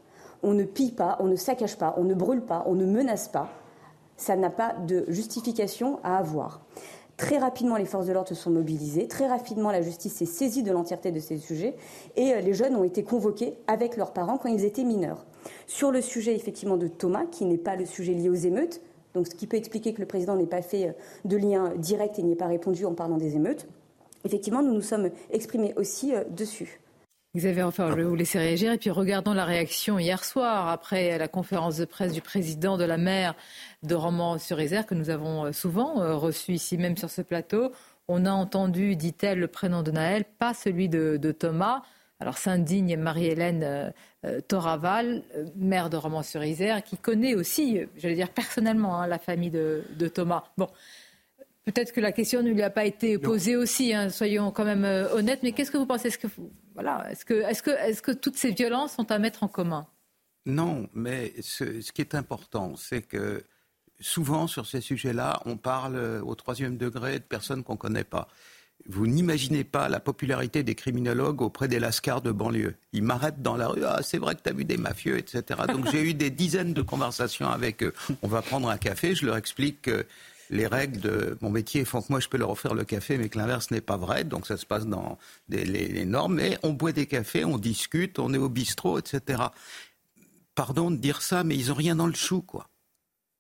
On 0.43 0.55
ne 0.55 0.65
pille 0.65 0.93
pas, 0.93 1.19
on 1.21 1.27
ne 1.27 1.37
saccage 1.37 1.77
pas, 1.77 1.95
on 1.99 2.05
ne 2.05 2.15
brûle 2.15 2.41
pas, 2.41 2.65
on 2.67 2.75
ne 2.75 2.87
menace 2.87 3.29
pas. 3.29 3.51
Ça 4.17 4.37
n'a 4.37 4.51
pas 4.51 4.75
de 4.87 5.05
justification 5.09 6.01
à 6.03 6.17
avoir. 6.17 6.63
Très 7.21 7.37
rapidement, 7.37 7.77
les 7.77 7.85
forces 7.85 8.07
de 8.07 8.15
l'ordre 8.15 8.31
se 8.31 8.35
sont 8.35 8.51
mobilisées. 8.51 9.07
Très 9.07 9.27
rapidement, 9.27 9.71
la 9.71 9.83
justice 9.83 10.15
s'est 10.15 10.25
saisie 10.25 10.63
de 10.63 10.73
l'entièreté 10.73 11.13
de 11.13 11.21
ces 11.21 11.37
sujets. 11.37 11.77
Et 12.17 12.33
euh, 12.33 12.41
les 12.41 12.55
jeunes 12.55 12.75
ont 12.75 12.83
été 12.83 13.03
convoqués 13.03 13.59
avec 13.67 13.99
leurs 13.99 14.15
parents 14.15 14.39
quand 14.39 14.49
ils 14.49 14.65
étaient 14.65 14.85
mineurs. 14.85 15.27
Sur 15.67 15.91
le 15.91 16.01
sujet, 16.01 16.35
effectivement, 16.35 16.79
de 16.79 16.89
Thomas, 16.89 17.27
qui 17.31 17.45
n'est 17.45 17.59
pas 17.59 17.77
le 17.77 17.85
sujet 17.85 18.15
lié 18.15 18.31
aux 18.31 18.35
émeutes, 18.35 18.81
donc 19.13 19.27
ce 19.27 19.35
qui 19.35 19.47
peut 19.47 19.59
expliquer 19.59 19.93
que 19.93 20.01
le 20.01 20.07
président 20.07 20.35
n'ait 20.35 20.47
pas 20.47 20.63
fait 20.63 20.89
euh, 20.89 20.93
de 21.27 21.37
lien 21.37 21.75
direct 21.77 22.19
et 22.19 22.23
n'y 22.23 22.33
ait 22.33 22.37
pas 22.37 22.47
répondu 22.47 22.87
en 22.87 22.95
parlant 22.95 23.19
des 23.19 23.37
émeutes, 23.37 23.69
effectivement, 24.25 24.63
nous 24.63 24.73
nous 24.73 24.81
sommes 24.81 25.11
exprimés 25.31 25.75
aussi 25.77 26.15
euh, 26.15 26.25
dessus. 26.25 26.81
Xavier 27.37 27.63
enfin, 27.63 27.91
je 27.91 27.95
vais 27.95 28.03
vous 28.03 28.17
laisser 28.17 28.41
réagir. 28.41 28.73
Et 28.73 28.79
puis 28.79 28.91
regardons 28.91 29.33
la 29.33 29.45
réaction 29.45 30.01
hier 30.01 30.25
soir, 30.25 30.69
après 30.69 31.17
la 31.17 31.29
conférence 31.29 31.77
de 31.77 31.85
presse 31.85 32.13
du 32.13 32.21
président 32.21 32.77
de 32.77 32.83
la 32.83 32.97
maire 32.97 33.37
de 33.85 33.95
Romans-sur-Isère, 33.95 34.85
que 34.85 34.97
nous 34.97 35.11
avons 35.11 35.47
euh, 35.47 35.53
souvent 35.53 36.01
euh, 36.01 36.17
reçu 36.17 36.55
ici 36.55 36.77
même 36.77 36.97
sur 36.97 37.09
ce 37.09 37.23
plateau. 37.23 37.71
On 38.09 38.27
a 38.27 38.33
entendu, 38.33 38.97
dit-elle, 38.97 39.39
le 39.39 39.47
prénom 39.47 39.85
de 39.85 39.93
Naël, 39.93 40.25
pas 40.25 40.55
celui 40.55 40.89
de, 40.89 41.17
Thomas. 41.31 41.83
Alors 42.19 42.37
s'indigne 42.37 42.97
Marie-Hélène 42.97 43.93
euh, 44.25 44.41
Toraval, 44.49 45.23
maire 45.55 45.89
de 45.89 45.97
Romans-sur-Isère, 45.97 46.83
qui 46.83 46.97
connaît 46.97 47.37
aussi, 47.37 47.81
j'allais 47.97 48.17
dire 48.17 48.31
personnellement, 48.31 49.01
hein, 49.01 49.07
la 49.07 49.21
famille 49.21 49.51
de, 49.51 50.09
Thomas. 50.13 50.43
Bon, 50.59 50.69
peut-être 51.65 51.93
que 51.93 52.01
la 52.01 52.13
question 52.13 52.43
ne 52.43 52.51
lui 52.51 52.63
a 52.63 52.71
pas 52.71 52.85
été 52.85 53.19
posée 53.19 53.57
aussi, 53.57 53.95
hein, 53.95 54.09
soyons 54.11 54.51
quand 54.51 54.65
même 54.65 54.85
honnêtes, 55.13 55.41
mais 55.43 55.53
qu'est-ce 55.53 55.71
que 55.71 55.79
vous 55.79 55.87
pensez? 55.87 56.09
Est-ce 56.09 56.19
que 56.19 56.29
voilà, 56.75 57.07
est-ce 57.11 57.25
que, 57.25 57.35
est-ce 57.35 58.03
que, 58.03 58.13
toutes 58.13 58.37
ces 58.37 58.53
violences 58.53 58.95
sont 58.95 59.11
à 59.11 59.19
mettre 59.19 59.43
en 59.43 59.49
commun? 59.49 59.87
Non, 60.47 60.89
mais 60.95 61.35
ce, 61.43 61.93
qui 61.93 62.01
est 62.01 62.15
important, 62.15 62.75
c'est 62.77 63.03
que 63.03 63.45
souvent 64.01 64.47
sur 64.47 64.67
ces 64.67 64.81
sujets-là, 64.81 65.43
on 65.45 65.57
parle 65.57 66.23
au 66.25 66.35
troisième 66.35 66.77
degré 66.77 67.19
de 67.19 67.25
personnes 67.25 67.63
qu'on 67.63 67.75
ne 67.75 67.79
connaît 67.79 68.05
pas. 68.05 68.29
vous 68.87 69.07
n'imaginez 69.07 69.63
pas 69.63 69.91
la 69.91 70.01
popularité 70.01 70.63
des 70.63 70.75
criminologues 70.75 71.43
auprès 71.43 71.69
des 71.69 71.79
lascars 71.79 72.23
de 72.23 72.33
banlieue. 72.33 72.77
Ils 72.95 73.03
m'arrêtent 73.03 73.43
dans 73.43 73.59
la 73.59 73.69
rue, 73.69 73.85
ah 73.85 74.01
c'est 74.03 74.17
vrai 74.17 74.35
que 74.35 74.41
tu 74.43 74.49
as 74.49 74.55
vu 74.55 74.65
des 74.65 74.79
mafieux, 74.79 75.19
etc. 75.19 75.61
Donc 75.69 75.91
j'ai 75.91 76.03
eu 76.03 76.15
des 76.15 76.31
dizaines 76.31 76.73
de 76.73 76.83
conversations 76.83 77.51
avec 77.51 77.83
eux. 77.83 77.93
On 78.23 78.29
va 78.29 78.41
prendre 78.41 78.71
un 78.71 78.79
café, 78.79 79.15
je 79.15 79.27
leur 79.27 79.37
explique 79.37 79.83
que 79.83 80.07
les 80.51 80.67
règles 80.67 81.01
de 81.01 81.39
mon 81.41 81.51
métier 81.51 81.85
font 81.85 82.03
que 82.03 82.09
moi 82.11 82.21
je 82.21 82.29
peux 82.29 82.37
leur 82.37 82.51
offrir 82.51 82.75
le 82.75 82.85
café, 82.85 83.17
mais 83.17 83.29
que 83.29 83.39
l'inverse 83.39 83.71
n'est 83.71 83.81
pas 83.81 83.97
vrai. 83.97 84.25
Donc 84.25 84.47
ça 84.47 84.57
se 84.57 84.67
passe 84.67 84.87
dans 84.87 85.19
les, 85.49 86.05
normes. 86.05 86.35
Mais 86.35 86.59
on 86.63 86.73
boit 86.73 86.93
des 86.93 87.07
cafés, 87.07 87.45
on 87.45 87.59
discute, 87.59 88.19
on 88.19 88.35
est 88.35 88.39
au 88.39 88.49
bistrot, 88.49 88.99
etc. 88.99 89.43
Pardon 90.55 90.91
de 90.91 90.97
dire 90.97 91.23
ça, 91.23 91.45
mais 91.45 91.57
ils 91.57 91.69
n'ont 91.69 91.75
rien 91.75 91.95
dans 91.95 92.07
le 92.07 92.15
chou, 92.15 92.43
quoi. 92.43 92.69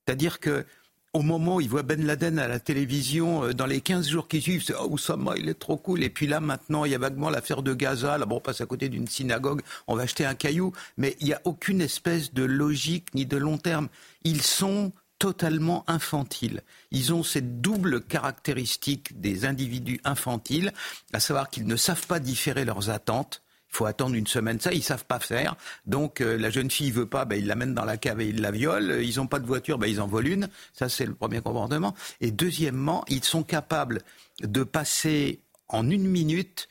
C'est-à-dire 0.07 0.41
que 0.41 0.65
au 1.13 1.23
moment 1.23 1.57
où 1.57 1.61
ils 1.61 1.69
voient 1.69 1.83
Ben 1.83 2.05
Laden 2.07 2.39
à 2.39 2.47
la 2.47 2.61
télévision, 2.61 3.45
euh, 3.45 3.53
dans 3.53 3.67
les 3.67 3.81
15 3.81 4.09
jours 4.09 4.29
qui 4.29 4.41
suivent, 4.41 4.63
c'est 4.63 4.75
Oh, 4.79 4.87
Oussama, 4.91 5.35
il 5.37 5.49
est 5.49 5.59
trop 5.59 5.77
cool. 5.77 6.05
Et 6.05 6.11
puis 6.11 6.29
là, 6.29 6.39
maintenant, 6.39 6.85
il 6.85 6.93
y 6.93 6.95
a 6.95 6.99
vaguement 6.99 7.31
l'affaire 7.31 7.63
de 7.63 7.75
Gaza. 7.75 8.17
Là, 8.17 8.27
bon, 8.27 8.37
on 8.37 8.41
passe 8.41 8.61
à 8.61 8.67
côté 8.67 8.89
d'une 8.89 9.09
synagogue, 9.09 9.63
on 9.89 9.97
va 9.97 10.03
acheter 10.03 10.25
un 10.25 10.35
caillou. 10.35 10.73
Mais 10.97 11.17
il 11.21 11.27
n'y 11.27 11.33
a 11.33 11.41
aucune 11.45 11.81
espèce 11.81 12.33
de 12.33 12.45
logique 12.45 13.13
ni 13.15 13.27
de 13.27 13.37
long 13.37 13.59
terme. 13.59 13.89
Ils 14.23 14.43
sont 14.43 14.93
totalement 15.21 15.85
infantiles. 15.87 16.63
Ils 16.91 17.13
ont 17.13 17.23
cette 17.23 17.61
double 17.61 18.01
caractéristique 18.01 19.21
des 19.21 19.45
individus 19.45 20.01
infantiles, 20.03 20.73
à 21.13 21.21
savoir 21.21 21.51
qu'ils 21.51 21.67
ne 21.67 21.77
savent 21.77 22.07
pas 22.09 22.19
différer 22.19 22.65
leurs 22.65 22.91
attentes 22.91 23.43
il 23.73 23.77
faut 23.77 23.87
attendre 23.87 24.17
une 24.17 24.27
semaine. 24.27 24.59
Ça, 24.59 24.73
ils 24.73 24.83
savent 24.83 25.05
pas 25.05 25.21
faire. 25.21 25.55
Donc 25.87 26.21
euh, 26.21 26.37
la 26.37 26.51
jeune 26.51 26.71
fille 26.71 26.91
veut 26.91 27.07
pas, 27.07 27.25
ben, 27.25 27.37
ils 27.37 27.47
l'amènent 27.47 27.75
dans 27.75 27.85
la 27.85 27.97
cave 27.97 28.21
et 28.21 28.27
ils 28.27 28.41
la 28.41 28.51
violent. 28.51 28.99
Ils 29.01 29.17
n'ont 29.19 29.29
pas 29.29 29.39
de 29.39 29.47
voiture, 29.47 29.79
ben, 29.79 29.87
ils 29.87 30.01
en 30.01 30.09
volent 30.09 30.29
une. 30.29 30.49
Ça, 30.73 30.89
c'est 30.89 31.07
le 31.07 31.15
premier 31.15 31.41
comportement. 31.41 31.95
Et 32.21 32.33
deuxièmement, 32.33 33.05
ils 33.07 33.23
sont 33.23 33.45
capables 33.45 34.03
de 34.43 34.65
passer 34.65 35.41
en 35.69 35.89
une 35.89 36.09
minute 36.09 36.69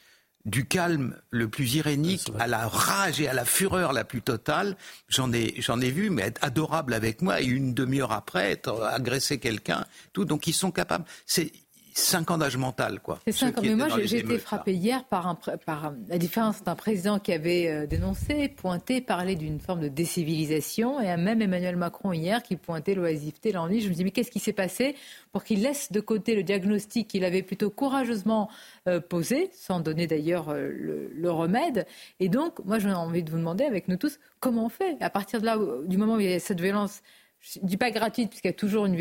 du 0.50 0.66
calme 0.66 1.16
le 1.30 1.47
plus 1.47 1.76
irénique 1.76 2.32
à 2.39 2.47
la 2.47 2.68
rage 2.68 3.22
et 3.22 3.28
à 3.28 3.34
la 3.34 3.45
fureur 3.45 3.93
la 3.93 4.04
plus 4.04 4.22
totale. 4.22 4.76
J'en 5.08 5.32
ai, 5.32 5.54
j'en 5.62 5.80
ai 5.80 5.91
vu, 5.91 6.10
mais 6.10 6.24
être 6.24 6.43
adorable 6.43 6.93
avec 6.93 7.22
moi 7.22 7.41
et 7.41 7.45
une 7.45 7.74
demi-heure 7.74 8.12
après, 8.12 8.52
être, 8.52 8.84
agresser 8.84 9.39
quelqu'un, 9.39 9.86
tout. 10.12 10.26
Donc 10.26 10.47
ils 10.47 10.54
sont 10.54 10.72
capables. 10.72 11.06
C'est, 11.26 11.52
5 11.93 12.31
ans 12.31 12.37
d'âge 12.37 12.57
mental, 12.57 12.99
quoi. 12.99 13.19
C'est 13.25 13.31
5 13.31 13.57
ans. 13.57 13.61
Mais 13.63 13.75
moi, 13.75 13.87
j'ai 14.03 14.19
été 14.19 14.37
frappé 14.37 14.73
hier 14.73 15.03
par, 15.05 15.27
un, 15.27 15.35
par 15.35 15.93
la 16.07 16.17
différence 16.17 16.63
d'un 16.63 16.75
président 16.75 17.19
qui 17.19 17.33
avait 17.33 17.67
euh, 17.67 17.87
dénoncé, 17.87 18.49
pointé, 18.49 19.01
parlé 19.01 19.35
d'une 19.35 19.59
forme 19.59 19.81
de 19.81 19.87
décivilisation, 19.87 20.99
et 20.99 21.15
même 21.17 21.41
Emmanuel 21.41 21.75
Macron 21.75 22.13
hier 22.13 22.43
qui 22.43 22.55
pointait 22.55 22.95
l'oisiveté, 22.95 23.51
l'ennui. 23.51 23.81
Je 23.81 23.89
me 23.89 23.93
dis, 23.93 24.03
mais 24.03 24.11
qu'est-ce 24.11 24.31
qui 24.31 24.39
s'est 24.39 24.53
passé 24.53 24.95
pour 25.31 25.43
qu'il 25.43 25.61
laisse 25.61 25.91
de 25.91 25.99
côté 25.99 26.35
le 26.35 26.43
diagnostic 26.43 27.07
qu'il 27.07 27.23
avait 27.23 27.43
plutôt 27.43 27.69
courageusement 27.69 28.49
euh, 28.87 28.99
posé, 28.99 29.49
sans 29.53 29.79
donner 29.79 30.07
d'ailleurs 30.07 30.49
euh, 30.49 30.69
le, 30.69 31.11
le, 31.13 31.31
remède? 31.31 31.85
Et 32.19 32.29
donc, 32.29 32.63
moi, 32.65 32.79
j'ai 32.79 32.91
envie 32.91 33.23
de 33.23 33.31
vous 33.31 33.37
demander, 33.37 33.65
avec 33.65 33.87
nous 33.87 33.97
tous, 33.97 34.19
comment 34.39 34.65
on 34.65 34.69
fait? 34.69 34.97
À 35.01 35.09
partir 35.09 35.41
de 35.41 35.45
là, 35.45 35.57
du 35.85 35.97
moment 35.97 36.15
où 36.15 36.19
il 36.19 36.29
y 36.29 36.33
a 36.33 36.39
cette 36.39 36.61
violence, 36.61 37.01
je 37.39 37.59
ne 37.59 37.67
dis 37.67 37.77
pas 37.77 37.91
gratuite, 37.91 38.29
puisqu'il 38.29 38.49
y 38.49 38.51
a 38.51 38.53
toujours 38.53 38.85
une 38.85 38.95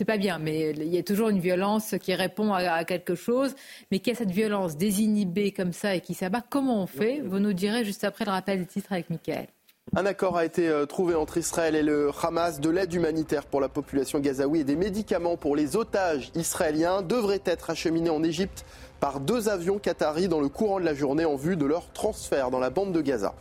c'est 0.00 0.06
pas 0.06 0.16
bien, 0.16 0.38
mais 0.38 0.70
il 0.70 0.88
y 0.88 0.96
a 0.96 1.02
toujours 1.02 1.28
une 1.28 1.40
violence 1.40 1.94
qui 2.00 2.14
répond 2.14 2.54
à, 2.54 2.84
quelque 2.84 3.14
chose, 3.14 3.54
mais 3.90 3.98
qui 3.98 4.10
a 4.10 4.14
cette 4.14 4.30
violence 4.30 4.78
désinhibée 4.78 5.52
comme 5.52 5.74
ça 5.74 5.94
et 5.94 6.00
qui 6.00 6.14
s'abat. 6.14 6.42
Comment 6.48 6.82
on 6.82 6.86
fait? 6.86 7.20
Vous 7.22 7.38
nous 7.38 7.52
direz 7.52 7.84
juste 7.84 8.02
après 8.04 8.24
le 8.24 8.30
rappel 8.30 8.60
des 8.60 8.64
titres 8.64 8.94
avec 8.94 9.10
Mickaël. 9.10 9.48
Un 9.94 10.06
accord 10.06 10.38
a 10.38 10.46
été 10.46 10.70
euh, 10.70 10.86
trouvé 10.86 11.14
entre 11.14 11.36
Israël 11.36 11.76
et 11.76 11.82
le 11.82 12.10
Hamas. 12.22 12.60
De 12.60 12.70
l'aide 12.70 12.94
humanitaire 12.94 13.44
pour 13.44 13.60
la 13.60 13.68
population 13.68 14.20
gazaoui 14.20 14.60
et 14.60 14.64
des 14.64 14.74
médicaments 14.74 15.36
pour 15.36 15.54
les 15.54 15.76
otages 15.76 16.32
israéliens 16.34 17.02
devraient 17.02 17.42
être 17.44 17.68
acheminés 17.68 18.08
en 18.08 18.22
Égypte 18.22 18.64
par 19.00 19.20
deux 19.20 19.50
avions 19.50 19.78
qataris 19.78 20.28
dans 20.28 20.40
le 20.40 20.48
courant 20.48 20.80
de 20.80 20.86
la 20.86 20.94
journée 20.94 21.26
en 21.26 21.36
vue 21.36 21.58
de 21.58 21.66
leur 21.66 21.92
transfert 21.92 22.50
dans 22.50 22.58
la 22.58 22.70
bande 22.70 22.92
de 22.92 23.02
Gaza. 23.02 23.34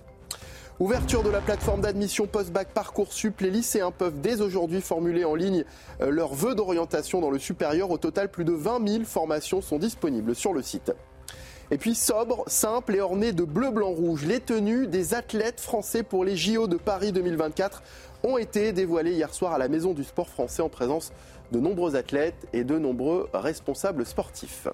Ouverture 0.79 1.23
de 1.23 1.29
la 1.29 1.41
plateforme 1.41 1.81
d'admission 1.81 2.25
post-bac 2.25 2.69
Parcoursup, 2.69 3.41
les 3.41 3.49
lycéens 3.49 3.91
peuvent 3.91 4.21
dès 4.21 4.39
aujourd'hui 4.39 4.79
formuler 4.79 5.25
en 5.25 5.35
ligne 5.35 5.65
euh, 5.99 6.09
leurs 6.09 6.33
vœux 6.33 6.55
d'orientation 6.55 7.19
dans 7.19 7.31
le 7.31 7.37
supérieur. 7.37 7.91
Au 7.91 7.97
total, 7.97 8.31
plus 8.31 8.45
de 8.45 8.53
20 8.53 8.87
000 8.87 9.03
formations 9.03 9.61
sont 9.61 9.77
disponibles 9.77 10.33
sur 10.35 10.53
le 10.53 10.61
site. 10.61 10.93
Et 11.69 11.77
puis 11.77 11.95
sobre, 11.95 12.45
simple 12.47 12.95
et 12.95 13.01
orné 13.01 13.33
de 13.33 13.43
bleu, 13.43 13.71
blanc, 13.71 13.89
rouge, 13.89 14.23
les 14.25 14.39
tenues 14.39 14.87
des 14.87 15.13
athlètes 15.13 15.59
français 15.59 16.01
pour 16.01 16.23
les 16.23 16.37
JO 16.37 16.67
de 16.67 16.77
Paris 16.77 17.11
2024 17.11 17.83
ont 18.23 18.37
été 18.37 18.71
dévoilées 18.71 19.15
hier 19.15 19.33
soir 19.33 19.51
à 19.51 19.57
la 19.57 19.67
Maison 19.67 19.93
du 19.93 20.05
Sport 20.05 20.29
français 20.29 20.61
en 20.61 20.69
présence 20.69 21.11
de 21.51 21.59
nombreux 21.59 21.97
athlètes 21.97 22.47
et 22.53 22.63
de 22.63 22.79
nombreux 22.79 23.27
responsables 23.33 24.05
sportifs. 24.05 24.69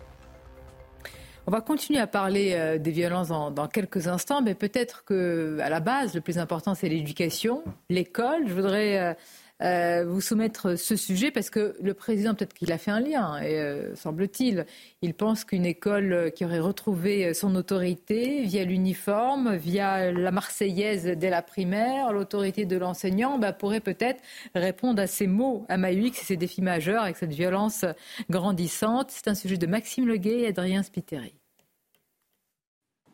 On 1.47 1.51
va 1.51 1.61
continuer 1.61 1.99
à 1.99 2.07
parler 2.07 2.53
euh, 2.53 2.79
des 2.79 2.91
violences 2.91 3.27
dans, 3.27 3.67
quelques 3.67 4.07
instants, 4.07 4.41
mais 4.41 4.55
peut-être 4.55 5.03
que 5.05 5.59
à 5.61 5.69
la 5.69 5.79
base, 5.79 6.15
le 6.15 6.21
plus 6.21 6.39
important, 6.39 6.73
c'est 6.73 6.89
l'éducation, 6.89 7.63
l'école. 7.89 8.47
Je 8.47 8.53
voudrais 8.53 9.15
euh, 9.61 9.85
euh, 9.85 10.05
vous 10.05 10.21
soumettre 10.21 10.77
ce 10.77 10.95
sujet 10.95 11.31
parce 11.31 11.49
que 11.49 11.75
le 11.81 11.93
président, 11.93 12.33
peut-être 12.33 12.53
qu'il 12.53 12.71
a 12.71 12.77
fait 12.77 12.91
un 12.91 12.99
lien, 12.99 13.41
et, 13.41 13.59
euh, 13.59 13.95
semble-t-il. 13.95 14.65
Il 15.01 15.13
pense 15.13 15.43
qu'une 15.43 15.65
école 15.65 16.31
qui 16.35 16.45
aurait 16.45 16.59
retrouvé 16.59 17.33
son 17.33 17.55
autorité 17.55 18.43
via 18.43 18.63
l'uniforme, 18.63 19.55
via 19.55 20.11
la 20.11 20.31
Marseillaise 20.31 21.05
dès 21.05 21.29
la 21.29 21.41
primaire, 21.41 22.13
l'autorité 22.13 22.65
de 22.65 22.77
l'enseignant, 22.77 23.37
bah, 23.37 23.53
pourrait 23.53 23.79
peut-être 23.79 24.21
répondre 24.55 25.01
à 25.01 25.07
ces 25.07 25.27
mots 25.27 25.65
à 25.69 25.77
Mahuix 25.77 26.19
et 26.19 26.25
ces 26.25 26.37
défis 26.37 26.61
majeurs 26.61 27.03
avec 27.03 27.17
cette 27.17 27.33
violence 27.33 27.85
grandissante. 28.29 29.11
C'est 29.11 29.27
un 29.27 29.35
sujet 29.35 29.57
de 29.57 29.67
Maxime 29.67 30.07
Leguet 30.07 30.41
et 30.41 30.47
Adrien 30.47 30.83
Spiteri. 30.83 31.33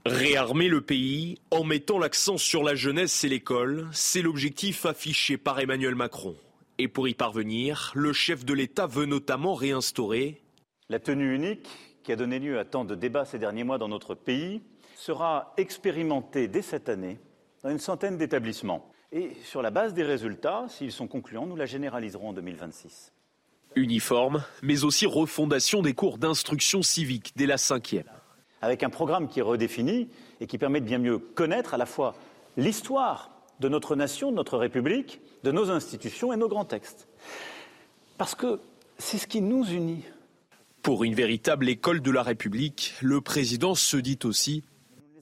Réarmer 0.06 0.68
le 0.68 0.82
pays 0.82 1.38
en 1.52 1.64
mettant 1.64 2.00
l'accent 2.00 2.38
sur 2.38 2.64
la 2.64 2.74
jeunesse 2.74 3.24
et 3.24 3.30
l'école, 3.30 3.88
c'est 3.92 4.24
l'objectif 4.24 4.88
affiché 4.88 5.38
par 5.38 5.60
Emmanuel 5.60 5.94
Macron. 5.94 6.36
Et 6.80 6.88
pour 6.88 7.08
y 7.08 7.14
parvenir, 7.14 7.92
le 7.94 8.12
chef 8.12 8.44
de 8.44 8.56
l'État 8.56 8.88
veut 8.88 9.06
notamment 9.06 9.54
réinstaurer 9.54 10.42
la 10.90 10.98
tenue 10.98 11.36
unique 11.36 11.70
qui 12.04 12.12
a 12.12 12.16
donné 12.16 12.40
lieu 12.40 12.58
à 12.58 12.66
tant 12.66 12.84
de 12.84 12.96
débats 12.96 13.26
ces 13.26 13.38
derniers 13.38 13.64
mois 13.64 13.78
dans 13.78 13.88
notre 13.88 14.16
pays 14.16 14.62
sera 14.98 15.54
expérimentée 15.58 16.48
dès 16.48 16.64
cette 16.64 16.90
année 16.90 17.20
dans 17.64 17.70
une 17.70 17.78
centaine 17.78 18.18
d'établissements. 18.18 18.92
Et 19.12 19.38
sur 19.44 19.62
la 19.62 19.70
base 19.70 19.94
des 19.94 20.04
résultats, 20.04 20.66
s'ils 20.68 20.92
sont 20.92 21.08
concluants, 21.08 21.46
nous 21.46 21.56
la 21.56 21.68
généraliserons 21.68 22.30
en 22.30 22.34
2026. 22.34 23.14
Uniforme, 23.76 24.44
mais 24.64 24.84
aussi 24.84 25.06
refondation 25.06 25.84
des 25.84 25.94
cours 25.94 26.18
d'instruction 26.18 26.82
civique 26.82 27.34
dès 27.36 27.46
la 27.46 27.58
cinquième 27.58 28.10
avec 28.62 28.84
un 28.84 28.90
programme 28.90 29.28
qui 29.28 29.40
est 29.40 29.44
redéfini 29.44 30.10
et 30.40 30.48
qui 30.48 30.58
permet 30.58 30.82
de 30.82 30.86
bien 30.86 31.00
mieux 31.00 31.18
connaître 31.18 31.74
à 31.74 31.78
la 31.78 31.86
fois 31.86 32.16
l'histoire 32.58 33.32
de 33.60 33.70
notre 33.70 33.96
nation, 33.96 34.32
de 34.32 34.36
notre 34.36 34.58
République, 34.58 35.22
de 35.44 35.52
nos 35.52 35.72
institutions 35.72 36.34
et 36.34 36.38
nos 36.38 36.48
grands 36.48 36.66
textes. 36.66 37.08
Parce 38.18 38.36
que 38.36 38.60
c'est 38.98 39.18
ce 39.18 39.28
qui 39.28 39.42
nous 39.42 39.66
unit. 39.66 40.04
Pour 40.84 41.04
une 41.04 41.14
véritable 41.14 41.70
école 41.70 42.02
de 42.02 42.12
la 42.12 42.24
République, 42.24 42.94
le 43.02 43.22
président 43.22 43.76
se 43.76 43.98
dit 43.98 44.20
aussi 44.24 44.64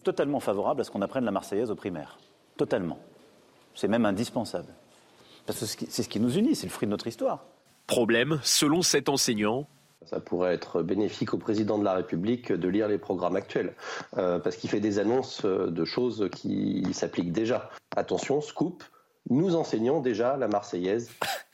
totalement 0.04 0.40
favorable 0.40 0.82
à 0.82 0.84
ce 0.84 0.92
qu'on 0.92 1.02
apprenne 1.02 1.26
la 1.26 1.32
Marseillaise 1.32 1.72
aux 1.72 1.76
primaires. 1.76 2.18
Totalement. 2.58 3.00
C'est 3.76 3.88
même 3.88 4.06
indispensable. 4.06 4.74
Parce 5.46 5.60
que 5.76 5.86
c'est 5.90 6.04
ce 6.04 6.10
qui 6.10 6.20
nous 6.20 6.38
unit, 6.38 6.56
c'est 6.56 6.68
le 6.68 6.72
fruit 6.72 6.88
de 6.88 6.92
notre 6.92 7.08
histoire. 7.08 7.46
Problème, 7.88 8.40
selon 8.44 8.82
cet 8.82 9.10
enseignant, 9.10 9.68
ça 10.06 10.20
pourrait 10.20 10.54
être 10.54 10.82
bénéfique 10.82 11.34
au 11.34 11.38
président 11.38 11.78
de 11.78 11.84
la 11.84 11.94
République 11.94 12.52
de 12.52 12.68
lire 12.68 12.88
les 12.88 12.98
programmes 12.98 13.36
actuels, 13.36 13.74
euh, 14.18 14.40
parce 14.40 14.56
qu'il 14.56 14.70
fait 14.70 14.80
des 14.80 15.00
annonces 15.00 15.46
de 15.46 15.86
choses 15.86 16.30
qui 16.32 16.86
s'appliquent 16.94 17.32
déjà. 17.32 17.70
Attention, 17.96 18.42
scoop, 18.42 18.84
nous 19.30 19.56
enseignons 19.56 20.02
déjà 20.02 20.38
la 20.38 20.48
Marseillaise 20.48 21.12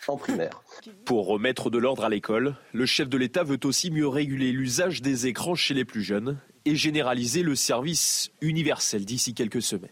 en 0.07 0.17
primaire. 0.17 0.63
Pour 1.05 1.27
remettre 1.27 1.69
de 1.69 1.77
l'ordre 1.77 2.05
à 2.05 2.09
l'école, 2.09 2.55
le 2.73 2.85
chef 2.85 3.09
de 3.09 3.17
l'État 3.17 3.43
veut 3.43 3.59
aussi 3.63 3.91
mieux 3.91 4.07
réguler 4.07 4.51
l'usage 4.51 5.01
des 5.01 5.27
écrans 5.27 5.55
chez 5.55 5.73
les 5.73 5.85
plus 5.85 6.03
jeunes 6.03 6.37
et 6.65 6.75
généraliser 6.75 7.41
le 7.43 7.55
service 7.55 8.31
universel 8.41 9.05
d'ici 9.05 9.33
quelques 9.33 9.61
semaines. 9.61 9.89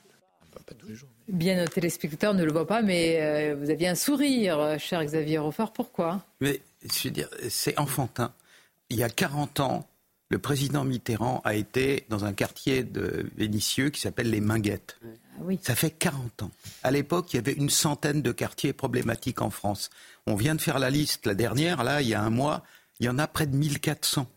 Bien, 1.27 1.61
nos 1.61 1.67
téléspectateurs 1.67 2.33
ne 2.33 2.43
le 2.43 2.51
voient 2.51 2.67
pas, 2.67 2.81
mais 2.81 3.19
euh, 3.21 3.55
vous 3.55 3.69
aviez 3.69 3.87
un 3.87 3.95
sourire, 3.95 4.77
cher 4.79 5.03
Xavier 5.03 5.39
Roffard. 5.39 5.73
Pourquoi? 5.73 6.21
Mais 6.39 6.61
je 6.83 7.07
veux 7.07 7.11
dire, 7.11 7.29
c'est 7.49 7.77
enfantin 7.79 8.33
il 8.93 8.99
y 8.99 9.03
a 9.03 9.09
40 9.09 9.59
ans, 9.59 9.87
le 10.29 10.37
président 10.37 10.83
Mitterrand 10.83 11.41
a 11.43 11.55
été 11.55 12.05
dans 12.09 12.25
un 12.25 12.33
quartier 12.33 12.83
de 12.83 13.29
Vénissieux 13.35 13.89
qui 13.89 13.99
s'appelle 13.99 14.29
les 14.29 14.39
Minguettes. 14.39 14.99
Ah 15.03 15.41
oui. 15.41 15.59
Ça 15.61 15.73
fait 15.73 15.89
40 15.89 16.43
ans. 16.43 16.51
À 16.83 16.91
l'époque, 16.91 17.33
il 17.33 17.37
y 17.37 17.39
avait 17.39 17.53
une 17.53 17.71
centaine 17.71 18.21
de 18.21 18.31
quartiers 18.31 18.71
problématiques 18.71 19.41
en 19.41 19.49
France. 19.49 19.89
On 20.27 20.35
vient 20.35 20.53
de 20.53 20.61
faire 20.61 20.77
la 20.77 20.91
liste, 20.91 21.25
la 21.25 21.33
dernière, 21.33 21.83
là, 21.83 22.01
il 22.01 22.07
y 22.07 22.13
a 22.13 22.21
un 22.21 22.29
mois, 22.29 22.63
il 22.99 23.07
y 23.07 23.09
en 23.09 23.17
a 23.17 23.27
près 23.27 23.47
de 23.47 23.55
1400. 23.55 24.27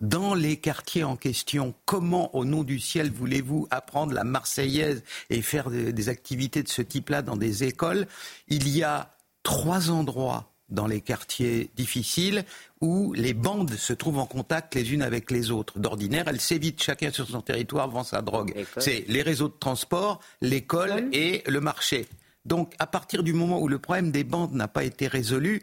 Dans 0.00 0.34
les 0.34 0.56
quartiers 0.56 1.04
en 1.04 1.16
question, 1.16 1.74
comment, 1.84 2.34
au 2.34 2.44
nom 2.44 2.64
du 2.64 2.80
ciel, 2.80 3.12
voulez-vous 3.12 3.68
apprendre 3.70 4.12
la 4.12 4.24
Marseillaise 4.24 5.02
et 5.30 5.40
faire 5.40 5.70
des 5.70 6.08
activités 6.08 6.64
de 6.64 6.68
ce 6.68 6.82
type-là 6.82 7.22
dans 7.22 7.36
des 7.36 7.64
écoles? 7.64 8.06
Il 8.48 8.68
y 8.68 8.82
a 8.82 9.16
trois 9.44 9.90
endroits 9.90 10.52
dans 10.68 10.86
les 10.86 11.00
quartiers 11.00 11.70
difficiles 11.76 12.44
où 12.80 13.12
les 13.14 13.34
bandes 13.34 13.74
se 13.74 13.92
trouvent 13.92 14.18
en 14.18 14.26
contact 14.26 14.74
les 14.74 14.92
unes 14.92 15.02
avec 15.02 15.30
les 15.30 15.50
autres. 15.50 15.78
D'ordinaire, 15.78 16.28
elles 16.28 16.40
s'évitent 16.40 16.82
chacun 16.82 17.10
sur 17.10 17.26
son 17.28 17.40
territoire 17.40 17.88
vend 17.88 18.04
sa 18.04 18.22
drogue. 18.22 18.54
C'est 18.78 19.04
les 19.08 19.22
réseaux 19.22 19.48
de 19.48 19.56
transport, 19.58 20.20
l'école 20.40 21.08
et 21.12 21.42
le 21.46 21.60
marché. 21.60 22.06
Donc, 22.44 22.74
à 22.78 22.86
partir 22.86 23.22
du 23.22 23.32
moment 23.32 23.60
où 23.60 23.68
le 23.68 23.78
problème 23.78 24.10
des 24.10 24.24
bandes 24.24 24.54
n'a 24.54 24.68
pas 24.68 24.84
été 24.84 25.06
résolu 25.06 25.62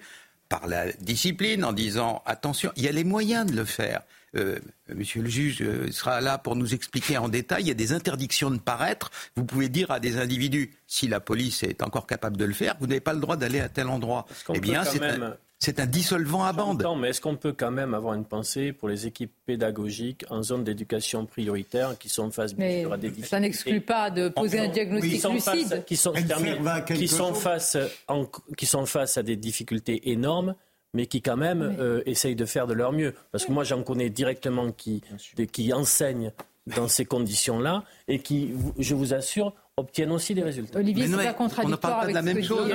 par 0.50 0.68
la 0.68 0.92
discipline, 0.94 1.64
en 1.64 1.74
disant 1.74 2.22
attention, 2.26 2.72
il 2.76 2.84
y 2.84 2.88
a 2.88 2.92
les 2.92 3.04
moyens 3.04 3.46
de 3.46 3.56
le 3.56 3.66
faire. 3.66 4.02
Euh, 4.36 4.60
monsieur 4.94 5.22
le 5.22 5.30
juge 5.30 5.62
euh, 5.62 5.92
sera 5.92 6.20
là 6.22 6.38
pour 6.38 6.56
nous 6.56 6.74
expliquer 6.74 7.18
en 7.18 7.30
détail. 7.30 7.64
Il 7.64 7.68
y 7.68 7.72
a 7.72 7.76
des 7.76 7.94
interdictions 7.94 8.52
de 8.52 8.58
paraître. 8.58 9.10
Vous 9.36 9.46
pouvez 9.46 9.70
dire 9.70 9.92
à 9.92 10.00
des 10.00 10.18
individus, 10.18 10.74
si 10.88 11.08
la 11.08 11.20
police 11.20 11.64
est 11.64 11.82
encore 11.82 12.06
capable 12.06 12.38
de 12.38 12.46
le 12.46 12.54
faire, 12.54 12.76
vous 12.80 12.88
n'avez 12.88 13.00
pas 13.00 13.14
le 13.14 13.20
droit 13.20 13.38
d'aller 13.38 13.60
à 13.60 13.70
tel 13.70 13.88
endroit. 13.88 14.26
Eh 14.54 14.60
bien, 14.60 14.84
c'est 14.84 15.04
un, 15.04 15.36
c'est 15.60 15.80
un 15.80 15.86
dissolvant 15.86 16.44
à 16.44 16.54
bande. 16.54 16.86
mais 17.00 17.10
est-ce 17.10 17.22
qu'on 17.22 17.38
peut 17.38 17.54
quand 17.54 17.72
même 17.72 17.94
avoir 17.94 18.14
une 18.14 18.26
pensée 18.26 18.74
pour 18.74 18.90
les 18.90 19.08
équipes 19.08 19.32
pédagogiques 19.46 20.26
en 20.30 20.44
zone 20.44 20.64
d'éducation 20.64 21.26
prioritaire 21.26 21.98
qui 21.98 22.10
sont 22.10 22.30
face 22.30 22.56
mais 22.58 22.86
à 22.86 22.98
des 22.98 23.08
difficultés 23.08 23.30
Ça 23.30 23.40
n'exclut 23.40 23.82
pas 23.82 24.12
de 24.12 24.30
poser 24.30 24.60
un 24.60 24.68
diagnostic 24.68 25.24
lucide. 25.24 25.84
qui, 25.86 25.96
sont, 25.96 26.12
qui, 26.12 27.08
sont 27.08 27.34
face 27.34 27.78
qui 28.58 28.66
sont 28.66 28.86
face 28.86 29.18
à 29.18 29.24
des 29.24 29.38
difficultés 29.38 30.12
énormes 30.12 30.56
mais 30.96 31.06
qui 31.06 31.22
quand 31.22 31.38
même 31.38 31.76
euh, 31.80 32.02
essayent 32.06 32.36
de 32.36 32.46
faire 32.46 32.66
de 32.66 32.74
leur 32.74 32.94
mieux. 32.94 33.14
Parce 33.32 33.46
que 33.46 33.52
moi, 33.52 33.64
j'en 33.64 33.84
connais 33.84 34.10
directement 34.10 34.72
qui, 34.72 35.04
qui 35.52 35.74
enseignent 35.74 36.32
dans 36.76 36.88
ces 36.88 37.06
conditions-là 37.06 37.84
et 38.08 38.20
qui, 38.20 38.54
je 38.80 38.96
vous 38.96 39.14
assure, 39.14 39.54
obtiennent 39.78 40.14
aussi 40.14 40.34
des 40.34 40.42
résultats. 40.42 40.80
Olivier, 40.80 41.06
c'est 41.06 41.18
pas 41.18 41.34
contradictoire 41.34 42.00
avec 42.00 42.16
la 42.16 42.22
même 42.22 42.42
chose. 42.42 42.74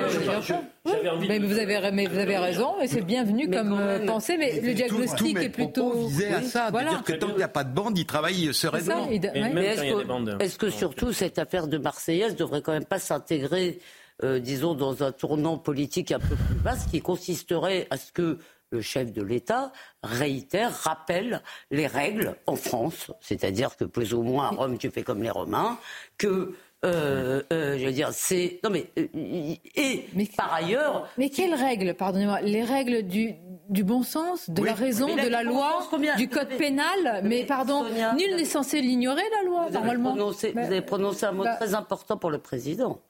mais, 1.27 1.39
vous 1.39 1.59
avez, 1.59 1.91
mais 1.93 2.07
vous 2.07 2.19
avez 2.19 2.37
raison, 2.37 2.79
et 2.83 2.87
c'est 2.87 3.01
bienvenu 3.01 3.49
comme 3.49 3.73
euh, 3.73 4.05
pensée, 4.05 4.37
mais 4.37 4.61
le 4.61 4.75
diagnostic 4.75 5.39
est 5.39 5.49
plutôt. 5.49 5.93
visait 6.09 6.35
à 6.35 6.43
ça, 6.43 6.69
voilà. 6.71 6.91
dire 6.91 7.03
que 7.03 7.15
tant 7.15 7.29
qu'il 7.29 7.39
n'y 7.39 7.43
a 7.43 7.49
pas 7.49 7.65
de 7.65 7.75
bande, 7.75 7.99
ils 7.99 8.05
travaillent 8.05 8.53
sereinement. 8.53 9.09
Est-ce 9.09 10.59
que, 10.59 10.69
surtout 10.69 11.13
cette 11.13 11.39
affaire 11.39 11.69
de 11.69 11.79
Marseillaise 11.79 12.37
devrait 12.37 12.61
quand 12.61 12.73
même 12.73 12.85
pas 12.85 12.99
s'intégrer 12.99 13.79
euh, 14.23 14.39
disons, 14.39 14.75
dans 14.75 15.03
un 15.03 15.13
tournant 15.13 15.59
politique 15.59 16.13
un 16.13 16.19
peu 16.19 16.37
plus 16.37 16.57
vaste 16.63 16.91
qui 16.91 17.01
consisterait 17.01 17.87
à 17.91 17.97
ce 17.97 18.13
que 18.13 18.39
le 18.71 18.81
chef 18.81 19.13
de 19.13 19.23
l'État 19.23 19.73
réitère, 20.03 20.73
rappelle 20.73 21.43
les 21.71 21.87
règles 21.87 22.37
en 22.47 22.57
France, 22.57 23.11
c'est-à-dire 23.21 23.77
que 23.77 23.85
plus 23.85 24.15
ou 24.15 24.23
moins 24.23 24.47
à 24.47 24.51
Rome 24.51 24.79
tu 24.79 24.91
fais 24.91 25.03
comme 25.03 25.23
les 25.23 25.31
Romains, 25.31 25.79
que 26.19 26.55
euh, 26.83 27.43
euh, 27.53 27.77
je 27.79 27.85
veux 27.85 27.93
dire, 27.93 28.09
c'est 28.13 28.59
non 28.65 28.71
mais 28.71 28.87
et 28.97 30.07
par 30.37 30.55
ailleurs. 30.55 31.09
Mais 31.19 31.29
quelles 31.29 31.55
règles, 31.55 31.95
pardonnez-moi, 31.95 32.41
les 32.41 32.65
règles 32.65 33.03
du, 33.03 33.35
du 33.69 33.85
bon 33.85 34.03
sens, 34.03 34.49
de 34.49 34.63
la 34.63 34.73
raison, 34.73 35.15
de 35.15 35.29
la 35.29 35.43
loi, 35.43 35.87
du 36.17 36.29
code 36.29 36.49
pénal. 36.49 37.23
Mais, 37.25 37.45
pardon, 37.45 37.85
nul 37.85 38.37
n'est 38.37 38.45
censé 38.47 38.81
l'ignorer 38.81 39.23
la 39.43 39.49
loi 39.49 39.71
normalement. 39.71 40.15
vous 40.15 40.59
avez 40.59 40.81
prononcé 40.81 41.27
un 41.27 41.33
mot 41.33 41.45
bah 41.45 41.57
très 41.57 41.75
important 41.75 42.17
pour 42.17 42.31
le 42.31 42.39
président. 42.39 43.01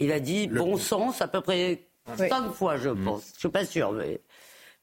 Il 0.00 0.12
a 0.12 0.20
dit 0.20 0.48
bon 0.48 0.76
sens 0.76 1.22
à 1.22 1.28
peu 1.28 1.40
près 1.40 1.86
cinq 2.16 2.52
fois, 2.52 2.76
je 2.76 2.90
mm. 2.90 3.04
pense. 3.04 3.32
Je 3.34 3.40
suis 3.40 3.48
pas 3.48 3.64
sûr, 3.64 3.92
mais. 3.92 4.20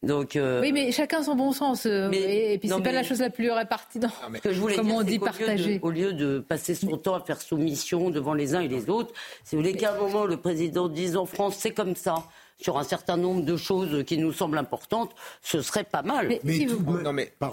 Donc, 0.04 0.36
euh, 0.36 0.62
Oui, 0.62 0.72
mais 0.72 0.92
chacun 0.92 1.22
son 1.22 1.36
bon 1.36 1.52
sens. 1.52 1.86
Euh, 1.86 2.10
et, 2.12 2.58
puis, 2.58 2.70
c'est 2.70 2.82
pas 2.82 2.92
la 2.92 3.04
chose 3.04 3.20
la 3.20 3.30
plus 3.30 3.52
répartie 3.52 4.00
dans. 4.00 4.10
Ce 4.10 4.42
que 4.42 4.52
je 4.52 4.60
voulais 4.60 4.82
dire, 4.82 4.96
on 4.96 5.04
dit 5.04 5.20
partager. 5.20 5.80
au 5.84 5.92
lieu 5.92 6.14
de 6.14 6.40
passer 6.40 6.74
son 6.74 6.98
temps 6.98 7.14
à 7.14 7.22
faire 7.22 7.40
soumission 7.40 8.10
devant 8.10 8.34
les 8.34 8.56
uns 8.56 8.62
et 8.62 8.68
les 8.68 8.90
autres, 8.90 9.14
si 9.44 9.56
vous 9.56 9.62
voulez 9.62 9.76
qu'à 9.76 9.94
un 9.94 9.98
moment, 9.98 10.26
le 10.26 10.38
président 10.38 10.88
dise 10.88 11.16
en 11.18 11.28
France, 11.28 11.58
c'est 11.60 11.72
comme 11.72 11.96
ça 11.96 12.16
sur 12.60 12.78
un 12.78 12.84
certain 12.84 13.18
nombre 13.18 13.44
de 13.44 13.58
choses 13.58 14.04
qui 14.06 14.18
nous 14.18 14.32
semblent 14.32 14.58
importantes, 14.58 15.16
ce 15.42 15.62
serait 15.62 15.84
pas 15.84 16.04
mal. 16.04 16.28
Mais, 16.44 16.68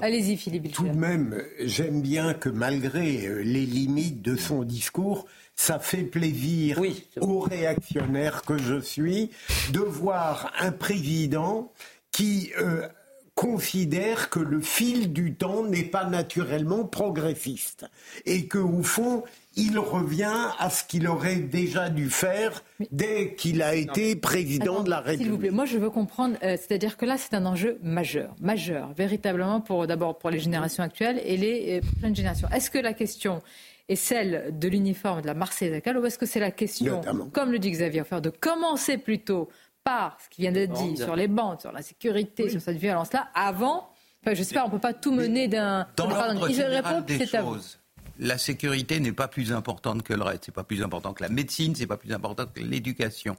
Allez-y, 0.03 0.37
Philippe. 0.37 0.73
Tout 0.73 0.87
de 0.89 0.97
même, 0.97 1.43
j'aime 1.61 2.03
bien 2.03 2.35
que 2.35 2.51
malgré 2.51 3.27
euh, 3.27 3.43
les 3.43 3.65
limites 3.65 4.23
de 4.23 4.37
son 4.37 4.65
discours, 4.65 5.27
ça 5.59 5.81
fait 5.81 6.05
plaisir 6.05 6.81
aux 7.21 7.41
réactionnaires 7.41 8.43
que 8.43 8.57
je 8.57 8.81
suis 8.81 9.31
de 9.73 9.81
voir 9.81 10.53
un 10.61 10.71
président 10.71 11.73
qui 12.13 12.53
euh, 12.61 12.87
considère 13.35 14.31
que 14.31 14.39
le 14.39 14.61
fil 14.61 15.13
du 15.13 15.35
temps 15.35 15.65
n'est 15.65 15.83
pas 15.83 16.05
naturellement 16.05 16.85
progressiste 16.85 17.87
et 18.25 18.47
que 18.47 18.59
au 18.59 18.85
fond 18.85 19.25
il 19.57 19.81
revient 19.81 20.53
à 20.61 20.71
ce 20.71 20.85
qu'il 20.85 21.09
aurait 21.09 21.37
déjà 21.37 21.91
dû 21.91 22.09
faire 22.09 22.63
dès 22.93 23.35
qu'il 23.35 23.61
a 23.61 23.75
été 23.75 24.15
président 24.15 24.85
de 24.85 24.91
la 24.91 25.01
République. 25.01 25.23
S'il 25.23 25.33
vous 25.33 25.39
plaît, 25.39 25.51
moi 25.51 25.65
je 25.65 25.79
veux 25.79 25.91
comprendre, 25.91 26.37
euh, 26.45 26.57
c'est-à-dire 26.57 26.97
que 26.97 27.05
là 27.05 27.17
c'est 27.19 27.35
un 27.35 27.45
enjeu 27.47 27.79
majeur, 27.83 28.37
majeur, 28.41 28.93
véritablement 28.97 29.61
pour 29.61 29.89
d'abord 29.89 30.19
pour 30.19 30.31
les 30.31 30.39
générations 30.39 30.85
actuelles 30.85 31.21
et 31.25 31.37
les 31.37 31.79
euh, 31.79 31.91
prochaines 31.93 32.15
générations. 32.15 32.49
Est-ce 32.55 32.71
que 32.71 32.79
la 32.79 32.93
question 32.93 33.43
est 33.89 33.97
celle 33.97 34.59
de 34.59 34.69
l'uniforme 34.69 35.23
de 35.23 35.27
la 35.27 35.35
Marseillaise 35.35 35.83
ou 35.97 36.05
est-ce 36.07 36.19
que 36.19 36.27
c'est 36.27 36.41
la 36.41 36.51
question, 36.51 37.01
comme 37.33 37.53
le 37.53 37.59
dit 37.59 37.71
Xavier 37.71 38.03
de 38.23 38.31
commencer 38.31 38.99
plutôt 38.99 39.49
par 39.85 40.19
ce 40.23 40.29
qui 40.29 40.43
vient 40.43 40.53
d'être 40.53 40.73
dit 40.73 40.97
sur 40.97 41.17
les 41.17 41.29
bandes, 41.29 41.61
sur 41.61 41.73
la 41.73 41.83
sécurité, 41.83 42.49
sur 42.51 42.61
cette 42.61 42.77
violence-là, 42.77 43.29
avant 43.35 43.91
Enfin, 44.23 44.35
je 44.35 44.43
sais 44.43 44.55
pas, 44.55 44.65
on 44.65 44.67
ne 44.67 44.73
peut 44.73 44.81
pas 44.81 44.95
tout 44.95 45.13
mener 45.13 45.49
d'un. 45.49 45.87
Dans 45.97 46.09
l'ordre 46.09 46.49
général 46.49 47.05
des 47.05 47.27
choses, 47.27 47.79
la 48.19 48.39
sécurité 48.39 49.01
n'est 49.01 49.13
pas 49.13 49.29
plus 49.29 49.53
importante 49.53 50.03
que 50.03 50.13
le 50.13 50.23
reste. 50.23 50.45
C'est 50.47 50.55
pas 50.55 50.65
plus 50.65 50.83
important 50.83 51.13
que 51.13 51.23
la 51.23 51.29
médecine, 51.29 51.75
c'est 51.75 51.87
pas 51.87 51.97
plus 51.97 52.13
important 52.13 52.47
que 52.47 52.61
l'éducation. 52.61 53.37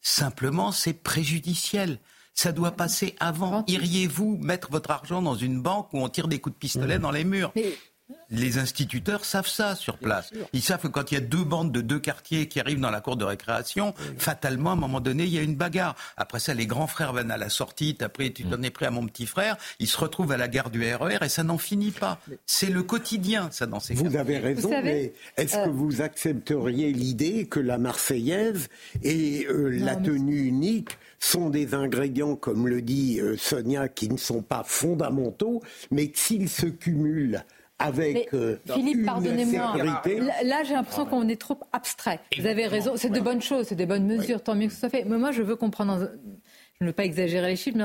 Simplement, 0.00 0.72
c'est 0.72 0.94
préjudiciel. 0.94 1.98
Ça 2.34 2.52
doit 2.52 2.72
passer 2.72 3.14
avant. 3.18 3.64
Iriez-vous 3.66 4.36
mettre 4.36 4.70
votre 4.70 4.90
argent 4.90 5.22
dans 5.22 5.36
une 5.36 5.62
banque 5.62 5.92
où 5.94 5.98
on 5.98 6.08
tire 6.08 6.28
des 6.28 6.38
coups 6.38 6.54
de 6.54 6.58
pistolet 6.58 6.98
mmh. 6.98 7.02
dans 7.02 7.10
les 7.10 7.24
murs? 7.24 7.52
Les 8.30 8.58
instituteurs 8.58 9.24
savent 9.24 9.48
ça 9.48 9.74
sur 9.74 9.98
place. 9.98 10.32
Ils 10.52 10.62
savent 10.62 10.80
que 10.80 10.88
quand 10.88 11.10
il 11.10 11.14
y 11.14 11.18
a 11.18 11.20
deux 11.20 11.44
bandes 11.44 11.72
de 11.72 11.80
deux 11.80 11.98
quartiers 11.98 12.48
qui 12.48 12.60
arrivent 12.60 12.80
dans 12.80 12.90
la 12.90 13.00
cour 13.00 13.16
de 13.16 13.24
récréation, 13.24 13.94
fatalement, 14.18 14.70
à 14.70 14.72
un 14.74 14.76
moment 14.76 15.00
donné, 15.00 15.24
il 15.24 15.30
y 15.32 15.38
a 15.38 15.42
une 15.42 15.56
bagarre. 15.56 15.96
Après 16.16 16.38
ça, 16.38 16.54
les 16.54 16.66
grands 16.66 16.86
frères 16.86 17.12
viennent 17.12 17.30
à 17.30 17.36
la 17.36 17.48
sortie, 17.48 17.96
après 18.00 18.30
tu 18.30 18.44
t'en 18.44 18.62
es 18.62 18.70
pris 18.70 18.86
à 18.86 18.90
mon 18.90 19.06
petit 19.06 19.26
frère, 19.26 19.56
ils 19.78 19.86
se 19.86 19.98
retrouvent 19.98 20.32
à 20.32 20.36
la 20.36 20.48
gare 20.48 20.70
du 20.70 20.82
RER 20.82 21.16
e 21.16 21.24
et 21.24 21.28
ça 21.28 21.42
n'en 21.44 21.58
finit 21.58 21.90
pas. 21.90 22.20
C'est 22.46 22.70
le 22.70 22.82
quotidien, 22.82 23.48
ça, 23.50 23.66
dans 23.66 23.80
ces 23.80 23.94
Vous 23.94 24.16
avez 24.16 24.38
raison, 24.38 24.70
mais 24.82 25.12
est-ce 25.36 25.56
que 25.56 25.68
euh, 25.68 25.72
vous 25.72 26.00
accepteriez 26.00 26.92
l'idée 26.92 27.46
que 27.46 27.60
la 27.60 27.78
Marseillaise 27.78 28.68
et 29.02 29.46
euh, 29.48 29.68
la 29.68 29.96
tenue 29.96 30.44
unique 30.44 30.98
sont 31.18 31.50
des 31.50 31.74
ingrédients, 31.74 32.36
comme 32.36 32.68
le 32.68 32.82
dit 32.82 33.20
euh, 33.20 33.36
Sonia, 33.36 33.88
qui 33.88 34.08
ne 34.08 34.16
sont 34.16 34.42
pas 34.42 34.62
fondamentaux, 34.64 35.62
mais 35.90 36.10
s'ils 36.14 36.48
se 36.48 36.66
cumulent 36.66 37.44
avec 37.78 38.32
euh, 38.32 38.56
Philippe, 38.72 39.04
pardonnez-moi. 39.04 39.76
Là, 40.44 40.62
j'ai 40.64 40.74
l'impression 40.74 41.06
qu'on 41.06 41.28
est 41.28 41.40
trop 41.40 41.58
abstrait. 41.72 42.20
Vous 42.38 42.46
avez 42.46 42.66
raison, 42.66 42.92
c'est 42.96 43.10
de 43.10 43.20
bonnes 43.20 43.42
choses, 43.42 43.66
c'est 43.68 43.74
des 43.74 43.86
bonnes 43.86 44.06
mesures, 44.06 44.42
tant 44.42 44.54
mieux 44.54 44.66
que 44.68 44.72
ce 44.72 44.80
soit 44.80 44.88
fait. 44.88 45.04
Mais 45.04 45.18
moi, 45.18 45.30
je 45.30 45.42
veux 45.42 45.56
comprendre, 45.56 46.10
je 46.80 46.84
ne 46.84 46.90
veux 46.90 46.94
pas 46.94 47.04
exagérer 47.04 47.48
les 47.48 47.56
chiffres, 47.56 47.76
mais 47.76 47.84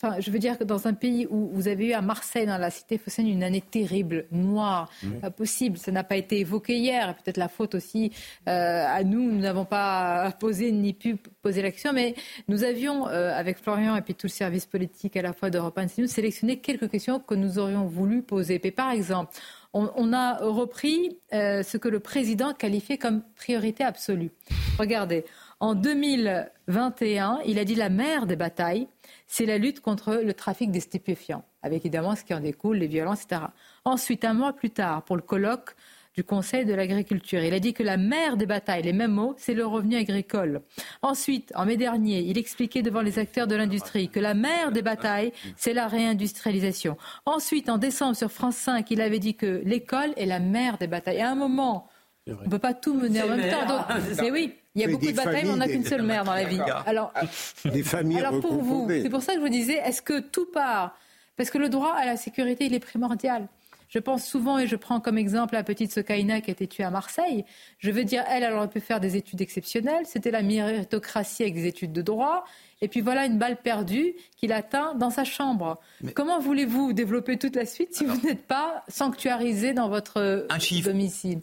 Enfin, 0.00 0.20
je 0.20 0.30
veux 0.30 0.38
dire 0.38 0.56
que 0.56 0.62
dans 0.62 0.86
un 0.86 0.94
pays 0.94 1.26
où 1.28 1.50
vous 1.52 1.66
avez 1.66 1.88
eu 1.88 1.92
à 1.92 2.00
Marseille, 2.00 2.46
dans 2.46 2.56
la 2.56 2.70
cité 2.70 2.98
phocéenne, 2.98 3.26
une 3.26 3.42
année 3.42 3.60
terrible, 3.60 4.26
noire, 4.30 4.88
pas 5.20 5.32
possible, 5.32 5.76
ça 5.76 5.90
n'a 5.90 6.04
pas 6.04 6.16
été 6.16 6.38
évoqué 6.38 6.76
hier, 6.76 7.16
peut-être 7.16 7.36
la 7.36 7.48
faute 7.48 7.74
aussi 7.74 8.12
euh, 8.48 8.84
à 8.86 9.02
nous, 9.02 9.20
nous 9.20 9.40
n'avons 9.40 9.64
pas 9.64 10.30
posé 10.38 10.70
ni 10.70 10.92
pu 10.92 11.16
poser 11.42 11.62
l'action, 11.62 11.92
mais 11.92 12.14
nous 12.46 12.62
avions, 12.62 13.08
euh, 13.08 13.34
avec 13.34 13.58
Florian 13.58 13.96
et 13.96 14.02
puis 14.02 14.14
tout 14.14 14.28
le 14.28 14.32
service 14.32 14.66
politique 14.66 15.16
à 15.16 15.22
la 15.22 15.32
fois 15.32 15.50
d'Europe 15.50 15.76
1 15.76 15.86
nous 15.98 16.06
sélectionné 16.06 16.58
quelques 16.58 16.88
questions 16.88 17.18
que 17.18 17.34
nous 17.34 17.58
aurions 17.58 17.86
voulu 17.86 18.22
poser. 18.22 18.60
Et 18.62 18.70
par 18.70 18.92
exemple, 18.92 19.32
on, 19.74 20.12
a 20.12 20.38
repris 20.38 21.18
euh, 21.32 21.62
ce 21.62 21.76
que 21.76 21.88
le 21.88 22.00
président 22.00 22.54
qualifiait 22.54 22.98
comme 22.98 23.22
priorité 23.36 23.84
absolue. 23.84 24.30
Regardez, 24.78 25.24
en 25.60 25.74
2021, 25.74 27.40
il 27.44 27.58
a 27.58 27.64
dit 27.64 27.74
la 27.74 27.88
mère 27.88 28.26
des 28.26 28.36
batailles, 28.36 28.86
c'est 29.26 29.46
la 29.46 29.58
lutte 29.58 29.80
contre 29.80 30.14
le 30.14 30.32
trafic 30.32 30.70
des 30.70 30.80
stupéfiants, 30.80 31.44
avec 31.62 31.84
évidemment 31.84 32.14
ce 32.14 32.22
qui 32.22 32.32
en 32.32 32.40
découle, 32.40 32.76
les 32.76 32.86
violences, 32.86 33.24
etc. 33.24 33.42
Ensuite, 33.84 34.24
un 34.24 34.34
mois 34.34 34.52
plus 34.52 34.70
tard, 34.70 35.02
pour 35.02 35.16
le 35.16 35.22
colloque 35.22 35.74
du 36.14 36.22
Conseil 36.22 36.64
de 36.64 36.74
l'agriculture, 36.74 37.42
il 37.42 37.54
a 37.54 37.60
dit 37.60 37.74
que 37.74 37.82
la 37.82 37.96
mère 37.96 38.36
des 38.36 38.46
batailles, 38.46 38.82
les 38.82 38.92
mêmes 38.92 39.12
mots, 39.12 39.34
c'est 39.36 39.54
le 39.54 39.66
revenu 39.66 39.96
agricole. 39.96 40.62
Ensuite, 41.02 41.52
en 41.54 41.64
mai 41.64 41.76
dernier, 41.76 42.20
il 42.20 42.38
expliquait 42.38 42.82
devant 42.82 43.02
les 43.02 43.18
acteurs 43.18 43.46
de 43.46 43.56
l'industrie 43.56 44.08
que 44.08 44.20
la 44.20 44.34
mère 44.34 44.70
des 44.72 44.82
batailles, 44.82 45.32
c'est 45.56 45.74
la 45.74 45.88
réindustrialisation. 45.88 46.96
Ensuite, 47.24 47.68
en 47.68 47.78
décembre, 47.78 48.16
sur 48.16 48.30
France 48.30 48.56
5, 48.56 48.90
il 48.90 49.00
avait 49.00 49.18
dit 49.18 49.34
que 49.34 49.60
l'école 49.64 50.12
est 50.16 50.26
la 50.26 50.40
mère 50.40 50.78
des 50.78 50.86
batailles. 50.86 51.20
À 51.20 51.30
un 51.30 51.36
moment, 51.36 51.88
on 52.28 52.44
ne 52.44 52.50
peut 52.50 52.58
pas 52.58 52.74
tout 52.74 52.94
mener 52.94 53.22
en 53.22 53.28
même 53.28 53.50
temps. 53.50 53.86
mais 54.20 54.30
oui, 54.30 54.54
il 54.74 54.82
y 54.82 54.84
a 54.84 54.88
beaucoup 54.88 55.06
de 55.06 55.12
batailles, 55.12 55.44
mais 55.44 55.50
on 55.50 55.56
n'a 55.56 55.68
qu'une 55.68 55.84
seule 55.84 56.02
mère 56.02 56.24
dans 56.24 56.34
la 56.34 56.44
vie. 56.44 56.60
Alors, 56.86 57.12
des 57.64 57.82
familles 57.82 58.18
alors 58.18 58.40
pour 58.40 58.54
vous, 58.54 58.88
c'est 58.88 59.10
pour 59.10 59.22
ça 59.22 59.32
que 59.32 59.38
je 59.38 59.44
vous 59.44 59.50
disais, 59.50 59.74
est-ce 59.84 60.02
que 60.02 60.20
tout 60.20 60.46
part? 60.46 60.96
Parce 61.36 61.50
que 61.50 61.58
le 61.58 61.68
droit 61.68 61.94
à 61.94 62.04
la 62.04 62.16
sécurité, 62.16 62.66
il 62.66 62.74
est 62.74 62.80
primordial. 62.80 63.46
Je 63.88 63.98
pense 63.98 64.26
souvent, 64.26 64.58
et 64.58 64.66
je 64.66 64.76
prends 64.76 65.00
comme 65.00 65.16
exemple 65.16 65.54
la 65.54 65.62
petite 65.62 65.92
Sokaina 65.92 66.40
qui 66.42 66.50
a 66.50 66.52
été 66.52 66.66
tuée 66.66 66.84
à 66.84 66.90
Marseille. 66.90 67.44
Je 67.78 67.90
veux 67.90 68.04
dire, 68.04 68.22
elle, 68.28 68.42
elle 68.42 68.52
aurait 68.52 68.68
pu 68.68 68.80
faire 68.80 69.00
des 69.00 69.16
études 69.16 69.40
exceptionnelles. 69.40 70.04
C'était 70.04 70.30
la 70.30 70.42
méritocratie 70.42 71.42
avec 71.42 71.54
des 71.54 71.66
études 71.66 71.92
de 71.92 72.02
droit. 72.02 72.44
Et 72.82 72.88
puis 72.88 73.00
voilà 73.00 73.24
une 73.24 73.38
balle 73.38 73.56
perdue 73.56 74.14
qu'il 74.36 74.52
atteint 74.52 74.94
dans 74.94 75.10
sa 75.10 75.24
chambre. 75.24 75.80
Comment 76.14 76.38
voulez-vous 76.38 76.92
développer 76.92 77.38
toute 77.38 77.56
la 77.56 77.64
suite 77.64 77.94
si 77.94 78.04
vous 78.04 78.20
n'êtes 78.26 78.46
pas 78.46 78.84
sanctuarisé 78.88 79.72
dans 79.72 79.88
votre 79.88 80.46
un 80.50 80.82
domicile? 80.82 81.40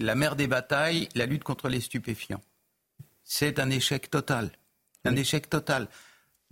La 0.00 0.14
mère 0.14 0.36
des 0.36 0.46
batailles, 0.46 1.08
la 1.16 1.26
lutte 1.26 1.42
contre 1.42 1.68
les 1.68 1.80
stupéfiants. 1.80 2.40
C'est 3.24 3.58
un 3.58 3.68
échec 3.68 4.08
total. 4.08 4.52
Un 5.04 5.16
échec 5.16 5.50
total. 5.50 5.88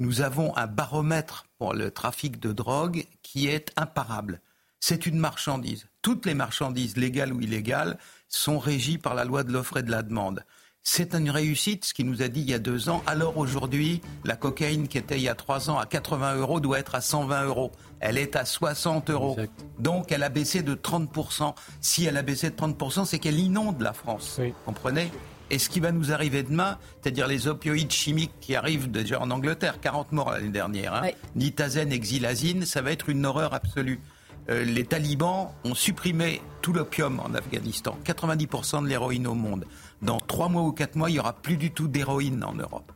Nous 0.00 0.20
avons 0.20 0.56
un 0.56 0.66
baromètre 0.66 1.46
pour 1.56 1.72
le 1.72 1.92
trafic 1.92 2.40
de 2.40 2.52
drogue 2.52 3.06
qui 3.22 3.46
est 3.46 3.70
imparable. 3.76 4.40
C'est 4.80 5.06
une 5.06 5.18
marchandise. 5.18 5.86
Toutes 6.02 6.26
les 6.26 6.34
marchandises, 6.34 6.96
légales 6.96 7.32
ou 7.32 7.40
illégales, 7.40 7.98
sont 8.28 8.58
régies 8.58 8.98
par 8.98 9.14
la 9.14 9.24
loi 9.24 9.44
de 9.44 9.52
l'offre 9.52 9.76
et 9.76 9.84
de 9.84 9.92
la 9.92 10.02
demande. 10.02 10.44
C'est 10.88 11.16
une 11.16 11.30
réussite, 11.30 11.84
ce 11.84 11.92
qu'il 11.92 12.06
nous 12.06 12.22
a 12.22 12.28
dit 12.28 12.42
il 12.42 12.48
y 12.48 12.54
a 12.54 12.60
deux 12.60 12.88
ans. 12.88 13.02
Alors 13.08 13.38
aujourd'hui, 13.38 14.00
la 14.24 14.36
cocaïne 14.36 14.86
qui 14.86 14.98
était 14.98 15.16
il 15.16 15.22
y 15.22 15.28
a 15.28 15.34
trois 15.34 15.68
ans 15.68 15.78
à 15.78 15.84
80 15.84 16.36
euros 16.36 16.60
doit 16.60 16.78
être 16.78 16.94
à 16.94 17.00
120 17.00 17.46
euros. 17.46 17.72
Elle 17.98 18.16
est 18.18 18.36
à 18.36 18.44
60 18.44 19.10
euros. 19.10 19.36
Donc 19.80 20.12
elle 20.12 20.22
a 20.22 20.28
baissé 20.28 20.62
de 20.62 20.76
30%. 20.76 21.56
Si 21.80 22.04
elle 22.04 22.16
a 22.16 22.22
baissé 22.22 22.50
de 22.50 22.54
30%, 22.54 23.04
c'est 23.04 23.18
qu'elle 23.18 23.40
inonde 23.40 23.80
la 23.80 23.92
France. 23.92 24.40
Comprenez? 24.64 25.10
Et 25.50 25.58
ce 25.58 25.68
qui 25.68 25.80
va 25.80 25.90
nous 25.90 26.12
arriver 26.12 26.44
demain, 26.44 26.78
c'est-à-dire 27.02 27.26
les 27.26 27.48
opioïdes 27.48 27.90
chimiques 27.90 28.34
qui 28.40 28.54
arrivent 28.54 28.88
déjà 28.88 29.20
en 29.20 29.32
Angleterre, 29.32 29.80
40 29.80 30.12
morts 30.12 30.30
l'année 30.30 30.50
dernière, 30.50 30.94
hein, 30.94 31.08
nitazène 31.34 31.90
et 31.90 31.98
xylazine, 31.98 32.64
ça 32.64 32.80
va 32.80 32.92
être 32.92 33.08
une 33.08 33.26
horreur 33.26 33.54
absolue. 33.54 34.00
Euh, 34.48 34.64
les 34.64 34.84
talibans 34.84 35.50
ont 35.64 35.74
supprimé 35.74 36.40
tout 36.62 36.72
l'opium 36.72 37.20
en 37.20 37.34
Afghanistan, 37.34 37.98
90% 38.04 38.82
de 38.82 38.88
l'héroïne 38.88 39.26
au 39.26 39.34
monde. 39.34 39.64
Dans 40.02 40.18
trois 40.18 40.48
mois 40.48 40.62
ou 40.62 40.72
quatre 40.72 40.96
mois, 40.96 41.10
il 41.10 41.14
n'y 41.14 41.18
aura 41.18 41.32
plus 41.32 41.56
du 41.56 41.70
tout 41.70 41.88
d'héroïne 41.88 42.44
en 42.44 42.54
Europe. 42.54 42.92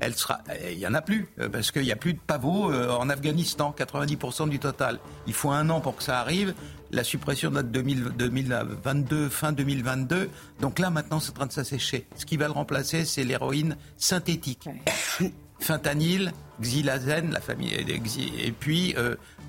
Elle 0.00 0.14
sera, 0.14 0.38
euh, 0.48 0.70
il 0.70 0.78
y 0.78 0.86
en 0.86 0.94
a 0.94 1.02
plus 1.02 1.26
euh, 1.40 1.48
parce 1.48 1.72
qu'il 1.72 1.82
n'y 1.82 1.92
a 1.92 1.96
plus 1.96 2.14
de 2.14 2.20
pavots 2.24 2.72
en 2.72 3.08
Afghanistan, 3.08 3.74
90% 3.76 4.48
du 4.48 4.58
total. 4.58 5.00
Il 5.26 5.32
faut 5.32 5.50
un 5.50 5.68
an 5.70 5.80
pour 5.80 5.96
que 5.96 6.02
ça 6.02 6.20
arrive. 6.20 6.54
La 6.90 7.04
suppression 7.04 7.50
date 7.50 7.70
2022, 7.70 9.28
fin 9.28 9.52
2022. 9.52 10.30
Donc 10.60 10.78
là, 10.78 10.90
maintenant, 10.90 11.20
c'est 11.20 11.32
en 11.32 11.34
train 11.34 11.46
de 11.46 11.52
s'assécher. 11.52 12.06
Ce 12.16 12.24
qui 12.24 12.36
va 12.36 12.46
le 12.46 12.52
remplacer, 12.52 13.04
c'est 13.04 13.24
l'héroïne 13.24 13.76
synthétique. 13.96 14.68
Fentanyl, 15.60 16.32
xylazène, 16.62 17.32
la 17.32 17.40
famille, 17.40 17.74
et 17.74 18.52
puis 18.52 18.94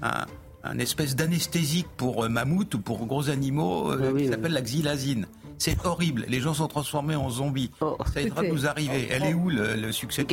un, 0.02 0.26
un 0.64 0.80
espèce 0.80 1.16
d'anesthésique 1.16 1.88
pour 1.98 2.24
euh, 2.24 2.30
mammouth 2.30 2.76
ou 2.76 2.80
pour 2.80 3.06
gros 3.06 3.30
animaux 3.30 3.92
euh, 3.92 4.18
qui 4.18 4.28
s'appelle 4.28 4.54
la 4.54 4.62
xylazine. 4.62 5.28
C'est 5.60 5.86
horrible. 5.86 6.26
Les 6.30 6.40
gens 6.40 6.54
sont 6.54 6.68
transformés 6.68 7.16
en 7.16 7.30
zombies. 7.30 7.70
Oh. 7.82 7.98
Ça 8.14 8.22
va 8.34 8.44
nous 8.44 8.66
arriver. 8.66 9.10
Elle 9.12 9.24
est 9.24 9.34
où 9.34 9.50
le, 9.50 9.92
succès 9.92 10.26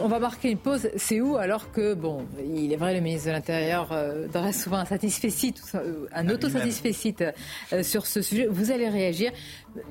On 0.00 0.08
va 0.08 0.18
marquer 0.18 0.50
une 0.50 0.58
pause. 0.58 0.88
C'est 0.96 1.20
où 1.20 1.36
alors 1.36 1.72
que, 1.72 1.94
bon, 1.94 2.24
il 2.54 2.72
est 2.72 2.76
vrai, 2.76 2.94
le 2.94 3.00
ministre 3.00 3.26
de 3.26 3.32
l'Intérieur 3.32 3.88
euh, 3.92 4.28
dresse 4.28 4.62
souvent 4.62 4.78
un 4.78 4.84
satisfecit, 4.84 5.54
un 6.14 6.28
autosatisfecit 6.28 7.16
sur 7.82 8.06
ce 8.06 8.22
sujet. 8.22 8.46
Vous 8.46 8.70
allez 8.70 8.88
réagir. 8.88 9.32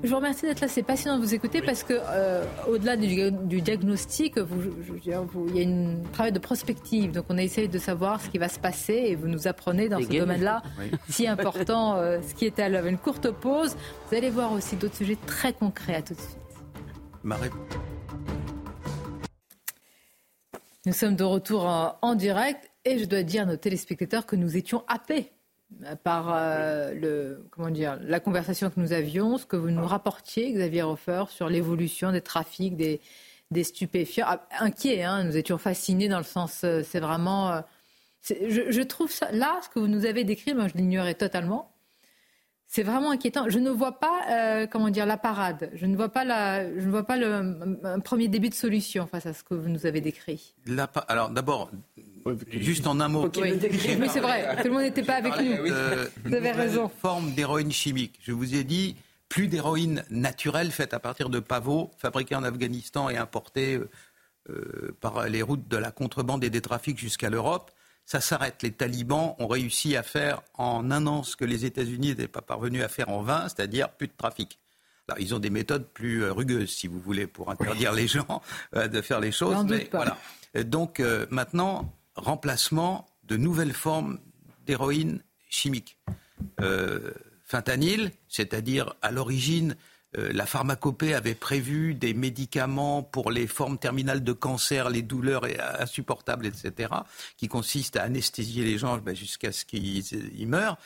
Je 0.03 0.09
vous 0.09 0.15
remercie 0.15 0.45
d'être 0.45 0.61
là. 0.61 0.67
C'est 0.67 0.83
passionnant 0.83 1.17
de 1.17 1.23
vous 1.23 1.33
écouter 1.33 1.61
parce 1.61 1.83
que, 1.83 1.93
euh, 1.97 2.43
au-delà 2.67 2.97
du, 2.97 3.61
diagnostic, 3.61 4.37
vous, 4.37 4.61
il 5.03 5.11
y 5.11 5.13
a 5.13 5.19
un 5.19 6.01
travail 6.11 6.31
de 6.31 6.39
prospective. 6.39 7.11
Donc, 7.11 7.25
on 7.29 7.37
essaye 7.37 7.69
de 7.69 7.79
savoir 7.79 8.21
ce 8.21 8.29
qui 8.29 8.37
va 8.37 8.49
se 8.49 8.59
passer 8.59 8.93
et 8.93 9.15
vous 9.15 9.27
nous 9.27 9.47
apprenez 9.47 9.87
dans 9.89 10.01
ce 10.01 10.07
domaine-là 10.07 10.61
si 11.09 11.27
important 11.27 11.95
euh, 11.97 12.19
ce 12.27 12.33
qui 12.33 12.45
est 12.45 12.59
à 12.59 12.69
l'œuvre. 12.69 12.87
Une 12.87 12.97
courte 12.97 13.29
pause. 13.31 13.75
Vous 14.09 14.17
allez 14.17 14.29
voir 14.29 14.51
aussi 14.51 14.68
d'autres 14.75 14.95
sujets 14.95 15.17
très 15.25 15.53
concrets. 15.53 15.95
À 15.95 16.01
tout 16.01 16.13
de 16.13 16.19
suite. 16.19 16.37
Nous 20.85 20.93
sommes 20.93 21.15
de 21.15 21.23
retour 21.23 21.65
en, 21.65 21.97
en 22.01 22.15
direct 22.15 22.69
et 22.85 22.97
je 22.99 23.05
dois 23.05 23.23
dire 23.23 23.43
à 23.43 23.45
nos 23.45 23.57
téléspectateurs 23.57 24.25
que 24.25 24.35
nous 24.35 24.57
étions 24.57 24.83
happés 24.87 25.31
par 26.03 26.33
euh, 26.33 26.93
le, 26.93 27.45
comment 27.51 27.69
dire, 27.69 27.99
la 28.01 28.19
conversation 28.19 28.69
que 28.69 28.79
nous 28.79 28.93
avions, 28.93 29.37
ce 29.37 29.45
que 29.45 29.55
vous 29.55 29.69
nous 29.69 29.85
rapportiez, 29.85 30.51
Xavier 30.51 30.83
Hofer, 30.83 31.25
sur 31.29 31.49
l'évolution 31.49 32.11
des 32.11 32.21
trafics, 32.21 32.75
des, 32.75 32.99
des 33.51 33.63
stupéfiants. 33.63 34.25
Ah, 34.27 34.47
inquiets, 34.59 35.03
hein, 35.03 35.23
nous 35.23 35.37
étions 35.37 35.57
fascinés 35.57 36.07
dans 36.07 36.17
le 36.17 36.23
sens, 36.23 36.61
euh, 36.63 36.81
c'est 36.83 36.99
vraiment. 36.99 37.51
Euh, 37.51 37.61
je, 38.23 38.71
je, 38.71 38.81
trouve 38.81 39.11
ça, 39.11 39.31
là, 39.31 39.59
ce 39.63 39.69
que 39.69 39.79
vous 39.79 39.87
nous 39.87 40.05
avez 40.05 40.23
décrit, 40.23 40.53
moi 40.53 40.67
je 40.67 40.73
l'ignorais 40.73 41.15
totalement. 41.15 41.71
C'est 42.71 42.83
vraiment 42.83 43.09
inquiétant. 43.09 43.49
Je 43.49 43.57
ne 43.57 43.71
vois 43.71 43.99
pas, 43.99 44.67
comment 44.67 44.91
dire, 44.91 45.07
la 45.07 45.17
parade. 45.17 45.71
Je 45.73 45.87
ne 45.87 45.95
vois 45.95 46.09
pas, 46.09 46.23
la, 46.23 46.71
je 46.79 46.85
ne 46.85 46.91
vois 46.91 47.03
pas 47.03 47.17
le, 47.17 47.79
un 47.83 47.99
premier 47.99 48.27
début 48.27 48.49
de 48.49 48.53
solution 48.53 49.07
face 49.07 49.25
à 49.25 49.33
ce 49.33 49.43
que 49.43 49.55
vous 49.55 49.69
nous 49.69 49.87
avez 49.87 50.01
décrit. 50.01 50.53
La, 50.67 50.83
alors 51.07 51.31
d'abord, 51.31 51.71
Juste 52.51 52.87
en 52.87 52.99
un 52.99 53.07
mot. 53.07 53.29
Mais 53.41 54.07
c'est 54.07 54.19
vrai, 54.19 54.55
tout 54.57 54.67
le 54.67 54.71
monde 54.71 54.81
n'était 54.81 55.03
pas 55.03 55.15
avec 55.15 55.33
nous. 55.39 55.51
Euh, 55.51 56.07
vous 56.25 56.33
avez 56.33 56.51
raison. 56.51 56.89
Forme 56.89 57.31
d'héroïne 57.31 57.71
chimique. 57.71 58.19
Je 58.21 58.31
vous 58.31 58.55
ai 58.55 58.63
dit, 58.63 58.95
plus 59.29 59.47
d'héroïne 59.47 60.03
naturelle 60.09 60.71
faite 60.71 60.93
à 60.93 60.99
partir 60.99 61.29
de 61.29 61.39
pavots 61.39 61.91
fabriqués 61.97 62.35
en 62.35 62.43
Afghanistan 62.43 63.09
et 63.09 63.17
importés 63.17 63.75
euh, 63.75 63.89
euh, 64.49 64.95
par 64.99 65.27
les 65.27 65.41
routes 65.41 65.67
de 65.67 65.77
la 65.77 65.91
contrebande 65.91 66.43
et 66.43 66.49
des 66.49 66.61
trafics 66.61 66.97
jusqu'à 66.97 67.29
l'Europe. 67.29 67.71
Ça 68.09 68.21
s'arrête. 68.21 68.63
Les 68.63 68.71
talibans 68.71 69.35
ont 69.37 69.45
réussi 69.45 69.95
à 69.95 70.01
faire 70.01 70.41
en 70.55 70.89
un 70.89 71.05
an 71.05 71.21
ce 71.21 71.35
que 71.35 71.45
les 71.45 71.65
États-Unis 71.65 72.07
n'étaient 72.07 72.27
pas 72.27 72.41
parvenus 72.41 72.83
à 72.83 72.87
faire 72.87 73.09
en 73.09 73.21
20, 73.21 73.49
c'est-à-dire 73.49 73.91
plus 73.91 74.07
de 74.07 74.13
trafic. 74.17 74.57
Alors, 75.07 75.19
ils 75.19 75.35
ont 75.35 75.37
des 75.37 75.51
méthodes 75.51 75.85
plus 75.85 76.27
rugueuses, 76.27 76.71
si 76.71 76.87
vous 76.87 76.99
voulez, 76.99 77.27
pour 77.27 77.51
interdire 77.51 77.91
les 77.91 78.07
gens 78.07 78.41
de 78.73 79.01
faire 79.03 79.19
les 79.19 79.31
choses. 79.31 79.63
Mais, 79.65 79.87
voilà. 79.91 80.17
Donc 80.63 81.03
maintenant, 81.29 81.93
remplacement 82.15 83.05
de 83.25 83.37
nouvelles 83.37 83.73
formes 83.73 84.17
d'héroïne 84.65 85.21
chimique. 85.47 85.95
Euh, 86.61 87.11
fentanyl, 87.45 88.11
c'est-à-dire 88.27 88.95
à, 89.03 89.11
l'origine, 89.11 89.75
euh, 90.17 90.31
la 90.33 90.45
pharmacopée 90.45 91.13
avait 91.13 91.35
prévu 91.35 91.93
des 91.93 92.13
médicaments 92.13 93.03
pour 93.03 93.31
les 93.31 93.47
formes 93.47 93.77
terminales 93.77 94.23
de 94.23 94.33
cancer, 94.33 94.89
les 94.89 95.03
douleurs 95.03 95.45
insupportables, 95.79 96.47
etc., 96.47 96.93
qui 97.37 97.47
consistent 97.47 97.97
à 97.97 98.03
anesthésier 98.03 98.63
les 98.63 98.77
gens 98.77 98.97
ben, 98.97 99.15
jusqu'à 99.15 99.51
ce 99.51 99.65
qu'ils 99.65 100.47
meurent. 100.47 100.77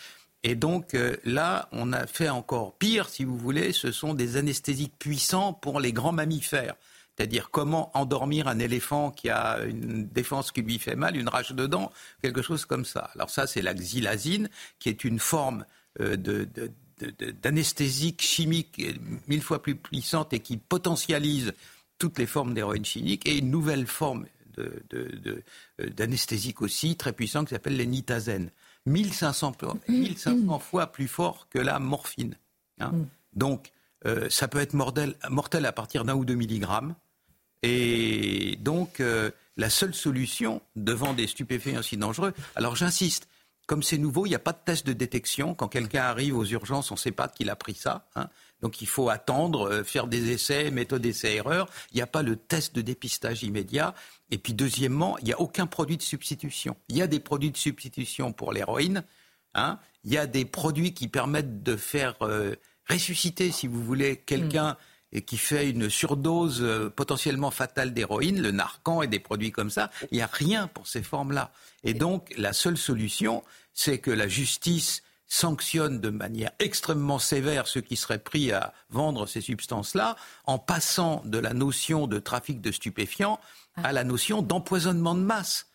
Et 0.44 0.56
donc 0.56 0.94
euh, 0.94 1.16
là, 1.24 1.70
on 1.72 1.94
a 1.94 2.06
fait 2.06 2.30
encore 2.30 2.76
pire, 2.78 3.08
si 3.08 3.24
vous 3.24 3.38
voulez, 3.38 3.72
ce 3.72 3.92
sont 3.92 4.14
des 4.14 4.36
anesthésiques 4.36 4.98
puissants 5.00 5.54
pour 5.54 5.80
les 5.80 5.94
grands 5.94 6.12
mammifères. 6.12 6.76
C'est-à-dire 7.16 7.50
comment 7.52 7.96
endormir 7.98 8.48
un 8.48 8.60
éléphant 8.60 9.12
qui 9.12 9.30
a 9.30 9.60
une 9.64 10.08
défense 10.08 10.52
qui 10.52 10.64
lui 10.64 10.80
fait 10.80 10.96
mal, 10.96 11.16
une 11.16 11.30
rage 11.30 11.52
de 11.52 11.68
dents, 11.68 11.92
quelque 12.22 12.42
chose 12.42 12.66
comme 12.66 12.86
ça. 12.86 13.12
Alors 13.16 13.30
ça, 13.30 13.48
c'est 13.48 13.62
la 13.62 13.74
xylazine, 13.74 14.50
qui 14.80 14.90
est 14.90 15.04
une 15.04 15.20
forme 15.20 15.66
euh, 16.02 16.18
d'anesthésique 17.42 18.22
chimique 18.22 18.82
mille 19.28 19.42
fois 19.42 19.62
plus 19.62 19.76
puissante 19.76 20.34
et 20.34 20.40
qui 20.40 20.58
potentialise 20.58 21.54
toutes 22.00 22.20
les 22.20 22.26
formes 22.26 22.54
d'héroïne 22.54 22.86
chimique, 22.86 23.28
et 23.28 23.38
une 23.38 23.50
nouvelle 23.50 23.88
forme 23.88 24.26
euh, 24.60 25.42
d'anesthésique 25.96 26.62
aussi 26.62 26.96
très 26.96 27.14
puissante 27.14 27.48
qui 27.48 27.54
s'appelle 27.54 27.78
les 27.78 27.86
nitazènes. 27.88 28.52
1500, 28.86 29.54
1500 29.88 30.60
fois 30.60 30.88
plus 30.88 31.08
fort 31.08 31.48
que 31.50 31.60
la 31.60 31.80
morphine. 31.80 32.36
Hein. 32.80 32.92
Mm. 32.92 33.06
Donc, 33.36 33.72
euh, 34.06 34.30
ça 34.30 34.48
peut 34.48 34.60
être 34.60 34.74
mortel, 34.74 35.16
mortel 35.30 35.66
à 35.66 35.72
partir 35.72 36.04
d'un 36.04 36.16
ou 36.16 36.26
deux 36.26 36.36
milligrammes. 36.36 36.96
Et 37.62 38.58
donc, 38.60 39.00
euh, 39.00 39.32
la 39.56 39.70
seule 39.70 39.94
solution 39.94 40.62
devant 40.76 41.14
des 41.14 41.28
stupéfiants 41.28 41.80
aussi 41.80 41.96
dangereux, 41.96 42.34
alors 42.56 42.76
j'insiste, 42.76 43.28
comme 43.74 43.82
c'est 43.82 43.98
nouveau, 43.98 44.28
il 44.28 44.30
n'y 44.30 44.36
a 44.36 44.40
pas 44.40 44.52
de 44.52 44.60
test 44.64 44.86
de 44.86 44.94
détection. 44.94 45.56
Quand 45.56 45.68
quelqu'un 45.68 46.04
arrive 46.04 46.38
aux 46.38 46.46
urgences, 46.46 46.92
on 46.92 46.94
ne 46.94 47.00
sait 47.00 47.12
pas 47.12 47.28
qu'il 47.28 47.50
a 47.50 47.56
pris 47.56 47.74
ça. 47.74 48.06
Hein. 48.16 48.30
Donc 48.62 48.84
il 48.84 48.88
faut 48.88 49.10
attendre, 49.10 49.68
euh, 49.68 49.84
faire 49.84 50.06
des 50.06 50.30
essais, 50.30 50.70
méthode 50.70 51.04
essai-erreur. 51.04 51.68
Il 51.92 51.96
n'y 51.96 52.04
a 52.04 52.06
pas 52.06 52.22
le 52.22 52.36
test 52.36 52.76
de 52.76 52.82
dépistage 52.82 53.42
immédiat. 53.42 53.96
Et 54.30 54.38
puis 54.38 54.54
deuxièmement, 54.54 55.18
il 55.18 55.26
n'y 55.26 55.34
a 55.34 55.42
aucun 55.42 55.66
produit 55.66 55.98
de 55.98 56.04
substitution. 56.04 56.78
Il 56.88 56.98
y 56.98 57.02
a 57.02 57.08
des 57.08 57.20
produits 57.20 57.50
de 57.50 57.58
substitution 57.58 58.32
pour 58.32 58.54
l'héroïne. 58.54 59.06
Hein. 59.56 59.80
Il 60.04 60.14
y 60.14 60.20
a 60.20 60.28
des 60.28 60.46
produits 60.46 60.94
qui 60.94 61.08
permettent 61.08 61.64
de 61.64 61.76
faire 61.76 62.14
euh, 62.22 62.56
ressusciter, 62.88 63.50
si 63.50 63.66
vous 63.66 63.84
voulez, 63.84 64.18
quelqu'un... 64.18 64.74
Mm 64.74 64.78
et 65.14 65.22
qui 65.22 65.38
fait 65.38 65.70
une 65.70 65.90
surdose 65.90 66.62
euh, 66.62 66.90
potentiellement 66.90 67.52
fatale 67.52 67.94
d'héroïne, 67.94 68.42
le 68.42 68.52
narcan 68.52 69.02
et 69.04 69.08
des 69.08 69.20
produits 69.20 69.52
comme 69.52 69.70
ça, 69.70 69.92
il 70.12 70.16
n'y 70.16 70.22
a 70.22 70.30
rien 70.32 70.68
pour 70.68 70.88
ces 70.88 71.04
formes-là. 71.04 71.52
Et 71.84 71.94
donc, 71.94 72.34
la 72.36 72.52
seule 72.52 72.78
solution, 72.78 73.44
c'est 73.74 74.00
que 74.00 74.12
la 74.12 74.28
justice 74.28 75.04
sanctionne 75.28 76.00
de 76.02 76.10
manière 76.10 76.52
extrêmement 76.60 77.20
sévère 77.20 77.68
ceux 77.68 77.82
qui 77.82 77.96
seraient 77.96 78.20
pris 78.20 78.52
à 78.52 78.74
vendre 78.90 79.26
ces 79.26 79.42
substances-là, 79.42 80.16
en 80.46 80.60
passant 80.60 81.22
de 81.26 81.38
la 81.38 81.54
notion 81.54 82.08
de 82.08 82.20
trafic 82.20 82.60
de 82.60 82.72
stupéfiants 82.72 83.40
à 83.76 83.94
la 83.94 84.04
notion 84.04 84.42
d'empoisonnement 84.42 85.16
de 85.16 85.22
masse. 85.22 85.68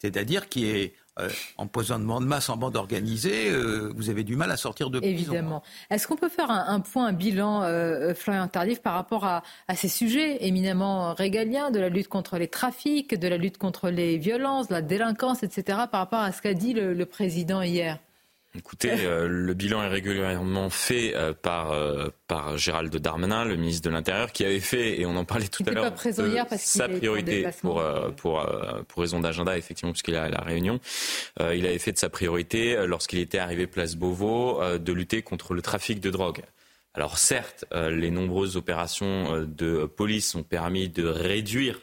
C'est-à-dire 0.00 0.48
qui 0.48 0.66
est 0.66 0.94
euh, 1.18 1.30
empoisonnement 1.56 2.20
de 2.20 2.26
masse 2.26 2.50
en 2.50 2.58
bande 2.58 2.76
organisée, 2.76 3.50
euh, 3.50 3.90
vous 3.96 4.10
avez 4.10 4.22
du 4.22 4.36
mal 4.36 4.50
à 4.50 4.58
sortir 4.58 4.90
de 4.90 4.98
prison. 4.98 5.14
Évidemment. 5.14 5.62
Est-ce 5.88 6.06
qu'on 6.06 6.16
peut 6.16 6.28
faire 6.28 6.50
un, 6.50 6.80
point, 6.80 7.06
un 7.06 7.12
bilan, 7.14 7.62
euh, 7.62 8.14
Florian 8.14 8.48
Tardif, 8.48 8.82
par 8.82 8.92
rapport 8.92 9.24
à, 9.24 9.42
ces 9.74 9.88
sujets 9.88 10.44
éminemment 10.46 11.14
régaliens, 11.14 11.70
de 11.70 11.80
la 11.80 11.88
lutte 11.88 12.08
contre 12.08 12.36
les 12.36 12.48
trafics, 12.48 13.18
de 13.18 13.28
la 13.28 13.38
lutte 13.38 13.56
contre 13.56 13.88
les 13.88 14.18
violences, 14.18 14.68
la 14.68 14.82
délinquance, 14.82 15.42
etc., 15.42 15.78
par 15.90 16.00
rapport 16.00 16.20
à 16.20 16.32
ce 16.32 16.42
qu'a 16.42 16.54
dit 16.54 16.74
le 16.74 17.06
président 17.06 17.62
hier? 17.62 17.98
Écoutez, 18.58 18.90
euh, 18.90 19.28
le 19.28 19.54
bilan 19.54 19.82
est 19.82 19.88
régulièrement 19.88 20.70
fait 20.70 21.14
euh, 21.14 21.34
par, 21.34 21.72
euh, 21.72 22.08
par 22.26 22.56
Gérald 22.56 22.94
Darmanin, 22.96 23.44
le 23.44 23.56
ministre 23.56 23.88
de 23.88 23.92
l'Intérieur, 23.92 24.32
qui 24.32 24.44
avait 24.44 24.60
fait, 24.60 25.00
et 25.00 25.06
on 25.06 25.16
en 25.16 25.24
parlait 25.24 25.48
tout 25.48 25.62
à 25.66 25.70
l'heure, 25.70 25.92
sa 26.56 26.88
priorité 26.88 27.46
pour, 27.60 27.82
pour, 28.16 28.46
pour 28.88 29.00
raison 29.00 29.20
d'agenda, 29.20 29.58
effectivement, 29.58 29.92
puisqu'il 29.92 30.14
est 30.14 30.18
à 30.18 30.28
la 30.28 30.40
Réunion. 30.40 30.80
il 31.40 31.66
avait 31.66 31.78
fait 31.78 31.92
de 31.92 31.98
sa 31.98 32.08
priorité, 32.08 32.86
lorsqu'il 32.86 33.18
était 33.18 33.38
arrivé 33.38 33.66
place 33.66 33.96
Beauvau, 33.96 34.60
de 34.78 34.92
lutter 34.92 35.22
contre 35.22 35.54
le 35.54 35.62
trafic 35.62 36.00
de 36.00 36.10
drogue. 36.10 36.42
Alors 36.94 37.18
certes, 37.18 37.64
les 37.72 38.10
nombreuses 38.10 38.56
opérations 38.56 39.46
de 39.46 39.84
police 39.84 40.34
ont 40.34 40.42
permis 40.42 40.88
de 40.88 41.04
réduire 41.04 41.80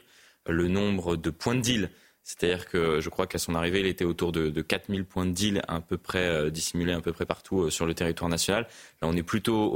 le 0.48 0.68
nombre 0.68 1.16
de 1.16 1.30
points 1.30 1.56
de 1.56 1.62
deal 1.62 1.90
c'est-à-dire 2.24 2.68
que 2.68 3.02
je 3.02 3.10
crois 3.10 3.28
qu'à 3.28 3.38
son 3.38 3.54
arrivée, 3.54 3.82
il 3.82 3.86
était 3.86 4.06
autour 4.06 4.32
de, 4.32 4.50
de 4.50 4.62
4000 4.62 5.04
points 5.04 5.26
de 5.26 5.32
deal 5.32 5.62
à 5.68 5.82
peu 5.82 5.98
près 5.98 6.26
euh, 6.26 6.50
dissimulés 6.50 6.94
à 6.94 7.02
peu 7.02 7.12
près 7.12 7.26
partout 7.26 7.64
euh, 7.64 7.70
sur 7.70 7.86
le 7.86 7.94
territoire 7.94 8.30
national. 8.30 8.66
Là, 9.02 9.10
on 9.10 9.16
est 9.16 9.24
plutôt 9.24 9.72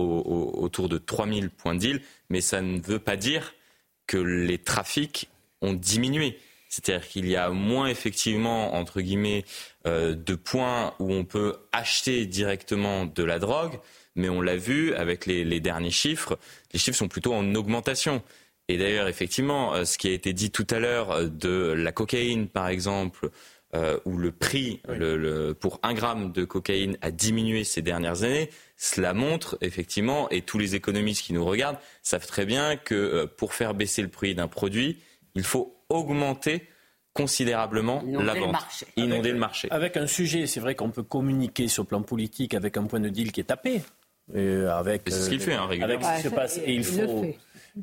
autour 0.56 0.88
de 0.88 0.98
3000 0.98 1.50
points 1.50 1.76
de 1.76 1.80
deal, 1.80 2.02
mais 2.30 2.40
ça 2.40 2.62
ne 2.62 2.80
veut 2.80 3.00
pas 3.00 3.18
dire 3.18 3.54
que 4.08 4.18
les 4.18 4.58
trafics 4.58 5.30
ont 5.62 5.74
diminué. 5.74 6.40
C'est-à-dire 6.70 7.08
qu'il 7.08 7.28
y 7.28 7.36
a 7.36 7.50
moins 7.50 7.88
effectivement, 7.88 8.76
entre 8.76 9.02
guillemets, 9.02 9.44
euh, 9.86 10.16
de 10.16 10.36
points 10.36 10.94
où 11.00 11.12
on 11.14 11.26
peut 11.26 11.58
acheter 11.74 12.26
directement 12.26 13.06
de 13.06 13.24
la 13.24 13.40
drogue, 13.40 13.78
mais 14.16 14.30
on 14.30 14.42
l'a 14.42 14.56
vu 14.56 14.94
avec 14.96 15.26
les 15.26 15.60
derniers 15.60 15.92
chiffres, 15.92 16.40
les 16.74 16.80
chiffres 16.80 16.98
sont 16.98 17.08
plutôt 17.08 17.34
en 17.34 17.56
augmentation. 17.56 18.24
Et 18.70 18.78
d'ailleurs, 18.78 19.08
effectivement, 19.08 19.74
euh, 19.74 19.86
ce 19.86 19.98
qui 19.98 20.08
a 20.10 20.12
été 20.12 20.34
dit 20.34 20.52
tout 20.52 20.68
à 20.70 20.80
l'heure 20.80 21.12
euh, 21.12 21.28
de 21.28 21.72
la 21.72 21.92
cocaïne, 21.92 22.48
par 22.48 22.68
exemple, 22.68 23.30
euh, 23.74 24.00
où 24.06 24.18
le 24.18 24.32
prix 24.32 24.82
le, 24.88 25.54
pour 25.54 25.80
un 25.84 25.94
gramme 25.94 26.32
de 26.32 26.44
cocaïne 26.44 26.98
a 27.02 27.12
diminué 27.12 27.64
ces 27.64 27.82
dernières 27.82 28.24
années, 28.24 28.50
cela 28.76 29.14
montre 29.14 29.58
effectivement, 29.62 30.30
et 30.30 30.42
tous 30.42 30.58
les 30.58 30.76
économistes 30.76 31.24
qui 31.24 31.34
nous 31.34 31.46
regardent 31.46 31.78
savent 32.02 32.28
très 32.28 32.46
bien 32.46 32.78
que 32.78 33.26
pour 33.26 33.54
faire 33.54 33.74
baisser 33.74 34.02
le 34.02 34.08
prix 34.08 34.36
d'un 34.36 34.48
produit, 34.48 34.98
il 35.36 35.44
faut 35.44 35.76
augmenter 35.90 36.68
considérablement 37.14 38.04
la 38.06 38.36
vente, 38.36 38.86
inonder 38.96 39.32
le 39.32 39.40
marché. 39.40 39.68
Avec 39.72 39.98
un 39.98 40.08
sujet, 40.08 40.46
c'est 40.46 40.60
vrai 40.60 40.76
qu'on 40.76 40.92
peut 40.92 41.04
communiquer 41.04 41.68
sur 41.68 41.84
le 41.84 41.88
plan 41.88 42.04
politique 42.04 42.54
avec 42.54 42.78
un 42.78 42.84
point 42.84 43.00
de 43.00 43.10
deal 43.10 43.32
qui 43.32 43.42
est 43.42 43.46
tapé. 43.46 43.82
avec, 44.34 45.02
c'est 45.08 45.12
ce 45.12 45.30
qu'il 45.30 45.40
fait, 45.40 45.56
hein, 45.56 45.66
régulièrement. 45.66 46.08
Avec 46.08 46.18
ce 46.20 46.24
qui 46.24 46.30
se 46.30 46.36
passe. 46.36 46.58
Et 46.64 46.74
il 46.74 46.86
faut, 46.86 47.26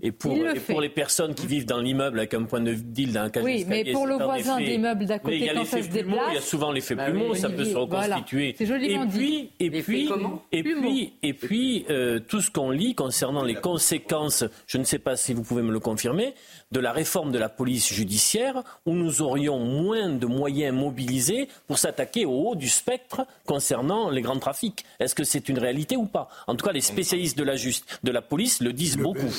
et 0.03 0.12
pour, 0.12 0.37
pour 0.66 0.81
les 0.81 0.89
personnes 0.89 1.35
qui 1.35 1.47
vivent 1.47 1.66
dans 1.66 1.81
l'immeuble 1.81 2.19
avec 2.19 2.35
un 2.35 2.45
point 2.45 2.61
de 2.61 2.75
deal 2.75 3.12
d'un 3.12 3.31
cas 3.31 3.43
Oui, 3.43 3.65
mais 3.66 3.85
pour 3.93 4.07
le 4.07 4.15
voisin 4.15 4.61
d'immeuble 4.61 5.07
d'à 5.07 5.19
côté, 5.19 5.51
quand 5.55 5.65
ça 5.65 5.83
se 5.83 5.89
déplace... 5.89 6.19
Il 6.31 6.35
y 6.35 6.39
a 6.39 6.43
souvent 6.43 6.73
l'effet 6.73 6.95
bah 6.95 7.11
plumeau, 7.11 7.35
ça 7.35 7.49
peut 7.49 7.65
se 7.65 7.77
reconstituer. 7.77 8.55
C'est 8.57 8.66
joliment 8.66 9.05
et 9.05 9.09
puis, 9.09 9.19
dit. 9.19 9.51
Et 9.61 9.71
puis, 9.71 10.11
et 10.53 10.62
puis, 10.62 11.12
et 11.23 11.35
puis, 11.35 11.87
euh, 11.91 12.21
tout 12.21 12.41
ce 12.41 12.51
qu'on 12.51 12.71
lit 12.71 12.95
concernant 12.95 13.45
les 13.45 13.55
conséquences, 13.55 14.45
je 14.66 14.79
ne 14.79 14.85
sais 14.85 14.99
pas 14.99 15.16
si 15.16 15.35
vous 15.35 15.43
pouvez 15.43 15.62
me 15.62 15.73
le 15.73 15.81
confirmer, 15.81 16.35
de 16.73 16.81
la 16.81 16.93
réforme 16.93 17.33
de 17.33 17.39
la 17.39 17.49
police 17.49 17.93
judiciaire, 17.93 18.62
où 18.87 18.95
nous 18.95 19.23
aurions 19.23 19.59
moins 19.59 20.11
de 20.11 20.27
moyens 20.27 20.75
mobilisés 20.75 21.49
pour 21.66 21.79
s'attaquer 21.79 22.25
au 22.25 22.49
haut 22.49 22.55
du 22.55 22.69
spectre 22.69 23.27
concernant 23.47 24.11
les 24.11 24.23
grands 24.23 24.39
trafics. 24.39 24.85
Est-ce 25.01 25.15
que 25.15 25.25
c'est 25.25 25.49
une 25.49 25.59
réalité 25.59 25.97
ou 25.97 26.07
pas? 26.07 26.29
En 26.47 26.57
tout 26.57 26.65
cas, 26.65 26.73
les 26.73 26.81
spécialistes 26.81 27.39
de 27.39 27.45
la, 27.45 27.57
juste, 27.57 28.01
de 28.03 28.11
la 28.11 28.23
police 28.23 28.61
le 28.61 28.73
disent 28.73 28.97
beaucoup 28.97 29.31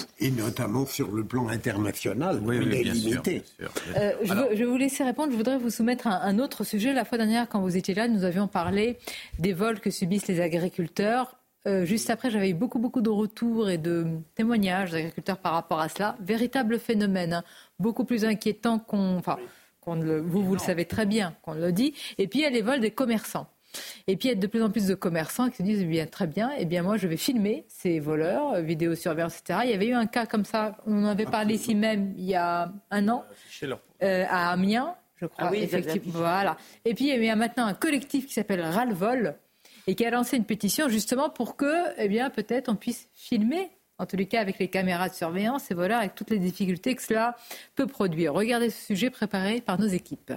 notamment 0.45 0.85
sur 0.85 1.11
le 1.11 1.23
plan 1.23 1.47
international, 1.47 2.41
oui, 2.43 2.59
il 2.61 2.73
est 2.73 2.83
limité. 2.83 3.43
Euh, 3.97 4.13
je, 4.23 4.33
vais 4.33 4.65
vous 4.65 4.77
laisser 4.77 5.03
répondre. 5.03 5.31
Je 5.31 5.37
voudrais 5.37 5.57
vous 5.57 5.69
soumettre 5.69 6.07
un, 6.07 6.21
un, 6.21 6.39
autre 6.39 6.63
sujet. 6.63 6.93
La 6.93 7.05
fois 7.05 7.17
dernière, 7.17 7.49
quand 7.49 7.61
vous 7.61 7.77
étiez 7.77 7.93
là, 7.93 8.07
nous 8.07 8.23
avions 8.23 8.47
parlé 8.47 8.97
des 9.39 9.53
vols 9.53 9.79
que 9.79 9.89
subissent 9.89 10.27
les 10.27 10.41
agriculteurs. 10.41 11.37
Euh, 11.67 11.85
juste 11.85 12.09
après, 12.09 12.29
j'avais 12.29 12.51
eu 12.51 12.53
beaucoup, 12.53 12.79
beaucoup 12.79 13.01
de 13.01 13.09
retours 13.09 13.69
et 13.69 13.77
de 13.77 14.05
témoignages 14.35 14.91
d'agriculteurs 14.91 15.37
par 15.37 15.53
rapport 15.53 15.79
à 15.79 15.89
cela. 15.89 16.15
Véritable 16.19 16.79
phénomène, 16.79 17.33
hein. 17.33 17.43
beaucoup 17.79 18.05
plus 18.05 18.23
inquiétant 18.25 18.77
qu'on. 18.77 19.17
Enfin, 19.17 19.37
vous, 19.85 20.43
vous 20.43 20.53
le 20.53 20.59
savez 20.59 20.85
très 20.85 21.05
bien 21.05 21.35
qu'on 21.41 21.53
le 21.53 21.71
dit. 21.71 21.93
Et 22.17 22.27
puis, 22.27 22.39
il 22.39 22.41
y 22.43 22.45
a 22.45 22.49
les 22.49 22.61
vols 22.61 22.81
des 22.81 22.91
commerçants. 22.91 23.47
Et 24.07 24.15
puis 24.17 24.29
il 24.29 24.31
y 24.31 24.35
a 24.35 24.39
de 24.39 24.47
plus 24.47 24.61
en 24.61 24.69
plus 24.69 24.87
de 24.87 24.95
commerçants 24.95 25.49
qui 25.49 25.57
se 25.57 25.63
disent 25.63 25.81
eh 25.81 25.85
bien 25.85 26.05
très 26.05 26.27
bien, 26.27 26.51
eh 26.57 26.65
bien 26.65 26.83
moi 26.83 26.97
je 26.97 27.07
vais 27.07 27.17
filmer 27.17 27.65
ces 27.67 27.99
voleurs, 27.99 28.53
euh, 28.53 28.61
vidéosurveillance, 28.61 29.39
etc. 29.39 29.59
Il 29.65 29.71
y 29.71 29.73
avait 29.73 29.87
eu 29.87 29.93
un 29.93 30.05
cas 30.05 30.25
comme 30.25 30.45
ça, 30.45 30.77
on 30.85 31.03
en 31.03 31.07
avait 31.07 31.25
parlé 31.25 31.55
ici 31.55 31.75
même 31.75 32.13
il 32.17 32.25
y 32.25 32.35
a 32.35 32.71
un 32.91 33.07
an, 33.07 33.23
euh, 34.03 34.25
à 34.29 34.51
Amiens, 34.51 34.95
je 35.15 35.25
crois. 35.25 35.47
Ah 35.47 35.51
oui, 35.51 35.59
effectivement. 35.59 36.19
Voilà. 36.19 36.57
Et 36.83 36.93
puis 36.93 37.09
il 37.09 37.23
y 37.23 37.29
a 37.29 37.35
maintenant 37.35 37.65
un 37.65 37.73
collectif 37.73 38.27
qui 38.27 38.33
s'appelle 38.33 38.61
Ralvol 38.61 39.35
et 39.87 39.95
qui 39.95 40.05
a 40.05 40.09
lancé 40.09 40.37
une 40.37 40.45
pétition 40.45 40.89
justement 40.89 41.29
pour 41.29 41.55
que, 41.55 41.93
eh 41.97 42.07
bien 42.07 42.29
peut-être 42.29 42.69
on 42.69 42.75
puisse 42.75 43.07
filmer 43.13 43.69
en 43.97 44.05
tous 44.05 44.17
les 44.17 44.25
cas 44.25 44.41
avec 44.41 44.59
les 44.59 44.67
caméras 44.67 45.09
de 45.09 45.13
surveillance 45.13 45.63
ces 45.63 45.73
voleurs 45.73 45.99
avec 45.99 46.15
toutes 46.15 46.29
les 46.29 46.39
difficultés 46.39 46.95
que 46.95 47.01
cela 47.01 47.35
peut 47.75 47.87
produire. 47.87 48.33
Regardez 48.33 48.69
ce 48.69 48.85
sujet 48.85 49.09
préparé 49.09 49.61
par 49.61 49.79
nos 49.79 49.87
équipes. 49.87 50.33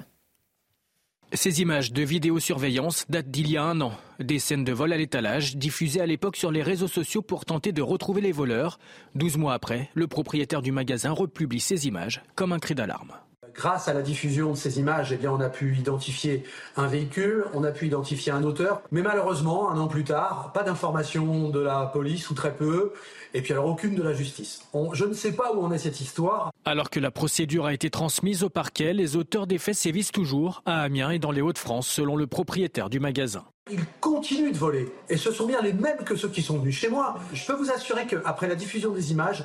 Ces 1.34 1.60
images 1.60 1.92
de 1.92 2.02
vidéosurveillance 2.02 3.04
datent 3.10 3.30
d'il 3.30 3.50
y 3.50 3.58
a 3.58 3.62
un 3.62 3.82
an. 3.82 3.92
Des 4.18 4.38
scènes 4.38 4.64
de 4.64 4.72
vol 4.72 4.94
à 4.94 4.96
l'étalage 4.96 5.56
diffusées 5.56 6.00
à 6.00 6.06
l'époque 6.06 6.36
sur 6.36 6.50
les 6.50 6.62
réseaux 6.62 6.88
sociaux 6.88 7.20
pour 7.20 7.44
tenter 7.44 7.70
de 7.70 7.82
retrouver 7.82 8.22
les 8.22 8.32
voleurs. 8.32 8.78
Douze 9.14 9.36
mois 9.36 9.52
après, 9.52 9.90
le 9.92 10.06
propriétaire 10.06 10.62
du 10.62 10.72
magasin 10.72 11.12
republie 11.12 11.60
ces 11.60 11.86
images 11.86 12.22
comme 12.34 12.52
un 12.52 12.58
cri 12.58 12.74
d'alarme. 12.74 13.12
Grâce 13.54 13.88
à 13.88 13.92
la 13.92 14.02
diffusion 14.02 14.52
de 14.52 14.56
ces 14.56 14.78
images, 14.78 15.12
eh 15.12 15.28
on 15.28 15.40
a 15.40 15.50
pu 15.50 15.76
identifier 15.76 16.44
un 16.76 16.86
véhicule, 16.86 17.44
on 17.52 17.64
a 17.64 17.72
pu 17.72 17.86
identifier 17.86 18.32
un 18.32 18.44
auteur, 18.44 18.82
mais 18.90 19.02
malheureusement, 19.02 19.70
un 19.70 19.78
an 19.78 19.88
plus 19.88 20.04
tard, 20.04 20.52
pas 20.54 20.62
d'informations 20.62 21.50
de 21.50 21.60
la 21.60 21.86
police 21.86 22.30
ou 22.30 22.34
très 22.34 22.54
peu, 22.54 22.92
et 23.34 23.42
puis 23.42 23.52
alors 23.52 23.66
aucune 23.66 23.94
de 23.94 24.02
la 24.02 24.12
justice. 24.12 24.62
je 24.92 25.04
ne 25.04 25.14
sais 25.14 25.32
pas 25.32 25.52
où 25.52 25.62
en 25.62 25.72
est 25.72 25.78
cette 25.78 26.00
histoire. 26.00 26.50
Alors 26.64 26.90
que 26.90 27.00
la 27.00 27.10
procédure 27.10 27.66
a 27.66 27.74
été 27.74 27.90
transmise 27.90 28.42
au 28.42 28.48
parquet, 28.48 28.92
les 28.92 29.16
auteurs 29.16 29.46
des 29.46 29.58
faits 29.58 29.74
sévissent 29.74 30.12
toujours 30.12 30.62
à 30.66 30.82
Amiens 30.82 31.10
et 31.10 31.18
dans 31.18 31.30
les 31.30 31.40
Hauts-de-France, 31.40 31.88
selon 31.88 32.16
le 32.16 32.26
propriétaire 32.26 32.90
du 32.90 33.00
magasin. 33.00 33.44
Ils 33.70 33.84
continuent 34.00 34.52
de 34.52 34.58
voler, 34.58 34.92
et 35.08 35.16
ce 35.16 35.30
sont 35.30 35.46
bien 35.46 35.60
les 35.60 35.74
mêmes 35.74 36.04
que 36.04 36.16
ceux 36.16 36.28
qui 36.28 36.42
sont 36.42 36.58
venus 36.58 36.76
chez 36.76 36.88
moi. 36.88 37.16
Je 37.34 37.44
peux 37.46 37.54
vous 37.54 37.70
assurer 37.70 38.06
qu'après 38.06 38.48
la 38.48 38.54
diffusion 38.54 38.92
des 38.92 39.12
images, 39.12 39.44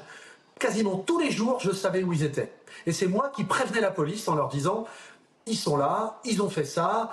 quasiment 0.60 0.98
tous 0.98 1.20
les 1.20 1.32
jours, 1.32 1.60
je 1.60 1.72
savais 1.72 2.04
où 2.04 2.14
ils 2.14 2.24
étaient. 2.24 2.54
Et 2.86 2.94
c'est 2.94 3.08
moi 3.08 3.32
qui 3.36 3.44
prévenais 3.44 3.82
la 3.82 3.92
police 3.92 4.28
en 4.28 4.36
leur 4.36 4.48
disant, 4.48 4.86
ils 5.46 5.58
sont 5.58 5.78
là, 5.78 6.20
ils 6.24 6.42
ont 6.42 6.50
fait 6.50 6.66
ça. 6.66 7.10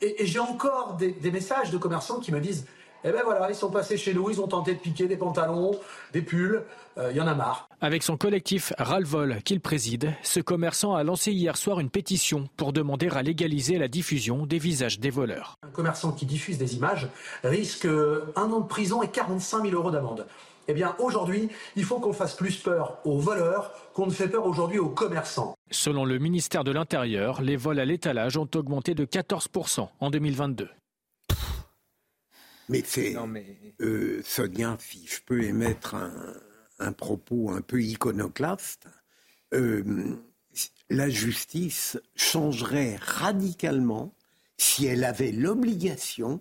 Et, 0.00 0.26
j'ai 0.26 0.38
encore 0.38 0.94
des, 0.94 1.30
messages 1.30 1.70
de 1.70 1.78
commerçants 1.78 2.18
qui 2.18 2.32
me 2.32 2.40
disent, 2.40 2.66
eh 3.04 3.12
ben 3.12 3.22
voilà, 3.24 3.50
ils 3.50 3.54
sont 3.54 3.70
passés 3.70 3.96
chez 3.96 4.14
nous, 4.14 4.30
ils 4.30 4.40
ont 4.40 4.48
tenté 4.48 4.74
de 4.74 4.78
piquer 4.78 5.06
des 5.06 5.16
pantalons, 5.16 5.72
des 6.12 6.22
pulls, 6.22 6.62
euh, 6.96 7.10
il 7.10 7.16
y 7.16 7.20
en 7.20 7.26
a 7.26 7.34
marre. 7.34 7.68
Avec 7.80 8.02
son 8.02 8.16
collectif 8.16 8.72
Ralvol 8.78 9.42
qu'il 9.44 9.60
préside, 9.60 10.14
ce 10.22 10.40
commerçant 10.40 10.94
a 10.94 11.04
lancé 11.04 11.32
hier 11.32 11.56
soir 11.56 11.80
une 11.80 11.90
pétition 11.90 12.48
pour 12.56 12.72
demander 12.72 13.08
à 13.10 13.22
légaliser 13.22 13.78
la 13.78 13.88
diffusion 13.88 14.46
des 14.46 14.58
visages 14.58 15.00
des 15.00 15.10
voleurs. 15.10 15.56
Un 15.62 15.70
commerçant 15.70 16.12
qui 16.12 16.24
diffuse 16.24 16.56
des 16.56 16.76
images 16.76 17.08
risque 17.42 17.86
un 17.86 18.50
an 18.50 18.60
de 18.60 18.66
prison 18.66 19.02
et 19.02 19.08
45 19.08 19.64
000 19.64 19.74
euros 19.74 19.90
d'amende. 19.90 20.26
Eh 20.66 20.72
bien, 20.72 20.96
aujourd'hui, 20.98 21.50
il 21.76 21.84
faut 21.84 22.00
qu'on 22.00 22.14
fasse 22.14 22.34
plus 22.34 22.56
peur 22.56 22.98
aux 23.04 23.18
voleurs 23.18 23.72
qu'on 23.92 24.06
ne 24.06 24.10
fait 24.12 24.28
peur 24.28 24.46
aujourd'hui 24.46 24.78
aux 24.78 24.88
commerçants. 24.88 25.54
Selon 25.70 26.06
le 26.06 26.18
ministère 26.18 26.64
de 26.64 26.70
l'Intérieur, 26.70 27.42
les 27.42 27.56
vols 27.56 27.80
à 27.80 27.84
l'étalage 27.84 28.38
ont 28.38 28.48
augmenté 28.54 28.94
de 28.94 29.04
14% 29.04 29.88
en 30.00 30.10
2022. 30.10 30.68
Mais 32.68 32.82
c'est. 32.84 33.14
Euh, 33.80 34.20
Sonia, 34.24 34.76
si 34.80 35.06
je 35.06 35.20
peux 35.24 35.42
émettre 35.42 35.96
un, 36.78 36.92
propos 36.92 37.50
un 37.50 37.60
peu 37.60 37.82
iconoclaste, 37.82 38.86
euh, 39.52 40.16
la 40.90 41.08
justice 41.08 41.98
changerait 42.14 42.96
radicalement 43.00 44.14
si 44.56 44.86
elle 44.86 45.04
avait 45.04 45.32
l'obligation 45.32 46.40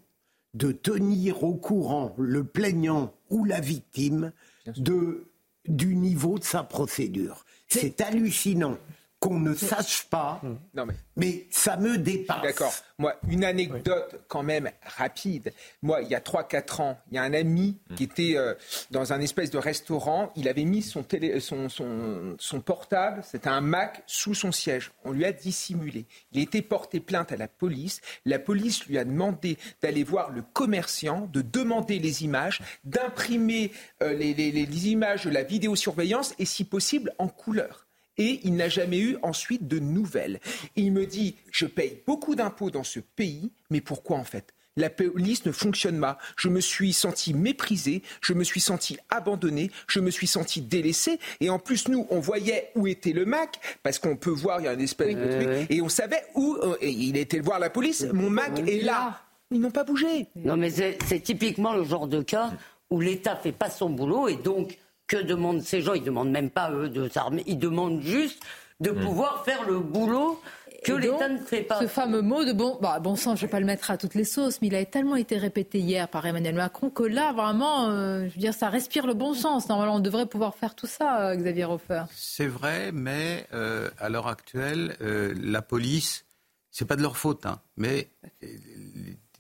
de 0.54 0.72
tenir 0.72 1.44
au 1.44 1.56
courant 1.56 2.14
le 2.18 2.44
plaignant 2.44 3.14
ou 3.30 3.44
la 3.44 3.60
victime 3.60 4.32
de, 4.78 5.26
du 5.68 5.96
niveau 5.96 6.38
de 6.38 6.44
sa 6.44 6.64
procédure. 6.64 7.46
C'est 7.68 8.02
hallucinant 8.02 8.78
qu'on 9.24 9.40
ne 9.40 9.54
sache 9.54 10.04
pas, 10.10 10.42
non 10.74 10.86
mais... 10.86 10.96
mais 11.16 11.48
ça 11.50 11.78
me 11.78 11.98
dépasse. 11.98 12.42
D'accord. 12.42 12.74
Moi, 12.98 13.16
une 13.30 13.46
anecdote 13.46 14.22
quand 14.28 14.44
même 14.44 14.70
rapide. 14.98 15.54
Moi, 15.82 16.02
il 16.02 16.10
y 16.10 16.16
a 16.16 16.20
3-4 16.20 16.82
ans, 16.82 17.00
il 17.10 17.16
y 17.16 17.18
a 17.18 17.24
un 17.24 17.34
ami 17.34 17.78
qui 17.96 18.04
était 18.04 18.34
euh, 18.36 18.54
dans 18.92 19.14
un 19.14 19.22
espèce 19.22 19.50
de 19.50 19.58
restaurant. 19.58 20.34
Il 20.36 20.50
avait 20.50 20.66
mis 20.66 20.82
son, 20.82 21.04
télé, 21.04 21.40
son, 21.40 21.70
son, 21.70 22.36
son 22.38 22.60
portable, 22.60 23.24
c'était 23.24 23.48
un 23.48 23.62
Mac, 23.62 24.04
sous 24.08 24.36
son 24.36 24.52
siège. 24.52 24.92
On 25.06 25.12
lui 25.12 25.24
a 25.24 25.32
dissimulé. 25.32 26.06
Il 26.34 26.40
a 26.40 26.44
été 26.44 26.62
porté 26.62 27.00
plainte 27.00 27.32
à 27.32 27.38
la 27.38 27.48
police. 27.48 28.02
La 28.26 28.40
police 28.40 28.86
lui 28.88 28.98
a 28.98 29.06
demandé 29.06 29.58
d'aller 29.82 30.04
voir 30.04 30.32
le 30.32 30.42
commerciant, 30.42 31.30
de 31.32 31.42
demander 31.42 31.98
les 31.98 32.26
images, 32.26 32.62
d'imprimer 32.84 33.72
euh, 34.02 34.12
les, 34.14 34.34
les, 34.34 34.52
les 34.52 34.88
images 34.90 35.24
de 35.24 35.30
la 35.30 35.44
vidéosurveillance 35.44 36.34
et 36.40 36.46
si 36.46 36.66
possible 36.66 37.14
en 37.20 37.30
couleur 37.30 37.88
et 38.18 38.40
il 38.44 38.56
n'a 38.56 38.70
jamais 38.70 39.00
eu 39.00 39.18
ensuite 39.22 39.68
de 39.68 39.80
nouvelles. 39.80 40.40
Il 40.76 40.92
me 40.92 41.06
dit, 41.06 41.36
je 41.52 41.66
paye 41.66 42.02
beaucoup 42.06 42.36
d'impôts 42.36 42.72
dans 42.72 42.84
ce 42.84 43.00
pays, 43.00 43.52
mais 43.70 43.82
pourquoi 43.82 44.18
en 44.18 44.24
fait? 44.24 44.54
La 44.76 44.90
police 44.90 45.46
ne 45.46 45.52
fonctionne 45.52 46.02
pas. 46.02 46.18
Je 46.36 46.50
me 46.50 46.60
suis 46.60 46.94
senti 46.94 47.36
méprisé, 47.36 48.02
je 48.22 48.34
me 48.34 48.44
suis 48.44 48.60
senti 48.60 48.98
abandonné, 49.10 49.70
je 49.88 50.00
me 50.00 50.10
suis 50.10 50.26
senti 50.26 50.62
délaissé. 50.62 51.20
Et 51.42 51.52
en 51.52 51.60
plus, 51.60 51.88
nous, 51.90 52.08
on 52.10 52.20
voyait 52.20 52.72
où 52.74 52.88
était 52.88 53.14
le 53.14 53.26
Mac, 53.26 53.60
parce 53.84 54.00
qu'on 54.00 54.16
peut 54.16 54.32
voir, 54.32 54.62
il 54.62 54.64
y 54.64 54.68
a 54.68 54.72
un 54.72 54.80
espèce 54.80 55.16
de 55.16 55.28
truc, 55.28 55.68
et 55.70 55.80
on 55.82 55.90
savait 55.90 56.24
où. 56.34 56.58
euh, 56.64 56.76
et 56.82 56.90
il 56.90 57.18
était 57.18 57.40
voir 57.40 57.60
la 57.60 57.70
police. 57.70 58.02
Mon 58.14 58.32
Mac 58.32 58.58
est 58.68 58.82
là. 58.84 59.22
Ils 59.52 59.60
n'ont 59.60 59.70
pas 59.70 59.84
bougé. 59.84 60.26
Non, 60.36 60.58
mais 60.58 60.72
c'est 60.72 60.98
c'est 61.06 61.20
typiquement 61.20 61.74
le 61.74 61.84
genre 61.84 62.08
de 62.08 62.24
cas 62.24 62.52
où 62.90 63.00
l'État 63.00 63.36
fait 63.36 63.52
pas 63.52 63.70
son 63.70 63.92
boulot 63.92 64.28
et 64.28 64.38
donc 64.38 64.80
que 65.08 65.18
demandent 65.18 65.62
ces 65.62 65.82
gens 65.82 65.94
Ils 65.94 66.04
demandent 66.04 66.32
même 66.32 66.50
pas 66.50 66.72
eux 66.72 66.90
de 66.90 67.08
s'armer, 67.10 67.44
ils 67.48 67.60
demandent 67.60 68.02
juste 68.02 68.42
de 68.80 68.92
pouvoir 68.92 69.46
faire 69.46 69.68
le 69.68 69.80
boulot 69.80 70.42
que 70.84 70.92
l'État 70.94 71.30
ne 71.30 71.38
fait 71.38 71.62
pas. 71.62 71.80
Ce 71.80 71.88
fameux 71.88 72.22
mot 72.22 72.44
de 72.44 72.54
bon, 72.54 72.78
bah, 72.82 73.00
bon 73.00 73.16
sang, 73.16 73.36
je 73.36 73.42
ne 73.44 73.48
vais 73.48 73.52
pas 73.52 73.60
le 73.60 73.66
mettre 73.66 73.90
à 73.92 73.98
toutes 73.98 74.16
les 74.16 74.26
sauces, 74.26 74.62
mais 74.62 74.68
il 74.68 74.76
a 74.76 74.84
tellement 74.86 75.16
été 75.16 75.38
répété 75.38 75.80
hier 75.80 76.08
par 76.08 76.26
Emmanuel 76.26 76.56
Macron 76.56 76.90
que 76.90 77.04
là, 77.04 77.32
vraiment, 77.34 77.90
euh, 77.90 78.28
je 78.28 78.34
veux 78.34 78.40
dire, 78.40 78.54
ça 78.54 78.70
respire 78.70 79.08
le 79.08 79.14
bon 79.14 79.34
sens. 79.34 79.70
Normalement, 79.70 79.96
on 79.96 80.00
devrait 80.00 80.26
pouvoir 80.26 80.56
faire 80.56 80.76
tout 80.76 80.88
ça, 80.88 81.30
euh, 81.30 81.36
Xavier 81.36 81.66
Hofer. 81.66 82.04
C'est 82.12 82.48
vrai, 82.48 82.92
mais 82.92 83.48
euh, 83.54 83.90
à 83.98 84.10
l'heure 84.10 84.28
actuelle, 84.28 84.96
euh, 85.02 85.34
la 85.42 85.62
police, 85.62 86.26
c'est 86.72 86.86
pas 86.86 86.96
de 86.96 87.02
leur 87.02 87.18
faute, 87.18 87.46
hein, 87.46 87.62
mais 87.78 88.10
les, 88.42 88.60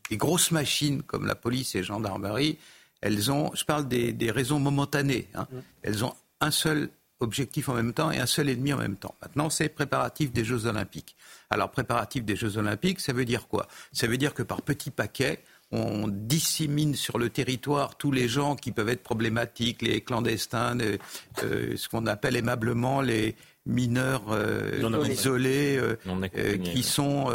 les 0.09 0.17
grosses 0.17 0.51
machines 0.51 1.01
comme 1.03 1.25
la 1.25 1.35
police 1.35 1.75
et 1.75 1.79
la 1.79 1.83
gendarmerie, 1.83 2.57
elles 3.05 3.31
ont, 3.31 3.51
je 3.53 3.63
parle 3.65 3.87
des, 3.87 4.13
des 4.13 4.31
raisons 4.31 4.59
momentanées, 4.59 5.27
hein, 5.35 5.45
elles 5.83 6.03
ont 6.05 6.13
un 6.39 6.51
seul 6.51 6.89
objectif 7.19 7.69
en 7.69 7.73
même 7.73 7.93
temps 7.93 8.11
et 8.11 8.19
un 8.19 8.25
seul 8.25 8.49
ennemi 8.49 8.73
en 8.73 8.77
même 8.77 8.95
temps. 8.97 9.15
Maintenant, 9.21 9.49
c'est 9.49 9.69
préparatif 9.69 10.31
des 10.33 10.43
Jeux 10.43 10.65
Olympiques. 10.65 11.15
Alors, 11.49 11.69
préparatif 11.71 12.25
des 12.25 12.35
Jeux 12.35 12.57
Olympiques, 12.57 12.99
ça 12.99 13.13
veut 13.13 13.25
dire 13.25 13.47
quoi? 13.47 13.67
Ça 13.93 14.07
veut 14.07 14.17
dire 14.17 14.33
que 14.33 14.43
par 14.43 14.61
petits 14.61 14.91
paquets, 14.91 15.39
on 15.71 16.07
dissémine 16.07 16.95
sur 16.95 17.17
le 17.17 17.29
territoire 17.29 17.97
tous 17.97 18.11
les 18.11 18.27
gens 18.27 18.55
qui 18.55 18.71
peuvent 18.71 18.89
être 18.89 19.03
problématiques, 19.03 19.81
les 19.81 20.01
clandestins, 20.01 20.75
les- 20.75 20.99
euh, 21.43 21.75
ce 21.77 21.87
qu'on 21.89 22.05
appelle 22.07 22.35
aimablement 22.35 23.01
les 23.01 23.35
mineurs 23.65 24.23
euh, 24.31 24.79
isolés, 25.13 25.77
euh, 25.77 25.95
euh, 26.37 26.57
qui 26.73 26.83
sont, 26.83 27.29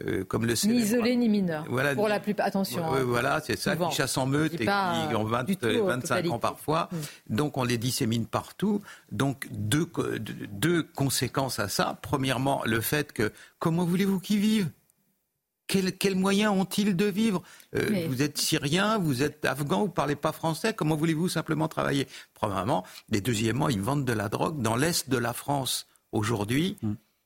euh, 0.00 0.20
euh, 0.20 0.24
comme 0.24 0.46
le 0.46 0.54
Ni 0.66 0.78
isolé 0.80 1.16
ni 1.16 1.28
mineur. 1.28 1.64
Voilà. 1.68 1.94
Pour 1.94 2.08
la 2.08 2.20
plupart, 2.20 2.46
attention. 2.46 2.90
Ouais, 2.92 3.00
hein. 3.00 3.04
voilà, 3.04 3.40
c'est 3.44 3.56
ça, 3.58 3.76
qui 3.76 3.94
chassent 3.94 4.16
en 4.18 4.26
meute 4.26 4.54
et 4.54 4.58
qui 4.66 4.68
ont 5.16 5.24
20, 5.24 5.44
du 5.44 5.56
tout, 5.56 5.66
euh, 5.66 5.80
en 5.82 5.86
25 5.86 6.00
totalité. 6.08 6.28
ans 6.34 6.38
parfois. 6.38 6.88
Donc 7.28 7.56
on 7.56 7.64
les 7.64 7.78
dissémine 7.78 8.26
partout. 8.26 8.80
Donc 9.12 9.46
deux, 9.50 9.86
deux- 10.50 10.82
conséquences 10.82 11.58
à 11.58 11.68
ça. 11.68 11.98
Premièrement, 12.02 12.62
le 12.64 12.80
fait 12.80 13.12
que 13.12 13.32
comment 13.58 13.84
voulez-vous 13.84 14.20
qu'ils 14.20 14.38
vivent? 14.40 14.70
Quels, 15.66 15.96
quels 15.98 16.16
moyens 16.16 16.50
ont-ils 16.52 16.96
de 16.96 17.04
vivre? 17.04 17.42
Euh, 17.76 17.86
Mais- 17.90 18.06
Vous 18.06 18.22
êtes 18.22 18.38
syrien, 18.38 18.96
vous 18.98 19.22
êtes 19.22 19.44
afghan, 19.44 19.80
vous 19.82 19.90
parlez 19.90 20.16
pas 20.16 20.32
français, 20.32 20.72
comment 20.72 20.96
voulez-vous 20.96 21.28
simplement 21.28 21.68
travailler? 21.68 22.08
Premièrement. 22.32 22.84
Et 23.12 23.20
deuxièmement, 23.20 23.68
ils 23.68 23.80
vendent 23.82 24.06
de 24.06 24.12
la 24.14 24.30
drogue 24.30 24.62
dans 24.62 24.76
l'est 24.76 25.10
de 25.10 25.18
la 25.18 25.34
France 25.34 25.86
aujourd'hui. 26.12 26.78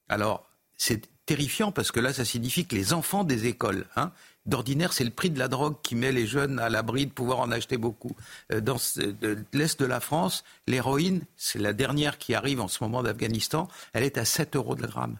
Alors, 0.09 0.44
c'est 0.77 1.09
terrifiant 1.27 1.73
parce 1.73 1.93
que 1.93 2.01
là, 2.01 2.12
ça 2.12 2.24
signifie 2.24 2.66
que 2.66 2.74
les 2.74 2.93
enfants 2.93 3.24
des 3.24 3.47
écoles, 3.47 3.86
hein, 3.97 4.12
d'ordinaire, 4.47 4.93
c'est 4.93 5.05
le 5.05 5.11
prix 5.11 5.31
de 5.31 5.39
la 5.39 5.49
drogue 5.49 5.77
qui 5.82 5.94
met 5.94 6.12
les 6.12 6.27
jeunes 6.27 6.59
à 6.59 6.69
l'abri 6.69 7.07
de 7.07 7.12
pouvoir 7.12 7.40
en 7.40 7.51
acheter 7.51 7.77
beaucoup. 7.77 8.16
Euh, 8.53 8.61
Dans 8.61 8.77
de 8.97 9.39
l'est 9.53 9.78
de 9.78 9.86
la 9.86 10.01
France, 10.01 10.44
l'héroïne, 10.66 11.23
c'est 11.36 11.59
la 11.59 11.73
dernière 11.73 12.19
qui 12.19 12.35
arrive 12.35 12.61
en 12.61 12.69
ce 12.69 12.82
moment 12.82 13.03
d'Afghanistan, 13.03 13.69
elle 13.93 14.05
est 14.05 14.19
à 14.19 14.24
7 14.24 14.57
euros 14.57 14.74
le 14.74 14.86
gramme. 14.86 15.19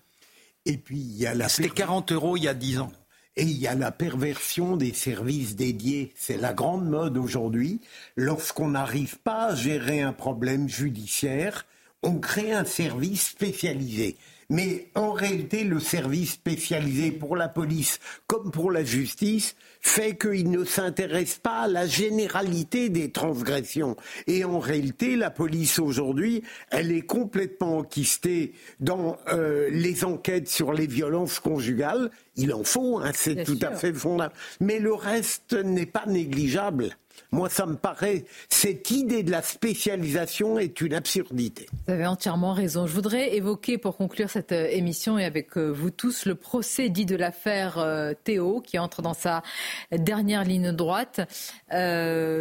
Et 0.66 0.76
puis 0.76 0.98
il 0.98 1.16
y 1.16 1.26
a 1.26 1.34
la 1.34 1.48
C'était 1.48 1.70
40 1.70 2.12
euros 2.12 2.36
il 2.36 2.44
y 2.44 2.48
a 2.48 2.54
10 2.54 2.78
ans. 2.80 2.92
Et 3.34 3.44
il 3.44 3.58
y 3.58 3.66
a 3.66 3.74
la 3.74 3.90
perversion 3.90 4.76
des 4.76 4.92
services 4.92 5.56
dédiés. 5.56 6.12
C'est 6.16 6.36
la 6.36 6.52
grande 6.52 6.86
mode 6.86 7.16
aujourd'hui. 7.16 7.80
Lorsqu'on 8.14 8.68
n'arrive 8.68 9.18
pas 9.18 9.46
à 9.46 9.54
gérer 9.54 10.02
un 10.02 10.12
problème 10.12 10.68
judiciaire, 10.68 11.64
on 12.02 12.18
crée 12.18 12.52
un 12.52 12.66
service 12.66 13.28
spécialisé. 13.28 14.18
Mais 14.51 14.89
en 14.94 15.12
réalité, 15.12 15.64
le 15.64 15.81
service 15.81 16.32
spécialisé 16.32 17.10
pour 17.12 17.36
la 17.36 17.48
police 17.48 17.98
comme 18.27 18.51
pour 18.51 18.70
la 18.70 18.85
justice 18.85 19.56
fait 19.81 20.16
qu'il 20.16 20.51
ne 20.51 20.64
s'intéresse 20.64 21.39
pas 21.43 21.62
à 21.62 21.69
la 21.69 21.86
généralité 21.86 22.89
des 22.89 23.10
transgressions. 23.10 23.97
Et 24.27 24.44
en 24.44 24.59
réalité, 24.59 25.16
la 25.16 25.31
police 25.31 25.78
aujourd'hui, 25.78 26.43
elle 26.70 26.93
est 26.93 27.02
complètement 27.02 27.78
enquistée 27.78 28.52
dans 28.81 29.16
euh, 29.32 29.69
les 29.70 30.05
enquêtes 30.05 30.48
sur 30.48 30.73
les 30.73 30.86
violences 30.86 31.40
conjugales. 31.40 32.10
Il 32.36 32.55
en 32.55 32.64
faut, 32.64 32.98
hein, 32.98 33.10
c'est 33.14 33.44
tout 33.44 33.59
à 33.62 33.73
fait 33.73 33.93
fondamental. 33.93 34.36
Mais 34.60 34.78
le 34.78 34.94
reste 34.94 35.55
n'est 35.55 35.86
pas 35.86 36.05
négligeable. 36.06 36.97
Moi, 37.30 37.48
ça 37.48 37.66
me 37.66 37.76
paraît, 37.76 38.24
cette 38.48 38.90
idée 38.90 39.22
de 39.22 39.30
la 39.30 39.43
spécialisation 39.43 40.59
est 40.59 40.80
une 40.80 40.94
absurdité. 40.94 41.66
Vous 41.86 41.93
avez 41.94 42.06
entièrement 42.06 42.52
raison. 42.52 42.86
Je 42.86 42.93
voudrais 42.93 43.34
évoquer, 43.34 43.78
pour 43.78 43.97
conclure 43.97 44.28
cette 44.28 44.52
euh, 44.52 44.68
émission 44.70 45.18
et 45.18 45.24
avec 45.24 45.56
euh, 45.56 45.70
vous 45.70 45.90
tous, 45.90 46.26
le 46.26 46.34
procès 46.34 46.89
dit 46.90 47.06
de 47.06 47.16
l'affaire 47.16 47.78
euh, 47.78 48.12
Théo, 48.24 48.60
qui 48.60 48.78
entre 48.78 49.02
dans 49.02 49.14
sa 49.14 49.43
dernière 49.90 50.44
ligne 50.44 50.72
droite, 50.72 51.20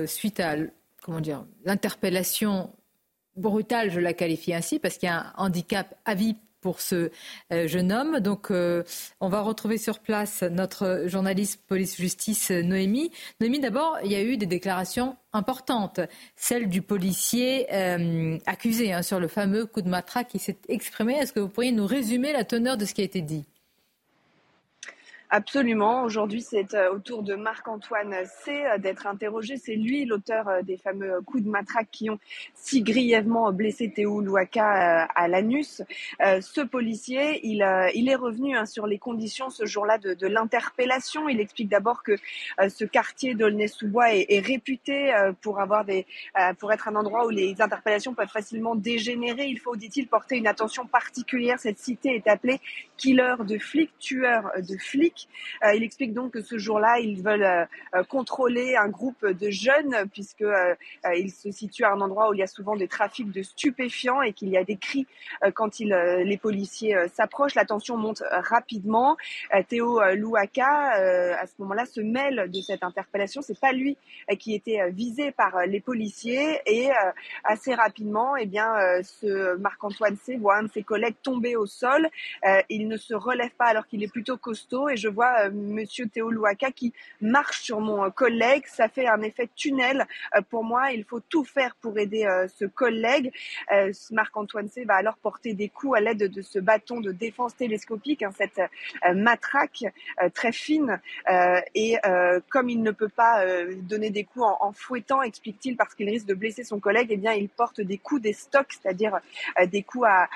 suite 0.07 0.39
à 0.39 0.56
l'interpellation 1.65 2.72
brutale, 3.35 3.91
je 3.91 3.99
la 3.99 4.14
qualifie 4.14 4.53
ainsi, 4.53 4.80
parce 4.80 4.98
qu'il 4.98 5.07
y 5.07 5.11
a 5.11 5.19
un 5.19 5.34
handicap 5.38 5.95
à 6.06 6.15
vie 6.15 6.35
pour 6.61 6.79
ce 6.79 7.11
euh, 7.51 7.67
jeune 7.67 7.91
homme. 7.91 8.19
Donc, 8.19 8.51
euh, 8.51 8.83
on 9.19 9.29
va 9.29 9.41
retrouver 9.41 9.77
sur 9.77 9.99
place 9.99 10.43
notre 10.43 11.03
journaliste 11.07 11.61
police-justice 11.67 12.51
Noémie. 12.51 13.11
Noémie, 13.39 13.59
d'abord, 13.59 13.97
il 14.03 14.11
y 14.11 14.15
a 14.15 14.21
eu 14.21 14.38
des 14.38 14.45
déclarations 14.45 15.17
importantes. 15.33 15.99
Celle 16.35 16.69
du 16.69 16.81
policier 16.81 17.67
euh, 17.73 18.38
accusé 18.45 18.93
hein, 18.93 19.01
sur 19.01 19.19
le 19.19 19.27
fameux 19.27 19.65
coup 19.65 19.81
de 19.81 19.89
matraque 19.89 20.29
qui 20.29 20.39
s'est 20.39 20.59
exprimé. 20.69 21.15
Est-ce 21.15 21.33
que 21.33 21.39
vous 21.39 21.49
pourriez 21.49 21.71
nous 21.71 21.85
résumer 21.85 22.33
la 22.33 22.43
teneur 22.43 22.77
de 22.77 22.85
ce 22.85 22.93
qui 22.93 23.01
a 23.01 23.05
été 23.05 23.21
dit? 23.21 23.45
Absolument. 25.33 26.03
Aujourd'hui, 26.03 26.41
c'est 26.41 26.73
euh, 26.73 26.93
au 26.93 26.99
tour 26.99 27.23
de 27.23 27.35
Marc-Antoine 27.35 28.13
C 28.25 28.51
euh, 28.51 28.77
d'être 28.77 29.07
interrogé. 29.07 29.55
C'est 29.55 29.77
lui 29.77 30.03
l'auteur 30.03 30.49
euh, 30.49 30.61
des 30.61 30.75
fameux 30.75 31.21
coups 31.21 31.41
de 31.43 31.49
matraque 31.49 31.87
qui 31.89 32.09
ont 32.09 32.19
si 32.53 32.81
grièvement 32.81 33.49
blessé 33.53 33.89
Théo 33.89 34.19
Louaka 34.19 35.05
à 35.05 35.27
l'anus. 35.29 35.81
Ce 36.19 36.61
policier, 36.61 37.39
il, 37.47 37.61
est 37.61 38.15
revenu 38.15 38.57
hein, 38.57 38.65
sur 38.65 38.87
les 38.87 38.99
conditions 38.99 39.49
ce 39.49 39.65
jour-là 39.65 39.97
de, 39.97 40.27
l'interpellation. 40.27 41.29
Il 41.29 41.39
explique 41.39 41.69
d'abord 41.69 42.03
que 42.03 42.17
ce 42.69 42.83
quartier 42.83 43.33
d'Aulnay-sous-Bois 43.33 44.13
est, 44.13 44.39
réputé 44.39 45.13
pour 45.41 45.59
avoir 45.59 45.85
des, 45.85 46.05
pour 46.59 46.71
être 46.71 46.87
un 46.87 46.95
endroit 46.95 47.25
où 47.25 47.29
les 47.29 47.61
interpellations 47.61 48.13
peuvent 48.13 48.27
facilement 48.27 48.75
dégénérer. 48.75 49.47
Il 49.47 49.59
faut, 49.59 49.75
dit-il, 49.75 50.07
porter 50.07 50.37
une 50.37 50.47
attention 50.47 50.85
particulière. 50.85 51.59
Cette 51.59 51.79
cité 51.79 52.15
est 52.15 52.27
appelée 52.27 52.59
killer 52.97 53.35
de 53.39 53.57
flics, 53.57 53.97
tueur 53.99 54.51
de 54.57 54.77
flics. 54.77 55.20
Euh, 55.64 55.73
il 55.73 55.84
explique 55.84 56.14
donc 56.14 56.31
que 56.31 56.41
ce 56.41 56.57
jour-là, 56.57 56.99
ils 56.99 57.22
veulent 57.22 57.43
euh, 57.43 57.65
euh, 57.95 58.03
contrôler 58.03 58.76
un 58.76 58.89
groupe 58.89 59.26
de 59.26 59.49
jeunes 59.49 60.10
puisque 60.14 60.41
euh, 60.41 60.76
euh, 61.06 61.15
il 61.15 61.31
se 61.31 61.52
situe 61.52 61.84
à 61.84 61.91
un 61.91 62.02
endroit 62.02 62.30
où 62.30 62.34
il 62.34 62.39
y 62.39 62.43
a 62.43 62.48
souvent 62.48 62.76
des 62.76 62.88
trafics 62.88 63.31
de 63.31 63.41
stupéfiants 63.43 64.22
et 64.22 64.34
qu'il 64.34 64.49
y 64.49 64.57
a 64.57 64.64
des 64.64 64.77
cris 64.77 65.07
quand 65.56 65.80
les 65.80 66.38
policiers 66.38 66.95
s'approchent. 67.14 67.56
La 67.56 67.65
tension 67.65 67.98
monte 67.98 68.23
rapidement. 68.30 69.18
Théo 69.69 70.02
Louaka, 70.15 70.91
à 71.39 71.48
ce 71.48 71.53
moment-là, 71.60 71.85
se 71.85 72.02
mêle 72.02 72.49
de 72.49 72.61
cette 72.61 72.84
interpellation. 72.84 73.41
C'est 73.41 73.60
pas 73.60 73.72
lui 73.72 73.98
qui 74.39 74.53
était 74.56 74.89
visé 74.91 75.31
par 75.31 75.65
les 75.65 75.80
policiers 75.80 76.60
et 76.65 76.89
assez 77.43 77.73
rapidement, 77.73 78.35
eh 78.35 78.45
bien, 78.45 78.69
ce 79.03 79.56
Marc-Antoine 79.57 80.18
C 80.18 80.38
voit 80.38 80.57
un 80.57 80.64
de 80.64 80.72
ses 80.72 80.84
collègues 80.84 81.15
tomber 81.23 81.56
au 81.56 81.65
sol. 81.65 82.07
Il 82.69 82.88
ne 82.88 82.98
se 82.98 83.14
relève 83.14 83.52
pas 83.52 83.65
alors 83.65 83.88
qu'il 83.88 84.03
est 84.03 84.11
plutôt 84.11 84.38
costaud 84.38 84.89
et 84.89 84.98
je 84.98 85.10
vois 85.11 85.49
Monsieur 85.49 86.07
Théo 86.07 86.31
Louaka 86.31 86.71
qui 86.71 86.93
marche 87.21 87.61
sur 87.61 87.79
mon 87.79 88.09
collègue. 88.11 88.63
Ça 88.67 88.88
fait 88.89 89.07
un 89.07 89.21
effet 89.21 89.49
tunnel 89.55 90.05
pour 90.49 90.63
moi. 90.63 90.91
Il 90.91 91.03
faut 91.03 91.19
tout 91.19 91.43
faire 91.43 91.75
pour 91.75 91.97
aider 91.97 92.27
ce 92.57 92.65
collègue. 92.65 93.31
Marc-Antoine 94.11 94.69
C 94.69 94.85
va 94.85 94.95
alors 94.95 95.17
porter 95.17 95.53
des 95.53 95.69
coups 95.69 95.97
à 95.97 96.01
l'aide 96.01 96.23
de 96.31 96.41
ce 96.41 96.59
bâton 96.59 97.01
de 97.01 97.11
défense 97.11 97.55
télescopique, 97.55 98.23
hein, 98.23 98.31
cette 98.38 98.61
matraque 99.13 99.85
très 100.33 100.51
fine. 100.51 100.99
et 101.75 101.97
comme 102.49 102.69
il 102.69 102.81
ne 102.81 102.91
peut 102.91 103.09
pas 103.09 103.45
donner 103.75 104.09
des 104.09 104.23
coups 104.23 104.45
en, 104.59 104.71
fouettant, 104.71 105.21
explique-t-il, 105.21 105.75
parce 105.75 105.93
qu'il 105.93 106.09
risque 106.09 106.25
de 106.25 106.33
blesser 106.33 106.63
son 106.63 106.79
collègue, 106.79 107.07
eh 107.11 107.17
bien, 107.17 107.33
il 107.33 107.49
porte 107.49 107.81
des 107.81 107.97
coups 107.97 108.21
des 108.21 108.33
stocks, 108.33 108.73
c'est-à-dire 108.81 109.19
des 109.67 109.83
coups 109.83 110.07
à, 110.07 110.29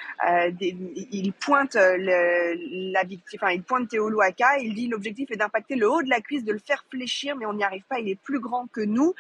il 0.59 1.33
pointe 1.33 1.75
la 1.75 3.03
victime, 3.03 3.39
enfin, 3.41 3.51
il 3.51 3.63
pointe 3.63 3.89
Théo 3.89 4.09
Louaka. 4.09 4.59
Il 4.65 4.73
dit 4.73 4.87
l'objectif 4.87 5.31
est 5.31 5.37
d'impacter 5.37 5.75
le 5.75 5.89
haut 5.89 6.01
de 6.01 6.09
la 6.09 6.21
cuisse, 6.21 6.43
de 6.43 6.51
le 6.51 6.59
faire 6.59 6.83
fléchir, 6.89 7.35
mais 7.35 7.45
on 7.45 7.53
n'y 7.53 7.63
arrive 7.63 7.83
pas. 7.83 7.99
Il 7.99 8.09
est 8.09 8.19
plus 8.19 8.39
grand 8.39 8.67
que 8.67 8.81
nous. 8.81 9.13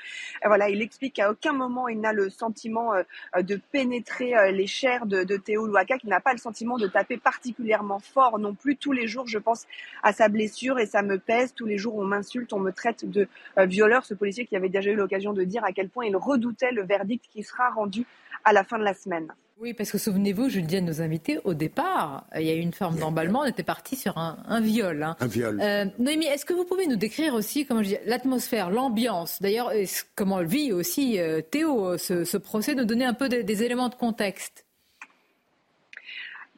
voilà, 0.43 0.69
il 0.69 0.81
explique 0.81 1.15
qu'à 1.15 1.31
aucun 1.31 1.53
moment 1.53 1.87
il 1.87 1.99
n'a 1.99 2.13
le 2.13 2.29
sentiment 2.29 2.93
de 3.37 3.59
pénétrer 3.71 4.33
les 4.51 4.67
chairs 4.67 5.05
de, 5.05 5.23
de 5.23 5.37
Théo 5.37 5.67
Louaka, 5.67 5.97
qu'il 5.97 6.09
n'a 6.09 6.19
pas 6.19 6.33
le 6.33 6.39
sentiment 6.39 6.77
de 6.77 6.87
taper 6.87 7.17
particulièrement 7.17 7.99
fort 7.99 8.39
non 8.39 8.53
plus. 8.53 8.75
Tous 8.75 8.91
les 8.91 9.07
jours, 9.07 9.27
je 9.27 9.37
pense 9.37 9.65
à 10.03 10.13
sa 10.13 10.27
blessure 10.29 10.79
et 10.79 10.85
ça 10.85 11.01
me 11.01 11.17
pèse. 11.17 11.53
Tous 11.53 11.65
les 11.65 11.77
jours, 11.77 11.95
on 11.95 12.03
m'insulte, 12.03 12.53
on 12.53 12.59
me 12.59 12.71
traite 12.71 13.05
de 13.05 13.27
violeur. 13.57 14.05
Ce 14.05 14.13
policier 14.13 14.45
qui 14.45 14.55
avait 14.55 14.69
déjà 14.69 14.91
eu 14.91 14.95
l'occasion 14.95 15.33
de 15.33 15.43
dire 15.43 15.63
à 15.63 15.71
quel 15.71 15.89
point 15.89 16.05
il 16.05 16.15
redoutait 16.15 16.71
le 16.71 16.83
verdict 16.83 17.25
qui 17.29 17.43
sera 17.43 17.69
rendu 17.69 18.05
à 18.43 18.53
la 18.53 18.63
fin 18.63 18.77
de 18.77 18.83
la 18.83 18.93
semaine. 18.93 19.33
Oui, 19.57 19.73
parce 19.73 19.89
que 19.89 19.97
souvenez-vous, 19.97 20.49
je 20.49 20.59
le 20.59 20.65
dis 20.65 20.75
à 20.75 20.81
nos 20.81 21.01
invités, 21.01 21.39
au 21.45 21.53
départ, 21.53 22.25
il 22.35 22.43
y 22.43 22.49
a 22.49 22.55
eu 22.55 22.59
une 22.59 22.73
forme 22.73 22.97
d'emballement, 22.97 23.41
on 23.41 23.45
était 23.45 23.63
parti 23.63 23.95
sur 23.95 24.17
un, 24.17 24.37
un 24.47 24.59
viol. 24.59 25.01
Hein. 25.01 25.15
Un 25.21 25.27
viol. 25.27 25.61
Euh, 25.61 25.85
Noémie, 25.97 26.25
est-ce 26.25 26.45
que 26.45 26.53
vous 26.53 26.65
pouvez 26.65 26.87
nous 26.87 26.97
décrire 26.97 27.33
aussi, 27.33 27.65
comment 27.65 27.81
je 27.81 27.89
dis, 27.89 27.97
l'atmosphère, 28.05 28.69
l'ambiance, 28.69 29.41
d'ailleurs, 29.41 29.71
comment 30.15 30.43
vit 30.43 30.73
aussi 30.73 31.19
euh, 31.19 31.39
Théo 31.41 31.97
ce, 31.97 32.25
ce, 32.25 32.37
procès, 32.37 32.75
nous 32.75 32.83
donner 32.83 33.05
un 33.05 33.13
peu 33.13 33.29
des 33.29 33.63
éléments 33.63 33.87
de 33.87 33.95
contexte 33.95 34.64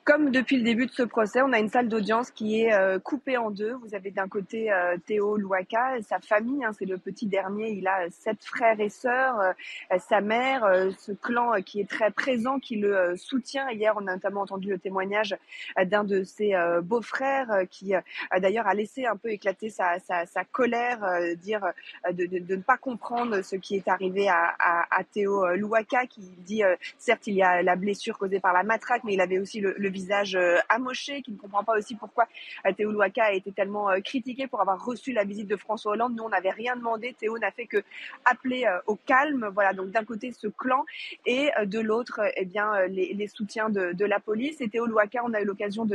comme 0.08 0.32
depuis 0.32 0.56
le 0.56 0.64
début 0.64 0.86
de 0.86 0.92
ce 0.92 1.04
procès, 1.04 1.42
on 1.42 1.52
a 1.52 1.60
une 1.60 1.68
salle 1.68 1.90
d'audience 1.90 2.32
qui 2.32 2.62
est 2.62 2.74
euh, 2.74 2.98
coupée 2.98 3.36
en 3.36 3.52
deux. 3.52 3.74
Vous 3.74 3.94
avez 3.94 4.10
d'un 4.10 4.30
côté 4.30 4.72
euh, 4.72 4.96
Théo 5.06 5.36
Louaka, 5.36 6.02
sa 6.02 6.20
famille, 6.20 6.64
hein, 6.64 6.72
c'est 6.80 6.86
le 6.86 6.98
petit 6.98 7.26
dernier, 7.26 7.72
il 7.72 7.86
a 7.90 8.10
sept 8.10 8.42
frères 8.42 8.80
et 8.80 8.88
sœurs, 8.88 9.38
euh, 9.42 9.98
sa 10.00 10.22
mère, 10.22 10.64
ce 10.98 11.12
clan 11.12 11.62
qui 11.62 11.82
est 11.82 11.90
très 11.90 12.10
présent, 12.12 12.58
qui 12.58 12.78
le 12.78 13.18
soutient. 13.18 13.70
Hier, 13.70 13.94
on 13.98 14.08
a 14.08 14.14
notamment 14.14 14.44
entendu 14.44 14.70
le 14.70 14.80
témoignage 14.80 15.36
d'un 15.84 16.06
de 16.06 16.24
ses 16.24 16.54
beaux-frères 16.84 17.64
qui 17.70 17.94
d'ailleurs 18.40 18.68
a 18.68 18.74
laissé 18.74 19.06
un 19.06 19.18
peu 19.18 19.30
éclater 19.30 19.70
sa, 19.70 20.00
sa, 20.00 20.26
sa 20.26 20.46
colère, 20.46 21.00
dire 21.36 21.62
de, 22.10 22.26
de, 22.26 22.40
de, 22.40 22.56
ne 22.56 22.62
pas 22.62 22.78
comprendre 22.78 23.42
ce 23.42 23.58
qui 23.58 23.76
est 23.76 23.88
arrivé 23.90 24.30
à, 24.30 24.56
à, 24.60 25.00
à 25.00 25.04
Théo 25.04 25.46
Louaka, 25.56 26.06
qui 26.06 26.22
dit 26.46 26.62
certes 26.98 27.28
il 27.28 27.36
y 27.36 27.44
a 27.44 27.62
la 27.62 27.76
blessure 27.76 28.18
causée 28.18 28.40
par 28.40 28.54
la 28.54 28.64
matraque, 28.64 29.04
mais 29.04 29.14
il 29.14 29.22
avait 29.22 29.40
aussi 29.40 29.60
le, 29.60 29.76
le 29.78 29.90
visage 29.98 30.36
euh, 30.36 30.58
amoché, 30.70 31.22
qui 31.24 31.32
ne 31.32 31.38
comprend 31.38 31.64
pas 31.64 31.76
aussi 31.78 31.96
pourquoi 31.96 32.28
euh, 32.66 32.72
Louaka 32.80 33.26
a 33.26 33.32
été 33.32 33.52
tellement 33.52 33.90
euh, 33.90 34.00
critiqué 34.00 34.46
pour 34.48 34.62
avoir 34.62 34.84
reçu 34.86 35.12
la 35.12 35.24
visite 35.24 35.48
de 35.48 35.56
François 35.56 35.94
Hollande. 35.94 36.16
Nous, 36.16 36.24
on 36.24 36.30
n'avait 36.30 36.52
rien 36.52 36.76
demandé. 36.76 37.16
Théo 37.20 37.38
n'a 37.40 37.52
fait 37.52 37.66
que 37.66 37.84
appeler 38.26 38.66
au 38.86 38.96
calme. 38.96 39.50
Voilà, 39.54 39.74
donc 39.74 39.90
d'un 39.90 40.04
côté 40.04 40.32
ce 40.32 40.48
clan 40.48 40.86
et 41.26 41.50
de 41.66 41.80
l'autre, 41.80 42.22
eh 42.36 42.46
bien, 42.46 42.86
les, 42.88 43.28
soutiens 43.28 43.70
de, 43.70 44.06
la 44.06 44.20
police. 44.20 44.62
Et 44.62 44.70
Théo 44.70 44.86
Louaka, 44.86 45.22
on 45.24 45.34
a 45.34 45.42
eu 45.42 45.46
l'occasion 45.46 45.88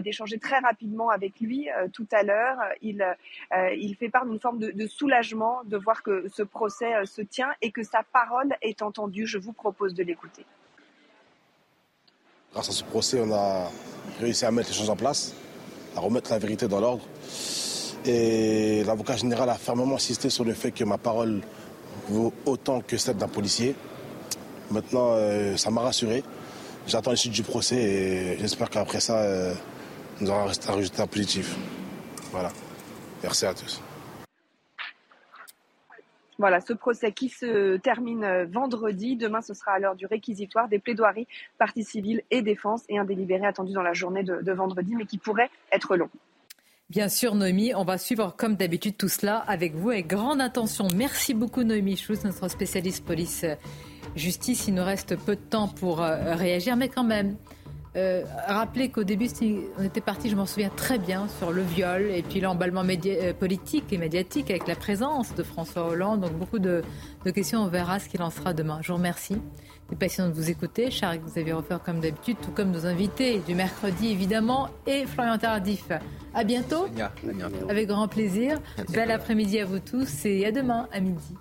d'échanger 0.00 0.38
très 0.38 0.58
rapidement 0.58 1.10
avec 1.10 1.40
lui 1.40 1.68
tout 1.92 2.06
à 2.12 2.22
l'heure. 2.22 2.58
Il, 2.82 3.96
fait 3.98 4.08
part 4.08 4.26
d'une 4.26 4.40
forme 4.40 4.58
de, 4.58 4.86
soulagement 4.86 5.62
de 5.64 5.76
voir 5.76 6.02
que 6.02 6.28
ce 6.28 6.42
procès 6.42 6.92
se 7.06 7.22
tient 7.22 7.52
et 7.62 7.70
que 7.70 7.82
sa 7.82 8.02
parole 8.02 8.54
est 8.62 8.82
entendue. 8.82 9.26
Je 9.26 9.38
vous 9.38 9.52
propose 9.52 9.94
de 9.94 10.02
l'écouter. 10.02 10.44
Grâce 12.52 12.68
à 12.68 12.72
ce 12.72 12.82
procès, 12.82 13.20
on 13.24 13.32
a 13.32 13.70
réussi 14.18 14.44
à 14.44 14.50
mettre 14.50 14.70
les 14.70 14.74
choses 14.74 14.90
en 14.90 14.96
place, 14.96 15.34
à 15.96 16.00
remettre 16.00 16.32
la 16.32 16.38
vérité 16.38 16.66
dans 16.66 16.80
l'ordre. 16.80 17.04
Et 18.04 18.82
l'avocat 18.84 19.16
général 19.16 19.48
a 19.50 19.54
fermement 19.54 19.94
insisté 19.94 20.30
sur 20.30 20.44
le 20.44 20.52
fait 20.52 20.72
que 20.72 20.82
ma 20.82 20.98
parole 20.98 21.42
vaut 22.08 22.32
autant 22.46 22.80
que 22.80 22.96
celle 22.96 23.16
d'un 23.16 23.28
policier. 23.28 23.76
Maintenant, 24.72 25.12
euh, 25.12 25.56
ça 25.56 25.70
m'a 25.70 25.82
rassuré. 25.82 26.24
J'attends 26.88 27.12
l'issue 27.12 27.28
du 27.28 27.44
procès 27.44 27.76
et 27.76 28.38
j'espère 28.40 28.68
qu'après 28.68 28.98
ça, 28.98 29.18
euh, 29.18 29.54
nous 30.20 30.28
aurons 30.28 30.48
un 30.48 30.72
résultat 30.72 31.06
positif. 31.06 31.56
Voilà. 32.32 32.50
Merci 33.22 33.46
à 33.46 33.54
tous. 33.54 33.80
Voilà, 36.40 36.62
ce 36.62 36.72
procès 36.72 37.12
qui 37.12 37.28
se 37.28 37.76
termine 37.76 38.44
vendredi. 38.44 39.14
Demain, 39.14 39.42
ce 39.42 39.52
sera 39.52 39.72
à 39.72 39.78
l'heure 39.78 39.94
du 39.94 40.06
réquisitoire 40.06 40.68
des 40.68 40.78
plaidoiries, 40.78 41.28
partie 41.58 41.84
civile 41.84 42.22
et 42.30 42.40
défense, 42.40 42.80
et 42.88 42.98
un 42.98 43.04
délibéré 43.04 43.44
attendu 43.44 43.74
dans 43.74 43.82
la 43.82 43.92
journée 43.92 44.22
de, 44.22 44.52
vendredi, 44.52 44.94
mais 44.96 45.04
qui 45.04 45.18
pourrait 45.18 45.50
être 45.70 45.96
long. 45.96 46.08
Bien 46.88 47.10
sûr, 47.10 47.34
Noémie, 47.34 47.74
on 47.74 47.84
va 47.84 47.98
suivre 47.98 48.34
comme 48.38 48.56
d'habitude 48.56 48.96
tout 48.96 49.10
cela 49.10 49.36
avec 49.36 49.74
vous 49.74 49.90
avec 49.90 50.06
grande 50.06 50.40
attention. 50.40 50.88
Merci 50.96 51.34
beaucoup, 51.34 51.62
Noémie 51.62 51.98
Schulz, 51.98 52.24
notre 52.24 52.48
spécialiste 52.48 53.04
police-justice. 53.04 54.66
Il 54.66 54.74
nous 54.76 54.84
reste 54.84 55.16
peu 55.16 55.36
de 55.36 55.42
temps 55.42 55.68
pour 55.68 55.98
réagir, 55.98 56.74
mais 56.76 56.88
quand 56.88 57.04
même, 57.04 57.36
euh, 57.96 58.22
rappeler 58.46 58.88
qu'au 58.88 59.02
début, 59.02 59.28
on 59.78 59.82
était 59.82 60.00
parti, 60.00 60.30
je 60.30 60.36
m'en 60.36 60.46
souviens 60.46 60.70
très 60.74 60.98
bien, 60.98 61.26
sur 61.38 61.50
le 61.50 61.62
viol 61.62 62.02
et 62.02 62.22
puis 62.22 62.40
l'emballement 62.40 62.84
euh, 62.84 63.32
politique 63.32 63.92
et 63.92 63.98
médiatique 63.98 64.50
avec 64.50 64.68
la 64.68 64.76
présence 64.76 65.34
de 65.34 65.42
François 65.42 65.88
Hollande. 65.88 66.20
Donc 66.20 66.32
beaucoup 66.34 66.58
de, 66.58 66.82
de 67.24 67.30
questions, 67.30 67.60
on 67.62 67.68
verra 67.68 67.98
ce 67.98 68.08
qu'il 68.08 68.22
en 68.22 68.30
sera 68.30 68.52
demain. 68.52 68.78
Je 68.82 68.92
vous 68.92 68.98
remercie. 68.98 69.36
Des 69.90 69.96
patients 69.96 70.28
de 70.28 70.32
vous 70.32 70.50
écouter. 70.50 70.92
Charles, 70.92 71.18
vous 71.18 71.36
avez 71.36 71.52
refaire 71.52 71.82
comme 71.82 71.98
d'habitude, 71.98 72.36
tout 72.40 72.52
comme 72.52 72.70
nos 72.70 72.86
invités 72.86 73.40
du 73.40 73.56
mercredi 73.56 74.12
évidemment, 74.12 74.68
et 74.86 75.04
Florian 75.04 75.36
Tardif. 75.36 75.90
À 76.32 76.44
bientôt. 76.44 76.84
À 76.84 77.32
bientôt. 77.32 77.68
Avec 77.68 77.88
grand 77.88 78.06
plaisir. 78.06 78.60
Bel 78.90 79.10
après-midi 79.10 79.58
à 79.58 79.64
vous 79.64 79.80
tous 79.80 80.24
et 80.26 80.46
à 80.46 80.52
demain 80.52 80.88
à 80.92 81.00
midi. 81.00 81.34